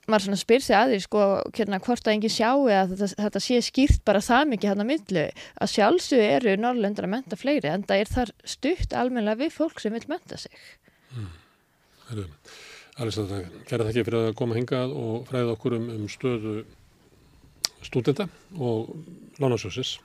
[0.10, 1.26] maður svona spyr sig að því sko
[1.58, 4.92] hérna, hvort að enginn sjáu að þetta, þetta sé skýrt bara það mikið hann að
[4.92, 9.56] millu að sjálfsög eru Norrlöndur að menta fleiri en það er þar stutt almennilega við
[9.58, 10.68] fólk sem vil menta sig.
[12.10, 12.28] Herðu,
[13.00, 16.56] Alessandra, kæra þakki fyrir að koma hingað og fræða okkur um, um stöðu
[17.86, 18.28] stúdenda
[18.60, 18.92] og
[19.42, 19.96] lánasjósis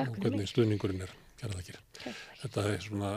[0.00, 1.12] og hvernig stuðningurinn er.
[1.42, 1.78] Kæra þakkir.
[1.98, 2.18] Takk.
[2.42, 3.12] Þetta er svona,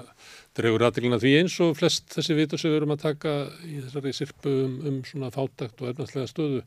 [0.58, 3.36] dregur aðdilina því eins og flest þessi vita sem við erum að taka
[3.66, 6.64] í þessari sirpu um, um svona fátakt og efnarslega stöðu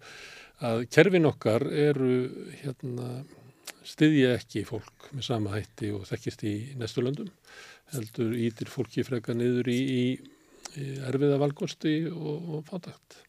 [0.68, 2.14] að kerfin okkar eru
[2.62, 3.10] hérna
[3.86, 7.30] styðja ekki fólk með sama hætti og þekkist í næstu löndum
[7.92, 10.02] heldur ítir fólki freka niður í, í
[10.76, 13.22] erfiða valkosti og, og fátakt.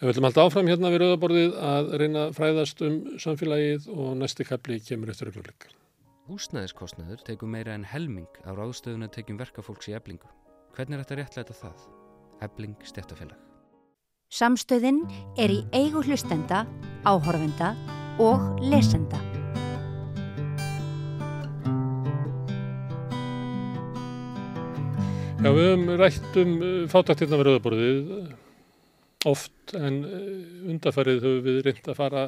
[0.00, 4.10] En við ætlum alltaf áfram hérna við rauðaborðið að reyna að fræðast um samfélagið og
[4.20, 5.68] næsti kapli kemur eftir augnablik.
[6.28, 10.30] Húsnæðiskostnaður tekur meira en helming á ráðstöðuna tekjum verkafólks í eblingu.
[10.74, 11.84] Hvernig er þetta réttlæta það?
[12.44, 13.38] Ebling stjættafélag.
[14.34, 15.04] Samstöðin
[15.38, 16.64] er í eigu hlustenda,
[17.06, 17.74] áhorfenda
[18.18, 19.20] og lesenda.
[25.44, 26.52] Já, við höfum rætt um
[26.88, 28.28] fátakt hérna við rauðaborðið eh,
[29.28, 30.28] oft en eh,
[30.72, 32.22] undarfærið höfum við reynd að fara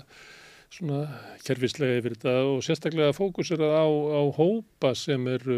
[0.76, 0.98] svona
[1.46, 5.56] kerfislega yfir þetta og sérstaklega fókusera á, á hópa sem eru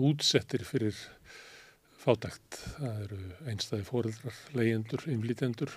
[0.00, 0.96] útsettir fyrir
[2.00, 2.56] fátakt.
[2.78, 3.18] Það eru
[3.52, 5.74] einstæði fóreldrar, leyendur, innflýtjendur,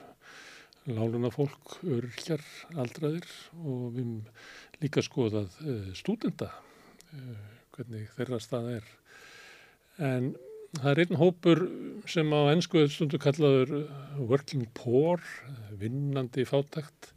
[0.96, 3.28] láluna fólk, örkjar, aldraðir
[3.66, 4.16] og við höfum
[4.86, 6.48] líka skoðað uh, stúdenda,
[7.12, 7.44] uh,
[7.76, 8.88] hvernig þeirra staða er.
[10.08, 10.32] En
[10.80, 11.62] það er einn hópur
[12.10, 13.74] sem á ennsku stundu kallaður
[14.20, 15.22] working poor,
[15.80, 17.12] vinnandi fátakt.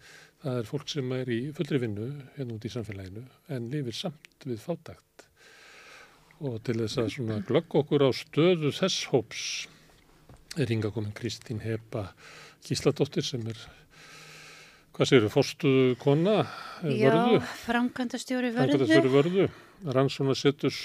[0.45, 3.23] Það er fólk sem er í fullri vinnu hérna út í samfélaginu
[3.55, 5.29] en lifir samt við fátakt.
[6.45, 9.45] Og til þess að svona glögg okkur á stöðu þess hóps
[10.61, 12.11] er hinga komin Kristín Hepa
[12.67, 13.59] Gísladóttir sem er
[14.95, 15.71] hvað séu, fórstu
[16.03, 16.45] kona
[16.85, 18.77] Já, framkvæmdastjóri vörðu.
[18.77, 19.47] Framkvæmdastjóri vörðu,
[19.97, 20.77] rannsóna setur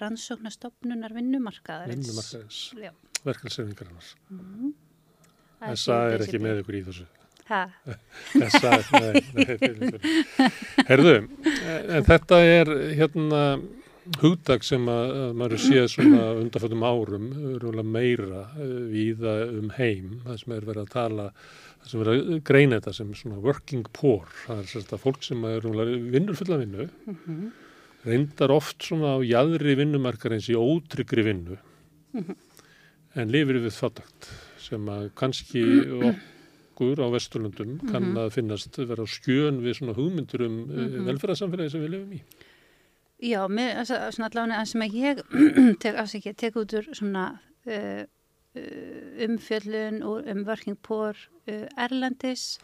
[0.00, 2.10] Rannsóknastofnunar vinnumarkaðarins.
[2.10, 4.10] Vinnumarkaðarins, verkefælsefingarinnar.
[4.30, 4.74] Mm.
[5.62, 7.06] Þessa er ekki með ykkur í þessu.
[7.46, 7.60] Hæ?
[8.34, 9.90] Þessa, nei, nei,
[10.88, 13.42] herðu, en þetta er hérna
[14.20, 17.30] hugdag sem að, að maður séð svona undanfjöldum árum,
[17.90, 18.42] meira
[18.90, 22.96] viða um heim, það sem er verið að tala það sem verður að greina þetta
[22.98, 25.70] sem svona working poor, það er sérst að fólk sem er
[26.14, 27.46] vinnur fulla vinnu mm -hmm.
[28.06, 32.36] Reyndar oft svona á jæðri vinnumarkar eins í ótryggri vinnu mm -hmm.
[33.20, 35.62] en lifir við fattakt sem að kannski
[36.76, 37.92] okkur á Vesturlundum mm -hmm.
[37.92, 42.12] kann að finnast vera á skjön við svona hugmyndur um eh, velferðarsamfélagi sem við lifum
[42.12, 42.20] í.
[43.18, 43.70] Já, með,
[44.12, 45.22] svona allavega sem ég
[45.82, 48.04] tek, tek út úr svona uh,
[49.28, 51.16] umfjöllun og um working poor
[51.48, 52.58] uh, erlendis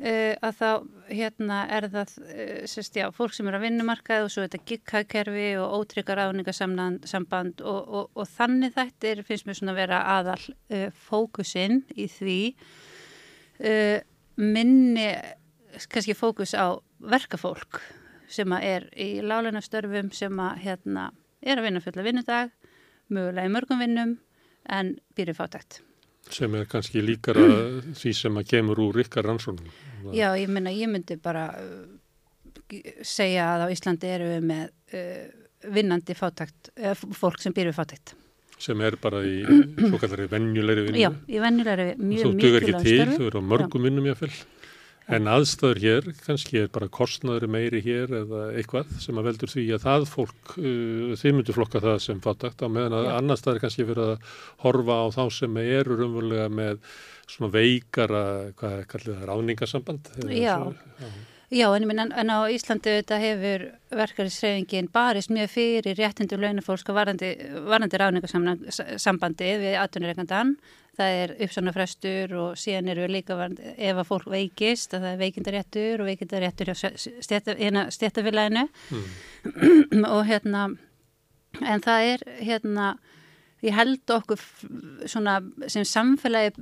[0.00, 0.70] uh, að þá
[1.10, 5.48] hérna er það uh, sérst, já, fólk sem er að vinnumarkað og svo þetta gigghagkerfi
[5.62, 10.40] og ótryggar áningasamband og, og, og þannig þetta er, finnst mér svona að vera aðal
[10.44, 12.40] uh, fókusinn í því
[14.36, 15.06] minni
[15.88, 17.80] kannski fókus á verkafólk
[18.28, 21.06] sem að er í láleinastörfum sem að hérna
[21.40, 22.52] er að vinna fulla vinnudag
[23.08, 24.16] mögulega í mörgum vinnum
[24.72, 25.80] en byrju fátækt.
[26.32, 27.44] Sem er kannski líkara
[28.00, 29.70] því sem að kemur úr ykkar rannsónum.
[30.14, 31.86] Já, ég myndi, ég myndi bara uh,
[33.06, 35.24] segja að á Íslandi eru við með uh,
[35.76, 38.16] vinnandi fátækt, uh, fólk sem byrju fátækt.
[38.62, 39.38] Sem er bara í
[39.88, 41.02] svo kallari vennjulegri vinnu.
[41.04, 42.36] Já, í vennjulegri mjög mikilvæg störfi.
[42.36, 44.32] Þú dugur ekki til, þú eru á mörgum vinnum jáfnvel.
[45.06, 49.66] En aðstæður hér, kannski er bara kostnaður meiri hér eða eitthvað sem að veldur því
[49.76, 53.62] að það fólk, uh, þið myndu flokka það sem fátakt á meðan að annar staðir
[53.62, 56.82] kannski fyrir að horfa á þá sem eru umvölulega með
[57.30, 58.26] svona veikara,
[58.58, 60.12] hvað kallir það, ráningasamband?
[60.26, 60.74] Já, svo,
[61.06, 61.14] já
[61.50, 67.30] en, en, en á Íslandi þetta hefur verkarisreifingin barist mjög fyrir réttindu launafólk og varandi,
[67.66, 70.56] varandi ráningasambandi við atvinnureikandan
[70.96, 73.36] það er uppsannafrestur og síðan eru líka
[73.76, 76.76] ef að fólk veikist að það er veikindaréttur og veikindaréttur hjá
[77.94, 80.06] stéttafélaginu mm.
[80.14, 80.70] og hérna
[81.60, 82.96] en það er hérna
[83.66, 84.42] ég held okkur
[85.10, 85.38] svona
[85.72, 86.54] sem samfélagi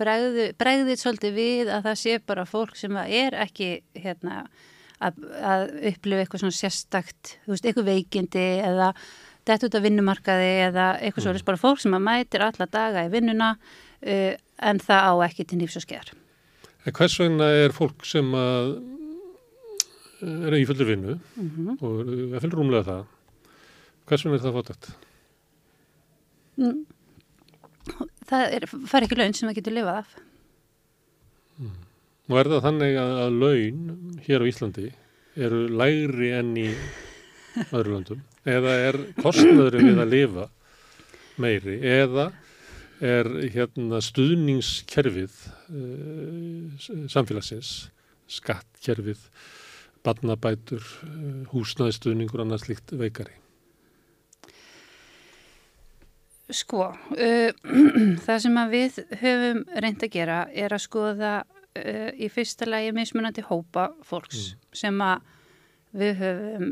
[0.00, 4.44] bregðið bregði svolítið við að það sé bara fólk sem er ekki hérna
[5.00, 8.92] að, að upplifa eitthvað svona sérstakt, þú veist, eitthvað veikindi eða
[9.48, 11.26] dætt út af vinnumarkaði eða eitthvað mm.
[11.26, 14.32] svolítið bara fólk sem að mætir alla daga í vinnuna uh,
[14.70, 16.12] en það á ekki til nýfs og sker.
[16.84, 18.74] En hvers vegna er fólk sem að
[20.20, 21.76] er í fullur vinnu mm -hmm.
[21.80, 23.04] og er fullur rúmlega það,
[24.08, 24.90] hvers vegna er það fótætt?
[28.30, 30.16] Það er, fær ekki laun sem það getur lifað af.
[31.58, 31.76] Mm.
[32.30, 34.88] Og er það þannig að, að laun hér á Íslandi
[35.40, 36.68] eru lægri enn í
[37.70, 38.26] öðru landum?
[38.48, 40.46] eða er kostnöðurinn við að lifa
[41.40, 42.30] meiri eða
[43.00, 45.36] er hérna stuðningskerfið
[45.72, 47.90] uh, samfélagsins
[48.30, 49.22] skattkerfið
[50.04, 53.39] badnabætur, uh, húsnæðistuðningur annars líkt veikari
[56.50, 57.50] Sko, uh,
[58.26, 61.34] það sem við höfum reynd að gera er að skoða
[61.70, 64.62] í fyrsta lægi mismunandi hópa fólks mm.
[64.74, 65.20] sem að
[66.00, 66.64] við höfum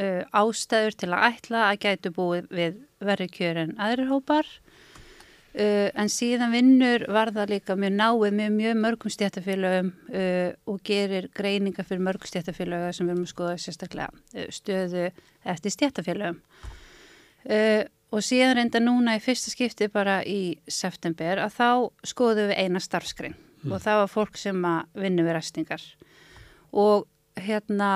[0.00, 5.88] uh, ástæður til að ætla að gætu búið við verri kjör en aðrir hópar uh,
[5.92, 11.28] en síðan vinnur var það líka mjög náið með mjög mörgum stjættafélögum uh, og gerir
[11.34, 15.08] greininga fyrir mörgum stjættafélögum sem við erum að skoða sérstaklega stöðu
[15.54, 16.40] eftir stjættafélögum
[17.42, 21.68] og síðan reynda núna í fyrsta skipti bara í september að þá
[22.12, 23.72] skoðum við eina starfskring mm.
[23.72, 25.86] og það var fólk sem að vinna við ræstingar
[26.72, 27.06] og
[27.40, 27.90] hérna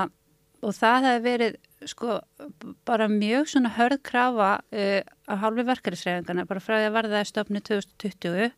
[0.64, 2.16] og það hefði verið sko
[2.88, 7.62] bara mjög svona hörð krafa uh, að hálfi verkefnisreifingana bara frá því að varða stofni
[7.66, 8.50] 2020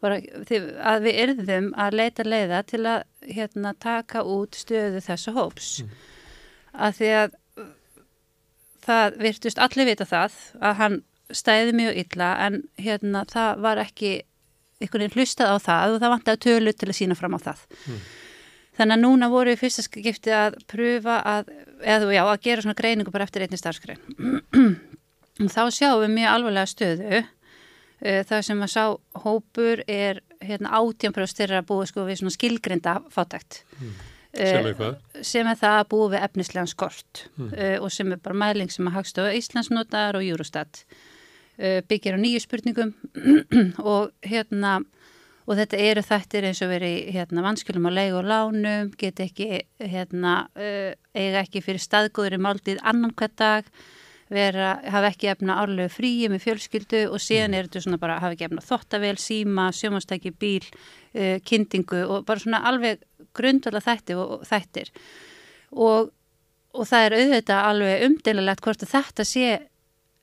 [0.00, 5.72] bara, að við yrðum að leita leiða til að hérna, taka út stöðu þessu hóps
[5.84, 5.96] mm.
[6.86, 7.39] að því að
[8.86, 10.98] það virtust allir vita það að hann
[11.30, 14.12] stæði mjög illa en hérna það var ekki
[14.80, 17.40] einhvern veginn hlustað á það og það vant að tölu til að sína fram á
[17.50, 18.00] það mm.
[18.80, 21.50] Þannig að núna voru við fyrsta skipti að pröfa að,
[21.84, 23.98] eða já, að gera svona greiningu bara eftir einni starfskrein.
[25.54, 28.84] þá sjáum við mjög alvarlega stöðu uh, það sem að sá
[29.24, 33.92] hópur er hérna, átjánpröfst þeirra að búa sko við svona skilgrinda fátækt Mm.
[34.34, 34.98] Sem er hvað?
[35.26, 37.50] sem er það að búa við efnislegan skort Mm.
[37.52, 40.84] uh, og sem er bara mæling sem að Hagstofa Íslands notar og Eurostat
[41.58, 42.94] uh, byggir á nýju spurningum
[43.92, 44.80] og hérna
[45.50, 49.64] og þetta eru þættir eins og verið hérna, vanskilum á leið og lánum get ekki
[49.82, 53.72] hérna, uh, eiga ekki fyrir staðgóður í máldið annan hvert dag
[54.30, 58.36] vera, hafa ekki efna árlegu fríi með fjölskyldu og síðan er þetta svona bara hafa
[58.36, 60.62] ekki efna þottavel, síma, sjómanstæki, bíl,
[61.18, 63.02] uh, kyndingu og bara svona alveg
[63.36, 64.90] grundvala þætti og, þættir
[65.70, 66.10] og,
[66.74, 69.46] og það er auðvitað alveg umdeililegt hvort að þetta sé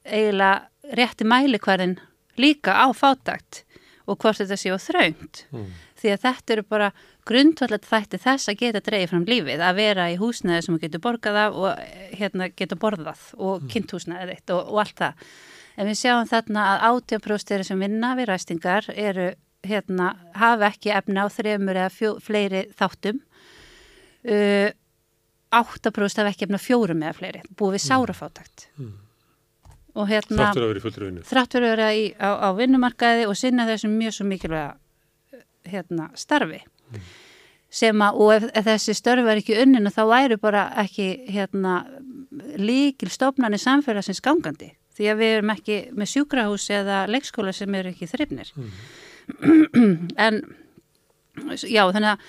[0.07, 1.97] eiginlega rétti mælikværin
[2.39, 3.63] líka á fátakt
[4.07, 5.71] og hvort þetta sé á þraungt Mm.
[5.97, 6.91] því að þetta eru bara
[7.25, 11.39] grundvallet þætti þess að geta dreigið fram lífið að vera í húsnæði sem getur borgað
[11.41, 11.81] af og
[12.15, 13.69] hérna getur borðað og mm.
[13.73, 15.25] kynnthúsnæðið þitt og, og allt það
[15.77, 19.27] en við sjáum þarna að átjánpróstir sem vinna við ræstingar eru
[19.69, 23.19] hérna hafa ekki efna á þremur eða fjó, fleiri þáttum.
[24.27, 24.71] Uh,
[25.55, 27.43] 8% hafa ekki efna fjórum eða fleiri.
[27.55, 28.93] Búið við sárafátakt Mm.
[29.97, 31.21] og hérna Þáttur að vera í fullri vinnu.
[31.25, 34.75] þrátt fyrir að vera í, á, á vinnumarkaði og sinna þessum mjög svo mikilvæga
[35.67, 36.59] hérna, starfi.
[37.69, 41.73] Sem að, og ef, ef þessi störfi er ekki unnina þá væri bara ekki hérna,
[42.59, 44.69] líkil stofnani samfélagsins gangandi.
[44.97, 48.49] Því að við erum ekki með sjúkrahús eða leikskóla sem eru ekki þrifnir
[50.27, 50.41] en
[51.67, 52.27] já þannig að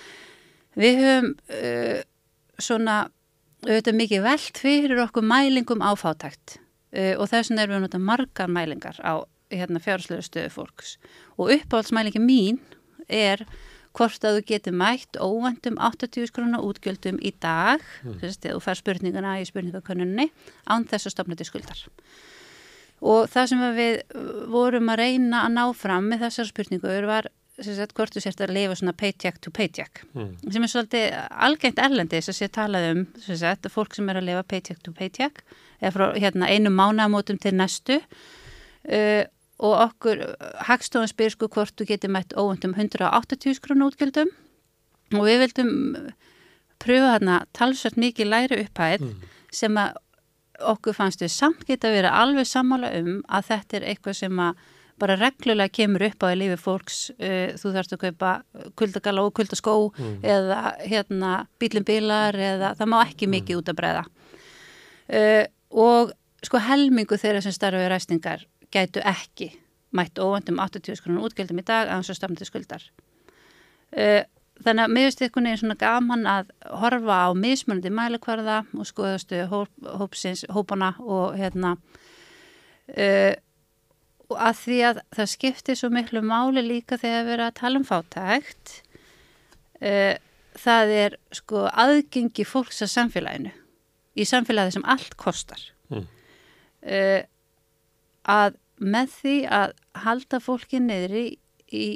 [0.79, 2.01] við höfum uh,
[2.59, 2.97] svona
[3.65, 6.59] auðvitað mikið velt fyrir okkur mælingum á fátækt.
[6.95, 10.97] Uh, og þess vegna erum við nota margar mælingar á hérna, fjárslöðu stöðu fólks.
[11.37, 12.61] Og uppáhaldsmælingi mín
[13.09, 13.45] er
[13.97, 17.81] hvort að þú getur mætt óvendum 80 krona útgjöldum í dag.
[18.05, 18.19] Mm.
[18.21, 20.29] þú fær spurninguna í spurningakönnunni
[20.69, 21.87] án þess að stopna til skuldar
[22.99, 23.99] og það sem við
[24.51, 27.29] vorum að reyna að ná fram með þessar spurningur var
[27.59, 30.03] sagt, hvort þú sért að lifa svona paycheck to paycheck.
[30.13, 30.35] Mm.
[30.51, 34.45] sem er svolítið algengt erlendis að sé talað um sagt, fólk sem er að lifa
[34.47, 35.43] paycheck to paycheck
[35.81, 37.99] eða frá hérna, einu mánamótum til næstu.
[38.87, 39.27] Uh,
[39.59, 40.21] og okkur
[40.69, 44.31] hagstofan spyr sko hvort þú getur mætt óvöndum 180 krónu útgjöldum.
[45.17, 45.71] Og við vildum
[46.79, 49.09] pröfa hérna talsvært mikið læri upphæð
[49.51, 49.97] sem að
[50.61, 54.59] okkur fannst við samt geta verið alveg sammála um að þetta er eitthvað sem að
[54.99, 58.31] bara reglulega kemur upp á í lífi fólks uh, þú þarfst að kaupa
[58.75, 60.17] kuldagala og kuldaskó Mm.
[60.23, 61.29] eða hérna
[61.59, 64.03] bílum bílar eða það má ekki mikið út að breyða
[65.15, 66.11] uh, og
[66.43, 69.53] sko helmingu þeirra sem starfa í ræstingar gætu ekki
[69.95, 72.83] mætt óvendum 80 krónur útgjöldum í dag að hans stafna til skuldar.
[73.89, 74.21] Uh,
[74.65, 76.49] þannig að miðust ykkur er svona gaman að
[76.81, 79.71] horfa á mismunandi mælikvarða og skoðastu hóp,
[80.01, 81.75] hópsins, hópana og hérna
[82.97, 83.33] uh,
[84.29, 87.79] og að því að það skiptir svo miklu máli líka þegar við erum að tala
[87.81, 88.75] um fátækt
[89.81, 90.15] uh,
[90.59, 93.55] það er sko aðgengi fólks að samfélaginu
[94.19, 96.03] í samfélagi sem allt kostar Mm.
[96.85, 97.23] uh,
[98.29, 99.71] að með því að
[100.03, 101.23] halda fólki niðri
[101.73, 101.87] í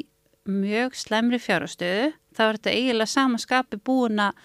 [0.50, 4.41] mjög slemri fjárastöðu þá er þetta eiginlega samaskapi búin að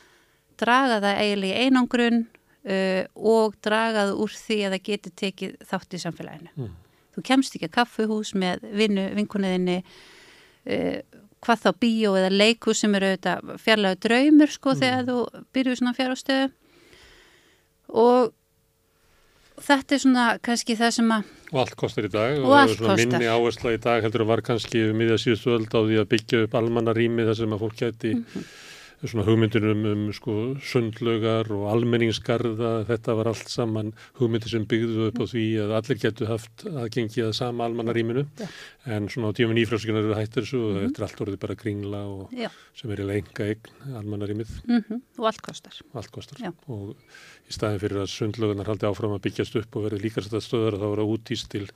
[0.59, 5.57] draga það eiginlega í einangrun uh, og draga það úr því að það geti tekið
[5.71, 6.55] þátt í samfélaginu.
[6.57, 6.73] Mm.
[7.17, 12.95] Þú kemst ekki að kaffuhús með vinnu, vinkunniðinni, uh, hvað þá bíó eða leikus sem
[12.99, 13.13] eru
[13.63, 15.19] fjarlægu draumur sko þegar þú
[15.55, 16.49] byrjuð svona fjárastöðu
[17.89, 18.33] og
[19.65, 22.95] þetta er svona kannski það sem að Og allt kostar í dag Og allt svona
[22.95, 23.07] kostar.
[23.09, 26.43] minni áhersla í dag heldur að var kannski miðja síðustu öld á því að byggja
[26.45, 28.45] upp almanna rými þar sem að fólk gæti Mhm.
[29.07, 35.21] Svona hugmyndunum um sko sundlögar og almenningsgarða þetta var allt saman hugmyndir sem byggðu upp
[35.23, 38.49] á því að allir getu haft aðgengi að sama almanna rýminu Já.
[38.91, 40.83] en svona á tíma nýfráskunar eru hættir þessu og Mhm.
[40.89, 42.51] þetta er allt orðið bara kringla og Já.
[42.75, 45.73] sem er í lenga eign almanna rýmið mm og allt kostar.
[45.95, 46.97] allt kostar og
[47.49, 50.75] í staðin fyrir að sundlögunar haldi áfram að byggjast upp og verði líka þetta stöðar
[50.79, 51.67] þá er það útýst til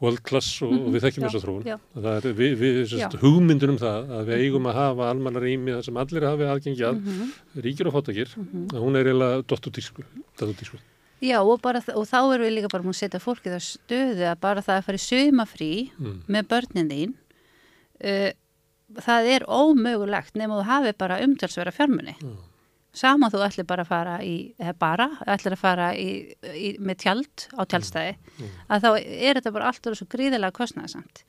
[0.00, 1.64] world class og, og við þekkjum þessa þróun
[2.38, 3.20] við, við sérst, Já.
[3.22, 6.84] hugmyndun um það að við eigum að hafa almanna rými þar sem allir hafi aðgengi
[6.86, 7.32] að Mhm.
[7.66, 10.04] ríkir og fóttakir að hún er eiginlega dott út tísku,
[10.38, 10.78] dott út tísku.
[11.20, 14.22] Já og, bara, og þá erum við líka bara múin að setja fólki það stöðu
[14.30, 16.20] að bara það að fara í sögmafrí Mm.
[16.28, 17.14] með börnin þín
[18.04, 18.30] uh,
[19.02, 22.36] það er ómögulegt nema þú hafi bara umtalsvera fjármunni Mm.
[22.98, 24.34] Sama þú ætlir bara að fara í
[24.78, 26.08] bara, ætlir að fara í,
[26.54, 28.50] í, með tjald á tjaldstæði Mm.
[28.70, 31.22] að þá er þetta bara allt orðið svo gríðilega kostnæðsamt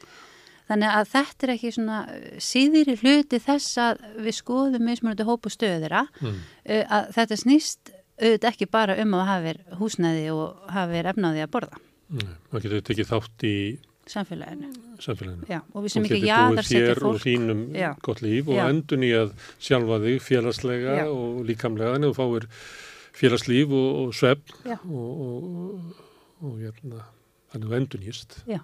[0.69, 1.99] þannig að þetta er ekki svona
[2.45, 6.35] síðir í hluti þess að við skoðum mismunandi hópu stöðira Mm.
[6.69, 11.53] uh, að þetta snýst auðvitað ekki bara um að hafa húsnæði og hafa efnaði að
[11.56, 11.77] borða
[12.09, 13.56] Nei, maður getur tekið þátt í
[14.09, 14.69] samfélaginu.
[15.03, 15.47] samfélaginu.
[15.49, 17.23] Já, og við sem ekki jaðarsetja þér og fólk.
[17.25, 17.89] þínum Já.
[18.05, 21.05] gott líf og endun í að sjálfa þig félagslega Já.
[21.13, 22.49] og líkamlega þannig að þú fáir
[23.19, 25.95] félagslíf og, og svefn og, og,
[26.41, 27.05] og hérna,
[27.53, 28.59] þannig að þú endun hýst Já.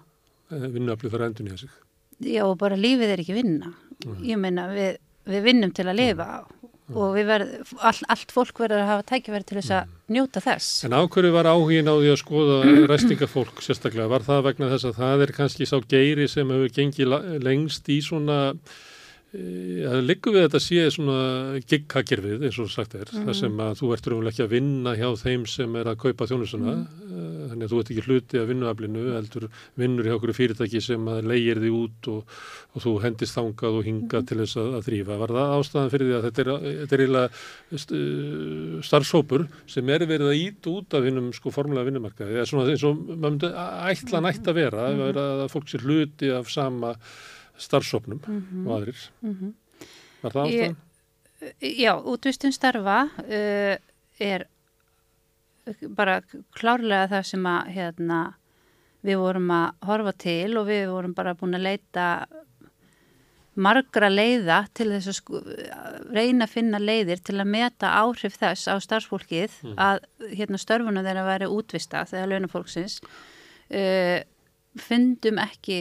[0.50, 1.74] vinnuaflið þarf að endun hýja sig
[2.24, 3.74] Já, og bara lífið er ekki vinna.
[4.24, 4.94] Ég meina, við,
[5.28, 6.28] við vinnum til að lifa
[6.94, 10.68] og verð, all, allt fólk verður að hafa tækifæri til þess að njóta þess.
[10.86, 12.58] En ákverju var áhugin á því að skoða
[12.92, 17.16] ræstingafólk sérstaklega, var það vegna þess að það er kannski sá geiri sem hefur gengið
[17.42, 18.38] lengst í svona
[19.34, 23.88] að liggur við þetta sé svona gigghakirfið eins og sagt er, þar sem að þú
[23.96, 27.26] ert raunverulega ekki að vinna hjá þeim sem er að kaupa þjónusuna, mm.
[27.50, 29.48] þannig að þú ert ekki hluti af vinnuaflinu, heldur
[29.82, 32.38] vinnur hjá okkur fyrirtæki sem að leigir því út og,
[32.72, 35.20] og þú hendist þangað og hingað til þess að, að þrýfa.
[35.24, 39.94] Var það ástæðan fyrir því að þetta er, þetta er eiginlega st- uh, starfsópur sem
[39.96, 43.24] er verið að ít út af hinnum sko formulega vinnumarkaði, eða svona eins og maður
[43.26, 43.54] myndi
[43.90, 46.94] ætla nætt að vera, að, vera að fólk sé hluti af sama
[47.60, 48.20] starfsópnum
[48.64, 49.04] og aðrir.
[50.22, 50.76] Var það ástæðan?
[51.60, 53.76] Já, útvistun starfa uh,
[54.24, 54.46] er
[55.98, 56.20] bara
[56.56, 58.20] klárlega það sem að hérna,
[59.06, 62.06] við vorum að horfa til og við vorum bara búin að leita
[63.56, 65.40] margra leiða til þess að sko,
[66.12, 70.02] reyna að finna leiðir til að meta áhrif þess á starfsfólkið að
[70.36, 74.20] hérna, störfunum þeirra væri útvista þegar launafólksins uh,
[74.80, 75.78] fundum ekki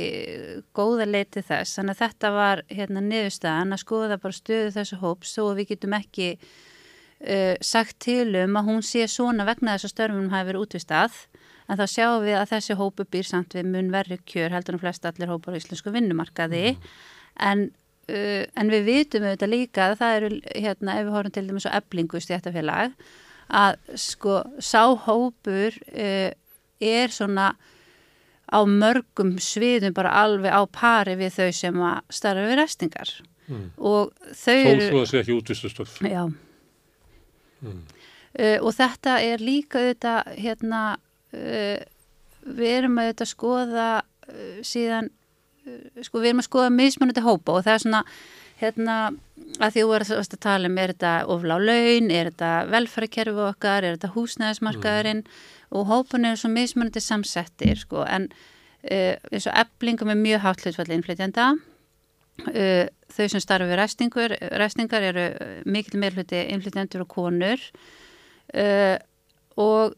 [0.75, 1.77] góða leið til þess.
[1.77, 5.72] Þannig að þetta var hérna niðurstaðan að skoða bara stöðu þessu hóps svo að við
[5.74, 10.49] getum ekki uh, sagt til um að hún sé svona vegna þess að störfunum hafi
[10.51, 11.19] verið útvistað.
[11.65, 14.83] En þá sjáum við að þessi hópu býr samt við mun verri kjör heldur en
[14.83, 16.75] flest allir hópar á íslensku vinnumarkaði.
[17.41, 17.67] En,
[18.11, 21.69] uh, en við vitum auðvitað líka að það eru hérna ef við horfum til dæmis
[21.69, 22.98] á eblingu stjættafélag
[23.45, 26.32] að sko sá hópur uh,
[26.82, 27.53] er svona
[28.51, 33.15] á mörgum sviðum bara alveg á pari við þau sem að starfa við restingar
[33.45, 33.65] Mm.
[33.77, 35.98] og þau Þó eru þú að sé ekki útvistustörf.
[36.01, 36.24] Já.
[37.61, 37.83] Mm.
[38.35, 40.80] Uh, og þetta er líka auðvitað, hérna,
[41.32, 41.83] uh,
[42.57, 45.11] við erum að skoða uh, síðan,
[46.03, 48.01] sko við erum að skoða mismunandi hópa og það er svona,
[48.59, 48.98] hérna,
[49.59, 53.45] að því þú verður að tala um, er þetta ofla á laun, er þetta velfærakerfi
[53.51, 55.24] okkar, er þetta húsnæðismarkaðurinn
[55.75, 60.65] og hópun er svo mismunandi samsettir, sko, en uh, eins og eflingum er mjög hátt
[60.65, 61.53] hlutfalli innflytjanda,
[62.35, 65.21] Uh, þau sem starfa við ræstingur, ræstingar eru
[65.71, 67.61] mikil meirhluti innflytjendur og konur
[68.51, 68.97] uh,
[69.55, 69.95] og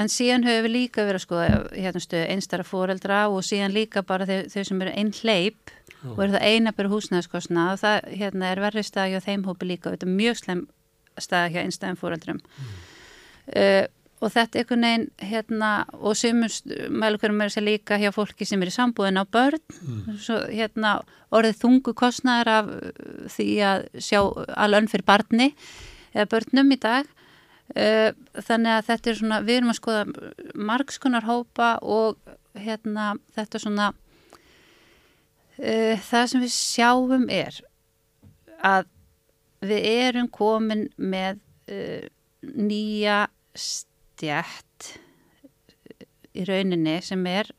[0.00, 4.24] en síðan höfum við líka verið skoða hérna stöðu einstara fóreldra og síðan líka bara
[4.26, 5.74] þau, þau sem eru einn hleyp
[6.14, 9.68] og eru það eina byrju húsnæðskostna og það hérna, er verri stað hjá þeim hópi
[9.68, 10.66] líka og þetta er mjög slem
[11.20, 13.84] stað hjá einstæðum fóreldrum uh,
[14.24, 15.70] og þetta er einhvern veginn hérna,
[16.00, 19.60] og sumust mælukverum er sér líka hjá fólki sem er í sambúðin á börn.
[20.16, 20.94] Svo, hérna,
[21.34, 24.20] orðið þungu kostnæður af uh, því að sjá
[24.56, 25.50] alveg fyrir barni
[26.14, 27.10] eða börnum í dag.
[27.74, 30.02] Uh, þannig að þetta er svona við erum að skoða
[30.72, 33.92] margskunar hópa og hérna þetta svona
[35.58, 37.60] uh, það sem við sjáum er
[38.64, 38.90] að
[39.64, 41.40] við erum komin með
[41.72, 42.04] uh,
[42.44, 43.24] nýja
[44.14, 44.94] stjætt
[46.34, 47.50] í rauninni sem er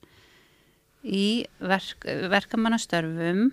[1.06, 3.50] í verk, verkamannastörfum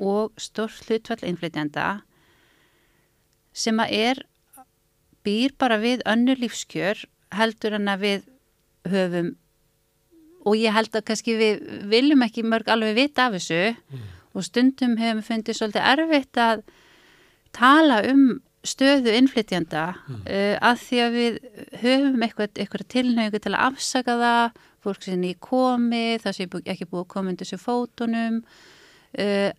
[0.00, 2.00] og stórt hlutvall innflytjanda
[3.52, 4.22] sem að er
[5.26, 7.04] býr bara við önnur lífskjör
[7.36, 8.28] heldur en að við
[8.90, 9.34] höfum
[10.48, 13.74] og ég held að kannski við viljum ekki mörg alveg vita af þessu
[14.32, 16.62] og stundum hefum fundið svolítið erfitt að
[17.56, 21.38] tala um stöðu innflytjanda uh, að því að við
[21.80, 26.88] höfum eitthvað, eitthvað tilnögu til að afsaka það fólk sem í komi, það sem ekki
[26.88, 29.50] búið að koma undir sér fótunum uh,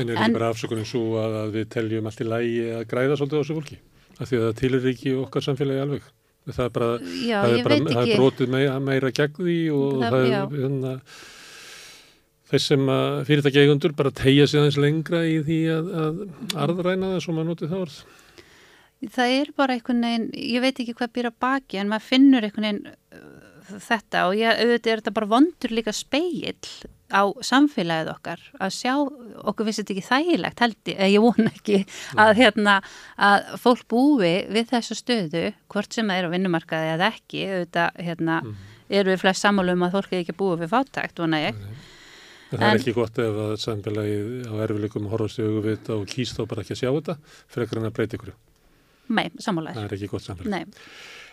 [0.00, 3.18] En er ekki bara afsökunin svo að, að við teljum allt í lægi að græða
[3.20, 3.78] svolítið á þessu fólki?
[4.16, 6.06] Af því að það tilir ekki okkar samfélagi alveg.
[6.48, 6.88] Það er bara,
[7.22, 8.54] Já, það er bara það er brotið
[8.88, 10.40] meira, gegn því og Það- það, já.
[10.42, 10.94] er hérna,
[12.52, 16.24] þess sem að fyrirtæki eigundur bara tegja sig aðeins lengra í því að, að
[16.64, 18.00] arðræna það svo maður notið það orð.
[19.18, 22.46] það er bara einhvern veginn, ég veit ekki hvað býr að baki en maður finnur
[22.46, 24.26] einhvern veginn uh, þetta.
[24.28, 28.92] Og ég, auðvitað er þetta bara vondur líka speill á samfélagið okkar að sjá,
[29.44, 31.80] okkur finnst þetta ekki þægilegt held ég, ég vona ekki
[32.24, 32.76] að hérna,
[33.20, 38.00] að fólk búi við þessu stöðu, hvort sem það er á vinnumarkaði eða ekki, auðvitað
[38.08, 38.38] hérna,
[38.92, 41.60] eru við flest sammálu um að fólk er ekki búið við fátækt, vona ég
[42.52, 46.36] En það er ekki gott ef að samfélagi á erfileikum horfast í auguvita og kýst
[46.36, 47.16] þá bara ekki að sjá þetta
[47.54, 48.34] frekar en að breyta ykkur.
[49.12, 49.80] Nei, sammálaðir.
[49.80, 50.52] Það er ekki gott samfélag.
[50.52, 50.86] Nei,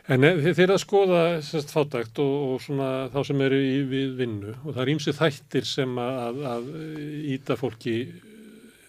[0.09, 4.55] En þeir að skoða sérst fátækt og, og svona þá sem eru í við vinnu
[4.55, 6.69] og það er ímsið þættir sem að, að
[7.35, 7.93] íta fólki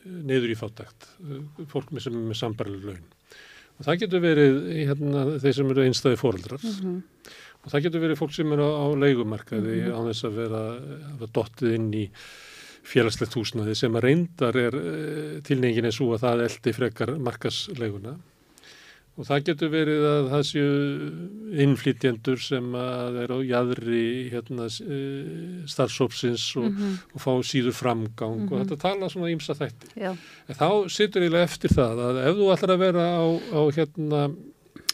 [0.06, 1.08] neyður í fátækt,
[1.68, 3.10] fólk sem er með sambarileg laun.
[3.76, 6.64] Og það getur verið hérna, þeir sem eru einstæði fóreldrar
[7.60, 10.62] og það getur verið fólk sem eru á, á leigumarkaði mm á þess að vera,
[11.20, 12.06] vera dottið inn í
[12.90, 18.16] félagslegt húsnaði sem að reyndar er uh, tilningin er svo að það eldi frekar markasleguna
[19.20, 20.68] og það getur verið að það séu
[21.64, 26.78] innflytjendur sem að er á jæðri hérna, uh, starfsópsins og,
[27.12, 29.92] og fá síður framgang og þetta tala svona ímsa þætti.
[30.00, 30.14] Já.
[30.48, 34.24] En þá situr eiginlega eftir það að ef þú ætlar að vera á, á hérna,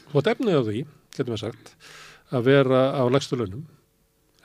[0.08, 0.84] þú ætti efnið á því,
[1.20, 1.76] getum við sagt,
[2.34, 3.64] að vera á lægstu launum,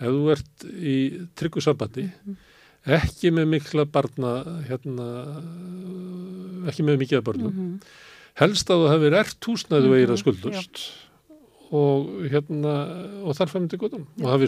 [0.01, 0.95] ef þú ert í
[1.37, 2.07] tryggu sambandi,
[2.85, 4.35] ekki með mikla barna,
[4.67, 5.07] hérna,
[6.71, 7.61] ekki með mikið að börnum,
[8.41, 10.83] helst að þú hefur ert húsnæðu mm -hmm, skuldust
[11.71, 12.71] og hérna
[13.23, 14.47] og þar fæmdi góðum og hafi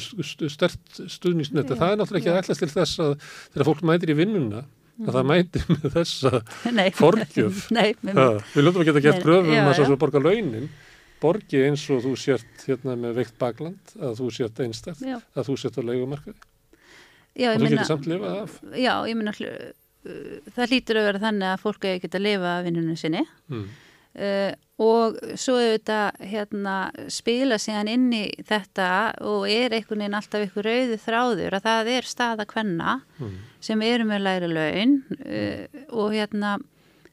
[0.51, 1.77] stert stuðningsnetta.
[1.79, 3.13] Það er náttúrulega ekki að ætla til þess að
[3.53, 4.63] þegar fólk mætir í vinnuna
[5.07, 6.31] að það mæti með þessa
[7.01, 7.61] forgjöf.
[8.53, 10.67] Við ljóðum að geta gert gröfum já, að svo borga launin
[11.23, 15.17] borgi eins og þú sért hérna með veikt bakland, að þú sért einstæð, Já.
[15.39, 16.49] að þú sért á leigumarkaði
[17.33, 18.59] Já, og þú getur samt lifað af.
[18.77, 22.65] já, ég hlu- uh, það hlýtur að vera þannig að fólk geta að lifa af
[22.67, 23.63] vinnunum sinni Mm.
[24.19, 24.51] uh,
[24.83, 26.75] og svo auðvitað hérna,
[27.13, 28.87] spila síðan inn í þetta
[29.21, 33.35] og er einhvern veginn alltaf einhver rauði þráður að það er staða kvenna Mm.
[33.63, 34.95] sem eru með læri laun
[35.25, 36.55] uh, og hérna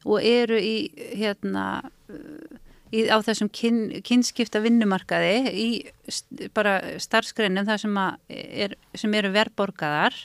[0.05, 1.65] og eru í hérna
[2.09, 2.59] uh,
[2.91, 5.67] í, á þessum kyn, kynskipta vinnumarkaði í
[6.11, 10.17] st- bara starfsgreinum þar sem, er, sem eru verðborgaðar.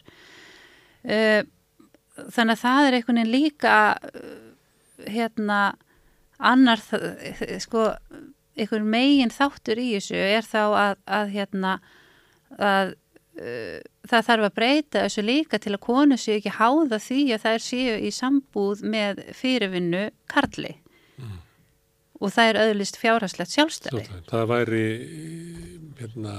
[1.06, 1.42] Uh,
[2.32, 4.30] þannig að það er einhvern veginn líka uh,
[5.06, 5.60] hérna
[6.36, 6.82] annar
[7.62, 7.88] sko
[8.56, 11.74] einhvern megin þáttur í þessu er þá að, að hérna
[12.56, 12.94] að
[13.40, 13.78] uh,
[14.08, 17.64] það þarf að breyta þessu líka til að konu séu ekki háða því að þær
[17.66, 20.76] séu í sambúð með fyrirvinnu karli
[22.20, 24.04] og það er auðlist fjárhagslegt sjálfstæði.
[24.30, 24.84] Það væri
[26.00, 26.36] hérna,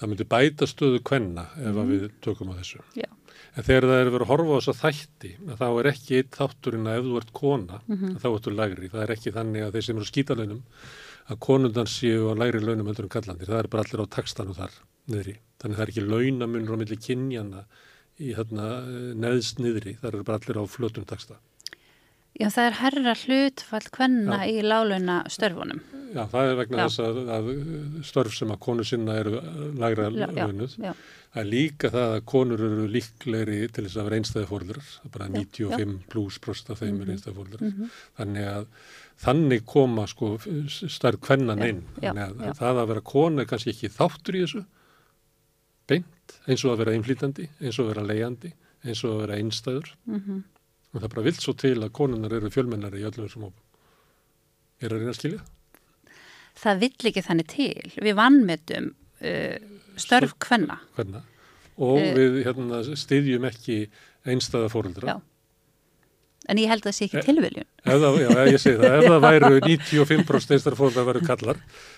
[0.00, 2.82] það myndi bæta stöðu kvenna ef að við tökum á þessu.
[2.98, 3.08] Já.
[3.56, 6.88] En þegar það er verið að horfa á þessa þætti, þá er ekki eitt þátturinn
[6.90, 8.90] að ef þú ert kona, að þá ertu lægri.
[8.92, 10.60] Það er ekki þannig að þeir sem eru skítalönum,
[11.26, 13.48] að konundan séu á lægri launum en kallandir.
[13.48, 14.76] Það er bara allir á textanu þar
[15.08, 15.38] niðri.
[15.62, 17.64] Þannig það er ekki launamunur á milli kynjana
[18.20, 18.68] í hérna,
[19.24, 19.96] neðst niðri.
[20.02, 21.40] Það eru bara allir á flötum texta.
[22.36, 25.78] Já, það er herra hlutfall kvenna í láluna störfunum.
[26.16, 26.84] Já, það er vegna Já.
[26.86, 27.46] þess að, að
[28.08, 30.10] störf sem að konu sinna eru Já, já,
[30.46, 30.76] launuð.
[30.80, 30.92] já.
[31.36, 35.26] Það er líka það að konur eru líklegri til þess að vera einstæði fóruldrar, bara
[35.32, 37.74] 95 pluss prost af þeim eru einstæði fóruldrar.
[38.20, 38.66] Þannig að
[39.26, 41.82] þannig koma sko stærð kvennan Já, inn.
[42.00, 42.54] já, Þannig að já.
[42.60, 44.64] það að vera konu er kannski ekki þáttur í þessu,
[45.90, 48.52] beint, eins og að vera innflýtandi, eins og að vera leiðandi,
[48.86, 49.92] eins og að vera einstæður.
[50.08, 50.44] Mhm.
[50.96, 53.62] Og það er bara vilt svo til að konunar eru fjölmennari í öllum þessum hópum.
[54.80, 55.42] Er að reyna að skilja?
[56.56, 57.90] Það vill ekki þannig til.
[58.00, 58.86] Við vannmetum
[59.20, 61.18] uh, störf hvernig
[61.76, 62.14] og Eh.
[62.16, 63.74] við hérna, styðjum ekki
[64.24, 65.16] einstæða fóreldra Já.
[66.48, 67.66] En ég held að það sé ekki Eh, tilviljun.
[68.04, 71.56] það, já, ég segi það, ef það væru 95% einstæða fóreldra væru kallar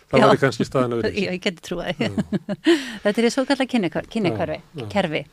[0.08, 0.24] þá Já.
[0.30, 2.02] væri kannski staðan að vera Já, ég geti trúið.
[3.04, 3.68] Þetta er svo kallar
[4.78, 4.86] já.
[4.92, 5.24] Kerfi.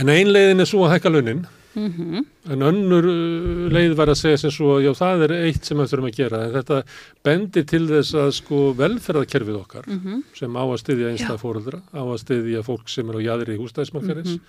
[0.00, 4.16] en ein leiðin er svo að hækka launin Mm en önnur uh, leið var að
[4.18, 6.78] segja sem svo já það er eitt sem við þurfum að gera en þetta
[7.22, 10.24] bendir til þess að sko velferðarkerfið okkar Mhm.
[10.34, 14.40] sem á að styðja einstæða fóreldra á að styðja fólk sem er á jæðri hústæðismarkarins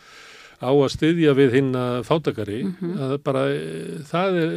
[0.62, 2.62] á að styðja við hinn að fátakari
[2.94, 4.56] að bara eh, það er,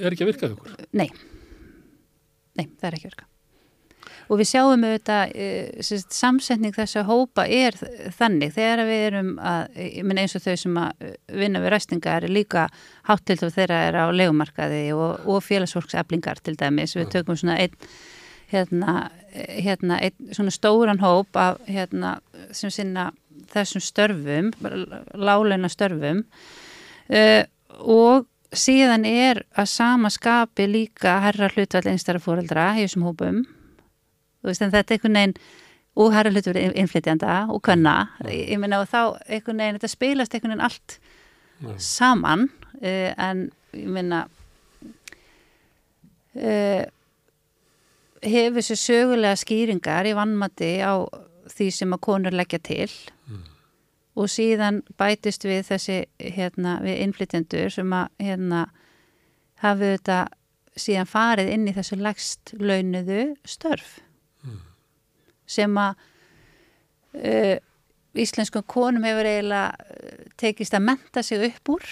[0.00, 1.08] er ekki að virka hjá okkur Nei.
[2.54, 3.30] Nei, það er ekki virka.
[4.32, 7.76] Og við sjáum auðvitað, uh, sérst, samsetning þess að hópa er
[8.16, 11.04] þannig þegar við erum að, menn eins og þau sem að
[11.42, 12.66] vinna við ræstingar er líka
[13.08, 16.96] háttilt og þeirra er á legumarkaði og, og félagsfólkseflingar til dæmis.
[16.96, 17.76] Við tökum svona einn,
[18.52, 18.96] hérna,
[19.34, 22.16] hérna, einn svona stóran hóp af, hérna,
[22.56, 23.10] sem sinna
[23.54, 24.52] þessum störfum,
[25.14, 26.24] láleina störfum
[27.08, 27.42] uh,
[27.80, 33.42] og síðan er að sama skapi líka herra hlutvall einstara fóreldra í þessum hópum.
[34.44, 35.36] Veist þetta er einhvern veginn
[35.94, 37.96] og herra hlutvall innflytjanda og kvenna.
[38.28, 40.98] Ég, ég meina og þá einhvern veginn þetta spilast einhvern veginn allt
[41.64, 41.74] Já.
[41.78, 42.48] saman
[42.82, 44.24] uh, en ég meina
[46.38, 46.82] uh,
[48.24, 50.94] hefur þessu sögulega skýringar í vannmati á
[51.54, 52.88] því sem að konur leggja til.
[54.14, 58.64] Og síðan bætist við þessi hérna við innflytjendur sem að hérna
[59.64, 60.18] hafi þetta
[60.78, 63.98] síðan farið inn í þessu lægst launuðu störf.
[65.46, 65.98] Sem að
[67.20, 67.56] uh,
[68.14, 71.86] íslenskum konum hefur eiginlega uh, tekist að menta sig upp úr.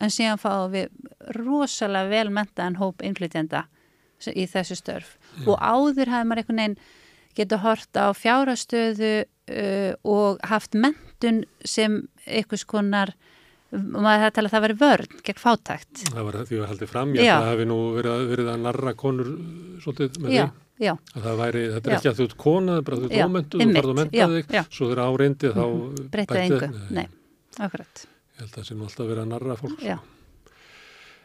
[0.00, 0.90] En síðan fáum við
[1.38, 3.64] rosalega vel mentaðan hóp innflytjenda
[4.32, 5.16] í þessu störf.
[5.36, 5.52] Já.
[5.52, 6.78] og áður hafði maður einhvern veginn
[7.36, 13.14] getur hort á fjárastöðu uh, og haft mentun sem einhvers konar
[13.76, 16.02] maður hefði talað að það veri vörn gegn fátækt.
[16.14, 18.92] Það var því að haldið fram, ég að það hafi nú verið, verið að narra
[18.96, 19.30] konur
[19.82, 20.86] svolítið með já, því.
[20.86, 21.98] já, Að það væri, þetta er Já.
[21.98, 24.28] ekki að þú ert kona, það bara þú ert ómentuð, þú einmitt, farð að menta
[24.36, 26.68] þig, svo þeirra áreindi þá Mhm, breytið engu,
[27.00, 27.06] nei,
[27.66, 28.04] akkurat.
[28.06, 29.82] Ég held að það nú alltaf verið að narra fólk.
[29.82, 29.96] já,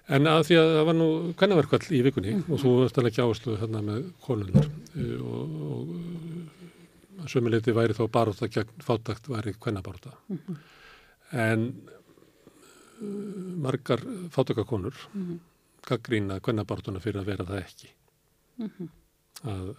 [0.10, 1.08] En að því að það var nú
[1.38, 2.52] kvennaverkvall í vikunni Mhm.
[2.52, 4.66] og þú ert að leggja áherslu hérna með konunar
[4.98, 5.50] uh, og,
[7.22, 10.12] og sömuleiti væri þá baróta gegn fátakt væri kvennabáróta.
[10.30, 10.58] Mhm.
[11.32, 11.68] En
[13.02, 13.08] uh,
[13.62, 14.00] margar
[14.34, 15.40] fátakakonur Mhm.
[15.88, 17.90] gaggrína kvennabárotuna fyrir að vera það ekki.
[18.58, 18.90] Mhm.
[19.46, 19.76] Að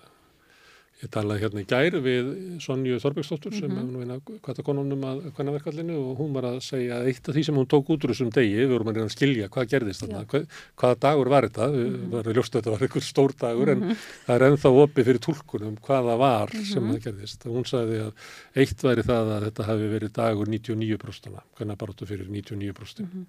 [1.02, 2.26] ég talaði hérna í gær við
[2.62, 3.78] Sonju Þorbergsdóttur sem Mhm.
[3.78, 7.34] hefur nú eina hvata konunum að kvennaverkvallinu og hún var að segja að eitt af
[7.34, 9.68] því sem hún tók út úr þessum degi, við vorum að reyna að skilja hvað
[9.72, 10.46] gerðist þarna, hvað,
[10.78, 12.10] hvaða dagur var þetta, við Mhm.
[12.12, 13.80] varum ljóst að þetta var einhver stór dagur en
[14.26, 16.92] það er ennþá opið fyrir túlkunum hvað það var sem Mhm.
[16.94, 17.40] það gerðist.
[17.50, 18.12] Hún sagði að
[18.54, 23.26] eitt væri það að þetta hafi verið dagur 99%, hvernig baróttu fyrir 99% Mhm.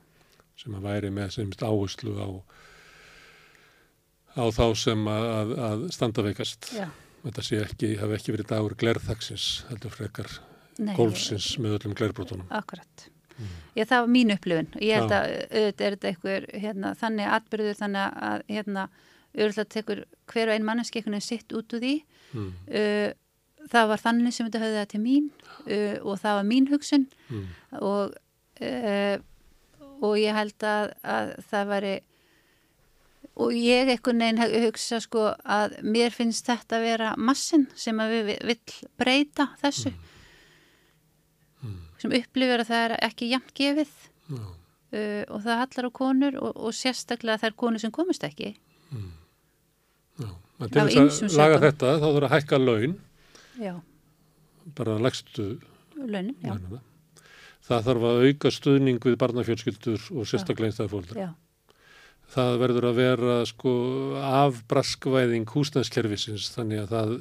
[0.58, 2.42] sem að væri með sem áherslu á
[4.35, 6.69] á þá sem að, að, að standa veikast.
[6.74, 6.88] já
[7.24, 10.30] Þetta sé ekki, hafi ekki verið dagur glerþaksins, heldur frekar
[10.98, 12.48] golfsins með öllum glerbrotunum.
[12.52, 13.08] Akkurat.
[13.74, 17.80] Já, það var mín upplifun ég held að auðvitað er þetta einhver hérna, þannig atbyrður
[17.80, 18.84] þannig að hérna,
[19.34, 21.93] auðvitað tekur hver og ein manneski einhvern veginn sitt út úr því.
[22.34, 22.52] Mm.
[22.69, 23.10] Uh,
[23.74, 25.30] það var þannig sem þetta höfði það til mín
[25.66, 27.45] uh, og það var mín hugsun Mm.
[27.82, 28.14] og,
[28.61, 29.18] uh,
[30.03, 31.93] og ég held að, að það væri
[33.35, 38.11] og ég veginn hef- hugsa sko að mér finnst þetta að vera massin sem að
[38.13, 39.93] við vi- vill breyta þessu.
[42.03, 43.91] Sem upplifir að það er ekki jafn gefið.
[44.33, 44.43] Já.
[44.93, 48.53] uh, og það hallar á konur og, og sérstaklega þær konur sem komist ekki.
[48.93, 50.29] Já.
[50.61, 52.91] En til þess að laga þetta þá þurfa að hækka laun,
[53.59, 53.73] já,
[54.77, 55.45] bara legstu
[55.97, 56.79] launin, já, launana.
[57.65, 61.17] Það þarf að auka stuðning við barnafjölskyldur og sérstaklega einstæðarfóldra.
[61.25, 61.29] já,
[62.33, 63.73] Það verður að vera sko
[64.17, 67.11] af braskvæðing húsnæðskerfisins þannig að það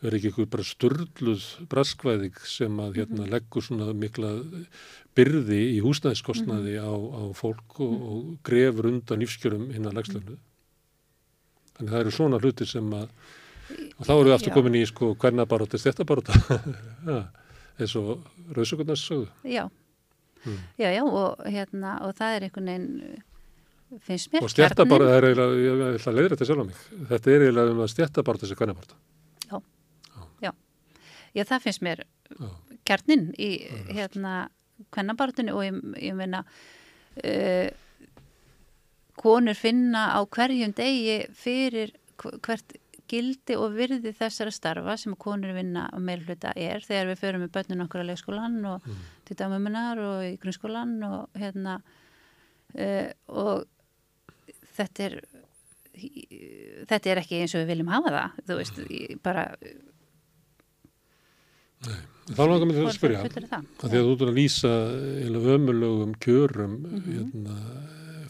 [0.00, 4.32] verður ekki eitthvað bara sturluð braskvæðing sem að hérna leggur svona mikla
[5.16, 10.38] byrði í húsnæðskostnaði á, á fólk og, og grefur undan lífskjörum hinn að legslönu.
[11.76, 13.08] Þannig að það eru svona hluti sem að
[13.96, 16.36] og þá erum við aftur komin í sko hvernig baróta, stéttabaróta
[17.10, 17.22] ja,
[17.80, 19.30] eins og rauðsökurnars sögðu.
[19.42, 19.64] já.
[20.46, 20.60] Mm.
[20.78, 23.24] já, já, og hérna og það er einhvern veginn
[24.06, 26.80] finnst mér Og stéttabaróta, það er eiginlega, ég ætla að leiðra þetta sjálf á mig,
[27.10, 28.98] þetta er eiginlega um að stéttabaróta sem hvernig baróta.
[31.36, 32.00] Já, það finnst mér
[32.32, 32.46] Já.
[32.88, 33.50] kjarnin í
[33.92, 34.30] hérna
[34.94, 37.68] kvennabartunni og ég, ég meina uh,
[39.20, 41.92] konur finna á hverjum degi fyrir
[42.22, 47.20] hv- hvert gildi og virði þessara starfa sem konur vinna á meilhluta er þegar við
[47.20, 48.88] förum með börnun okkur að leikskólan og
[49.28, 51.76] til dagmumunar og í grunnskólan og hérna
[52.80, 53.68] uh, og
[54.76, 55.18] þetta er
[56.90, 59.46] þetta er ekki eins og við viljum hafa það þú veist, ég bara
[62.26, 64.70] Þá langar mér til að spyrja, að því að þú ert að lýsa
[65.54, 67.12] ömulögum kjörum Mhm.
[67.14, 67.56] hérna,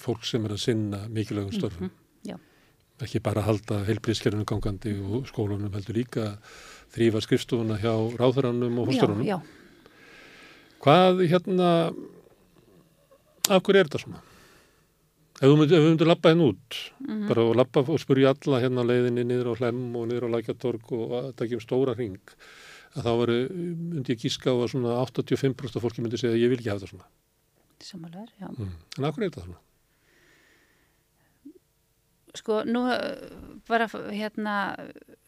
[0.02, 1.90] fólk sem er að sinna mikilvægum störfum.
[2.26, 2.36] já.
[3.00, 6.38] Ekki bara að halda heilblíðskerfinu gangandi og skólanum heldur líka
[6.92, 8.88] þrýfa skrifstofuna hjá ráðherranum og
[9.24, 9.40] já,
[10.82, 11.94] Hvað hérna,
[13.48, 14.20] af hverju er þetta svona?
[15.36, 17.26] Ef við myndum, lappa henn út, Mhm.
[17.28, 20.92] bara og lappa og spurja alla hérna leiðinni niður á Hlem og niður á Lækjartorg
[20.96, 22.16] og að takja um stóra hring,
[22.96, 26.40] að þá veru, myndi ég gíska á að svona 85% af fólki myndi segja að
[26.40, 27.08] ég vil ekki hafa þetta svona.
[27.80, 28.48] samanlegar, já.
[28.48, 28.70] Mm.
[28.96, 29.60] En hverju er þetta svona?
[32.36, 32.82] Sko, nú
[33.68, 34.54] bara hérna,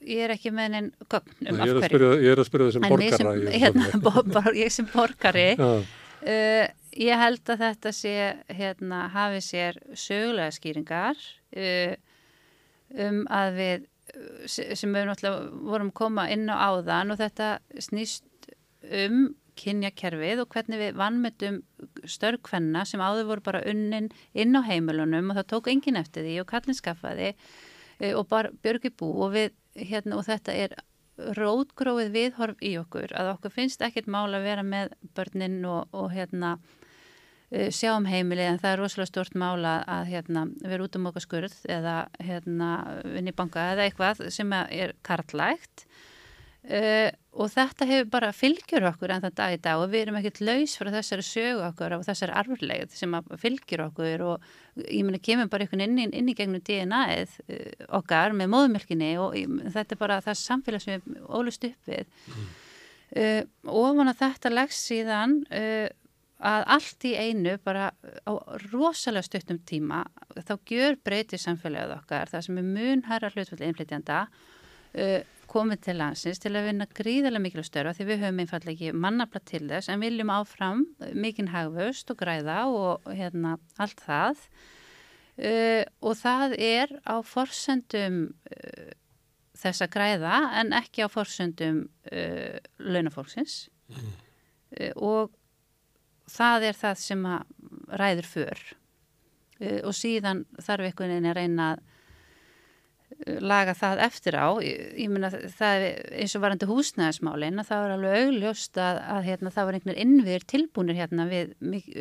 [0.05, 2.43] ég er ekki með neinn gögn um Nei, af ég, er að spyrja, ég er
[2.43, 3.17] að spyrja þessum En ég borgara.
[3.17, 6.67] sem, er hérna, ég sem borgari, uh,
[6.99, 8.15] ég held að þetta sé,
[8.51, 11.21] hérna, hafi sér sögulega skýringar
[11.57, 11.95] uh,
[13.07, 17.53] um að við, uh, se- sem við náttúrulega vorum koma inn á áðan og þetta
[17.79, 18.51] snýst
[18.89, 19.29] um
[19.59, 21.57] kynjakerfið og hvernig við vannmyndum
[22.07, 24.07] störkvenna sem áður voru bara unnin
[24.39, 28.53] inn á heimilunum og það tók enginn eftir því og kallin skaffaði uh, og bara
[28.63, 30.77] björgi bú og við hérna og þetta er
[31.35, 36.13] rótgróið viðhorf í okkur að okkur finnst ekkert mál að vera með börnin og, og
[36.15, 36.53] hérna
[37.55, 41.11] uh, sjá um heimilið en það er rosalega stort mál að, hérna, vera út um
[41.11, 42.71] okkar skurð eða hérna,
[43.07, 45.89] vinni banka eða eitthvað sem er karlægt
[46.69, 50.17] Uh, og þetta hefur bara fylgjur okkur en það dag í dag og við erum
[50.19, 54.49] ekkert laus frá þessari sögu okkur og þessari arfurlegð sem fylgjur okkur og
[54.83, 59.39] ég meina kemur bara einhvern inn, inn í gegnum DNA-ið uh, okkar með móðumölkinni og
[59.79, 62.05] þetta er bara það samfélag sem við ólust upp við
[62.35, 62.53] mm.
[63.23, 63.41] uh,
[63.87, 65.39] ofan að þetta leggst síðan
[66.39, 67.89] að allt í einu bara
[68.23, 68.33] á
[68.71, 70.05] rosalega stuttum tíma
[70.37, 74.21] þá gjör breytið samfélagið okkar það sem er mun herra hlutfalli innflytjanda
[74.99, 79.01] og komið til landsins til að vinna gríðarlega mikil störfa því við höfum einfallega ekki
[79.05, 80.85] mannafla til þess en viljum áfram
[81.17, 88.21] mikinn hagvöst og græða og hérna allt það uh, og það er á forsendum
[88.53, 88.93] uh,
[89.59, 94.15] þessa græða en ekki á forsendum uh, launafólksins mm.
[95.01, 95.33] og
[96.33, 98.65] það er það sem að ræður för.
[99.83, 101.87] Og síðan þarf einhvern veginn að reyna að
[103.43, 104.49] laga það eftir á.
[104.63, 109.01] Ég, ég meina það er eins og varandi húsnæðismálin að það var alveg augljóst að,
[109.17, 111.55] að hérna, það var einhvern innviður tilbúinir hérna við,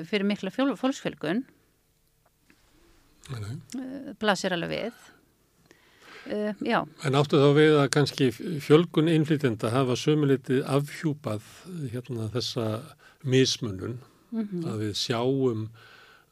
[0.10, 1.46] fyrir mikla fólksfjölgun.
[3.28, 5.00] Uh, blasir alveg við.
[6.28, 6.82] Uh, já.
[7.08, 8.30] En áttu þá við að kannski
[8.64, 11.50] fjölgun innflytjenda hafa sömulitið afhjúpað
[11.94, 12.68] hérna þessa
[13.28, 13.98] mismunun
[14.32, 14.66] mm -hmm.
[14.72, 15.68] að við sjáum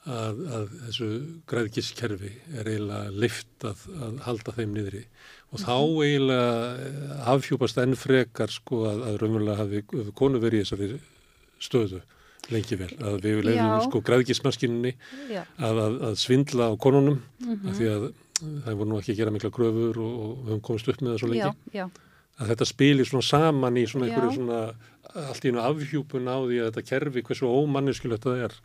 [0.06, 1.10] að, að þessu
[1.50, 5.06] græðkískerfi er eiginlega lift að, að halda þeim niðri
[5.52, 6.02] og þá mhm.
[6.06, 11.00] eiginlega afhjúpast enn frekar sko að, að raunverulega hafi konu verið í þessari
[11.60, 12.02] stöðu
[12.54, 14.94] lengi vel, að við lefum sko græðkísmaskinni
[15.58, 17.70] að svindla á konunum mm -hmm.
[17.70, 20.66] af því að það voru nú ekki að gera mikla gröfur og, og við höfum
[20.68, 21.86] komist upp með það svo lengi já, já.
[22.40, 24.60] að þetta spilir svona saman í svona einhverju svona
[25.14, 28.58] allt í einu afhjúpun á því að þetta kerfi hversu ómanneskilegt það er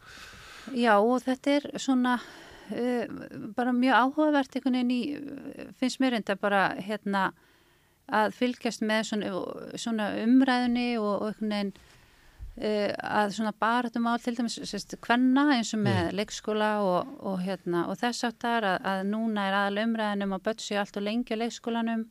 [0.76, 3.04] Já og þetta er svona uh,
[3.56, 5.02] bara mjög áhugavert einhvern veginn í,
[5.80, 7.30] finnst mér enda bara hérna
[8.10, 9.30] að fylgjast með svona,
[9.78, 11.72] svona umræðinni og, og einhvern veginn
[12.60, 14.58] uh, að svona baratum á til dæmis
[15.06, 16.18] hvenna eins og með mm.
[16.20, 20.78] leikskóla og, og hérna og þess aftar að, að núna er aðal umræðinum að börsi
[20.78, 22.06] allt og lengi á leikskólanum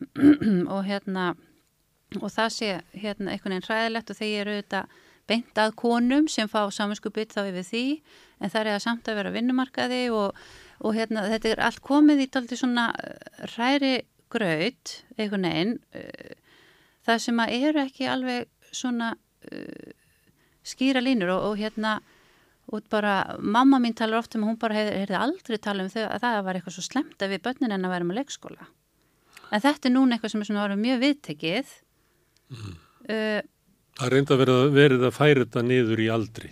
[0.74, 1.32] og hérna
[2.18, 4.98] og það sé hérna einhvern veginn hræðilegt og þeir eru auðvitað
[5.30, 7.84] beint að konum sem fá saminskupið þá yfir því
[8.40, 10.38] en það er að samt að vera vinnumarkaði og,
[10.82, 13.94] og hérna þetta er allt komið í taldi svona eh, ræri
[14.30, 16.34] graut, einhvern veginn uh,
[17.06, 19.08] það sem að eru ekki alveg svona
[19.50, 19.92] uh,
[20.62, 21.96] skýra línur og, og hérna
[22.70, 26.22] og bara mamma mín talar ofta um hún bara hefði aldrei tala um þau að
[26.22, 28.68] það var eitthvað svo slemt að við börnin en að vera með leikskóla.
[29.50, 31.72] En þetta er núna eitthvað sem er svona mjög viðtekið
[32.50, 32.76] mm.
[33.14, 33.40] uh,
[34.00, 36.50] Það reynda verið, verið að færa þetta niður í aldri.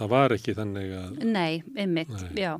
[0.00, 1.22] Það var ekki þannig að...
[1.28, 2.54] Nei, ymmit, já.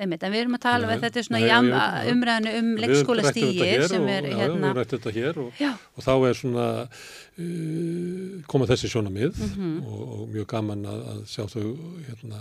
[0.00, 1.68] Ymmit, en við erum að tala um að þetta er svona jam,
[2.12, 4.54] umræðinu um leikskóla stíi sem er og, hérna...
[4.54, 5.60] Já, við rættum þetta hér og,
[5.92, 9.74] og þá er svona uh, koma þessi sjóna mið mm -hmm.
[9.84, 11.66] og, og mjög gaman að, að sjá þau
[12.08, 12.40] hérna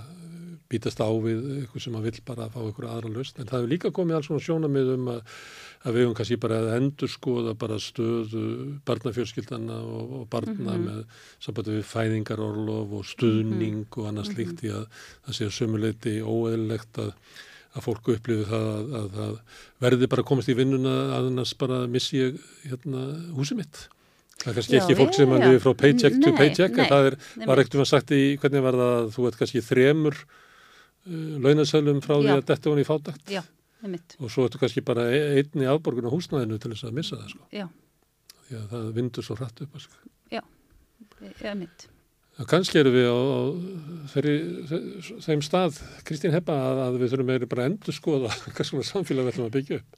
[0.72, 3.74] bítast á við eitthvað sem að vill bara fá eitthvað aðra löst en það hefur
[3.74, 5.22] líka komið alls svona sjóna mið um að
[5.82, 8.42] að við höfum kannski bara að endur skoða bara stöðu
[8.86, 10.84] barnafjörskildana og, og barna mm -hmm.
[10.90, 11.00] með
[11.42, 14.02] sambandi við fæðingarorlof og stuðning mm -hmm.
[14.02, 14.86] og annars líkt í að
[15.26, 17.12] það sé sömuleiti óeðlegt að,
[17.74, 19.40] að fólku upplifi það að, að, að
[19.80, 22.38] verði bara komast í vinnuna að annars bara missi ég
[22.70, 23.02] hérna
[23.34, 23.90] húsið mitt.
[24.42, 26.90] Það er kannski já, ekki fólk sem er frá paycheck nei, to paycheck nei, en
[26.90, 29.62] það er, var ekkert um að sagt í hvernig var það að þú ert kannski
[29.62, 30.16] þremur
[31.08, 32.24] launasölum frá já.
[32.24, 33.32] því að þetta var í fátakt.
[33.32, 33.44] Já.
[33.82, 34.14] Einmitt.
[34.22, 37.32] og svo ertu kannski bara e- einni afborgun á húsnæðinu til þess að missa það
[37.34, 37.70] sko.
[38.46, 39.80] Því að það vindur svo hratt upp.
[39.82, 40.12] Sko.
[40.30, 40.42] Já,
[41.42, 41.88] ég mitt.
[42.48, 43.42] Kannski eru við á, á
[44.14, 44.36] þeirri,
[45.26, 48.88] þeim stað, Kristín Heppa, að, að við þurfum meiri bara að endur skoða hvað svona
[48.88, 49.98] samfélag við ætlum að byggja upp.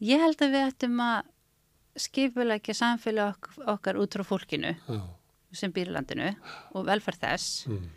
[0.00, 1.30] Ég held að við ættum að
[2.00, 5.00] skipulegja samfélag ok okkar út frá fólkinu Já.
[5.52, 6.30] sem býr í landinu
[6.78, 7.88] og velferð þess mm.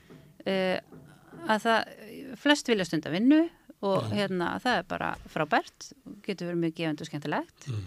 [0.50, 1.04] uh,
[1.48, 1.92] að það,
[2.40, 3.42] flest vilja stund að vinnu
[3.84, 4.14] og Já.
[4.22, 5.90] hérna það er bara frábært
[6.24, 7.84] getur verið mjög gefandi og skemmtilegt mm.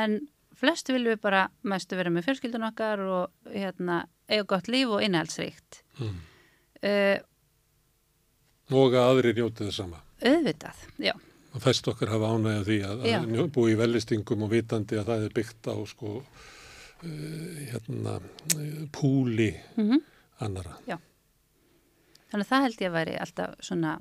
[0.00, 0.16] en
[0.56, 5.04] flestu viljum við bara mestu vera með fjölskyldun okkar og hérna eiga gott líf og
[5.04, 6.16] innhaldsríkt mm.
[6.88, 7.16] uh,
[8.72, 11.14] og að aðri njótið það sama auðvitað, já
[11.54, 15.26] og fest okkar hafa ánægja því að, að búi í velistingum og vitandi að það
[15.26, 18.16] er byggt á sko uh, hérna
[18.94, 20.00] púli mm -hmm.
[20.46, 20.96] annara já
[22.34, 23.92] þannig að það held ég að væri alltaf svona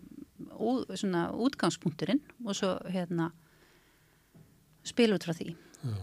[0.58, 3.30] ú, svona útgangspunkturinn og svo hérna
[4.84, 5.94] spil út frá því já.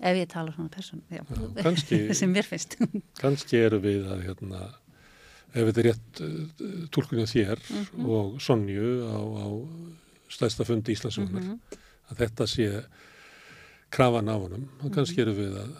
[0.00, 1.24] ef ég tala svona person já,
[1.60, 2.78] kannski, sem mér finnst
[3.22, 4.62] kannski eru við að hérna
[5.54, 8.06] ef þetta er rétt uh, tólkunni þér mm -hmm.
[8.10, 9.46] og Sonju á, á
[10.30, 11.82] stæðsta fundi Íslandsvögnar mm -hmm.
[12.10, 12.68] að þetta sé
[13.90, 15.74] krafan á honum og kannski eru við að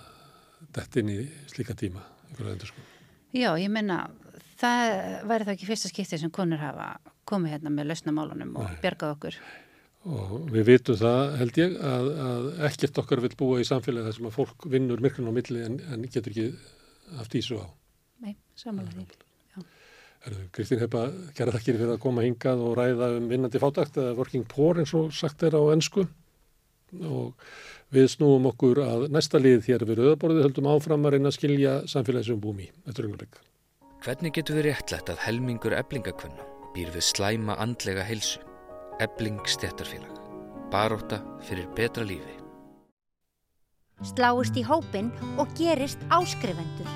[0.74, 2.02] detta inn í slíka tíma.
[3.34, 4.10] Já, ég menna
[4.64, 4.94] það
[5.30, 6.88] væri það ekki fyrsta skipti sem konur hafa
[7.28, 8.78] komið hérna með lausnamálunum og Nei.
[8.82, 9.38] bjargað okkur.
[10.04, 14.16] Og við vitum það held ég að, að ekkert okkar vil búa í samfélagi þar
[14.18, 16.48] sem að fólk vinnur myrkun á milli en, en getur ekki
[17.20, 17.66] haft ísu á.
[18.24, 19.06] Nei, samanlega
[20.54, 24.46] Kristín Heipa, gera þakkir fyrir að koma hingað og ræða um vinnandi fátakt eða working
[24.48, 26.06] poor eins og sagt er á ennsku
[27.04, 27.34] og
[27.92, 31.74] við snúum okkur að næsta lið hér við Rauðaborðið höldum áfram að reyna að skilja
[31.90, 33.36] samfélagsum búmi eftir öngurleik.
[34.04, 38.42] Hvernig getur við réttlætt að helmingur eblingakvönna býr við slæma andlega heilsu?
[39.00, 40.18] Ebling stjættarfélag.
[40.68, 42.34] Baróta fyrir betra lífi.
[44.04, 45.08] Sláist í hópin
[45.40, 46.90] og gerist áskrifendur.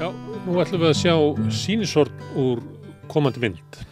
[0.00, 1.14] Já, nú ætlum við að sjá
[1.52, 2.64] sínisort úr
[3.12, 3.84] komandi mynd.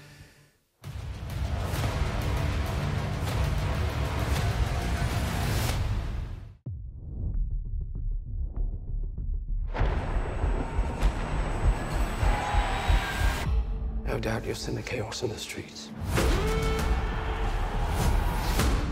[14.23, 15.91] Doubt you've seen the chaos in the streets.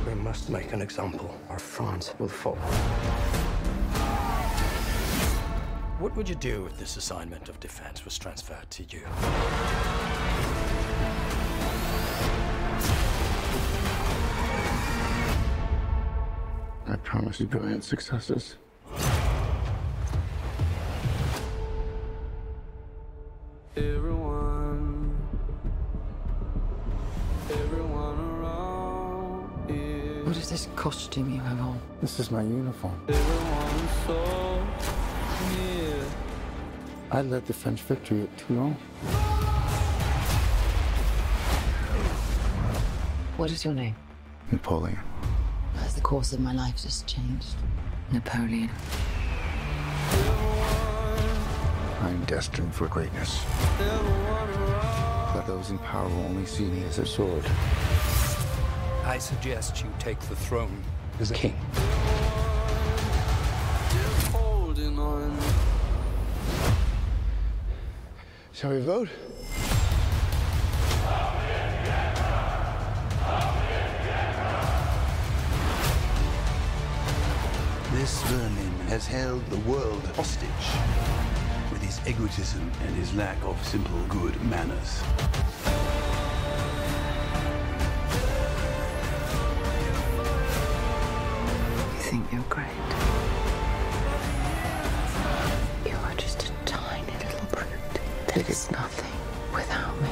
[0.04, 2.56] We must make an example or France will fall.
[6.00, 9.02] What would you do if this assignment of defense was transferred to you?
[16.88, 18.56] I promise you brilliant successes.
[30.50, 31.80] This costume you have on?
[32.00, 33.00] This is my uniform.
[37.12, 38.72] I led the French victory at Toulon.
[43.36, 43.94] What is your name?
[44.50, 44.98] Napoleon.
[45.76, 47.54] Has the course of my life just changed?
[48.10, 48.70] Napoleon.
[52.02, 53.44] I'm destined for greatness.
[55.32, 57.44] But those in power will only see me as a sword.
[59.10, 60.84] I suggest you take the throne
[61.18, 61.56] as a king.
[68.52, 69.08] Shall we vote?
[77.90, 80.48] This vermin has held the world hostage
[81.72, 85.02] with his egotism and his lack of simple good manners.
[92.10, 92.66] Think you're great?
[98.48, 99.12] is nothing
[99.54, 100.08] without me.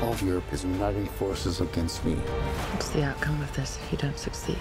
[0.00, 2.14] All of Europe is uniting forces against me.
[2.14, 4.58] What's the outcome of this if you don't succeed?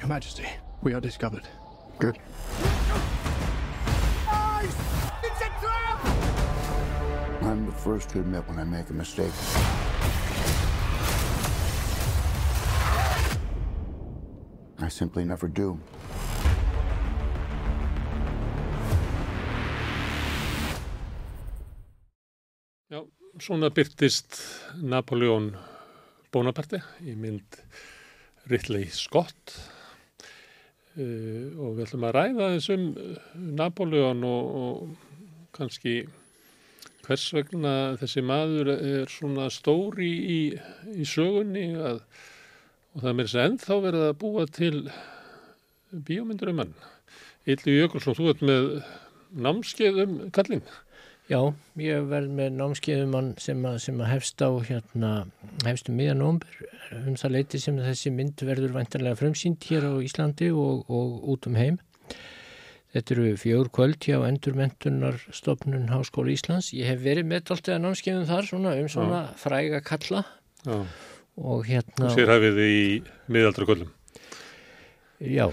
[0.00, 0.46] Your Majesty,
[0.82, 1.46] we are discovered.
[2.00, 2.18] Good.
[4.26, 4.76] Nice!
[5.22, 6.04] It's a trap!
[7.42, 9.32] I'm the first to admit when I make a mistake.
[14.88, 15.78] I simply never do.
[23.38, 24.38] svona byrtist
[24.82, 25.52] Napoleon
[26.32, 27.58] Bonaparte í mynd
[28.50, 29.52] Ridley Scott
[30.96, 32.88] uh, og við ætlum að ræða þessum
[33.60, 35.94] Napoleon og, og kannski
[37.04, 40.40] hvers vegna þessi maður er svona stóri í,
[40.96, 42.02] í sögunni að,
[42.98, 44.76] og það er mér sem ennþá verið að búa til
[45.94, 46.72] bíómyndur um hann.
[47.46, 48.64] Ylvi Jökulsson, þú ert með
[49.38, 50.64] námskeið um kallin.
[51.28, 51.38] Já,
[51.78, 55.10] ég verð með námskeiðumann sem, sem að hefst á hérna,
[55.62, 56.62] hefst um miðan ómbur
[56.96, 61.46] um það leiti sem þessi mynd verður vantarlega frumsýnd hér á Íslandi og, og út
[61.46, 61.76] um heim.
[62.96, 66.72] Þetta eru fjögur kvöld hjá Endurmentunarstofnun Háskóla Íslands.
[66.74, 69.38] Ég hef verið með alltaf námskeiðum þar svona, um svona Já.
[69.44, 70.24] fræga kalla
[70.64, 70.80] Já.
[71.38, 72.12] Og hérna...
[72.14, 72.78] Sér hafið í
[73.30, 73.90] miðaldra kvöldum?
[75.18, 75.48] Já,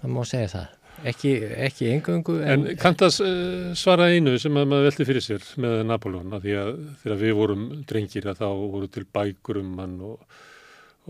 [0.00, 0.74] það má segja það.
[1.06, 1.32] Ekki,
[1.68, 2.40] ekki engöngu.
[2.42, 6.34] En, en kannt að uh, svara einu sem að maður velti fyrir sér með Napoleon
[6.34, 6.70] að því að
[7.04, 10.38] þegar við vorum drengir að þá voru til bækur um hann og,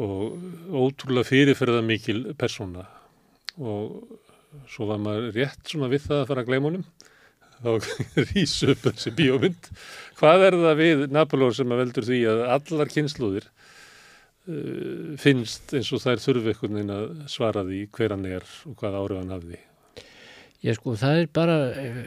[0.05, 2.85] og ótrúlega fyrirferða mikil persóna
[3.59, 4.19] og
[4.69, 6.85] svo var maður rétt svona við það að fara að gleyma honum
[7.59, 7.73] þá
[8.35, 9.70] rýsu upp þessi bíómynd.
[10.20, 13.49] Hvað er það við Napoleon sem að veldur því að allar kynsluðir
[15.20, 19.01] finnst eins og þær þurfi einhvern veginn að svara því hver hann er og hvað
[19.02, 19.59] árið hann hafði?
[20.67, 21.99] Ég sko, það er bara eh,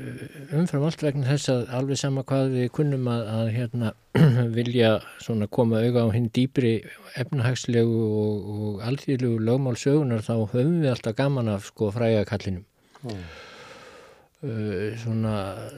[0.59, 3.91] umfram allt vegna þess að alveg sama hvað við kunnum að, að hérna,
[4.57, 4.89] vilja
[5.23, 6.73] svona koma auga á hinn dýpri
[7.21, 12.67] efnahagslegu og, og alþýðlegu lögmálsögunar þá höfum við alltaf gaman af sko fræga kallinum.
[13.05, 13.23] Mm.
[14.41, 15.35] Uh, svona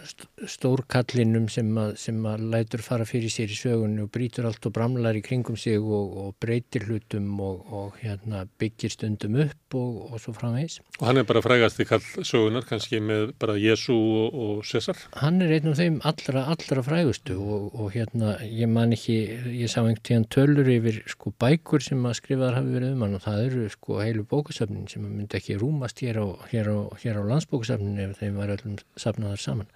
[0.08, 4.64] st stórkallinum sem að, sem að lætur fara fyrir sér í sögunni og brítur allt
[4.70, 9.76] og bramlar í kringum sig og, og breytir hlutum og, og hérna, byggir stundum upp
[9.76, 10.78] og, og svo framvegs.
[11.02, 15.02] Og hann er bara frægast í kall sögunar, kannski með bara Jésu og César?
[15.20, 19.18] Hann er einn af þeim allra, allra frægustu og hérna, ég man ekki,
[19.60, 23.20] ég sá einhvern tíðan tölur yfir sko bækur sem að skrifaðar hafi verið um hann
[23.20, 27.20] og það eru sko heilu bókasöfnin sem myndi ekki rúmast hér á, hér á, hér
[27.20, 29.70] á landsbókasöfnin ef þeim var öllum safnaðar saman.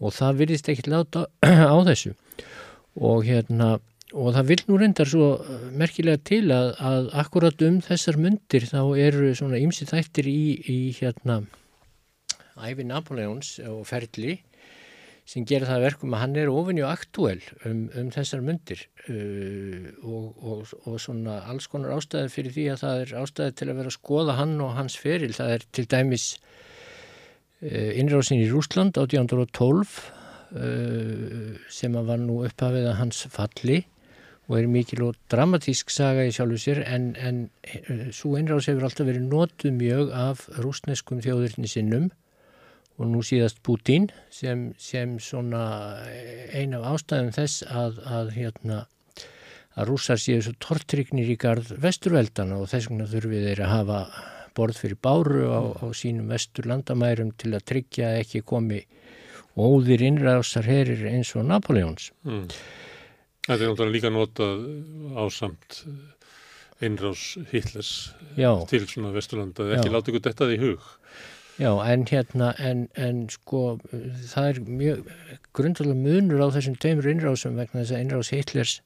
[0.00, 1.26] Og það virðist ekki láta
[1.74, 2.16] á þessu.
[3.00, 3.76] Og hérna
[4.16, 8.66] og það vil nú reyndar svo uh, merkilega til að, að akkurat um þessar myndir
[8.68, 11.42] þá eru svona ymsi þættir í, í hérna
[12.60, 14.40] æfi Napoleons og Ferli
[15.30, 17.38] sem gera það verkum að hann er ofinni og aktúel
[17.68, 22.82] um, um þessar myndir uh, og, og, og svona alls konar ástæði fyrir því að
[22.82, 25.86] það er ástæði til að vera að skoða hann og hans feril, það er til
[25.90, 26.58] dæmis Eh,
[27.60, 29.96] innrásin í Rúsland 1812
[30.56, 33.82] eh, sem að var nú upphafið að hans falli
[34.50, 38.88] og er mikil og dramatísk saga í sjálfu sér en, en eh, svo innrás hefur
[38.88, 42.08] alltaf verið notuð mjög af rúsneskum þjóðurni sinnum
[43.00, 45.62] og nú síðast Putin sem, sem svona
[46.56, 48.82] ein af ástæðum þess að, að hérna
[49.78, 54.00] að rússar séu svo tortrygnir í gard vesturveldana og þess vegna þurfið þeir að hafa
[54.60, 58.84] borð fyrir báru á, á sínum vestur landamærum til að tryggja að ekki komi
[59.58, 62.12] óðir innræðsar herir eins og Napoleons.
[62.28, 62.46] Mm.
[63.48, 64.64] Þetta er náttúrulega líka notað
[65.18, 65.82] ásamt
[66.84, 67.92] innráðs Hitlers
[68.36, 68.52] Já.
[68.70, 70.88] til svona vesturlanda, ekki láta ykkur þetta í hug.
[71.60, 73.78] Já, en hérna, en, en sko,
[74.30, 75.10] það er mjög
[75.56, 78.76] grundalega munur á þessum tveimur innráðsum vegna þess að innráðs Hitlers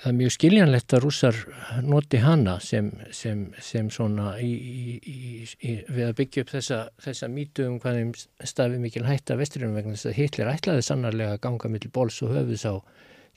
[0.00, 1.38] það er mjög skiljanlegt að rússar
[1.84, 7.28] noti hana sem, sem, sem svona í, í, í, við að byggja upp þessa, þessa
[7.32, 11.72] mítu um hvaðum stafi mikil hætta vesturinn vegna þess að Hitler ætlaði sannarlega að ganga
[11.74, 12.74] millir bóls og höfuðs á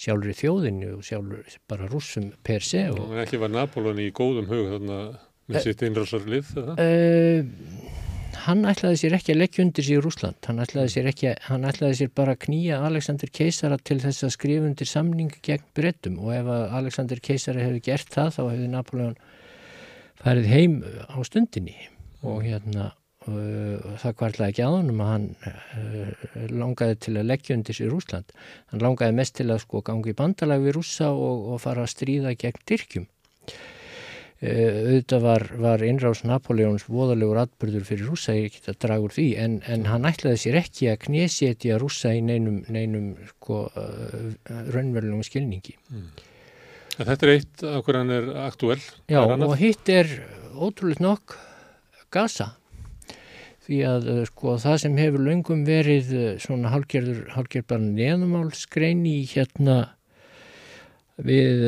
[0.04, 2.88] sjálfur í þjóðinu og sjálfur bara rússum per se.
[2.94, 5.00] Og, og ekki var Napolón í góðum hug þarna
[5.52, 6.56] með e, sitt innrásarlið?
[6.80, 8.13] Uh,
[8.48, 12.00] hann ætlaði sér ekki að leggja undir í Rúsland, hann ætlaði sér ekki hann ætlaði
[12.02, 16.34] sér bara að knýja Alexander Keisara til þess að skrifa undir samning gegn brettum og
[16.36, 16.50] ef
[16.80, 19.16] Alexander Keisara hefði gert það þá hefði Napoleon
[20.24, 21.76] færið heim á stundinni.
[22.24, 22.92] Og hérna
[23.28, 28.36] uh, það kvartlaði ekki aðunum að hann uh, langaði til að leggja undir í Rúsland
[28.72, 32.36] hann langaði mest til að sko gangi bandalag við rússa og, og fara að stríða
[32.40, 33.08] gegn dyrkjum
[34.44, 39.28] auðvitað var, var innráðs Napoleons voðalegur atbyrður fyrir rúsa ég get að draga úr því
[39.40, 44.26] en, en hann ætlaði sér ekki að knésétja rúsa í neinum, neinum sko, uh,
[44.74, 45.78] raunverulegum skilningi.
[45.94, 46.10] Mm.
[46.98, 50.12] Þetta er eitt af hverjan er aktuell Já og hitt er
[50.54, 51.38] ótrúlega nokk
[52.14, 52.52] gasa
[53.64, 56.14] því að uh, sko það sem hefur löngum verið
[56.44, 59.80] svona hálgerður hálgerðbar neðumálskrein í hérna
[61.24, 61.66] við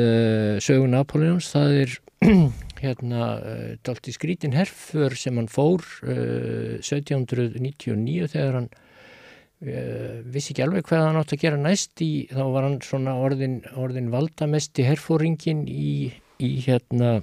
[0.60, 1.98] sögun Napoleons það er
[2.82, 10.52] hérna uh, dalt í skrítin herfur sem hann fór uh, 1799 þegar hann uh, vissi
[10.54, 14.12] ekki alveg hvað hann átt að gera næst í, þá var hann svona orðin, orðin
[14.14, 17.18] valdamest í herfóringin í, í hérna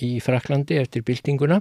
[0.00, 1.60] í Fraklandi eftir byltinguna.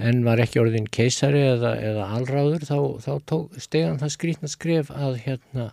[0.00, 4.92] En var ekki orðin keisari eða, eða alráður þá, þá steg hann það skrítna skref
[4.94, 5.66] að hérna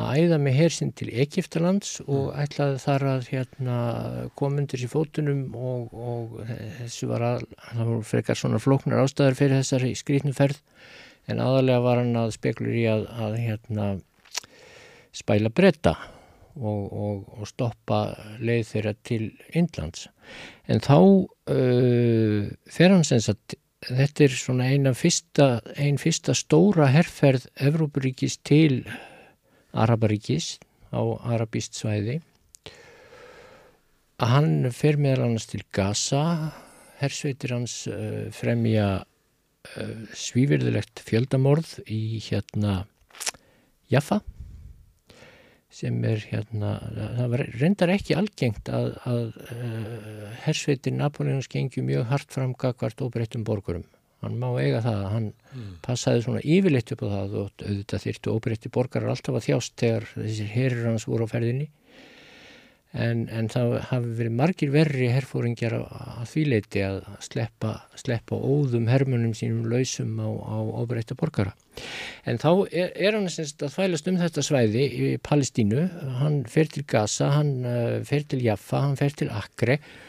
[0.00, 2.38] að æða með hersinn til Egiptalands og mm.
[2.42, 3.76] ætlaði þar að hérna,
[4.38, 6.40] komundir í fótunum og, og
[6.80, 10.58] þessu var að, það voru frekar svona flóknar ástæðar fyrir þessari skrítnuferð
[11.30, 13.86] en aðalega var hann að spekulur í að, að hérna,
[15.14, 15.94] spæla breyta
[16.54, 18.00] og, og, og stoppa
[18.42, 20.08] leið þeirra til Indlands.
[20.70, 26.88] En þá uh, fer hann sem sagt þetta er svona eina fyrsta, ein fyrsta stóra
[26.92, 28.82] herrferð Evrópuríkis til
[29.74, 30.58] Araparíkis
[30.94, 31.02] á
[31.34, 32.20] arabíst svæði
[34.22, 36.22] að hann fer meðal annars til Gaza
[37.00, 42.84] hersveitir hans uh, fremja uh, svíverðilegt fjöldamorð í hérna
[43.90, 44.22] Jaffa
[45.74, 52.06] sem er hérna, það var, reyndar ekki algengt að, að uh, hersveitir Napoleons gengju mjög
[52.12, 53.82] hart fram gagvart óbreyttum borgurum
[54.24, 55.70] hann má eiga það að hann mm.
[55.84, 60.10] passaði svona yfirleitt upp á það og auðvitað þyrtu óbreytti borgarar alltaf að þjást þegar
[60.16, 61.70] þessir herir hans voru á ferðinni
[62.94, 68.86] en, en það hafi verið margir verri herfóringjar að því leiti að sleppa, sleppa óðum
[68.90, 71.54] hermunum sínum lausum á, á óbreyta borgara.
[72.28, 75.84] En þá er, er hann semst að þvælast um þetta svæði í Palestínu,
[76.20, 80.03] hann fer til Gaza, hann uh, fer til Jaffa, hann fer til Akre og,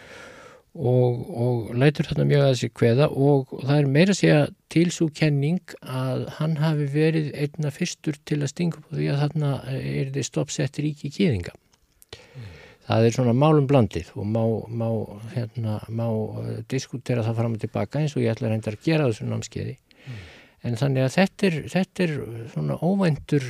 [0.75, 4.39] og lætur þarna mjög að þessi kveða og það er meira að segja
[4.75, 9.21] til svo kenning að hann hafi verið einna fyrstur til að stinga upp því að
[9.23, 11.55] þarna er þið stoppsett ríki kýðinga.
[11.55, 12.49] Mm.
[12.89, 14.89] Það er svona málum blandið og má, má,
[15.31, 18.83] hérna, má uh, diskutera það fram og tilbaka eins og ég ætla að reynda að
[18.85, 19.77] gera þessu námskeiði.
[20.05, 20.19] Mm.
[20.65, 22.13] En þannig að þetta er, þetta er
[22.51, 23.47] svona óvæntur,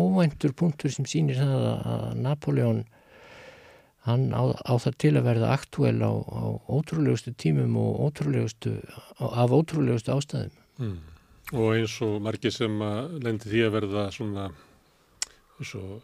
[0.00, 2.82] óvæntur punktur sem sýnir það að Napoleon
[4.06, 8.74] hann á, á það til að verða aktúel á, á ótrúlegustu tímum og ótrúlegustu,
[9.18, 10.56] af ótrúlegustu ástæðum.
[10.82, 10.98] Mm.
[11.52, 12.74] Og eins og margir sem
[13.22, 14.48] lendi því að verða svona,
[15.60, 16.02] eins og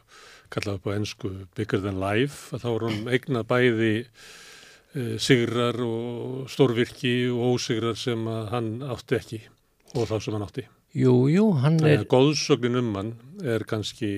[0.52, 4.08] kallaði upp á ennsku Bigger Than Life, að þá er hann eignað bæði e,
[5.20, 9.40] sigrar og stórvirki og ósigrar sem að hann átti ekki
[9.96, 10.68] og þá sem hann átti.
[10.96, 12.04] Jú, jú, hann er...
[12.08, 14.10] Góðsögnin um hann er kannski,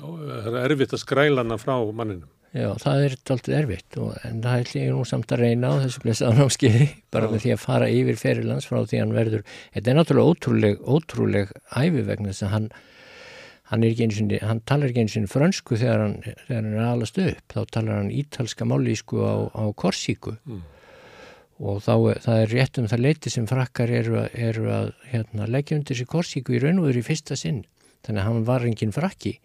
[0.00, 2.32] það er erfitt að skræla hana frá manninum.
[2.56, 5.74] Já, það er alltaf erfitt og, en það er líka nú samt að reyna á
[5.82, 7.32] þessu blessaðanámskiði bara Já.
[7.32, 9.42] með því að fara yfir ferilands frá því hann verður.
[9.74, 12.68] Þetta er náttúrulega ótrúleg, ótrúleg æfi vegna þess að hann,
[13.72, 13.84] hann,
[14.16, 17.42] sinni, hann talar ekki eins og frönsku þegar hann, þegar hann er alast upp.
[17.52, 20.62] Þá talar hann ítalska málísku á, á Korsíku mm.
[21.60, 21.92] og þá
[22.24, 26.08] það er rétt um það leiti sem frakkar eru, eru að hérna, leggja undir sér
[26.08, 27.66] Korsíku í raun og veru í fyrsta sinn.
[28.06, 29.36] Þannig að hann var enginn frakki.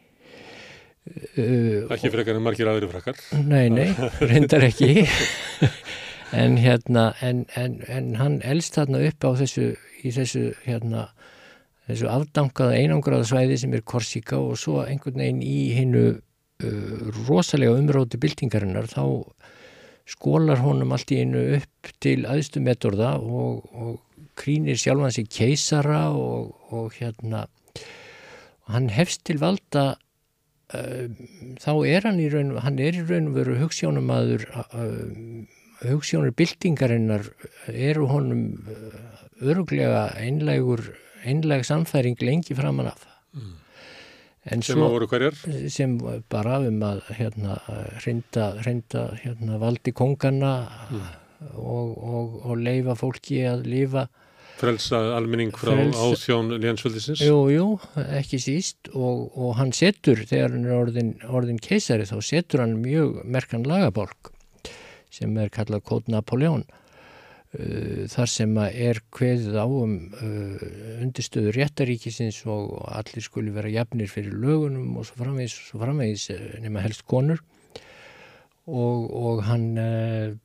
[1.10, 3.18] Uh, ekki frekar en margir aðri frakkar.
[3.42, 3.90] Nei, nei,
[4.30, 5.06] reyndar ekki.
[6.32, 9.72] En hérna en, en, en hann elst þarna upp á þessu
[10.06, 11.10] í þessu hérna
[11.90, 17.76] þessu afdangaða einangraða svæði sem er Korsíka og svo einhvern veginn í hinnu uh, rosalega
[17.76, 19.04] umróti byltingarinnar þá
[20.12, 26.08] skólar honum allt í einu upp til aðstu metorða og, og krínir sjálfan sig keisara
[26.16, 29.96] og, og hérna og hann hefst til valda
[30.72, 34.46] þá er hann í raun, hann er í raun veru hugssjónumadur
[35.82, 37.26] hugssjónur byltingarinnar
[37.72, 38.44] eru honum
[39.42, 40.84] öruglega einlegur
[41.26, 43.54] einleg samfæring lengi framan af mm.
[44.52, 45.40] sem svo, að voru hverjar?
[45.74, 45.98] sem
[46.30, 47.58] bara um að hérna
[48.06, 50.54] reynda, reynda hérna, valdi kongana
[50.90, 51.12] mm.
[51.58, 54.08] og, og, og leifa fólki að lifa
[54.62, 56.04] frelsa almenning frá Frelsa.
[56.08, 57.24] áþjón lénsvöldisins?
[57.26, 57.68] Jú, jú,
[58.20, 62.78] ekki síst og, og hann setur, þegar hann er orðin, orðin keisari þá setur hann
[62.84, 64.32] mjög merkan lagabolk
[65.12, 70.68] sem er kallað Kóð Napoleon uh, þar sem er kveðið á um uh,
[71.04, 76.46] undirstöður réttaríkisins og allir skuli vera jafnir fyrir lögunum og svo framvegis, svo framvegis uh,
[76.64, 77.44] nema helst konur
[78.70, 80.38] og, og hann uh,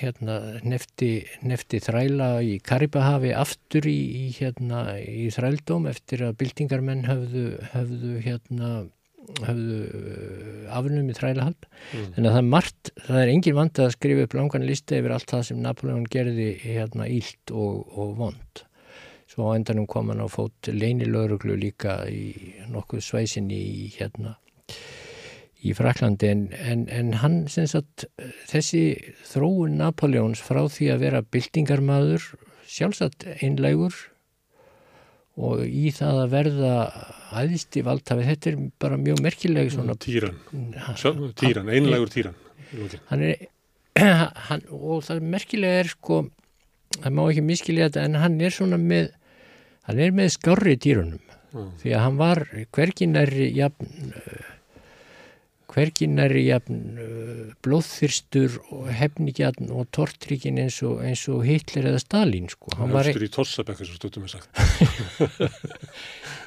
[0.00, 1.10] hérna nefti,
[1.46, 8.16] nefti þræla í Karibahavi aftur í, í, hérna, í þrældóm eftir að byltingarmenn höfðu, höfðu
[8.26, 8.72] hérna
[9.44, 12.06] höfðu eh, afnum í þrælahald mm.
[12.16, 15.30] en það er margt, það er engin vand að skrifa upp langan lista yfir allt
[15.30, 18.64] það sem Napoleon gerði hérna ílt og, og vond
[19.30, 24.34] svo á endanum kom hann á fót leinilögruglu líka í nokkuð sveisin í hérna
[25.60, 28.06] í Fraklandi en, en, en hann sagt,
[28.48, 28.84] þessi
[29.28, 32.24] þróun Napoleons frá því að vera byltingarmadur
[32.70, 33.96] sjálfsagt einlegur
[35.40, 36.74] og í það að verða
[37.40, 40.36] aðisti valdhafi, þetta er bara mjög merkileg svona Týran,
[41.38, 42.36] týran einlegur týran
[43.10, 43.48] hann er
[44.48, 46.22] hann, og það merkilega er sko
[46.98, 49.10] það má ekki miskilja þetta en hann er svona með
[49.88, 51.20] hann er með skarri týrunum
[51.52, 51.68] mm.
[51.82, 52.42] því að hann var
[52.76, 53.92] hverginari jafn
[55.70, 62.02] hvergin er jafn uh, blóðþyrstur og hefnigjarn og tortríkin eins og, eins og Hitler eða
[62.02, 62.74] Stalin sko.
[62.80, 64.50] Hann var östur í Tossabekk eins og stundum er sagt.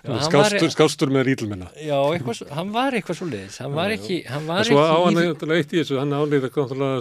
[0.03, 4.49] Skástur, skástur með rítlmenna Já, eitthvað, hann var eitthvað svo leiðis hann var ekki hann
[4.49, 5.19] var Svo á hann
[5.55, 6.49] eitt í þessu, hann áleita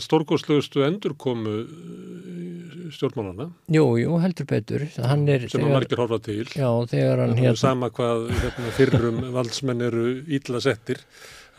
[0.07, 4.87] stórgóðsluðustu endurkomu uh, stjórnmálana Jú, jú, heldur betur.
[4.87, 6.45] Er, sem að margir horfa til.
[6.47, 11.03] Já, þegar hann hérna Sama hvað hérna, fyrrum valdsmenn eru ítla settir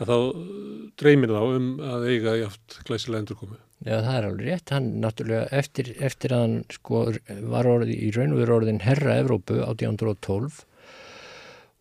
[0.02, 0.18] að þá
[1.00, 3.58] dreymir þá um að eiga í aft glæsilega endurkomu.
[3.84, 4.72] Já, það er alveg rétt.
[4.72, 7.02] Hann náttúrulega eftir, eftir að hann sko
[7.52, 10.62] var orði, í raun og veru orðin herra Evrópu 1812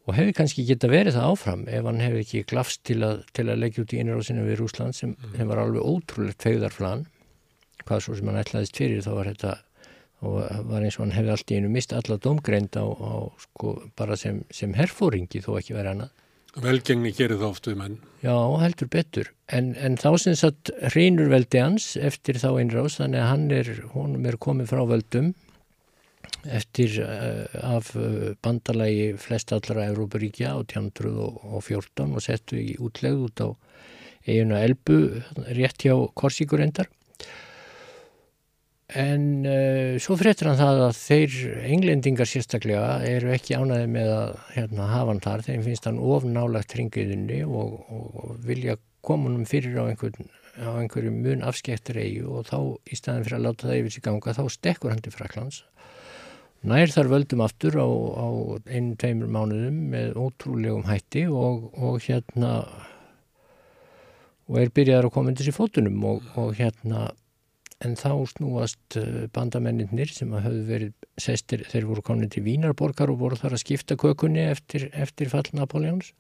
[0.03, 3.45] og hefði kannski geta verið það áfram ef hann hefði ekki glafst til að, til
[3.48, 5.38] að leggja út í innráðsinu við Rúsland sem, mm.
[5.38, 7.06] sem var alveg ótrúlegt fegðarflan.
[7.88, 9.53] Hvað svo sem hann ætlaðist fyrir þá var þetta
[10.24, 13.74] og var eins og hann hefði allt í einu mist alla domgreind á, á sko
[14.00, 16.11] bara sem, sem herfóringi þó ekki verið annað.
[16.61, 17.95] Velgengni gerir það oft við menn.
[18.22, 19.32] Já, heldur betur.
[19.49, 23.72] En, en þá sem sagt hreinur veldi hans eftir þá einrás, þannig að hann er,
[23.95, 25.33] honum er komið frá völdum
[26.43, 33.43] eftir uh, af uh, bandalagi flest allra Európaríkja á 1914 og settu í útlegð út
[33.43, 33.49] á
[34.27, 34.99] eiginu Elbu
[35.56, 36.90] rétt hjá Korsíkur endar
[38.99, 41.35] en uh, svo fréttir hann það að þeir
[41.73, 45.45] englendingar sérstaklega eru ekki ánaði með að hérna, hafa hann þar.
[45.47, 50.31] Þeim finnst hann ofnálagt hringiðinni og, og, og vilja koma hann fyrir á, einhvern,
[50.61, 52.57] á einhverju mun afskektur eigu og þá
[52.88, 55.63] í staðin fyrir að láta það yfir sig ganga þá stekkur hann til Fraklands
[56.63, 58.27] nær þar völdum aftur á, á
[58.72, 62.53] einu, tveimur mánuðum með ótrúlegum hætti og, og hérna
[64.47, 67.09] og er byrjaðar að koma undir sér fótunum og hérna
[67.83, 73.11] en þá snúast eh, bandamenninir sem að höfðu verið sestir, þeir voru komin til Vínarborgar
[73.13, 76.13] og voru þar að skipta kökunni eftir, eftir fall Napoleons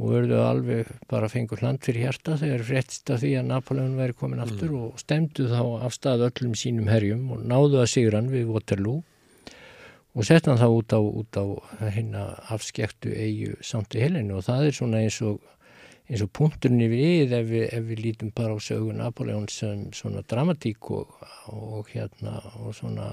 [0.00, 4.16] og verðu alveg bara fengur hland fyrir hjarta þegar fréttist af því að Napoleon væri
[4.16, 4.82] komin aftur mm.
[4.86, 9.02] og stemdu þá af stað öllum sínum herjum og náðu að sigran við Waterloo
[10.14, 11.02] og hann þá út á,
[11.38, 11.44] á
[11.94, 15.38] hérna afskektu eigu samt í helinu og það er svona eins og
[16.10, 20.24] eins og punkturinn við ef við, ef við lítum bara á sögu Napoleon sem svona
[20.26, 21.12] dramatík og,
[21.54, 23.12] og hérna og svona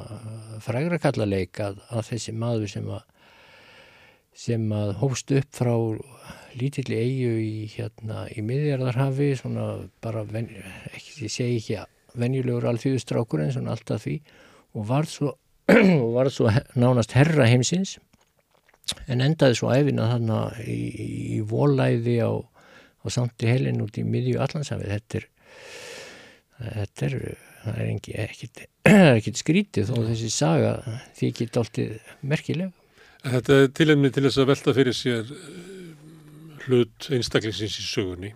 [0.66, 3.06] frægrakallaleik að, að þessi maður sem að
[4.38, 5.74] sem að hófst upp frá
[6.58, 9.68] lítilli eigu í hérna í miðjarðarhafi svona
[10.04, 10.50] bara, ven,
[10.92, 14.20] ekki, ég segi ekki að venjulegur alþjóðustrákur en svona alltaf því
[14.78, 15.34] og var svo
[16.18, 17.98] var svo nánast herra heimsins
[19.12, 20.78] en endaði svo æfina þarna í,
[21.38, 22.32] í volæði á,
[23.08, 25.30] á samti helin út í miðju allansafið þetta er
[26.58, 27.16] þetta er,
[27.64, 30.74] það er ekki, ekkit, ekkit skrítið þó þessi saga
[31.18, 32.74] því ekki dáltið merkileg.
[33.28, 35.62] Þetta er tilhemni til þess að velta fyrir sér eh,
[36.66, 38.34] hlut einstaklingsins í sögunni.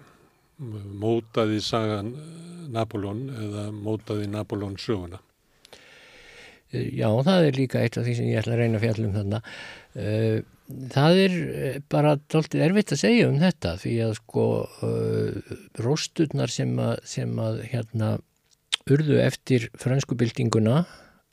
[0.61, 2.13] Mótaði sagan
[2.71, 5.21] Napolón eða mótaði Napolón söguna?
[6.71, 9.15] Já, það er líka eitt af því sem ég ætla að reyna að fjalla um
[9.17, 9.39] þarna.
[10.69, 14.47] Það er eh, bara doldið erfitt að segja um þetta því að sko
[14.87, 18.11] eh, rósturnar sem að, sem að hérna
[18.91, 20.83] urðu eftir franskubildinguna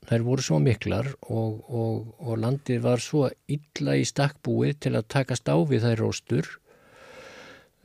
[0.09, 5.09] þær voru svo miklar og, og, og landið var svo illa í stakkbúið til að
[5.13, 6.49] takast á við þær róstur.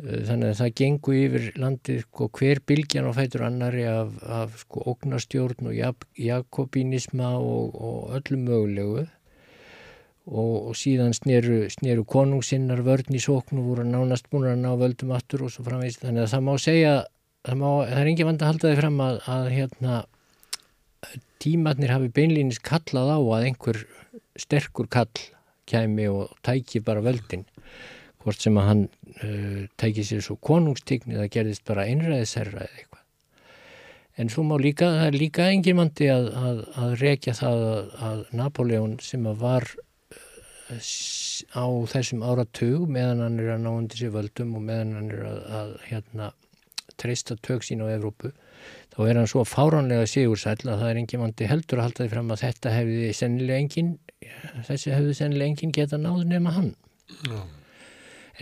[0.03, 4.57] Eh, þannig að það gengur yfir landið sko, hver bylgjan á fætur annari af, af
[4.65, 9.05] sko, ógnarstjórn og jak jakobinisma og, og öllu mögulegu
[10.25, 15.13] og, og síðan sneru, sneru konungsinnar vörn í sóknu voru nánast búin að ná völdum
[15.17, 16.95] aftur og svo framvegist þannig að það má segja
[17.45, 19.99] það, má, það er ekki vand að halda þið fram að, að hérna,
[21.45, 23.83] tímatnir hafi beinlýnis kallað á að einhver
[24.41, 25.13] sterkur kall
[25.69, 27.45] kæmi og tæki bara völdin
[28.25, 28.83] hvort sem að hann
[29.21, 33.03] uh, tæki sér svo konungstigni það gerðist bara einræðisherra eða eitthvað.
[34.15, 37.91] En svo má líka, það er líka engin mandi að, að, að rekja það að,
[38.09, 39.69] að Napoleon sem að var
[40.79, 45.27] á þessum áratug meðan hann er að ná undir sér völdum og meðan hann er
[45.61, 46.31] að hérna
[47.01, 48.31] treysta tök sín á Evrópu
[48.95, 52.13] þá er hann svo fáránlega sigursæl að það er engin mandi heldur að halda því
[52.15, 53.93] fram að þetta hefði sennilega engin
[54.69, 56.73] þessi hefði sennilega engin geta náð nema hann.
[57.27, 57.39] Já.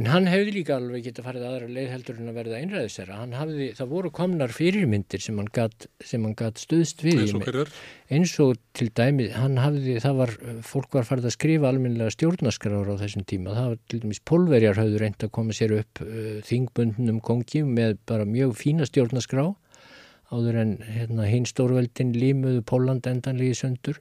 [0.01, 3.19] En hann hefði líka alveg getið farið aðra leið heldur en að verða einræðisera.
[3.37, 7.21] Hafði, það voru komnar fyrirmyndir sem hann gatt stuðst við.
[7.27, 7.73] Eins og hverjar?
[8.17, 10.33] Eins og til dæmi, hann hafði, það var,
[10.65, 13.57] fólk var farið að skrifa alminlega stjórnaskrára á þessum tíma.
[13.59, 17.99] Það var til dæmis polverjar hafðu reynd að koma sér upp uh, þingbundnum kongi með
[18.09, 19.51] bara mjög fína stjórnaskrá
[20.33, 23.99] áður en hérna, hinn stórveldin límuðu Póland endanlegi söndur.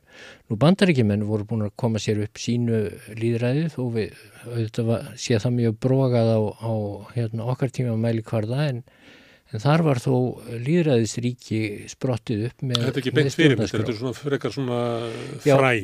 [0.50, 2.84] Nú bandaríkjumenn voru búin að koma sér upp sínu
[3.20, 6.74] líðræðið og við auðvitað sé það mjög brogað á, á
[7.18, 8.84] hérna, okkar tíma mæli hvarða en,
[9.52, 10.16] en þar var þó
[10.56, 11.62] líðræðisríki
[11.92, 14.80] sprottið upp með Þetta er ekki beint fyrir mig, þetta er svona frekar svona
[15.44, 15.76] fræ.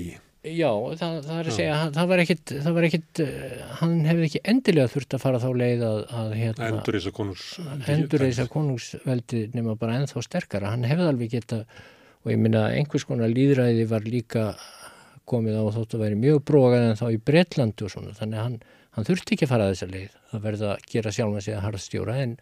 [0.56, 0.70] Já,
[1.00, 3.22] það, það er að segja, það var ekkit, það var ekkit,
[3.80, 7.46] hann hefði ekki endilega þurft að fara þá leið að, að hérna, endurreisa konungs,
[7.96, 11.62] endurreisa konungsveldi nema bara ennþá sterkara, hann hefði alveg geta,
[12.24, 14.52] og ég minna einhvers konar líðræði var líka
[15.28, 18.46] komið á þótt að veri mjög brókað en þá í Breitlandu og svona, þannig að
[18.46, 18.60] hann,
[18.96, 22.16] hann þurfti ekki að fara þessa leið, það verða að gera sjálf að segja harðstjóra
[22.24, 22.38] en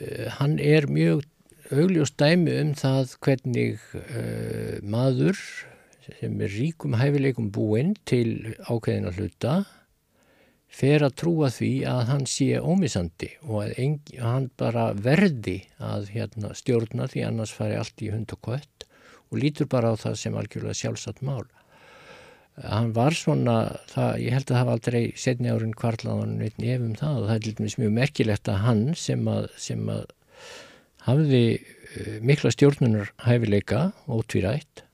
[0.00, 1.22] uh, hann er mjög
[1.72, 5.38] augljós dæmi um það hvernig uh, maður
[6.04, 9.54] sem er ríkum hæfileikum búinn til ákveðin að hluta
[10.74, 16.10] fer að trúa því að hann sé ómisandi og að engi, hann bara verði að
[16.14, 18.88] hérna, stjórna því annars fari allt í hund og kött
[19.30, 21.46] og lítur bara á það sem algjörlega sjálfsagt mál.
[22.54, 26.92] hann var svona, það, ég held að það hafa aldrei setni árin kvarlaðan neitt nefum
[26.98, 30.04] það og það er mjög merkilegt að hann sem að, sem að
[31.06, 34.84] hafði uh, mikla stjórnunar hæfileika ótvírætt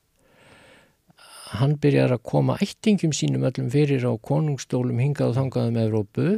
[1.61, 6.29] hann byrjar að koma ættingum sínum öllum fyrir á konungstólum hingað og þangað um Evrópu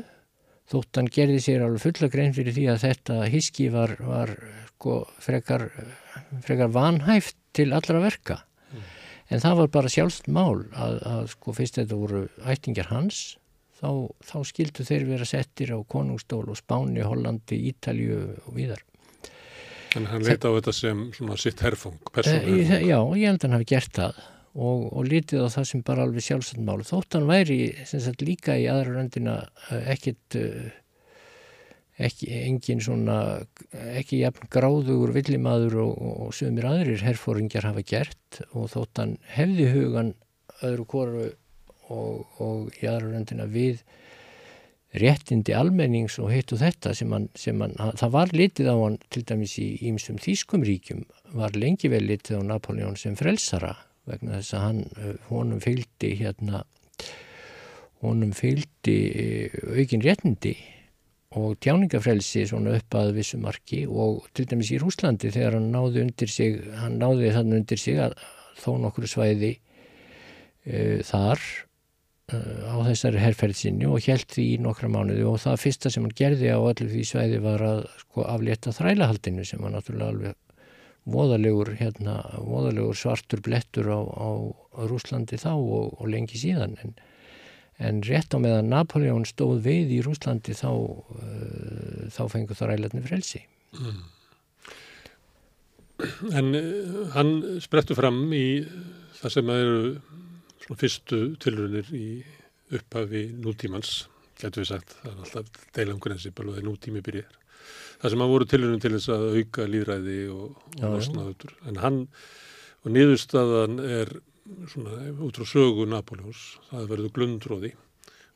[0.72, 4.32] þótt hann gerði sér alveg fulla grein fyrir því að þetta hiski var, var
[4.70, 5.68] sko, frekar,
[6.46, 8.40] frekar vanhæft til allra verka
[9.32, 13.20] En það var bara sjálfst mál að, að sko fyrst þetta voru ættingjar hans,
[13.80, 18.82] þá, þá skildu þeir vera settir á konungstól og Spáni, Hollandi, Ítalju og víðar.
[19.92, 22.76] Þannig að hann leita á þetta sem svona sitt herfung, persónu herfung.
[22.78, 24.20] E, já, ég held að hann hafi gert það
[24.52, 26.78] og, og litið á það sem bara alveg sjálfsagt mál.
[26.88, 29.40] Þótt hann væri sagt, líka í aðra röndina
[29.70, 30.38] eh, ekkit...
[30.38, 30.70] Uh,
[32.00, 33.16] ekki engin svona
[33.92, 35.92] ekki jafn gráðugur villimaður og,
[36.26, 40.14] og sögumir aðrir herfóringjar hafa gert og þótt hann hefði hugan
[40.64, 41.26] öðru koru
[41.92, 43.82] og, og í aðra röndina við
[45.00, 48.98] réttindi almennings og hitt og þetta sem hann, sem hann, það var litið á hann
[49.12, 51.06] til dæmis í ímstum þýskum ríkjum
[51.38, 53.72] var lengi vel litið á Napoleon sem frelsara
[54.08, 54.82] vegna þess að hann
[55.30, 56.64] honum fylgdi hérna
[58.02, 58.98] honum fylgdi
[59.78, 60.56] aukin réttindi
[61.38, 66.02] og tjáningafrelsi svona upp að vissu marki og til dæmis í Rúslandi þegar hann náði
[66.04, 68.16] undir sig, hann náði þannig undir sig að
[68.60, 71.40] þó nokkru svæði uh, þar
[72.30, 76.52] á þessari herrferðsinni og held því í nokkra mánuði og það fyrsta sem hann gerði
[76.54, 80.38] á allir því svæði var að sko aflétta þrælahaldinu sem var náttúrulega alveg
[81.02, 84.30] voðalegur, hérna, voðalegur svartur blettur á, á
[84.86, 86.94] Rúslandi þá og, og lengi síðan en
[87.82, 93.04] En rétt á meðan Napoleon stóð við í Rúslandi þá, uh, þá fengur það ræðilegni
[93.06, 93.40] frelsi.
[93.74, 94.02] Mm.
[96.38, 97.32] En uh, hann
[97.64, 98.62] sprettu fram í
[99.18, 99.80] það sem eru
[100.80, 102.06] fyrstu tilrunir í
[102.72, 104.06] upphafi nútímans,
[104.40, 107.38] getur við sagt, það er alltaf deilangrensi bara þegar nútími byrjar.
[108.02, 111.54] Það sem að voru tilrunir til þess að auka líðræði og, og losnaðutur.
[111.70, 112.00] En hann
[112.82, 114.14] og niðurstaðan er
[114.72, 117.72] svona út frá sögu Napoleons, það verður glundróði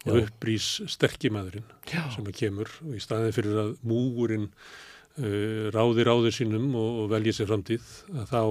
[0.06, 6.36] og upprýs sterkimæðurinn sem að kemur og í staðin fyrir að múgurinn uh, ráði ráður
[6.36, 8.42] sínum og, og velji sér framtíð að þá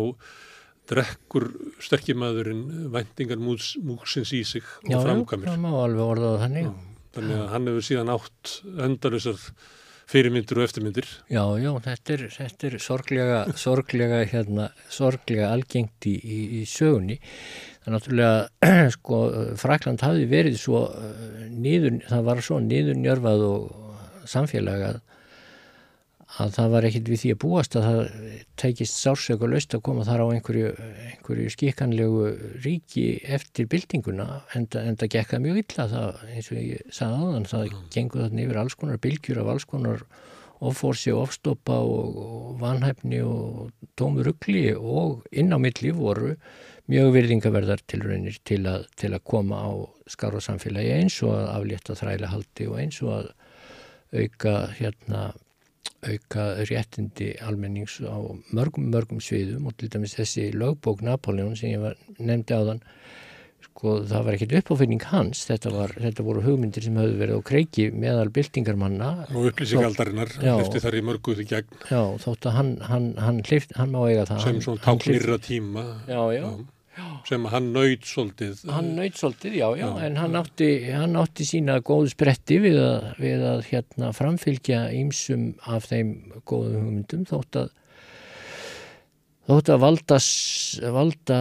[0.89, 1.47] drekkur
[1.83, 5.49] sterkimæðurinn væntingar múksins í sig og framkamir.
[5.49, 6.69] Já, það má alveg orðaða þannig.
[7.15, 8.53] Þannig að hann hefur síðan átt
[8.85, 9.43] endalusar
[10.05, 11.07] fyrirmyndir og eftirmyndir.
[11.33, 17.17] Já, já, þetta er, þetta er sorglega, sorglega, hérna, sorglega algengt í, í, í sögunni.
[17.81, 19.21] Það er náttúrulega, sko,
[19.61, 24.85] Frakland hafi verið svo uh, nýður, það var svo nýður njörfað og samfélag
[26.25, 27.99] að að það var ekkit við því að búast að það
[28.59, 30.71] tækist sársök og löst að koma þar á einhverju,
[31.11, 32.29] einhverju skikkanlegu
[32.65, 33.05] ríki
[33.37, 37.85] eftir byltinguna en það gekka mjög illa það eins og ég sagði aðan það mm.
[37.95, 40.05] gengur þarna yfir alls konar bylgjur af alls konar
[40.65, 46.33] offorsi og ofstoppa og, og vanhæfni og tómurugli og inn á milli voru
[46.91, 49.71] mjög virðingaverðar tilraunir til að, til að koma á
[50.09, 53.33] skar og samfélagi eins og að aflétta þræla haldi og eins og að
[54.15, 55.25] auka hérna
[56.05, 58.17] auka réttindi almennings á
[58.55, 62.83] mörgum, mörgum sviðum og til dæmis þessi lögbók Napoleon sem ég var, nefndi á þann
[63.65, 65.41] sko það var ekkert uppáfinning hans.
[65.49, 69.09] Þetta, var, þetta voru hugmyndir sem höfðu verið á kreiki meðal byltingarmanna.
[69.33, 71.81] Og upplýsingaldarinnar, hlifti þar í mörguð í gegn.
[71.89, 74.45] Já, þótt að hann, hann, hann, hlifti, hann má eiga það.
[74.45, 75.85] Sem svona táknirra tíma.
[76.07, 76.74] Já, já, já
[77.27, 78.65] sem hann nöyt svolítið.
[78.71, 82.77] Hann nöyt svolítið, já, já, já en hann átti, hann átti sína góð spretti við
[82.81, 86.13] að, við að hérna, framfylgja ímsum af þeim
[86.47, 87.73] góðum hugmyndum þótt að
[89.45, 90.19] þótt að valda,
[90.95, 91.39] valda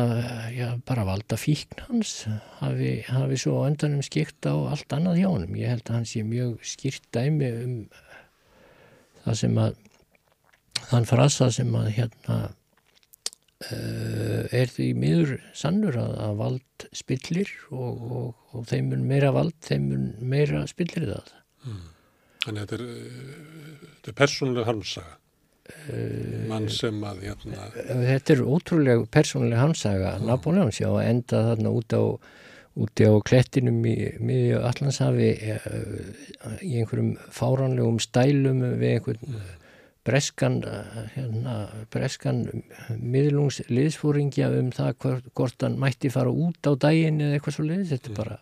[0.52, 2.26] já, bara valda fíkn hans
[2.60, 5.56] hafi, hafi svo öndanum skipt á allt annað hjá honum.
[5.56, 7.78] Ég held að hann sé mjög skýrt dæmi um
[9.24, 9.80] það sem að
[10.90, 12.38] þann frasa sem að hérna
[13.72, 19.56] er því miður sannur að, að vald spillir og, og, og þeim mun meira vald,
[19.64, 21.34] þeim mun meira spillir það.
[21.64, 21.82] Mm.
[22.44, 25.16] Þannig að þetta er, eh, er persónuleg harmsaga,
[25.72, 27.68] uh, mann sem að hérna...
[27.88, 30.28] Þetta er ótrúlega persónuleg harmsaga, mm.
[30.28, 32.04] Napoleons já, enda þarna út á,
[32.84, 39.28] úti á klettinum í miðju Allandshafi í einhverjum fáránlegum stælum við einhvern...
[39.30, 39.52] Mm
[40.04, 40.60] breskan,
[41.14, 41.56] hérna,
[41.92, 42.44] breskan
[43.00, 47.92] miðlungsliðsfóringja um það hvort, hvort hann mætti fara út á daginn eða eitthvað svo liðs
[47.94, 48.38] þetta er bara,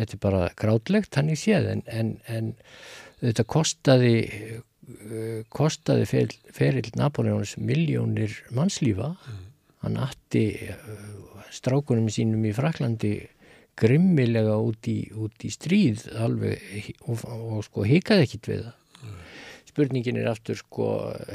[0.00, 2.52] þetta er bara grátlegt hann í séð en, en, en
[3.20, 4.14] þetta kostaði
[5.52, 9.14] kostaði fer, ferill Napoleóns miljónir mannslífa.
[9.14, 9.48] Mm.
[9.82, 10.44] hann atti
[11.50, 13.16] strákunum sínum í Fraklandi
[13.78, 18.81] grimmilega út í, út í stríð alveg og, og sko hikaði ekkit við það
[19.72, 20.88] spurningin er aftur sko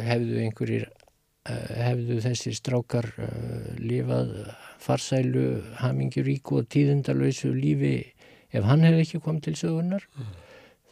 [0.07, 4.35] hefðu einhverjir eh, hefðu þessir strákar uh, lifað
[4.83, 5.47] farsælu
[5.81, 7.95] hamingjuríku og tíðundalösu lífi
[8.53, 10.05] ef hann hefði ekki komið til sögunar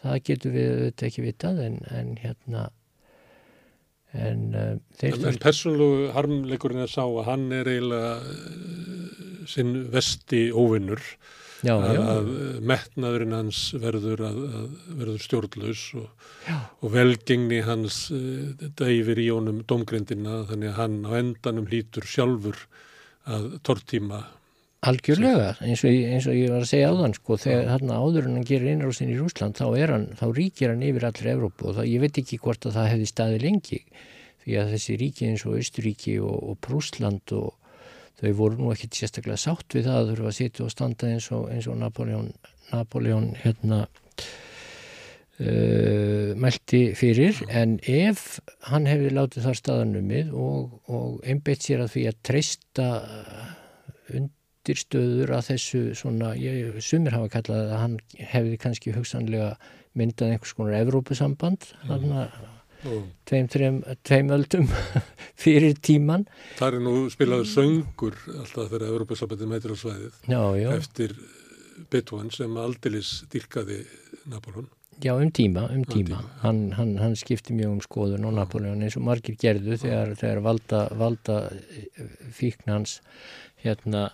[0.01, 2.65] það getur við auðvitað ekki vitað en, en hérna
[4.15, 9.75] en uh, þeir En, en persónlegu harmleikurinn er sá að hann er eiginlega uh, sinn
[9.93, 11.03] vesti óvinnur
[11.63, 12.29] já, að, að
[12.71, 14.39] metnaðurinn hans verður, að,
[14.99, 16.31] verður stjórnlaus og,
[16.81, 22.65] og velgengni hans uh, dæfir í honum domgrindina þannig að hann á endanum hlýtur sjálfur
[23.25, 24.25] að tortíma.
[24.85, 28.35] Algjörlega, eins og, eins og ég var að segja áðan sko, þegar þarna áður en
[28.37, 31.87] hann gerir innrásin í Rúsland þá, hann, þá ríkir hann yfir allri Evrópu og það,
[31.89, 33.79] ég veit ekki hvort að það hefði staði lengi
[34.45, 37.55] því að þessi ríki eins og Austuríki og, og Prúsland og
[38.21, 41.29] þau voru nú ekkit sérstaklega sátt við það að þurfa að sitja og standa eins
[41.35, 42.31] og, eins og Napoleon,
[42.71, 43.79] Napoleon hérna
[45.39, 47.41] uh, mælti fyrir.
[47.49, 52.89] En ef hann hefði látið þar staðanumið og, og einbeitt sér að því að treysta
[54.15, 57.97] undirstöður að þessu svona, ég, sumir hafa kallað að hann
[58.33, 59.55] hefði kannski hugsanlega
[59.95, 62.54] myndað einhvers konar Evrópusamband þarna og
[63.29, 64.69] tveim, tveim, tveim öldum
[65.43, 66.25] fyrir tíman
[66.59, 71.15] það er nú spilaður söngur alltaf þegar Európa-sambandið mætir á svæðið já, já, eftir
[71.91, 73.83] Beethoven sem aldilis dyrkaði
[74.31, 74.69] Napoleon
[75.03, 76.21] já, um tíma, um tíma.
[76.21, 76.21] tíma.
[76.41, 80.43] Hann, hann, hann skipti mjög um skoðun og Napoleon eins og margir gerðu þegar, þegar
[80.45, 81.39] valda, valda
[82.31, 83.01] fíknans
[83.65, 84.07] hérna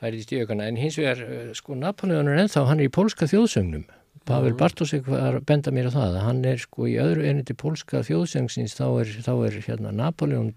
[0.00, 3.28] færðist í aukana, en hins vegar eh, sko Napoleon er ennþá, hann er í pólska
[3.30, 3.84] þjóðsögnum
[4.28, 7.56] Pavel Bartosek var að benda mér á það að hann er sko í öðru enniti
[7.58, 10.52] pólska þjóðsöngsins þá er, þá er hérna Napoleon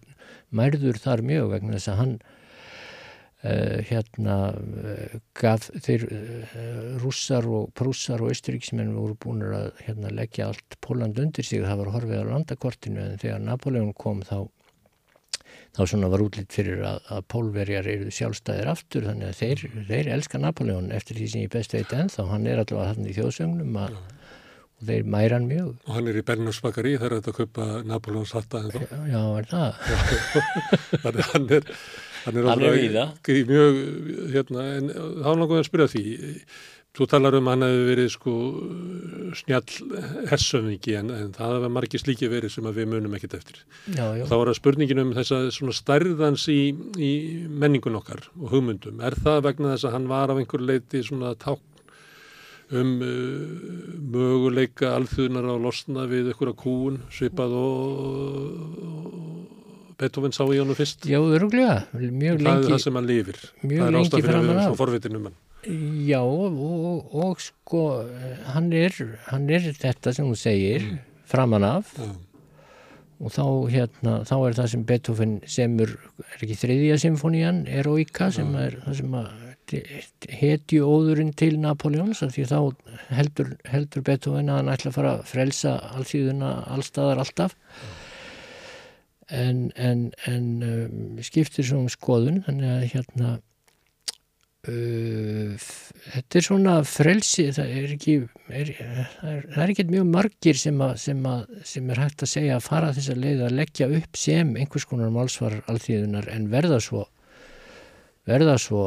[0.53, 6.57] mærður þar mjög vegna þess að hann uh, hérna uh, gaf þeir uh,
[7.03, 11.85] rússar og prússar og austuríksmenn voru búin að hérna, leggja allt Póland undir sig, það
[11.85, 14.43] var horfið á landakortinu en þegar Napoleon kom þá
[15.73, 20.11] þá svona var útlitt fyrir að, að pólverjar eru sjálfstæðir aftur þannig að þeir, þeir
[20.17, 23.79] elska Napoleon eftir því sem ég best veit ennþá, hann er allavega hann í þjóðsögnum
[23.81, 23.97] að,
[24.77, 25.73] og þeir mæra hann mjög.
[25.87, 29.49] Og hann er í Bernars bakari þegar þetta kaupa Napoleons hatta en þá Já, er
[29.49, 29.81] það?
[31.03, 31.73] þannig að hann er hann er,
[32.23, 33.81] Hann er alveg í mjög
[34.31, 36.03] hérna, en þá langar við að spyrja því
[36.93, 38.33] þú talar um að hann hefði verið sko
[39.39, 39.99] snjall
[40.29, 43.61] hersöfingi en, en það hefði margir slíki verið sem að við munum ekkit eftir.
[43.87, 44.25] Já, já.
[44.29, 46.61] þá er það spurningin um þessa svona stærðans í,
[47.01, 47.11] í
[47.49, 49.01] menningun okkar og hugmyndum.
[49.01, 51.71] Er það vegna þess að hann var af einhver leiti svona tákn
[52.73, 53.09] um uh,
[54.13, 58.05] möguleika alþjóðunar á losna við einhverja kúun svipað og,
[58.87, 61.05] og Beethoven sá í honum fyrst?
[61.09, 63.41] Já, öruglega, mjög það er lengi það sem hann lifir.
[63.61, 64.69] mjög það er lengi ástæð fyrir að við erum af.
[64.69, 67.83] svo forvitin um hann Já, og, og, og sko
[68.51, 68.95] hann er,
[69.29, 70.85] hann er þetta sem hún segir
[71.29, 71.95] framan af.
[71.97, 72.11] Já.
[73.23, 75.93] og þá hérna þá er það sem Beethoven semur
[76.25, 79.29] er ekki þriðja symfónían, Eroika sem er það sem að
[79.71, 82.57] hetju óðurinn til Napoleons því þá
[83.15, 87.55] heldur, heldur Beethoven að hann ætla að fara að frelsa allþýðuna allstaðar alltaf.
[89.33, 93.29] En, en, en um, skiptir svo um skoðun þannig að hérna
[94.63, 95.57] Uh,
[96.13, 98.13] þetta er svona frelsi, það er ekki
[98.47, 102.23] er, það er, það er ekki mjög margir sem, að, sem, að, sem er hægt
[102.23, 106.47] að segja að fara þessa leið að leggja upp sem einhvers konar málsvar alþýðunar en
[106.53, 107.03] verða svo
[108.29, 108.85] verða svo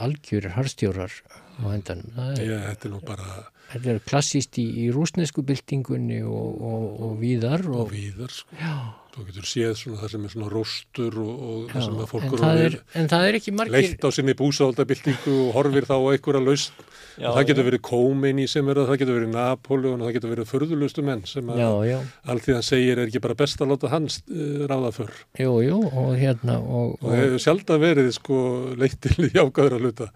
[0.00, 1.12] algjörir harstjórar
[1.60, 3.28] á er, Já, þetta er nú bara
[3.72, 8.58] þetta er klassíst í, í rúsnesku byltingunni og, og, og víðar og, og víðar sko.
[8.60, 8.74] já,
[9.14, 12.10] þú getur séð svona það sem er svona róstur og, og já, það sem að
[12.12, 15.36] fólk en, eru það orðið er, en það er ekki margir leitt á sinni búsáldabildingu
[15.42, 16.86] og horfir þá á einhverja lausn.
[17.16, 20.32] Já, það getur verið Kómin í sem er það getur verið Napoleon og það getur
[20.34, 21.96] verið förðulustu menn sem að já, já,
[22.34, 26.12] allþíðan segir er ekki bara best að láta hans uh, ráða fyrr jú, jú og
[26.20, 28.42] hérna og, og það hefur sjaldan verið sko
[28.76, 30.10] leitt til jákaður að luta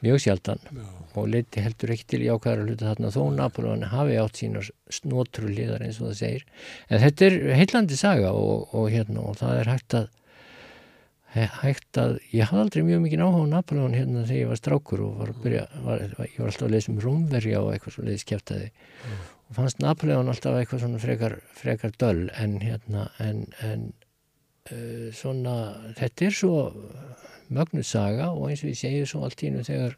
[0.00, 0.64] mjög sjaldan.
[0.72, 0.99] Já.
[1.20, 5.84] Og leiti heldur ekki til jákvæðara hluta þarna þó Napoleon hafi átt sínar snotru liðar
[5.86, 6.46] eins og það segir.
[6.88, 10.08] En þetta er heillandi saga og, og, hérna, og það er hægt að
[11.30, 15.02] hægt að, ég hafði aldrei mjög mikið áhuga á Napoleon hérna þegar ég var strákur
[15.04, 18.06] og var að byrja, var, ég var alltaf að lesa um rúmverja og eitthvað svo
[18.06, 18.70] leiðis kæftæði
[19.50, 23.86] og fannst Napoleon alltaf eitthvað svona frekar, frekar döll en hérna en, en
[24.74, 25.54] uh, svona,
[26.00, 26.56] þetta er svo
[27.50, 29.94] mögnuð saga og eins og ég segi svo allt í nú þegar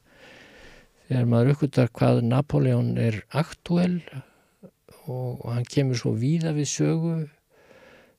[1.08, 4.00] þegar maður uppgötar hvað Napoleon er aktúel
[5.06, 7.14] og, hann kemur svo víða við sögu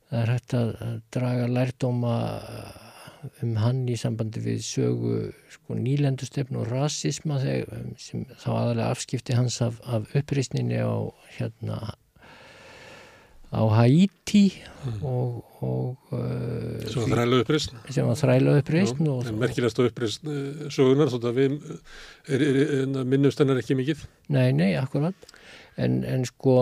[0.10, 0.74] það er hægt að,
[1.16, 2.16] draga lærdóma
[3.44, 5.18] um hann í sambandi við sögu
[5.53, 11.80] sko, nýlendustefn og rasisma þegar, sem þá aðalega afskipti hans af, af uppreysninni á hérna
[13.54, 15.04] á Haiti mm.
[15.06, 21.12] og, og uh, sem var þræla uppreysn sem var þræla uppreysn merkilegast uppreysn uh, sögunar
[21.14, 25.30] þótt að við er, er, er, minnumst hennar ekki mikið Nei, nei, akkurat
[25.78, 26.58] en, en sko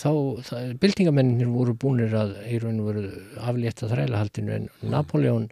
[0.00, 0.10] þá,
[0.80, 3.06] byltingamennir voru búinir að í raun og veru
[3.44, 4.90] aflétta þrælahaldinu en mm.
[4.94, 5.48] Napoleon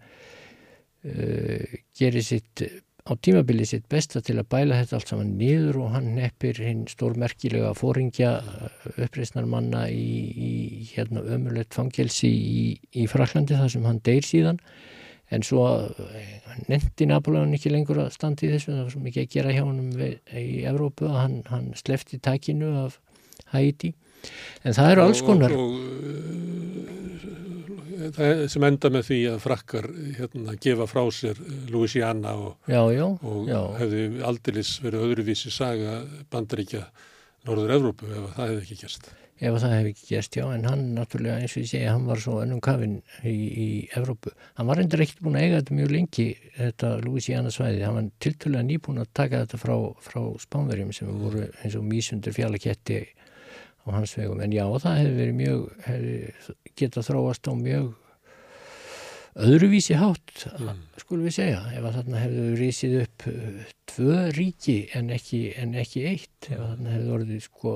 [1.05, 2.65] uh, gerir sitt
[3.08, 6.84] á tímabili sitt besta til að bæla þetta allt saman niður og hann neppir hinn
[6.90, 10.08] stórmerkilega fóringja uh, uppreysnarmanna í,
[10.48, 10.52] í
[10.92, 14.60] hérna ömulegt fangelsi í, í Fraklandi þar sem hann deyr síðan.
[15.32, 16.36] En svo uh,
[16.68, 18.74] nefndi Napoleon ekki lengur að standi þessu.
[18.74, 19.80] Það var svo mikið að gera hjá hann
[20.44, 23.00] í Evrópu að hann, hann slefti takinu af
[23.54, 23.94] Haiti.
[24.66, 26.08] En það eru alls konar og, og,
[27.22, 27.47] það
[28.52, 31.38] sem enda með því að frakkar hérna, gefa frá sér
[31.72, 33.60] Louisiana og, já, já, og já.
[33.80, 36.02] hefði aldeilis verið öðruvísi saga
[36.32, 36.86] bandaríkja
[37.48, 39.10] Norður Evrópu ef það hefði ekki gerst.
[39.38, 42.18] Ef það hefði ekki gerst, já, en hann náttúrulega eins og ég segja, hann var
[42.22, 44.32] svo önnum kafinn í, í Evrópu.
[44.58, 47.84] Hann var endur ekkert búin að eiga þetta mjög lengi, þetta Louisiana svæði.
[47.86, 52.34] Hann var tiltölulega nýbúin að taka þetta frá, frá spánverjum sem voru eins og mísundur
[52.34, 52.98] fjallaketti
[53.91, 54.42] á hans vegum.
[54.44, 57.89] En já, það hefði verið mjög, hefði geta þróast á mjög
[59.39, 60.83] öðruvísi hátt, mm.
[60.99, 65.76] skulum við segja ef að þarna hefðu rísið upp uh, tvö ríki en ekki, en
[65.78, 67.75] ekki eitt, ef að þarna hefðu orðið sko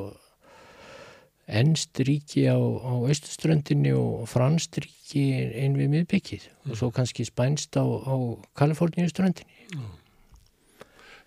[1.52, 5.24] ennst ríki á, á austuströndinni og franst ríki
[5.62, 6.70] inn við miðbyggið mm.
[6.72, 8.14] og svo kannski spænst á, á
[8.58, 9.90] Kaliforníu ströndinni mm.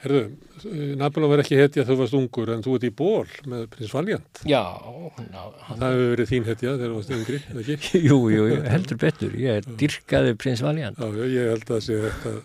[0.06, 0.22] Herðu,
[1.00, 4.42] Napoleon verð ekki hetja þú varst ungur en þú ert í ból með prins Valjant.
[4.46, 4.62] Já.
[5.32, 5.80] Ná, hann...
[5.80, 8.02] Það hefur verið þín hetja þegar þú varst yngri, eða ekki?
[8.10, 9.34] jú, jú, jú, heldur betur.
[9.42, 11.02] Ég er dyrkaði prins Valjant.
[11.02, 12.36] Já, já, ég held að það sé þetta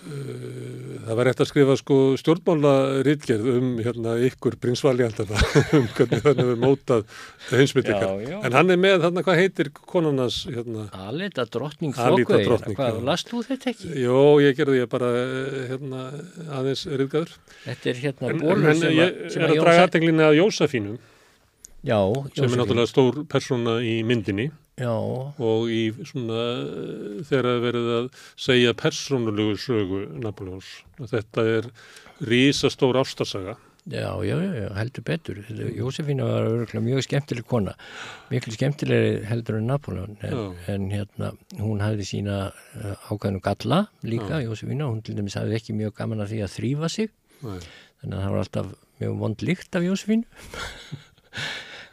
[0.00, 2.72] það var rétt að skrifa sko stjórnmála
[3.04, 5.40] rítgerð um hérna ykkur prinsvaljaldana
[5.76, 7.04] um hvernig hann hefur mótað
[7.50, 10.86] heimsmyndikar en hann er með þarna hvað heitir konunans hérna?
[11.08, 13.92] Alita drottning þokkuð, hvað last þú þetta ekki?
[14.06, 15.12] Jó, ég gerði ég bara
[15.70, 16.06] hérna
[16.60, 20.98] aðeins rítgaður Þetta er hérna bólur sem að ég er að draga aðteglinni að Jósefínum
[21.80, 22.00] Já,
[22.36, 24.92] sem er náttúrulega stór persóna í myndinni Já.
[24.92, 26.44] og í svona
[27.28, 30.70] þegar að verið að segja persónulegu sögu Napoleons.
[31.00, 31.68] Þetta er
[32.24, 33.58] rísastór ástarsaga.
[33.90, 35.38] Já, já, já, heldur betur.
[35.48, 37.72] Jósefína var örgulega mjög skemmtileg kona,
[38.30, 42.36] miklu skemmtilegri heldur en Napoleon, en, en hérna hún hafði sína
[42.76, 44.42] eh, ákvæðinu galla líka.
[44.44, 47.10] Jósefína, hún til dæmis hafði ekki mjög gaman að því að þrýfa sig,
[47.40, 47.58] Nei.
[48.02, 50.44] þannig að það var alltaf mjög vond líkt af Jósefínu.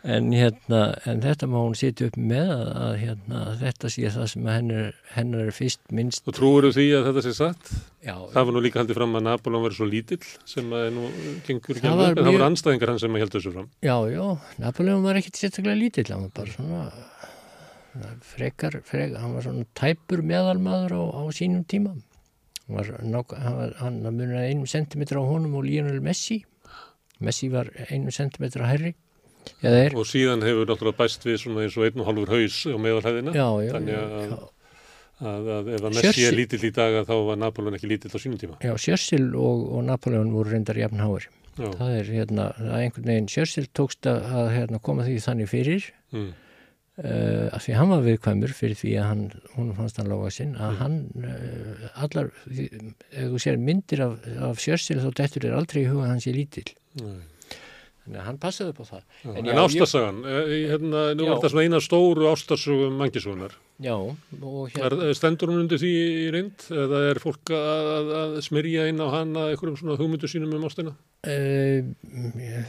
[0.04, 4.28] En, hérna, en þetta má hún sitja upp með að, að hérna, þetta sé það
[4.34, 6.26] sem hennar, hennar er fyrst minnst.
[6.30, 7.72] Og trúur þú því að þetta sé satt?
[8.06, 11.12] Já, það var nú líka haldið fram að Napoleon verið svo lítill sem að nú
[11.48, 13.70] gengur ekki alveg, en það voru anstæðingar hann sem að held þessu fram.
[13.84, 14.26] Já, já,
[14.64, 16.84] Napoleon var ekkit sérstaklega lítill, hann var bara svona
[18.22, 21.96] frekar, frekar hann var svona tæpur meðalmaður á, á sínum tíma.
[22.68, 23.34] Hann var nák,
[23.82, 26.42] hann munið einum sentimetra á honum og Lionel Messi.
[27.24, 28.68] Messi var einum sentimetra
[29.64, 32.78] hærri og síðan hefur náttúrulega bæst við svona eins og einn og halvur haus á
[32.78, 33.34] meðalhæðina.
[33.36, 34.16] Já, já, þannig að,
[35.32, 38.20] að, að ef að Messi er lítill í dag þá var Napoleon ekki lítill á
[38.22, 38.60] sínum tíma.
[38.64, 41.30] Já, Sjössil og, og Napoleon voru reyndar jafn háir.
[41.58, 46.28] Það er hérna, er einhvern veginn Sjössil tókst að hérna, koma því þannig fyrir mm.
[47.02, 49.24] uh, af því hann var viðkvæmur fyrir því að hann,
[49.56, 50.84] hún fannst hann lága sinn að mm.
[50.84, 54.20] hann uh, allar, ef þú sér myndir af,
[54.52, 56.70] af Sjössil þá dettur er aldrei í huga hans í lítill
[58.08, 59.06] Nei hann passaði upp á það.
[59.24, 60.38] Já, en, en ástasagan, ég...
[60.48, 61.32] Eh, hérna, nú já.
[61.34, 63.58] var það svona eina stóru ástasugum mangisvonar.
[63.84, 63.96] Já.
[64.74, 65.10] Hérna...
[65.18, 66.68] Stendur hún undir því í reynd?
[66.72, 70.96] Eða er fólk að, að, smyrja inn á hana einhverjum svona hugmyndum sínum um ástina?
[71.28, 71.92] Uh,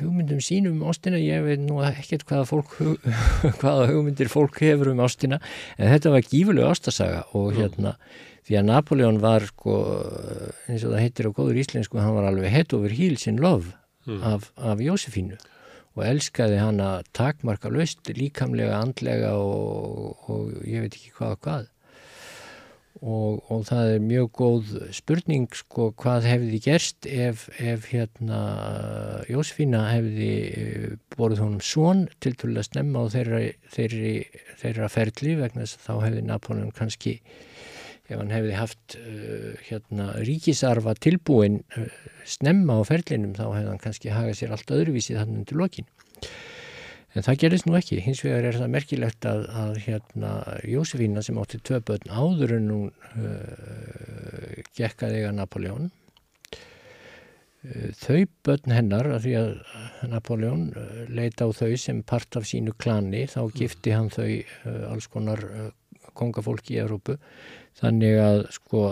[0.03, 2.75] hugmyndum sínum um ástina, ég veit nú ekkert hvaða, fólk,
[3.63, 5.39] hvaða hugmyndir fólk hefur um ástina,
[5.79, 7.95] en þetta var gífulega ástasaga og hérna
[8.49, 9.75] því að Napoleon var sko,
[10.67, 13.77] eins og það heitir á góður íslensku, hann var alveg head over heels in love
[14.09, 14.21] mm.
[14.27, 15.39] af, af Jósefínu
[15.99, 21.43] og elskaði hann að takmarka löst líkamlega, andlega og, og ég veit ekki hvað og
[21.47, 21.67] hvað
[22.99, 28.41] og, og það er mjög góð spurning sko hvað hefði gerst ef, ef hérna
[29.31, 33.43] Jósefína hefði eh, borðið honum svon til til að snemma á þeirra,
[33.75, 34.15] þeirri,
[34.63, 37.19] þeirra ferli vegna þess að þá hefði Napoleon kannski
[38.09, 41.89] ef hann hefði haft uh, hérna, ríkisarfa tilbúin uh,
[42.25, 45.91] snemma á ferlinum þá hefði hann kannski hagað sér allt öðruvísið hann undir lokin
[47.17, 47.97] En það gerist nú ekki.
[48.05, 50.31] Hins vegar er það merkilegt að, að hérna,
[50.69, 55.93] Jósefína sem átti tvö börn áður en hún uh, gekkaði eiga Napoleon uh,
[58.03, 59.51] þau börn hennar að því að
[60.13, 64.93] Napoleon uh, leita á þau sem part af sínu klani þá gifti hann þau uh,
[64.93, 65.41] alls konar
[66.19, 67.15] kongafólki í Európu
[67.79, 68.83] þannig að sko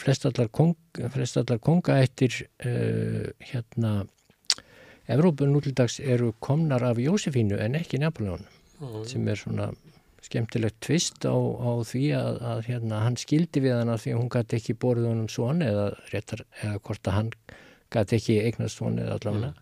[0.00, 0.76] flestallar, kong,
[1.12, 4.02] flestallar kongaættir uh, hérna
[5.10, 8.44] Evrópu nútildags eru komnar af Jósefínu en ekki Napoleon
[8.78, 8.86] Já.
[9.10, 9.72] sem er svona
[10.22, 14.30] skemmtilegt tvist á, á því að, að hérna, hann skildi við hana því að hún
[14.32, 17.32] gæti ekki borðið honum svon eða, réttar, eða hvort að hann
[17.92, 19.52] gæti ekki eignast svon eða allavega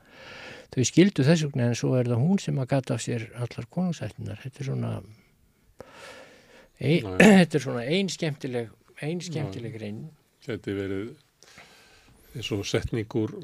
[0.71, 3.71] þau skildu þess vegna en svo er það hún sem að gæti af sér allar
[3.75, 4.93] konungsættinar þetta er svona.
[7.21, 8.71] þetta er svona ein skemmtileg
[9.05, 10.01] ein skemmtileg grein
[10.47, 11.11] Gæti verið
[12.37, 13.35] eins og setningur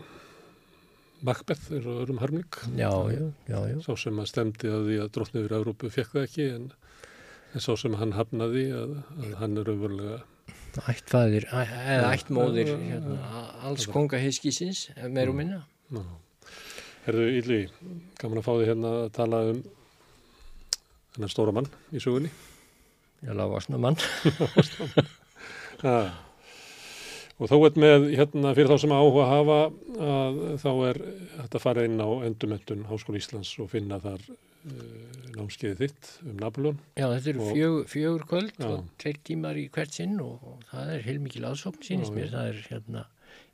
[1.27, 2.57] Macbeth er á öðrum harmling.
[2.77, 3.77] já, já, já, já.
[3.83, 6.67] Sá sem að stemdi að því að drottni yfir Európu fekk það ekki en,
[7.57, 8.93] en sá sem hann hafnaði að,
[9.25, 10.19] að hann er auðvörlega
[10.93, 12.11] ættfæðir, eða Já.
[12.19, 13.45] ættmóðir Já, já, hérna, já.
[13.71, 15.63] alls kongahyskísins meir og minna
[15.97, 16.03] Ná.
[17.07, 17.59] Herðu Íli,
[18.21, 19.63] gaman að fá því hérna að tala um
[21.17, 22.29] þennan stóra mann í sögunni.
[23.25, 23.99] Já, lágvaksna mann.
[25.83, 25.99] ja.
[27.37, 29.57] Og þó er með, hérna, fyrir þá sem áhuga hafa,
[30.01, 31.01] að þá er
[31.35, 34.39] þetta fara inn á endumöntun Háskóla Íslands og finna þar uh,
[35.35, 36.79] námskeiði þitt um Napoleon.
[36.97, 38.71] Já, þetta eru fjögur, fjögur kvöld Já.
[38.71, 42.33] og tveir tímar í hvert sinn og, og það er heilmikil aðsókn, sínist mér.
[42.33, 43.05] Það er hérna,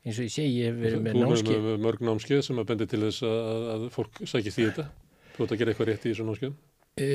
[0.06, 1.66] eins og ég segi, ég hef verið með Þú erum námskeið.
[1.66, 4.86] með mörg námskeið sem að bendi til þess að, að, fólk sækir því þetta.
[5.32, 6.54] Þú ert að gera eitthvað rétt í þessu námskeiðum.
[7.00, 7.06] E,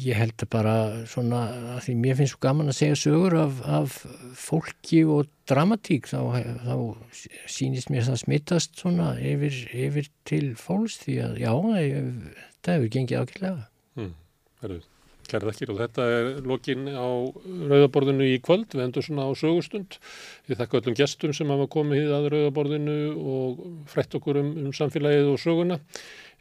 [0.00, 0.74] ég held að bara
[1.12, 1.42] svona,
[1.74, 3.98] að því mér finnst svo gaman að segja sögur af, af
[4.40, 6.76] fólki og dramatík, þá, þá
[7.52, 11.52] sínist mér það smittast svona yfir, yfir til fólks því að já,
[12.64, 13.68] það hefur gengið ákveðlega.
[14.00, 14.16] Hmm.
[15.28, 17.08] Kæra þakkir og þetta er lokin á
[17.44, 19.96] rauðaborðinu í kvöld, við endur svona á sögustund.
[20.48, 24.76] Ég þakka öllum gestum sem hafa komið hið að rauðaborðinu og frætt okkur um, um
[24.76, 25.80] samfélagið og söguna.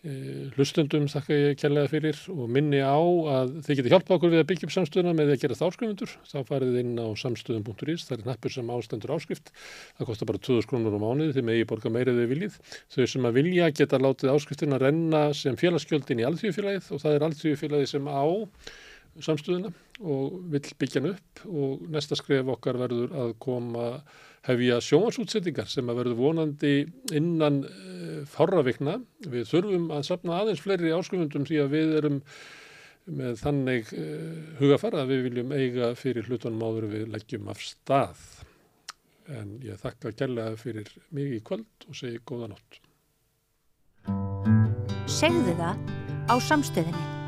[0.03, 4.41] Eh, Hlustundum þakka ég kærlega fyrir og minni á að þið getið hjálpa okkur við
[4.41, 6.15] að byggja upp samstöðuna með því að gera það áskrifundur.
[6.27, 9.53] Þá farið inn á samstöðum.is, það er nappur sem ástendur áskrift.
[9.95, 12.57] Það kostar bara 2000 krónur á mánuði, þið megi borga meirið við viljið.
[12.91, 17.27] Þau sem að vilja geta látið áskriftina renna sem félagsgjöldin í alþjóðfélagið og það er
[17.29, 18.23] alþjóðfélagið sem á
[19.23, 19.71] samstöðuna
[20.03, 23.87] og vill byggja hann upp og næsta skref okkar verður að koma
[24.47, 26.73] hefja sjónvarsútsettingar sem að verður vonandi
[27.15, 28.97] innan uh, fáravikna.
[29.23, 32.21] Við þurfum að sapna aðeins fleiri áskrifundum því að við erum
[33.03, 38.27] með þannig uh, hugafara að við viljum eiga fyrir hlutunum áður við leggjum af stað.
[39.31, 42.81] En ég þakka kærlega fyrir mig í kvöld og segi góða nótt.
[45.07, 45.79] Segðu það
[46.27, 47.22] á samstöðinni.